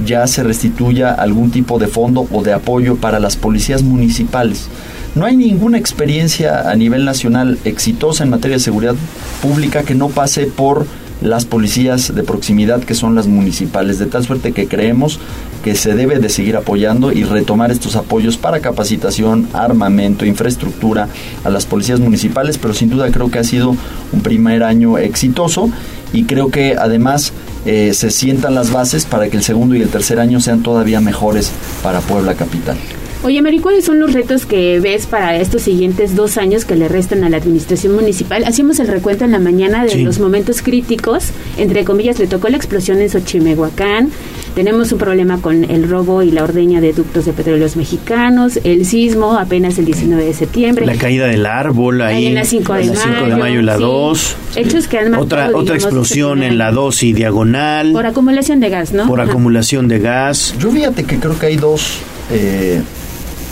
ya 0.06 0.26
se 0.28 0.44
restituya 0.44 1.12
algún 1.12 1.52
tipo 1.52 1.80
de 1.80 1.88
fondo 1.88 2.28
o 2.32 2.44
de 2.44 2.54
apoyo 2.54 2.96
para 2.96 3.20
las 3.20 3.36
policías 3.36 3.84
municipales. 3.84 4.68
No 5.16 5.26
hay 5.26 5.36
ninguna 5.36 5.78
experiencia 5.78 6.70
a 6.70 6.76
nivel 6.76 7.04
nacional 7.04 7.58
exitosa 7.64 8.24
en 8.24 8.30
materia 8.30 8.58
de 8.58 8.64
seguridad 8.64 8.96
pública 9.42 9.84
que 9.84 9.96
no 9.96 10.10
pase 10.10 10.46
por 10.46 10.86
las 11.22 11.46
policías 11.46 12.14
de 12.14 12.24
proximidad 12.24 12.84
que 12.84 12.96
son 12.96 13.16
las 13.16 13.28
municipales, 13.28 14.00
de 14.00 14.06
tal 14.06 14.24
suerte 14.24 14.52
que 14.52 14.68
creemos 14.68 15.20
que 15.64 15.76
se 15.76 15.96
debe 15.96 16.20
de 16.20 16.30
seguir 16.30 16.56
apoyando 16.56 17.12
y 17.12 17.24
retomar 17.24 17.72
estos 17.72 17.96
apoyos 17.96 18.38
para 18.38 18.60
capacitación, 18.60 19.48
armamento, 19.54 20.26
infraestructura 20.26 21.10
a 21.44 21.50
las 21.50 21.66
policías 21.66 22.00
municipales, 22.00 22.58
pero 22.58 22.74
sin 22.74 22.90
duda 22.90 23.12
creo 23.12 23.32
que 23.32 23.40
ha 23.40 23.44
sido 23.44 23.76
un 24.14 24.22
primer 24.22 24.64
año 24.64 24.98
exitoso 24.98 25.70
y 26.14 26.24
creo 26.24 26.50
que 26.50 26.76
además 26.78 27.34
eh, 27.66 27.94
se 27.94 28.12
sientan 28.12 28.56
las 28.56 28.72
bases 28.72 29.06
para 29.06 29.30
que 29.30 29.38
el 29.38 29.44
segundo 29.44 29.76
y 29.76 29.82
el 29.82 29.90
tercer 29.90 30.20
año 30.20 30.40
sean 30.40 30.64
todavía 30.64 31.02
mejores 31.02 31.52
para 31.84 32.00
Puebla 32.00 32.36
Capital. 32.36 32.78
Oye, 33.24 33.42
Mary, 33.42 33.60
¿cuáles 33.60 33.84
son 33.84 34.00
los 34.00 34.14
retos 34.14 34.46
que 34.46 34.80
ves 34.80 35.08
para 35.08 35.36
estos 35.38 35.64
siguientes 35.64 36.16
dos 36.16 36.38
años 36.38 36.66
que 36.66 36.76
le 36.76 36.88
restan 36.88 37.24
a 37.24 37.30
la 37.30 37.38
administración 37.38 37.96
municipal? 37.96 38.44
Hacíamos 38.46 38.80
el 38.80 38.88
recuento 38.88 39.26
en 39.26 39.32
la 39.32 39.40
mañana 39.40 39.84
de 39.84 39.90
Sí. 39.90 40.04
los 40.04 40.20
momentos 40.20 40.62
críticos, 40.62 41.32
entre 41.58 41.84
comillas, 41.84 42.20
le 42.20 42.28
tocó 42.28 42.48
la 42.48 42.58
explosión 42.58 43.00
en 43.02 43.10
Xochimehuacán, 43.10 44.10
Tenemos 44.56 44.92
un 44.92 44.98
problema 44.98 45.40
con 45.40 45.66
el 45.70 45.88
robo 45.88 46.24
y 46.24 46.32
la 46.32 46.44
ordeña 46.44 46.82
de 46.82 46.92
ductos 46.92 47.26
de 47.26 47.34
petróleos 47.34 47.76
mexicanos, 47.76 48.60
el 48.64 48.88
sismo 48.88 49.38
apenas 49.38 49.78
el 49.78 49.86
19 49.86 50.26
de 50.26 50.34
septiembre. 50.34 50.84
La 50.88 50.96
caída 50.96 51.28
del 51.28 51.46
árbol 51.46 52.02
ahí, 52.02 52.26
en 52.26 52.34
la 52.34 52.44
5 52.44 52.74
de, 52.74 52.86
la 52.86 52.96
5 52.96 53.26
de 53.28 53.36
mayo, 53.36 53.60
y 53.60 53.64
la 53.64 53.76
sí. 53.76 53.82
2. 53.84 54.36
Hechos 54.56 54.88
que 54.88 54.98
han 54.98 55.12
marcado, 55.12 55.24
Otra, 55.26 55.46
otra 55.50 55.62
digamos, 55.76 55.84
explosión 55.84 56.40
este 56.40 56.54
en 56.54 56.58
la 56.58 56.72
2 56.72 57.04
y 57.04 57.14
diagonal. 57.14 57.92
Por 57.92 58.08
acumulación 58.08 58.60
de 58.60 58.70
gas, 58.70 58.94
¿no? 58.94 59.06
por 59.06 59.22
Ajá. 59.22 59.30
acumulación 59.30 59.88
de 59.88 60.00
gas. 60.00 60.56
Yo 60.60 60.72
fíjate 60.72 61.04
que 61.04 61.18
creo 61.20 61.38
que 61.38 61.46
hay 61.46 61.56
dos, 61.58 62.00
eh, 62.32 62.82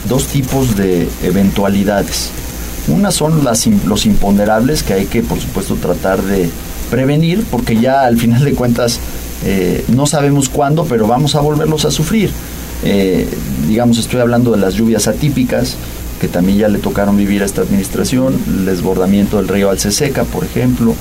dos 0.07 0.27
tipos 0.27 0.75
de 0.75 1.07
eventualidades. 1.23 2.29
Una 2.87 3.11
son 3.11 3.43
las, 3.43 3.65
los 3.67 4.05
imponderables 4.05 4.83
que 4.83 4.93
hay 4.93 5.05
que, 5.05 5.23
por 5.23 5.39
supuesto, 5.39 5.75
tratar 5.75 6.21
de 6.21 6.49
prevenir, 6.89 7.43
porque 7.49 7.79
ya 7.79 8.05
al 8.05 8.17
final 8.17 8.43
de 8.43 8.53
cuentas 8.53 8.99
eh, 9.43 9.83
no 9.87 10.05
sabemos 10.05 10.49
cuándo, 10.49 10.85
pero 10.85 11.07
vamos 11.07 11.35
a 11.35 11.41
volverlos 11.41 11.85
a 11.85 11.91
sufrir. 11.91 12.29
Eh, 12.83 13.27
digamos, 13.67 13.97
estoy 13.97 14.21
hablando 14.21 14.51
de 14.51 14.57
las 14.57 14.75
lluvias 14.75 15.07
atípicas, 15.07 15.75
que 16.21 16.27
también 16.27 16.59
ya 16.59 16.67
le 16.67 16.79
tocaron 16.79 17.17
vivir 17.17 17.41
a 17.41 17.45
esta 17.45 17.61
administración, 17.61 18.39
el 18.47 18.65
desbordamiento 18.65 19.37
del 19.37 19.47
río 19.47 19.69
Alceseca, 19.69 20.23
por 20.23 20.45
ejemplo, 20.45 20.93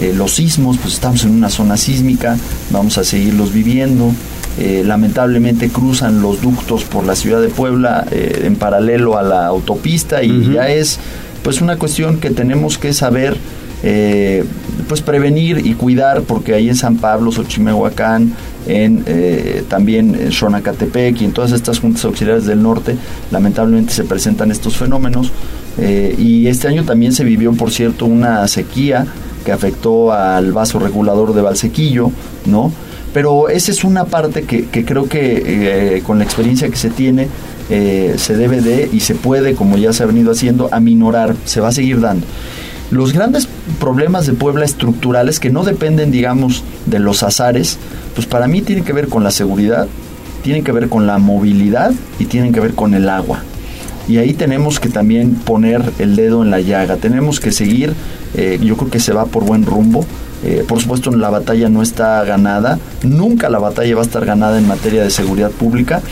eh, 0.00 0.12
los 0.14 0.34
sismos, 0.34 0.78
pues 0.78 0.94
estamos 0.94 1.24
en 1.24 1.32
una 1.32 1.48
zona 1.48 1.76
sísmica, 1.76 2.36
vamos 2.70 2.98
a 2.98 3.04
seguirlos 3.04 3.52
viviendo. 3.52 4.12
Eh, 4.58 4.82
lamentablemente 4.86 5.68
cruzan 5.68 6.22
los 6.22 6.40
ductos 6.40 6.84
por 6.84 7.04
la 7.04 7.14
ciudad 7.14 7.42
de 7.42 7.48
Puebla 7.48 8.06
eh, 8.10 8.42
en 8.44 8.56
paralelo 8.56 9.18
a 9.18 9.22
la 9.22 9.46
autopista 9.46 10.22
y 10.22 10.54
ya 10.54 10.68
es 10.70 10.98
pues 11.42 11.60
una 11.60 11.76
cuestión 11.76 12.20
que 12.20 12.30
tenemos 12.30 12.78
que 12.78 12.94
saber 12.94 13.36
eh, 13.82 14.44
pues 14.88 15.02
prevenir 15.02 15.66
y 15.66 15.74
cuidar 15.74 16.22
porque 16.22 16.54
ahí 16.54 16.68
en 16.68 16.76
San 16.76 16.96
Pablo, 16.96 17.30
Xochimehuacán, 17.30 18.32
en 18.66 19.04
eh, 19.06 19.62
también 19.68 20.14
en 20.14 20.32
Xonacatepec 20.32 21.20
y 21.20 21.24
en 21.24 21.32
todas 21.32 21.52
estas 21.52 21.78
juntas 21.78 22.04
auxiliares 22.04 22.46
del 22.46 22.62
norte 22.62 22.96
lamentablemente 23.30 23.92
se 23.92 24.04
presentan 24.04 24.50
estos 24.50 24.76
fenómenos 24.76 25.30
eh, 25.78 26.14
y 26.18 26.46
este 26.48 26.68
año 26.68 26.84
también 26.84 27.12
se 27.12 27.22
vivió 27.22 27.52
por 27.52 27.70
cierto 27.70 28.06
una 28.06 28.48
sequía 28.48 29.06
que 29.44 29.52
afectó 29.52 30.12
al 30.12 30.52
vaso 30.52 30.80
regulador 30.80 31.32
de 31.34 31.42
Valsequillo, 31.42 32.10
¿no? 32.46 32.72
Pero 33.16 33.48
esa 33.48 33.70
es 33.70 33.82
una 33.82 34.04
parte 34.04 34.42
que, 34.42 34.66
creo 34.84 35.08
que 35.08 35.96
eh, 35.96 36.02
con 36.02 36.18
la 36.18 36.24
experiencia 36.24 36.68
que 36.68 36.76
se 36.76 36.90
tiene 36.90 37.28
eh, 37.70 38.16
se 38.18 38.36
debe 38.36 38.60
de 38.60 38.90
y 38.92 39.00
se 39.00 39.14
puede, 39.14 39.54
como 39.54 39.78
ya 39.78 39.94
se 39.94 40.02
ha 40.02 40.06
venido 40.06 40.32
haciendo, 40.32 40.68
aminorar, 40.70 41.34
se 41.46 41.62
va 41.62 41.68
a 41.68 41.72
seguir 41.72 42.02
dando. 42.02 42.26
Los 42.90 43.14
grandes 43.14 43.48
problemas 43.80 44.26
de 44.26 44.34
Puebla 44.34 44.66
estructurales 44.66 45.40
que 45.40 45.48
no 45.48 45.64
dependen, 45.64 46.10
digamos, 46.10 46.62
de 46.84 46.98
los 46.98 47.22
azares, 47.22 47.78
pues 48.14 48.26
para 48.26 48.48
mí 48.48 48.60
tienen 48.60 48.84
que 48.84 48.92
ver 48.92 49.08
con 49.08 49.24
la 49.24 49.30
seguridad, 49.30 49.88
tienen 50.42 50.62
que 50.62 50.72
ver 50.72 50.90
con 50.90 51.06
la 51.06 51.16
movilidad 51.16 51.92
y 52.18 52.26
tienen 52.26 52.52
que 52.52 52.60
ver 52.60 52.74
con 52.74 52.92
el 52.92 53.08
agua. 53.08 53.42
Y 54.08 54.18
ahí 54.18 54.34
tenemos 54.34 54.78
que 54.78 54.90
también 54.90 55.36
poner 55.36 55.80
el 56.00 56.16
dedo 56.16 56.42
en 56.42 56.50
la 56.50 56.60
llaga. 56.60 56.96
Tenemos 56.98 57.40
que 57.40 57.50
seguir, 57.50 57.94
eh, 58.34 58.58
yo 58.62 58.76
creo 58.76 58.90
que 58.90 59.00
se 59.00 59.14
va 59.14 59.24
por 59.24 59.42
buen 59.42 59.64
rumbo. 59.64 60.04
Eh, 60.44 60.64
por 60.66 60.80
supuesto, 60.80 61.10
la 61.10 61.30
batalla 61.30 61.68
no 61.68 61.82
está 61.82 62.22
ganada. 62.24 62.78
Nunca 63.02 63.48
la 63.48 63.58
batalla 63.58 63.94
va 63.94 64.02
a 64.02 64.04
estar 64.04 64.24
ganada 64.24 64.58
en 64.58 64.66
materia 64.66 65.02
de 65.02 65.10
seguridad 65.10 65.50
pública, 65.50 66.02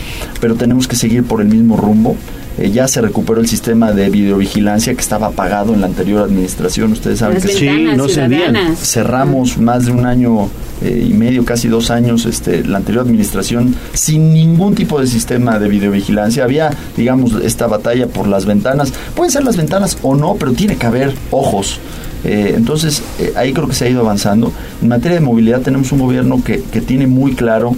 pero 0.41 0.55
tenemos 0.55 0.87
que 0.87 0.95
seguir 0.95 1.23
por 1.23 1.41
el 1.41 1.47
mismo 1.47 1.77
rumbo. 1.77 2.15
Eh, 2.57 2.71
ya 2.71 2.87
se 2.87 3.01
recuperó 3.01 3.41
el 3.41 3.47
sistema 3.47 3.91
de 3.91 4.09
videovigilancia 4.09 4.93
que 4.93 5.01
estaba 5.01 5.27
apagado 5.27 5.73
en 5.73 5.81
la 5.81 5.87
anterior 5.87 6.23
administración. 6.23 6.93
Ustedes 6.93 7.19
saben 7.19 7.35
Las 7.35 7.45
que 7.45 7.65
ventanas 7.65 7.97
no 7.97 8.07
servían. 8.07 8.77
cerramos 8.77 9.57
más 9.57 9.85
de 9.85 9.91
un 9.91 10.05
año 10.05 10.47
eh, 10.81 11.07
y 11.09 11.13
medio, 11.13 11.43
casi 11.43 11.67
dos 11.67 11.91
años, 11.91 12.25
este, 12.25 12.63
la 12.63 12.77
anterior 12.77 13.03
administración 13.05 13.75
sin 13.93 14.33
ningún 14.33 14.73
tipo 14.73 14.99
de 15.01 15.07
sistema 15.07 15.59
de 15.59 15.67
videovigilancia. 15.67 16.45
Había, 16.45 16.71
digamos, 16.95 17.33
esta 17.43 17.67
batalla 17.67 18.07
por 18.07 18.27
las 18.27 18.45
ventanas. 18.45 18.93
Pueden 19.15 19.31
ser 19.31 19.43
las 19.43 19.57
ventanas 19.57 19.97
o 20.01 20.15
no, 20.15 20.35
pero 20.39 20.53
tiene 20.53 20.77
que 20.77 20.85
haber 20.85 21.13
ojos. 21.31 21.79
Eh, 22.23 22.53
entonces, 22.55 23.03
eh, 23.19 23.33
ahí 23.35 23.53
creo 23.53 23.67
que 23.67 23.75
se 23.75 23.85
ha 23.85 23.89
ido 23.89 24.01
avanzando. 24.01 24.51
En 24.81 24.87
materia 24.87 25.19
de 25.19 25.25
movilidad 25.25 25.61
tenemos 25.61 25.91
un 25.91 25.99
gobierno 25.99 26.43
que, 26.43 26.61
que 26.61 26.81
tiene 26.81 27.07
muy 27.07 27.35
claro 27.35 27.75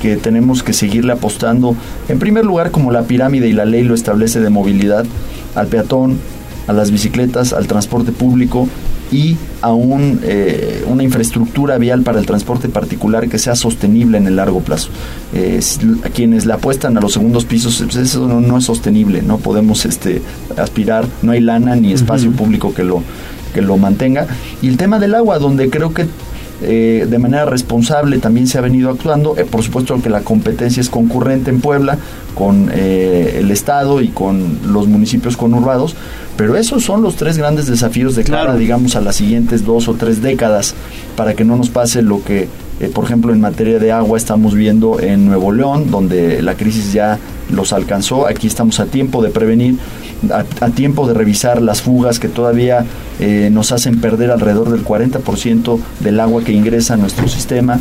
que 0.00 0.16
tenemos 0.16 0.62
que 0.62 0.72
seguirle 0.72 1.12
apostando, 1.12 1.76
en 2.08 2.18
primer 2.18 2.44
lugar, 2.44 2.70
como 2.70 2.90
la 2.90 3.02
pirámide 3.02 3.48
y 3.48 3.52
la 3.52 3.66
ley 3.66 3.84
lo 3.84 3.94
establece 3.94 4.40
de 4.40 4.48
movilidad, 4.48 5.04
al 5.54 5.66
peatón, 5.66 6.18
a 6.66 6.72
las 6.72 6.90
bicicletas, 6.90 7.52
al 7.52 7.66
transporte 7.66 8.12
público 8.12 8.68
y 9.12 9.36
a 9.60 9.72
un, 9.72 10.20
eh, 10.22 10.84
una 10.86 11.02
infraestructura 11.02 11.78
vial 11.78 12.02
para 12.02 12.20
el 12.20 12.26
transporte 12.26 12.68
particular 12.68 13.28
que 13.28 13.38
sea 13.38 13.56
sostenible 13.56 14.18
en 14.18 14.26
el 14.26 14.36
largo 14.36 14.60
plazo. 14.60 14.90
Eh, 15.34 15.60
a 16.04 16.08
quienes 16.10 16.46
le 16.46 16.52
apuestan 16.52 16.96
a 16.96 17.00
los 17.00 17.12
segundos 17.12 17.44
pisos, 17.44 17.82
pues 17.82 17.96
eso 17.96 18.28
no, 18.28 18.40
no 18.40 18.58
es 18.58 18.64
sostenible, 18.64 19.22
no 19.22 19.38
podemos 19.38 19.84
este, 19.84 20.22
aspirar, 20.56 21.06
no 21.22 21.32
hay 21.32 21.40
lana 21.40 21.74
ni 21.76 21.92
espacio 21.92 22.30
público 22.30 22.72
que 22.72 22.84
lo, 22.84 23.02
que 23.52 23.62
lo 23.62 23.76
mantenga. 23.76 24.26
Y 24.62 24.68
el 24.68 24.76
tema 24.76 24.98
del 24.98 25.14
agua, 25.14 25.38
donde 25.38 25.70
creo 25.70 25.92
que 25.92 26.06
eh, 26.62 27.06
de 27.08 27.18
manera 27.18 27.46
responsable 27.46 28.18
también 28.18 28.46
se 28.46 28.58
ha 28.58 28.60
venido 28.60 28.90
actuando. 28.90 29.36
Eh, 29.36 29.44
por 29.44 29.62
supuesto 29.62 30.00
que 30.02 30.10
la 30.10 30.20
competencia 30.20 30.80
es 30.80 30.90
concurrente 30.90 31.50
en 31.50 31.60
Puebla 31.60 31.98
con 32.34 32.70
eh, 32.72 33.38
el 33.38 33.50
Estado 33.50 34.00
y 34.02 34.08
con 34.08 34.58
los 34.66 34.86
municipios 34.86 35.36
conurbados, 35.36 35.94
pero 36.36 36.56
esos 36.56 36.84
son 36.84 37.02
los 37.02 37.16
tres 37.16 37.38
grandes 37.38 37.66
desafíos 37.66 38.14
de 38.16 38.24
cara, 38.24 38.56
digamos, 38.56 38.96
a 38.96 39.00
las 39.00 39.16
siguientes 39.16 39.64
dos 39.64 39.88
o 39.88 39.94
tres 39.94 40.22
décadas 40.22 40.74
para 41.16 41.34
que 41.34 41.44
no 41.44 41.56
nos 41.56 41.70
pase 41.70 42.02
lo 42.02 42.22
que, 42.22 42.48
eh, 42.80 42.90
por 42.94 43.04
ejemplo, 43.04 43.32
en 43.32 43.40
materia 43.40 43.78
de 43.78 43.92
agua 43.92 44.16
estamos 44.16 44.54
viendo 44.54 45.00
en 45.00 45.26
Nuevo 45.26 45.52
León, 45.52 45.90
donde 45.90 46.42
la 46.42 46.54
crisis 46.54 46.92
ya 46.92 47.18
los 47.50 47.72
alcanzó. 47.72 48.26
Aquí 48.26 48.46
estamos 48.46 48.80
a 48.80 48.86
tiempo 48.86 49.22
de 49.22 49.30
prevenir 49.30 49.76
a, 50.32 50.70
tiempo 50.70 51.06
de 51.06 51.14
revisar 51.14 51.62
las 51.62 51.82
fugas 51.82 52.18
que 52.18 52.28
todavía 52.28 52.84
eh, 53.18 53.48
nos 53.50 53.72
hacen 53.72 54.00
perder 54.00 54.30
alrededor 54.30 54.70
del 54.70 54.84
40% 54.84 55.78
del 56.00 56.20
agua 56.20 56.44
que 56.44 56.52
ingresa 56.52 56.94
a 56.94 56.96
nuestro 56.96 57.28
sistema. 57.28 57.80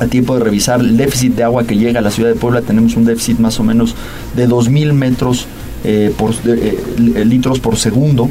A 0.00 0.06
tiempo 0.06 0.36
de 0.36 0.44
revisar 0.44 0.80
el 0.80 0.96
déficit 0.96 1.34
de 1.34 1.44
agua 1.44 1.64
que 1.64 1.76
llega 1.76 2.00
a 2.00 2.02
la 2.02 2.10
ciudad 2.10 2.28
de 2.28 2.34
Puebla 2.34 2.62
tenemos 2.62 2.96
un 2.96 3.04
déficit 3.04 3.38
más 3.38 3.60
o 3.60 3.62
menos 3.62 3.94
de 4.34 4.48
2.000 4.48 4.92
metros 4.92 5.46
eh, 5.84 6.12
por, 6.16 6.32
eh, 6.46 7.24
litros 7.24 7.60
por 7.60 7.76
segundo 7.76 8.28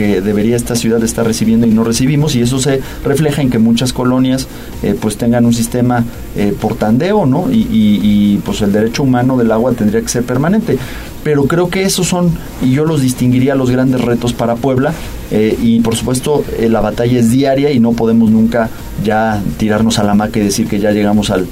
que 0.00 0.22
debería 0.22 0.56
esta 0.56 0.76
ciudad 0.76 1.04
estar 1.04 1.26
recibiendo 1.26 1.66
y 1.66 1.72
no 1.72 1.84
recibimos 1.84 2.34
y 2.34 2.40
eso 2.40 2.58
se 2.58 2.80
refleja 3.04 3.42
en 3.42 3.50
que 3.50 3.58
muchas 3.58 3.92
colonias 3.92 4.48
eh, 4.82 4.96
pues 4.98 5.18
tengan 5.18 5.44
un 5.44 5.52
sistema 5.52 6.06
eh, 6.36 6.54
por 6.58 6.76
tandeo 6.76 7.26
no 7.26 7.48
y, 7.52 8.40
pues 8.42 8.62
el 8.62 8.72
derecho 8.72 9.02
humano 9.02 9.36
del 9.36 9.52
agua 9.52 9.72
tendría 9.72 10.00
que 10.00 10.08
ser 10.08 10.22
permanente. 10.22 10.78
Pero 11.22 11.44
creo 11.44 11.68
que 11.68 11.82
esos 11.82 12.08
son 12.08 12.30
y 12.62 12.70
yo 12.70 12.86
los 12.86 13.02
distinguiría 13.02 13.54
los 13.54 13.70
grandes 13.70 14.00
retos 14.00 14.32
para 14.32 14.56
Puebla 14.56 14.94
eh, 15.30 15.54
y 15.60 15.80
por 15.80 15.94
supuesto 15.94 16.44
eh, 16.58 16.70
la 16.70 16.80
batalla 16.80 17.18
es 17.20 17.30
diaria 17.30 17.70
y 17.70 17.78
no 17.78 17.92
podemos 17.92 18.30
nunca 18.30 18.70
ya 19.04 19.42
tirarnos 19.58 19.98
a 19.98 20.04
la 20.04 20.14
maca 20.14 20.38
y 20.38 20.44
decir 20.44 20.66
que 20.66 20.78
ya 20.78 20.92
llegamos 20.92 21.30
al, 21.30 21.46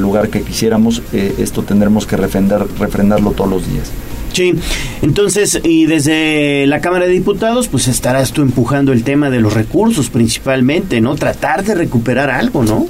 lugar 0.00 0.28
que 0.28 0.42
quisiéramos 0.42 1.02
esto 1.12 1.62
tendremos 1.62 2.06
que 2.06 2.16
refrendar, 2.16 2.64
refrendarlo 2.78 3.32
todos 3.32 3.50
los 3.50 3.66
días 3.68 3.90
Sí, 4.32 4.54
entonces, 5.02 5.60
y 5.62 5.84
desde 5.84 6.66
la 6.66 6.80
Cámara 6.80 7.06
de 7.06 7.12
Diputados, 7.12 7.68
pues 7.68 7.86
estarás 7.86 8.32
tú 8.32 8.40
empujando 8.40 8.92
el 8.92 9.04
tema 9.04 9.28
de 9.28 9.40
los 9.40 9.52
recursos 9.52 10.08
principalmente, 10.08 11.02
¿no? 11.02 11.16
Tratar 11.16 11.64
de 11.64 11.74
recuperar 11.74 12.30
algo, 12.30 12.62
¿no? 12.64 12.86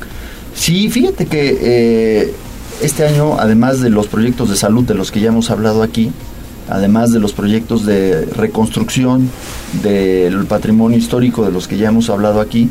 Sí, 0.55 0.89
fíjate 0.89 1.27
que 1.27 1.59
eh, 1.61 2.35
este 2.81 3.07
año, 3.07 3.39
además 3.39 3.81
de 3.81 3.91
los 3.91 4.07
proyectos 4.07 4.51
de 4.51 4.57
salud 4.57 4.85
de 4.85 4.95
los 4.95 5.11
que 5.11 5.21
ya 5.21 5.29
hemos 5.29 5.51
hablado 5.51 5.83
aquí, 5.83 6.13
además 6.69 7.11
de 7.11 7.19
los 7.19 7.33
proyectos 7.33 7.85
de 7.85 8.25
reconstrucción 8.27 9.29
del 9.83 10.45
patrimonio 10.47 10.99
histórico 10.99 11.45
de 11.45 11.51
los 11.51 11.67
que 11.67 11.77
ya 11.77 11.89
hemos 11.89 12.09
hablado 12.09 12.41
aquí, 12.41 12.71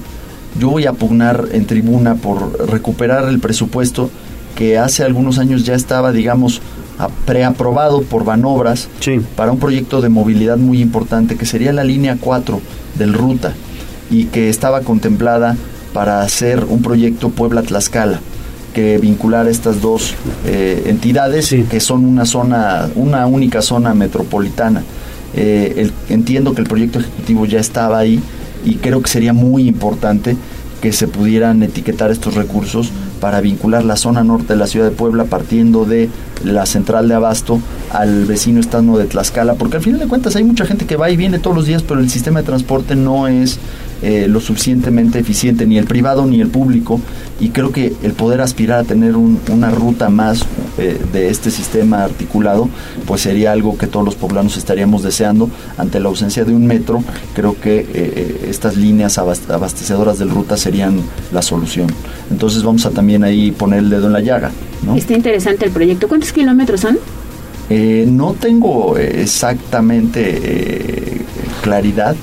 yo 0.60 0.70
voy 0.70 0.86
a 0.86 0.94
pugnar 0.94 1.50
en 1.52 1.66
tribuna 1.66 2.16
por 2.16 2.70
recuperar 2.70 3.28
el 3.28 3.40
presupuesto 3.40 4.10
que 4.56 4.78
hace 4.78 5.04
algunos 5.04 5.40
años 5.40 5.66
ya 5.66 5.76
estaba, 5.76 6.12
digamos, 6.12 6.62
preaprobado 7.26 8.02
por 8.04 8.24
Banobras 8.26 8.88
para 9.36 9.52
un 9.52 9.60
proyecto 9.60 10.02
de 10.02 10.10
movilidad 10.10 10.58
muy 10.58 10.82
importante 10.82 11.36
que 11.36 11.46
sería 11.46 11.72
la 11.74 11.84
línea 11.84 12.18
4 12.20 12.60
del 12.98 13.14
Ruta 13.14 13.54
y 14.10 14.26
que 14.26 14.50
estaba 14.50 14.82
contemplada 14.82 15.56
para 15.94 16.22
hacer 16.22 16.66
un 16.68 16.82
proyecto 16.82 17.30
Puebla-Tlaxcala 17.30 18.20
que 18.74 18.98
vincular 18.98 19.48
estas 19.48 19.82
dos 19.82 20.14
eh, 20.46 20.84
entidades 20.86 21.54
que 21.70 21.80
son 21.82 22.06
una 22.06 22.26
zona, 22.26 22.88
una 22.96 23.26
única 23.28 23.62
zona 23.62 23.94
metropolitana. 23.94 24.82
Eh, 25.34 25.74
el- 25.78 25.94
entiendo 26.10 26.54
que 26.54 26.62
el 26.62 26.68
proyecto 26.68 27.00
ejecutivo 27.00 27.46
ya 27.46 27.60
estaba 27.60 28.00
ahí 28.00 28.22
y 28.66 28.76
creo 28.76 29.02
que 29.02 29.10
sería 29.10 29.34
muy 29.34 29.68
importante 29.68 30.38
que 30.82 30.94
se 30.94 31.08
pudieran 31.08 31.62
etiquetar 31.64 32.12
estos 32.12 32.36
recursos 32.36 32.92
para 33.22 33.40
vincular 33.40 33.86
la 33.86 33.96
zona 33.96 34.26
norte 34.26 34.48
de 34.54 34.60
la 34.60 34.68
ciudad 34.68 34.90
de 34.90 34.92
Puebla 34.92 35.24
partiendo 35.24 35.86
de 35.86 36.10
la 36.44 36.66
central 36.66 37.08
de 37.08 37.14
Abasto 37.14 37.62
al 37.92 38.26
vecino 38.26 38.60
estado 38.60 38.98
de 38.98 39.06
Tlaxcala, 39.06 39.54
porque 39.54 39.78
al 39.78 39.84
final 39.84 40.00
de 40.02 40.08
cuentas 40.08 40.36
hay 40.36 40.44
mucha 40.44 40.66
gente 40.66 40.86
que 40.86 40.98
va 40.98 41.10
y 41.10 41.16
viene 41.16 41.40
todos 41.40 41.56
los 41.56 41.68
días, 41.68 41.84
pero 41.84 42.02
el 42.02 42.10
sistema 42.10 42.42
de 42.42 42.48
transporte 42.48 42.96
no 42.96 43.28
es 43.28 43.60
eh, 44.04 44.26
lo 44.28 44.40
suficientemente 44.40 45.20
eficiente, 45.20 45.68
ni 45.68 45.78
el 45.78 45.86
privado 45.86 46.26
ni 46.26 46.42
el 46.42 46.48
público, 46.48 47.00
y 47.40 47.50
creo 47.50 47.72
que 47.72 47.94
el 48.02 48.14
poder 48.14 48.42
aspirar 48.42 48.80
a 48.80 48.84
tener 48.84 49.16
una 49.16 49.70
ruta 49.70 50.10
más 50.10 50.44
eh, 50.80 51.00
de 51.14 51.30
este 51.30 51.52
sistema 51.52 52.04
articulado, 52.04 52.68
pues 53.06 53.22
sería 53.22 53.52
algo 53.52 53.78
que 53.78 53.86
todos 53.86 54.04
los 54.04 54.16
poblanos 54.16 54.58
estaríamos 54.58 55.04
deseando. 55.04 55.52
Ante 55.78 56.00
la 56.00 56.10
ausencia 56.10 56.44
de 56.46 56.56
un 56.56 56.66
metro, 56.66 57.04
creo 57.36 57.56
que 57.62 57.86
eh, 57.94 58.48
estas 58.50 58.76
líneas 58.76 59.20
abastecedoras 59.20 60.18
del 60.18 60.32
ruta 60.32 60.58
serían 60.58 61.00
la 61.32 61.44
solución. 61.44 61.86
Entonces 62.32 62.64
vamos 62.64 62.88
a 62.88 62.90
también 62.90 63.24
ahí 63.24 63.52
poner 63.52 63.80
el 63.80 63.92
dedo 63.92 64.08
en 64.08 64.14
la 64.14 64.22
llaga. 64.22 64.50
¿no? 64.82 64.96
Está 64.96 65.14
interesante 65.14 65.66
el 65.66 65.72
proyecto. 65.72 66.08
¿Cuántos 66.08 66.32
kilómetros 66.32 66.82
son? 66.82 66.98
no 67.70 68.34
tengo 68.34 68.98
exactamente 68.98 71.22
claridad, 71.62 72.18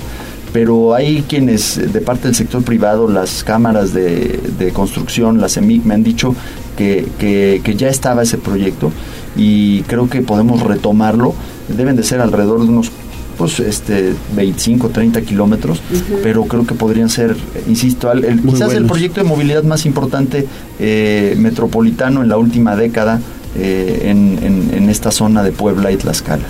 pero 0.53 0.95
hay 0.95 1.23
quienes 1.27 1.93
de 1.93 2.01
parte 2.01 2.27
del 2.27 2.35
sector 2.35 2.63
privado, 2.63 3.07
las 3.07 3.43
cámaras 3.43 3.93
de, 3.93 4.71
construcción, 4.73 5.39
las 5.39 5.57
EMIC, 5.57 5.83
me 5.85 5.93
han 5.93 6.03
dicho 6.03 6.35
que, 6.77 7.07
que, 7.19 7.75
ya 7.75 7.89
estaba 7.89 8.23
ese 8.23 8.37
proyecto 8.37 8.91
y 9.35 9.81
creo 9.83 10.09
que 10.09 10.21
podemos 10.21 10.61
retomarlo. 10.61 11.33
Deben 11.67 11.95
de 11.95 12.03
ser 12.03 12.21
alrededor 12.21 12.63
de 12.63 12.69
unos 12.69 12.91
pues 13.37 13.59
este 13.61 14.13
25, 14.35 14.89
30 14.89 15.21
kilómetros, 15.21 15.81
pero 16.23 16.43
creo 16.43 16.65
que 16.65 16.75
podrían 16.75 17.09
ser, 17.09 17.37
insisto, 17.69 18.11
el, 18.11 18.41
quizás 18.41 18.73
el 18.73 18.85
proyecto 18.85 19.21
de 19.21 19.29
movilidad 19.29 19.63
más 19.63 19.85
importante 19.85 20.45
eh, 20.77 21.35
metropolitano 21.37 22.21
en 22.21 22.27
la 22.27 22.37
última 22.37 22.75
década 22.75 23.21
eh, 23.55 24.01
en, 24.05 24.71
en 24.73 24.89
esta 24.89 25.11
zona 25.11 25.41
de 25.43 25.51
Puebla 25.53 25.91
y 25.91 25.95
Tlaxcala. 25.95 26.43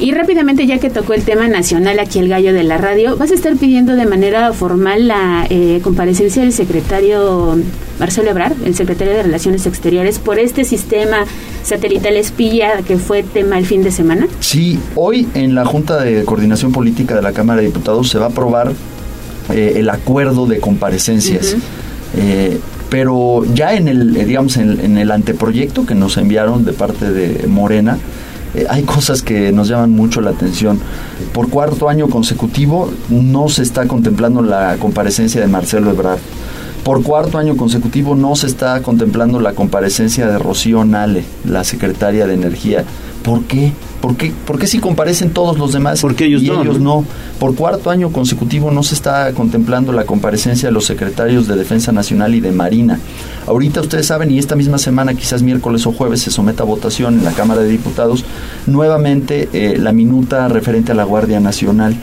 Y 0.00 0.10
rápidamente, 0.12 0.66
ya 0.66 0.78
que 0.78 0.90
tocó 0.90 1.14
el 1.14 1.22
tema 1.22 1.46
nacional 1.46 1.98
aquí 2.00 2.18
el 2.18 2.28
gallo 2.28 2.52
de 2.52 2.64
la 2.64 2.78
radio, 2.78 3.16
vas 3.16 3.30
a 3.30 3.34
estar 3.34 3.56
pidiendo 3.56 3.94
de 3.94 4.06
manera 4.06 4.52
formal 4.52 5.08
la 5.08 5.46
eh, 5.50 5.80
comparecencia 5.82 6.42
del 6.42 6.52
secretario 6.52 7.56
Marcelo 8.00 8.30
Ebrard, 8.30 8.54
el 8.64 8.74
secretario 8.74 9.14
de 9.14 9.22
Relaciones 9.22 9.66
Exteriores, 9.66 10.18
por 10.18 10.38
este 10.38 10.64
sistema 10.64 11.18
satelital 11.62 12.16
espía 12.16 12.82
que 12.86 12.98
fue 12.98 13.22
tema 13.22 13.56
el 13.56 13.66
fin 13.66 13.84
de 13.84 13.92
semana. 13.92 14.26
Sí, 14.40 14.78
hoy 14.96 15.28
en 15.34 15.54
la 15.54 15.64
Junta 15.64 16.02
de 16.02 16.24
Coordinación 16.24 16.72
Política 16.72 17.14
de 17.14 17.22
la 17.22 17.32
Cámara 17.32 17.60
de 17.60 17.68
Diputados 17.68 18.08
se 18.08 18.18
va 18.18 18.26
a 18.26 18.28
aprobar 18.30 18.72
eh, 19.52 19.74
el 19.76 19.88
acuerdo 19.90 20.46
de 20.46 20.58
comparecencias. 20.58 21.56
Eh, 22.16 22.58
pero 22.90 23.44
ya 23.54 23.74
en 23.74 23.88
el, 23.88 24.12
digamos, 24.26 24.56
en 24.56 24.98
el 24.98 25.10
anteproyecto 25.10 25.84
que 25.84 25.94
nos 25.96 26.16
enviaron 26.16 26.64
de 26.64 26.72
parte 26.72 27.10
de 27.10 27.46
Morena, 27.48 27.98
eh, 28.54 28.66
hay 28.68 28.82
cosas 28.82 29.22
que 29.22 29.52
nos 29.52 29.68
llaman 29.68 29.90
mucho 29.90 30.20
la 30.20 30.30
atención. 30.30 30.78
Por 31.32 31.48
cuarto 31.48 31.88
año 31.88 32.08
consecutivo 32.08 32.92
no 33.10 33.48
se 33.48 33.62
está 33.62 33.86
contemplando 33.86 34.42
la 34.42 34.76
comparecencia 34.78 35.40
de 35.40 35.46
Marcelo 35.46 35.90
Ebrard. 35.90 36.20
Por 36.84 37.02
cuarto 37.02 37.38
año 37.38 37.56
consecutivo 37.56 38.14
no 38.14 38.36
se 38.36 38.46
está 38.46 38.82
contemplando 38.82 39.40
la 39.40 39.54
comparecencia 39.54 40.26
de 40.26 40.38
Rocío 40.38 40.84
Nale, 40.84 41.24
la 41.44 41.64
secretaria 41.64 42.26
de 42.26 42.34
Energía. 42.34 42.84
¿Por 43.24 43.44
qué? 43.44 43.72
¿Por 44.02 44.16
qué, 44.16 44.32
¿Por 44.46 44.58
qué 44.58 44.66
si 44.66 44.80
comparecen 44.80 45.30
todos 45.30 45.58
los 45.58 45.72
demás 45.72 46.02
Porque 46.02 46.26
ellos 46.26 46.42
y 46.42 46.48
no, 46.48 46.60
ellos 46.60 46.78
no? 46.78 47.06
Por 47.40 47.54
cuarto 47.54 47.88
año 47.88 48.12
consecutivo 48.12 48.70
no 48.70 48.82
se 48.82 48.94
está 48.94 49.32
contemplando 49.32 49.92
la 49.92 50.04
comparecencia 50.04 50.68
de 50.68 50.72
los 50.72 50.84
secretarios 50.84 51.48
de 51.48 51.56
Defensa 51.56 51.90
Nacional 51.90 52.34
y 52.34 52.40
de 52.40 52.52
Marina. 52.52 53.00
Ahorita 53.46 53.80
ustedes 53.80 54.06
saben, 54.06 54.30
y 54.30 54.38
esta 54.38 54.56
misma 54.56 54.76
semana, 54.76 55.14
quizás 55.14 55.42
miércoles 55.42 55.86
o 55.86 55.92
jueves, 55.92 56.20
se 56.20 56.30
someta 56.30 56.64
a 56.64 56.66
votación 56.66 57.18
en 57.18 57.24
la 57.24 57.32
Cámara 57.32 57.62
de 57.62 57.70
Diputados 57.70 58.26
nuevamente 58.66 59.48
eh, 59.54 59.78
la 59.78 59.92
minuta 59.92 60.46
referente 60.48 60.92
a 60.92 60.94
la 60.94 61.04
Guardia 61.04 61.40
Nacional. 61.40 61.96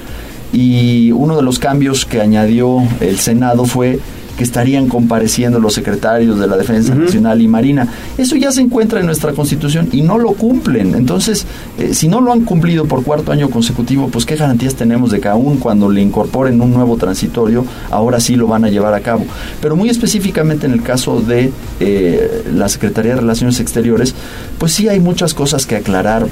Y 0.51 1.11
uno 1.11 1.37
de 1.37 1.43
los 1.43 1.59
cambios 1.59 2.05
que 2.05 2.19
añadió 2.19 2.79
el 2.99 3.19
Senado 3.19 3.65
fue 3.65 3.99
que 4.41 4.45
estarían 4.45 4.87
compareciendo 4.87 5.59
los 5.59 5.75
secretarios 5.75 6.39
de 6.39 6.47
la 6.47 6.57
Defensa 6.57 6.95
Nacional 6.95 7.43
y 7.43 7.47
Marina. 7.47 7.87
Eso 8.17 8.35
ya 8.35 8.51
se 8.51 8.61
encuentra 8.61 8.99
en 8.99 9.05
nuestra 9.05 9.33
Constitución 9.33 9.89
y 9.91 10.01
no 10.01 10.17
lo 10.17 10.31
cumplen. 10.31 10.95
Entonces, 10.95 11.45
eh, 11.77 11.93
si 11.93 12.07
no 12.07 12.21
lo 12.21 12.33
han 12.33 12.41
cumplido 12.41 12.85
por 12.85 13.03
cuarto 13.03 13.31
año 13.31 13.51
consecutivo, 13.51 14.07
pues 14.07 14.25
qué 14.25 14.35
garantías 14.35 14.73
tenemos 14.73 15.11
de 15.11 15.19
que 15.19 15.27
aún 15.27 15.57
cuando 15.57 15.91
le 15.91 16.01
incorporen 16.01 16.59
un 16.59 16.73
nuevo 16.73 16.97
transitorio, 16.97 17.67
ahora 17.91 18.19
sí 18.19 18.35
lo 18.35 18.47
van 18.47 18.65
a 18.65 18.69
llevar 18.69 18.95
a 18.95 19.01
cabo. 19.01 19.25
Pero 19.61 19.75
muy 19.75 19.89
específicamente 19.89 20.65
en 20.65 20.71
el 20.71 20.81
caso 20.81 21.21
de 21.21 21.51
eh, 21.79 22.43
la 22.51 22.67
Secretaría 22.67 23.13
de 23.13 23.21
Relaciones 23.21 23.59
Exteriores, 23.59 24.15
pues 24.57 24.71
sí 24.71 24.89
hay 24.89 24.99
muchas 24.99 25.35
cosas 25.35 25.67
que 25.67 25.75
aclarar. 25.75 26.25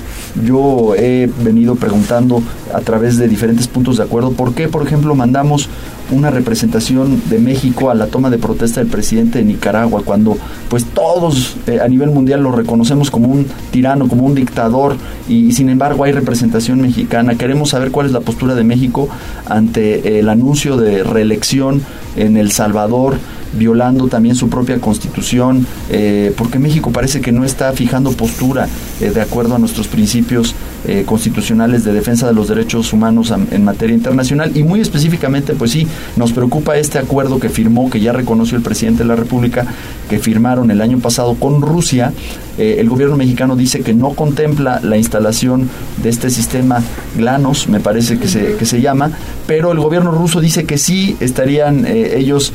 Yo 0.44 0.96
he 0.96 1.30
venido 1.44 1.76
preguntando 1.76 2.42
a 2.74 2.82
través 2.82 3.18
de 3.18 3.28
diferentes 3.28 3.68
puntos 3.68 3.98
de 3.98 4.04
acuerdo 4.04 4.32
por 4.32 4.56
qué, 4.56 4.68
por 4.68 4.82
ejemplo, 4.82 5.14
mandamos 5.14 5.70
una 6.12 6.30
representación 6.30 7.22
de 7.30 7.40
México 7.40 7.90
a 7.90 7.96
la 7.96 8.08
toma 8.08 8.30
de 8.30 8.38
protesta 8.38 8.80
del 8.80 8.90
presidente 8.90 9.40
de 9.40 9.46
Nicaragua, 9.46 10.02
cuando 10.04 10.38
pues 10.70 10.86
todos 10.86 11.56
eh, 11.68 11.80
a 11.82 11.88
nivel 11.88 12.10
mundial 12.10 12.42
lo 12.42 12.52
reconocemos 12.52 13.12
como 13.12 13.28
un 13.28 13.46
tirano, 13.72 14.08
como 14.08 14.26
un 14.26 14.36
dictador, 14.36 14.96
y, 15.28 15.52
sin 15.52 15.70
embargo 15.70 16.04
hay 16.04 16.12
representación 16.12 16.82
mexicana. 16.82 17.36
Queremos 17.36 17.70
saber 17.70 17.92
cuál 17.92 18.08
es 18.08 18.12
la 18.12 18.22
postura 18.22 18.56
de 18.56 18.64
México 18.64 19.10
ante 19.46 20.20
el 20.20 20.30
anuncio 20.30 20.78
de 20.78 21.04
reelección 21.04 21.82
en 22.16 22.38
El 22.38 22.52
Salvador, 22.52 23.18
violando 23.54 24.08
también 24.08 24.36
su 24.36 24.50
propia 24.50 24.80
constitución, 24.80 25.66
eh, 25.90 26.34
porque 26.38 26.60
México 26.60 26.92
parece 26.92 27.22
que 27.22 27.32
no 27.32 27.44
está 27.44 27.72
fijando 27.74 28.12
postura 28.12 28.68
eh, 29.02 29.10
de 29.10 29.22
acuerdo 29.22 29.56
a 29.56 29.60
nuestros 29.60 29.88
principios 29.88 30.56
eh, 30.88 31.04
constitucionales 31.06 31.84
de 31.84 31.94
defensa 31.94 32.28
de 32.28 32.34
los 32.34 32.48
derechos 32.48 32.94
humanos 32.94 33.34
en 33.52 33.64
materia 33.64 33.96
internacional 33.96 34.56
y 34.56 34.64
muy 34.64 34.80
específicamente, 34.80 35.54
pues 35.54 35.72
sí, 35.72 35.88
nos 36.16 36.32
preocupa 36.32 36.78
este 36.78 37.00
acuerdo 37.00 37.40
que 37.40 37.50
firmó, 37.50 37.90
que 37.90 38.00
ya 38.00 38.14
reconoció 38.14 38.58
el 38.58 38.64
presidente 38.64 39.04
de 39.04 39.10
la 39.10 39.16
República, 39.16 39.66
que 40.10 40.20
firmaron 40.20 40.72
el 40.72 40.82
año 40.82 41.00
pasado 41.00 41.36
con 41.36 41.62
Rusia. 41.62 42.14
el 42.58 42.90
gobierno 42.90 43.16
mexicano 43.16 43.56
dice 43.56 43.82
que 43.82 43.94
no 43.94 44.10
contempla 44.10 44.82
la 44.84 44.98
instalación 44.98 45.70
de 46.04 46.10
este 46.10 46.30
sistema 46.30 46.84
GLANOS, 47.16 47.70
me 47.70 47.80
parece 47.80 48.20
que 48.20 48.28
se, 48.28 48.56
que 48.58 48.66
se 48.66 48.82
llama, 48.82 49.12
pero 49.48 49.72
el 49.72 49.80
gobierno 49.80 50.12
ruso 50.12 50.42
dice 50.42 50.66
que 50.66 50.78
sí 50.78 51.16
estarían 51.22 51.86
ellos 51.88 52.52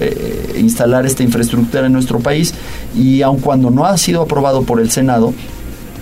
eh, 0.00 0.56
instalar 0.58 1.06
esta 1.06 1.22
infraestructura 1.22 1.86
en 1.86 1.92
nuestro 1.92 2.20
país 2.20 2.54
y 2.94 3.22
aun 3.22 3.38
cuando 3.38 3.70
no 3.70 3.84
ha 3.84 3.96
sido 3.98 4.22
aprobado 4.22 4.62
por 4.62 4.80
el 4.80 4.90
Senado, 4.90 5.32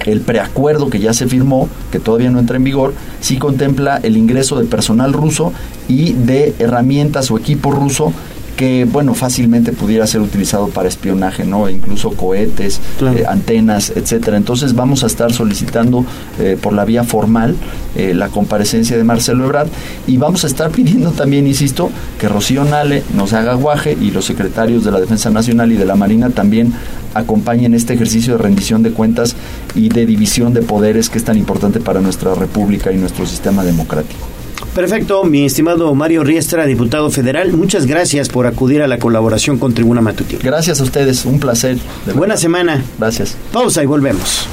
el 0.05 0.21
preacuerdo 0.21 0.91
que 0.91 0.99
ya 0.99 1.15
se 1.15 1.27
firmó, 1.27 1.69
que 1.91 1.99
todavía 1.99 2.31
no 2.31 2.39
entra 2.39 2.57
en 2.57 2.65
vigor, 2.65 2.95
sí 3.21 3.39
contempla 3.39 3.99
el 4.03 4.17
ingreso 4.17 4.59
de 4.59 4.67
personal 4.67 5.13
ruso 5.13 5.53
y 5.89 6.13
de 6.13 6.55
herramientas 6.59 7.31
o 7.31 7.39
equipo 7.39 7.71
ruso 7.71 8.13
que 8.57 8.85
bueno 8.85 9.15
fácilmente 9.15 9.73
pudiera 9.73 10.07
ser 10.07 10.21
utilizado 10.21 10.69
para 10.69 10.89
espionaje 10.89 11.45
no 11.45 11.69
incluso 11.69 12.11
cohetes 12.13 12.81
eh, 13.01 13.25
antenas 13.29 13.93
etcétera. 13.95 14.37
Entonces 14.37 14.75
vamos 14.75 15.05
a 15.05 15.07
estar 15.07 15.33
solicitando 15.33 16.05
eh, 16.39 16.57
por 16.61 16.73
la 16.73 16.85
vía 16.85 17.05
formal 17.05 17.57
eh, 17.97 18.15
la 18.15 18.29
comparecencia 18.29 18.97
de 18.97 19.05
Marcelo 19.05 19.45
Ebrard 19.45 19.69
y 20.07 20.17
vamos 20.17 20.45
a 20.45 20.47
estar 20.47 20.71
pidiendo 20.71 21.11
también 21.11 21.47
insisto 21.47 21.91
que 22.19 22.29
Rocío 22.29 22.65
Nale 22.65 23.03
nos 23.15 23.33
haga 23.33 23.55
guaje 23.55 23.97
y 24.01 24.11
los 24.11 24.25
secretarios 24.25 24.85
de 24.85 24.91
la 24.91 25.01
Defensa 25.01 25.31
Nacional 25.31 25.73
y 25.73 25.77
de 25.77 25.85
la 25.85 25.97
Marina 25.97 26.31
también 26.31 26.73
acompañen 27.15 27.75
este 27.75 27.95
ejercicio 27.95 28.37
de 28.37 28.43
rendición 28.43 28.83
de 28.83 28.91
cuentas 28.91 29.37
y 29.75 29.89
de 29.89 30.07
división 30.07 30.53
de 30.53 30.63
poderes 30.63 31.09
que 31.09 31.19
es 31.19 31.25
tan 31.25 31.39
importante 31.39 31.81
para 31.81 32.01
nuestra 32.01 32.35
república 32.35 32.93
y 32.93 32.97
nuestro 32.97 33.27
sistema 33.27 33.65
democrático 33.65 34.34
Perfecto, 34.75 35.25
mi 35.25 35.45
estimado 35.45 35.95
Mario 35.95 36.25
Riestra, 36.25 36.67
diputado 36.67 37.11
federal, 37.11 37.53
muchas 37.53 37.87
gracias 37.87 38.29
por 38.29 38.47
acudir 38.47 38.83
a 38.83 38.89
la 38.89 38.99
colaboración 38.99 39.59
con 39.59 39.73
Tribuna 39.73 40.01
Matutina. 40.01 40.41
Gracias 40.43 40.81
a 40.81 40.85
ustedes, 40.85 41.25
un 41.25 41.39
placer. 41.39 41.79
Buena 42.15 42.37
semana. 42.37 42.85
Gracias. 42.99 43.37
Pausa 43.53 43.83
y 43.83 43.87
volvemos. 43.87 44.49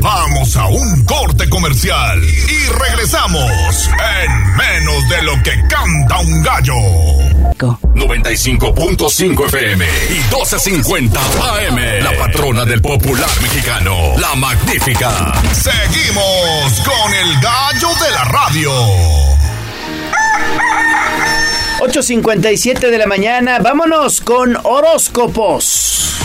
Vamos 0.00 0.56
a 0.56 0.66
un 0.66 1.04
corte 1.04 1.48
comercial 1.48 2.20
y 2.24 2.88
regresamos 2.88 3.88
en 4.24 4.56
menos 4.56 5.08
de 5.08 5.22
lo 5.22 5.32
que 5.42 5.52
canta 5.68 6.18
un 6.18 6.42
gallo. 6.42 7.41
95.5 7.58 9.46
FM 9.46 9.84
y 9.84 10.18
12.50 10.32 11.16
AM. 11.16 11.76
La 12.02 12.12
patrona 12.18 12.64
del 12.64 12.80
popular 12.80 13.28
mexicano, 13.40 14.14
la 14.18 14.34
magnífica. 14.34 15.32
Seguimos 15.52 16.80
con 16.84 17.14
el 17.14 17.40
gallo 17.40 17.88
de 18.04 18.10
la 18.10 18.24
radio. 18.24 18.72
8.57 21.80 22.90
de 22.90 22.98
la 22.98 23.06
mañana, 23.06 23.58
vámonos 23.58 24.20
con 24.20 24.56
horóscopos. 24.62 26.18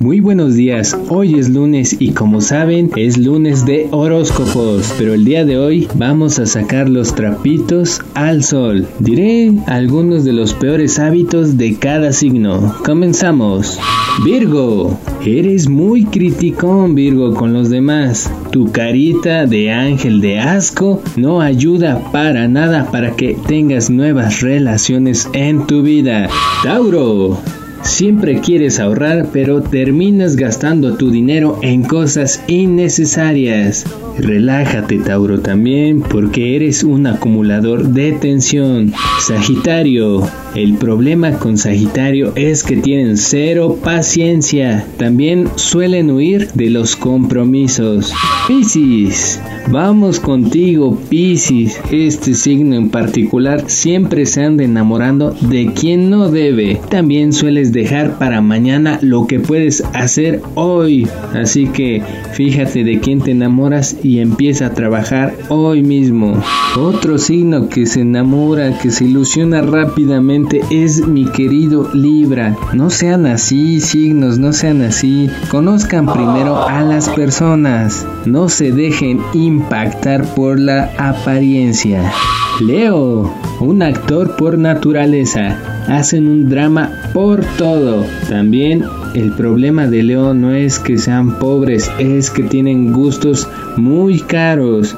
Muy 0.00 0.20
buenos 0.20 0.54
días, 0.54 0.96
hoy 1.08 1.38
es 1.38 1.48
lunes 1.48 1.96
y 1.98 2.12
como 2.12 2.40
saben 2.40 2.90
es 2.96 3.16
lunes 3.16 3.64
de 3.64 3.88
horóscopos, 3.90 4.92
pero 4.98 5.14
el 5.14 5.24
día 5.24 5.44
de 5.44 5.56
hoy 5.56 5.88
vamos 5.94 6.38
a 6.38 6.46
sacar 6.46 6.88
los 6.88 7.14
trapitos 7.14 8.02
al 8.14 8.42
sol. 8.42 8.86
Diré 8.98 9.52
algunos 9.66 10.24
de 10.24 10.32
los 10.32 10.52
peores 10.52 10.98
hábitos 10.98 11.56
de 11.56 11.76
cada 11.76 12.12
signo. 12.12 12.74
Comenzamos. 12.84 13.78
Virgo, 14.24 14.98
eres 15.24 15.68
muy 15.68 16.04
criticón 16.04 16.94
Virgo 16.94 17.34
con 17.34 17.52
los 17.52 17.70
demás. 17.70 18.30
Tu 18.50 18.70
carita 18.72 19.46
de 19.46 19.72
ángel 19.72 20.20
de 20.20 20.38
asco 20.40 21.02
no 21.16 21.40
ayuda 21.40 22.10
para 22.12 22.46
nada 22.48 22.90
para 22.90 23.16
que 23.16 23.36
tengas 23.46 23.90
nuevas 23.90 24.40
relaciones 24.40 25.28
en 25.32 25.66
tu 25.66 25.82
vida. 25.82 26.28
Tauro, 26.62 27.38
Siempre 27.84 28.40
quieres 28.40 28.80
ahorrar, 28.80 29.28
pero 29.32 29.62
terminas 29.62 30.36
gastando 30.36 30.96
tu 30.96 31.10
dinero 31.10 31.58
en 31.62 31.82
cosas 31.82 32.42
innecesarias. 32.48 33.84
Relájate, 34.18 34.98
Tauro, 34.98 35.40
también, 35.40 36.00
porque 36.00 36.56
eres 36.56 36.84
un 36.84 37.06
acumulador 37.06 37.88
de 37.88 38.12
tensión. 38.12 38.92
Sagitario, 39.20 40.28
el 40.54 40.74
problema 40.74 41.32
con 41.38 41.58
Sagitario 41.58 42.32
es 42.36 42.62
que 42.62 42.76
tienen 42.76 43.16
cero 43.16 43.78
paciencia. 43.82 44.86
También 44.98 45.48
suelen 45.56 46.10
huir 46.10 46.52
de 46.52 46.70
los 46.70 46.94
compromisos. 46.94 48.12
Piscis, 48.46 49.40
vamos 49.68 50.20
contigo, 50.20 50.96
Piscis. 51.08 51.80
Este 51.90 52.34
signo 52.34 52.76
en 52.76 52.90
particular 52.90 53.64
siempre 53.66 54.26
se 54.26 54.44
anda 54.44 54.62
enamorando 54.62 55.34
de 55.40 55.72
quien 55.72 56.08
no 56.08 56.30
debe. 56.30 56.80
También 56.88 57.32
sueles 57.32 57.72
dejar 57.72 58.18
para 58.18 58.40
mañana 58.40 58.98
lo 59.02 59.26
que 59.26 59.40
puedes 59.40 59.82
hacer 59.92 60.40
hoy. 60.54 61.08
Así 61.32 61.66
que 61.66 62.00
fíjate 62.34 62.84
de 62.84 63.00
quién 63.00 63.20
te 63.20 63.32
enamoras 63.32 63.96
y 64.04 64.20
empieza 64.20 64.66
a 64.66 64.74
trabajar 64.74 65.34
hoy 65.48 65.82
mismo. 65.82 66.40
Otro 66.76 67.18
signo 67.18 67.68
que 67.68 67.86
se 67.86 68.02
enamora, 68.02 68.78
que 68.78 68.90
se 68.90 69.06
ilusiona 69.06 69.62
rápidamente 69.62 70.60
es 70.70 71.06
mi 71.06 71.24
querido 71.24 71.90
Libra. 71.94 72.56
No 72.74 72.90
sean 72.90 73.26
así, 73.26 73.80
signos, 73.80 74.38
no 74.38 74.52
sean 74.52 74.82
así. 74.82 75.28
Conozcan 75.50 76.06
primero 76.06 76.62
a 76.62 76.82
las 76.82 77.08
personas. 77.08 78.06
No 78.26 78.48
se 78.48 78.70
dejen 78.70 79.20
impactar 79.32 80.34
por 80.34 80.60
la 80.60 80.92
apariencia. 80.98 82.12
Leo, 82.60 83.32
un 83.60 83.82
actor 83.82 84.36
por 84.36 84.58
naturaleza. 84.58 85.58
Hacen 85.86 86.28
un 86.28 86.48
drama 86.48 86.90
por 87.12 87.44
todo. 87.56 88.04
También 88.28 88.84
el 89.14 89.32
problema 89.32 89.86
de 89.86 90.02
Leo 90.02 90.34
no 90.34 90.52
es 90.52 90.78
que 90.78 90.98
sean 90.98 91.38
pobres, 91.38 91.90
es 91.98 92.30
que 92.30 92.42
tienen 92.42 92.92
gustos 92.92 93.48
muy 93.76 94.20
caros. 94.20 94.96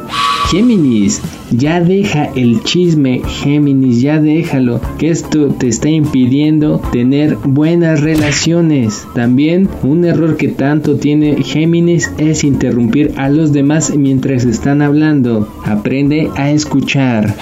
Géminis, 0.50 1.20
ya 1.50 1.80
deja 1.80 2.26
el 2.36 2.62
chisme, 2.62 3.20
Géminis, 3.26 4.00
ya 4.00 4.20
déjalo, 4.20 4.80
que 4.96 5.10
esto 5.10 5.48
te 5.48 5.66
está 5.66 5.88
impidiendo 5.88 6.80
tener 6.92 7.36
buenas 7.42 8.00
relaciones. 8.00 9.04
También 9.14 9.68
un 9.82 10.04
error 10.04 10.36
que 10.36 10.48
tanto 10.48 10.96
tiene 10.96 11.42
Géminis 11.42 12.12
es 12.18 12.44
interrumpir 12.44 13.12
a 13.16 13.28
los 13.28 13.52
demás 13.52 13.92
mientras 13.96 14.44
están 14.44 14.82
hablando. 14.82 15.48
Aprende 15.64 16.30
a 16.36 16.52
escuchar. 16.52 17.34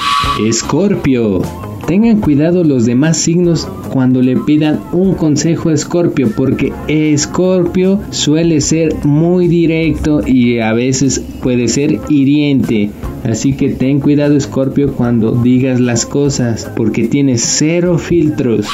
Escorpio, 0.48 1.42
Tengan 1.86 2.20
cuidado 2.20 2.64
los 2.64 2.86
demás 2.86 3.18
signos 3.18 3.68
cuando 3.90 4.22
le 4.22 4.36
pidan 4.36 4.80
un 4.92 5.14
consejo 5.14 5.68
a 5.68 5.74
Escorpio, 5.74 6.30
porque 6.34 6.72
Escorpio 6.88 8.00
suele 8.10 8.62
ser 8.62 8.94
muy 9.04 9.48
directo 9.48 10.26
y 10.26 10.60
a 10.60 10.72
veces 10.72 11.22
puede 11.42 11.68
ser 11.68 12.00
hiriente. 12.08 12.90
Así 13.22 13.52
que 13.52 13.68
ten 13.68 14.00
cuidado 14.00 14.34
Escorpio 14.34 14.94
cuando 14.94 15.32
digas 15.32 15.78
las 15.78 16.06
cosas, 16.06 16.70
porque 16.74 17.06
tienes 17.06 17.42
cero 17.42 17.98
filtros. 17.98 18.66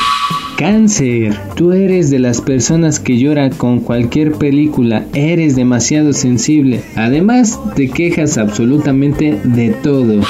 Cáncer, 0.60 1.34
tú 1.56 1.72
eres 1.72 2.10
de 2.10 2.18
las 2.18 2.42
personas 2.42 3.00
que 3.00 3.16
llora 3.16 3.48
con 3.48 3.80
cualquier 3.80 4.32
película, 4.32 5.06
eres 5.14 5.56
demasiado 5.56 6.12
sensible, 6.12 6.82
además 6.97 7.58
te 7.76 7.89
quejas 7.89 8.36
absolutamente 8.36 9.40
de 9.42 9.70
todo. 9.70 10.20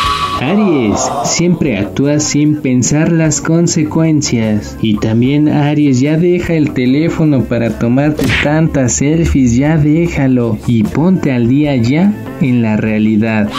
Aries, 0.41 1.00
siempre 1.25 1.78
actúas 1.78 2.23
sin 2.23 2.60
pensar 2.60 3.10
las 3.10 3.41
consecuencias. 3.41 4.78
Y 4.81 4.99
también 4.99 5.49
Aries, 5.49 5.99
ya 5.99 6.17
deja 6.17 6.55
el 6.55 6.75
teléfono 6.75 7.42
para 7.42 7.81
tomarte 7.81 8.25
tantas 8.44 8.92
selfies, 8.92 9.57
ya 9.57 9.78
déjalo 9.78 10.59
y 10.68 10.84
ponte 10.84 11.33
al 11.33 11.49
día 11.49 11.75
ya 11.75 12.15
en 12.41 12.62
la 12.62 12.76
realidad. 12.76 13.50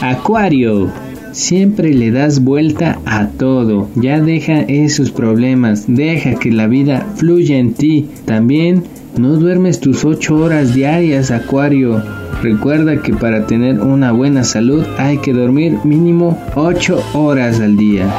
Acuario, 0.00 0.90
Siempre 1.38 1.94
le 1.94 2.10
das 2.10 2.42
vuelta 2.42 2.98
a 3.06 3.28
todo. 3.28 3.88
Ya 3.94 4.20
deja 4.20 4.62
esos 4.62 5.12
problemas. 5.12 5.84
Deja 5.86 6.34
que 6.34 6.50
la 6.50 6.66
vida 6.66 7.06
fluya 7.14 7.58
en 7.58 7.74
ti. 7.74 8.08
También 8.24 8.82
no 9.16 9.36
duermes 9.36 9.78
tus 9.78 10.04
8 10.04 10.34
horas 10.34 10.74
diarias, 10.74 11.30
Acuario. 11.30 12.02
Recuerda 12.42 13.00
que 13.02 13.14
para 13.14 13.46
tener 13.46 13.80
una 13.80 14.10
buena 14.10 14.42
salud 14.42 14.84
hay 14.98 15.18
que 15.18 15.32
dormir 15.32 15.78
mínimo 15.84 16.36
8 16.56 17.00
horas 17.14 17.60
al 17.60 17.76
día. 17.76 18.12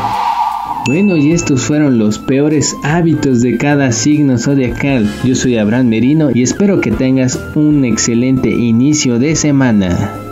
Bueno, 0.86 1.18
y 1.18 1.34
estos 1.34 1.62
fueron 1.62 2.00
los 2.00 2.20
peores 2.20 2.74
hábitos 2.84 3.42
de 3.42 3.58
cada 3.58 3.92
signo 3.92 4.38
zodiacal. 4.38 5.12
Yo 5.26 5.36
soy 5.36 5.58
Abraham 5.58 5.90
Merino 5.90 6.30
y 6.34 6.42
espero 6.42 6.80
que 6.80 6.92
tengas 6.92 7.38
un 7.54 7.84
excelente 7.84 8.50
inicio 8.50 9.20
de 9.20 9.36
semana. 9.36 10.28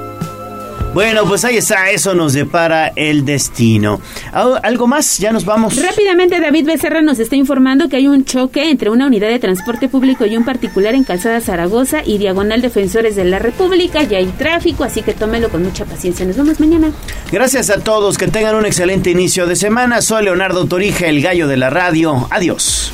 Bueno, 0.98 1.26
pues 1.28 1.46
ahí 1.46 1.58
está, 1.58 1.92
eso 1.92 2.16
nos 2.16 2.34
depara 2.34 2.92
el 2.96 3.24
destino. 3.24 4.02
¿Algo 4.34 4.88
más? 4.88 5.20
Ya 5.20 5.32
nos 5.32 5.46
vamos. 5.46 5.80
Rápidamente, 5.80 6.40
David 6.40 6.66
Becerra 6.66 7.04
nos 7.04 7.20
está 7.20 7.36
informando 7.36 7.88
que 7.88 7.98
hay 7.98 8.08
un 8.08 8.26
choque 8.26 8.72
entre 8.72 8.90
una 8.90 9.06
unidad 9.06 9.28
de 9.28 9.38
transporte 9.38 9.90
público 9.90 10.26
y 10.26 10.36
un 10.36 10.44
particular 10.44 10.96
en 10.96 11.04
Calzada 11.04 11.40
Zaragoza 11.40 12.02
y 12.04 12.18
Diagonal 12.18 12.64
Defensores 12.64 13.16
de 13.16 13.26
la 13.26 13.38
República. 13.38 14.02
Ya 14.02 14.18
hay 14.18 14.26
tráfico, 14.26 14.84
así 14.84 15.04
que 15.04 15.14
tómelo 15.14 15.50
con 15.50 15.62
mucha 15.62 15.86
paciencia. 15.86 16.26
Nos 16.26 16.36
vemos 16.36 16.60
mañana. 16.60 16.90
Gracias 17.32 17.70
a 17.70 17.78
todos, 17.78 18.18
que 18.18 18.28
tengan 18.28 18.56
un 18.56 18.66
excelente 18.66 19.12
inicio 19.12 19.46
de 19.46 19.56
semana. 19.56 20.02
Soy 20.02 20.24
Leonardo 20.24 20.66
Torija, 20.66 21.06
el 21.06 21.22
gallo 21.22 21.48
de 21.48 21.58
la 21.58 21.70
radio. 21.70 22.28
Adiós. 22.32 22.92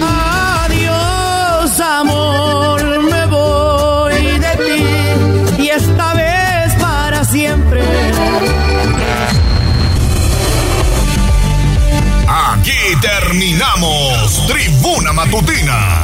Adiós, 0.00 1.78
amor, 1.78 3.02
me 3.02 3.26
voy 3.26 4.14
de 4.38 4.64
ti 5.58 5.62
y 5.62 5.68
esta 5.68 6.13
terminamos. 13.04 14.46
Tribuna 14.46 15.12
Matutina 15.12 16.03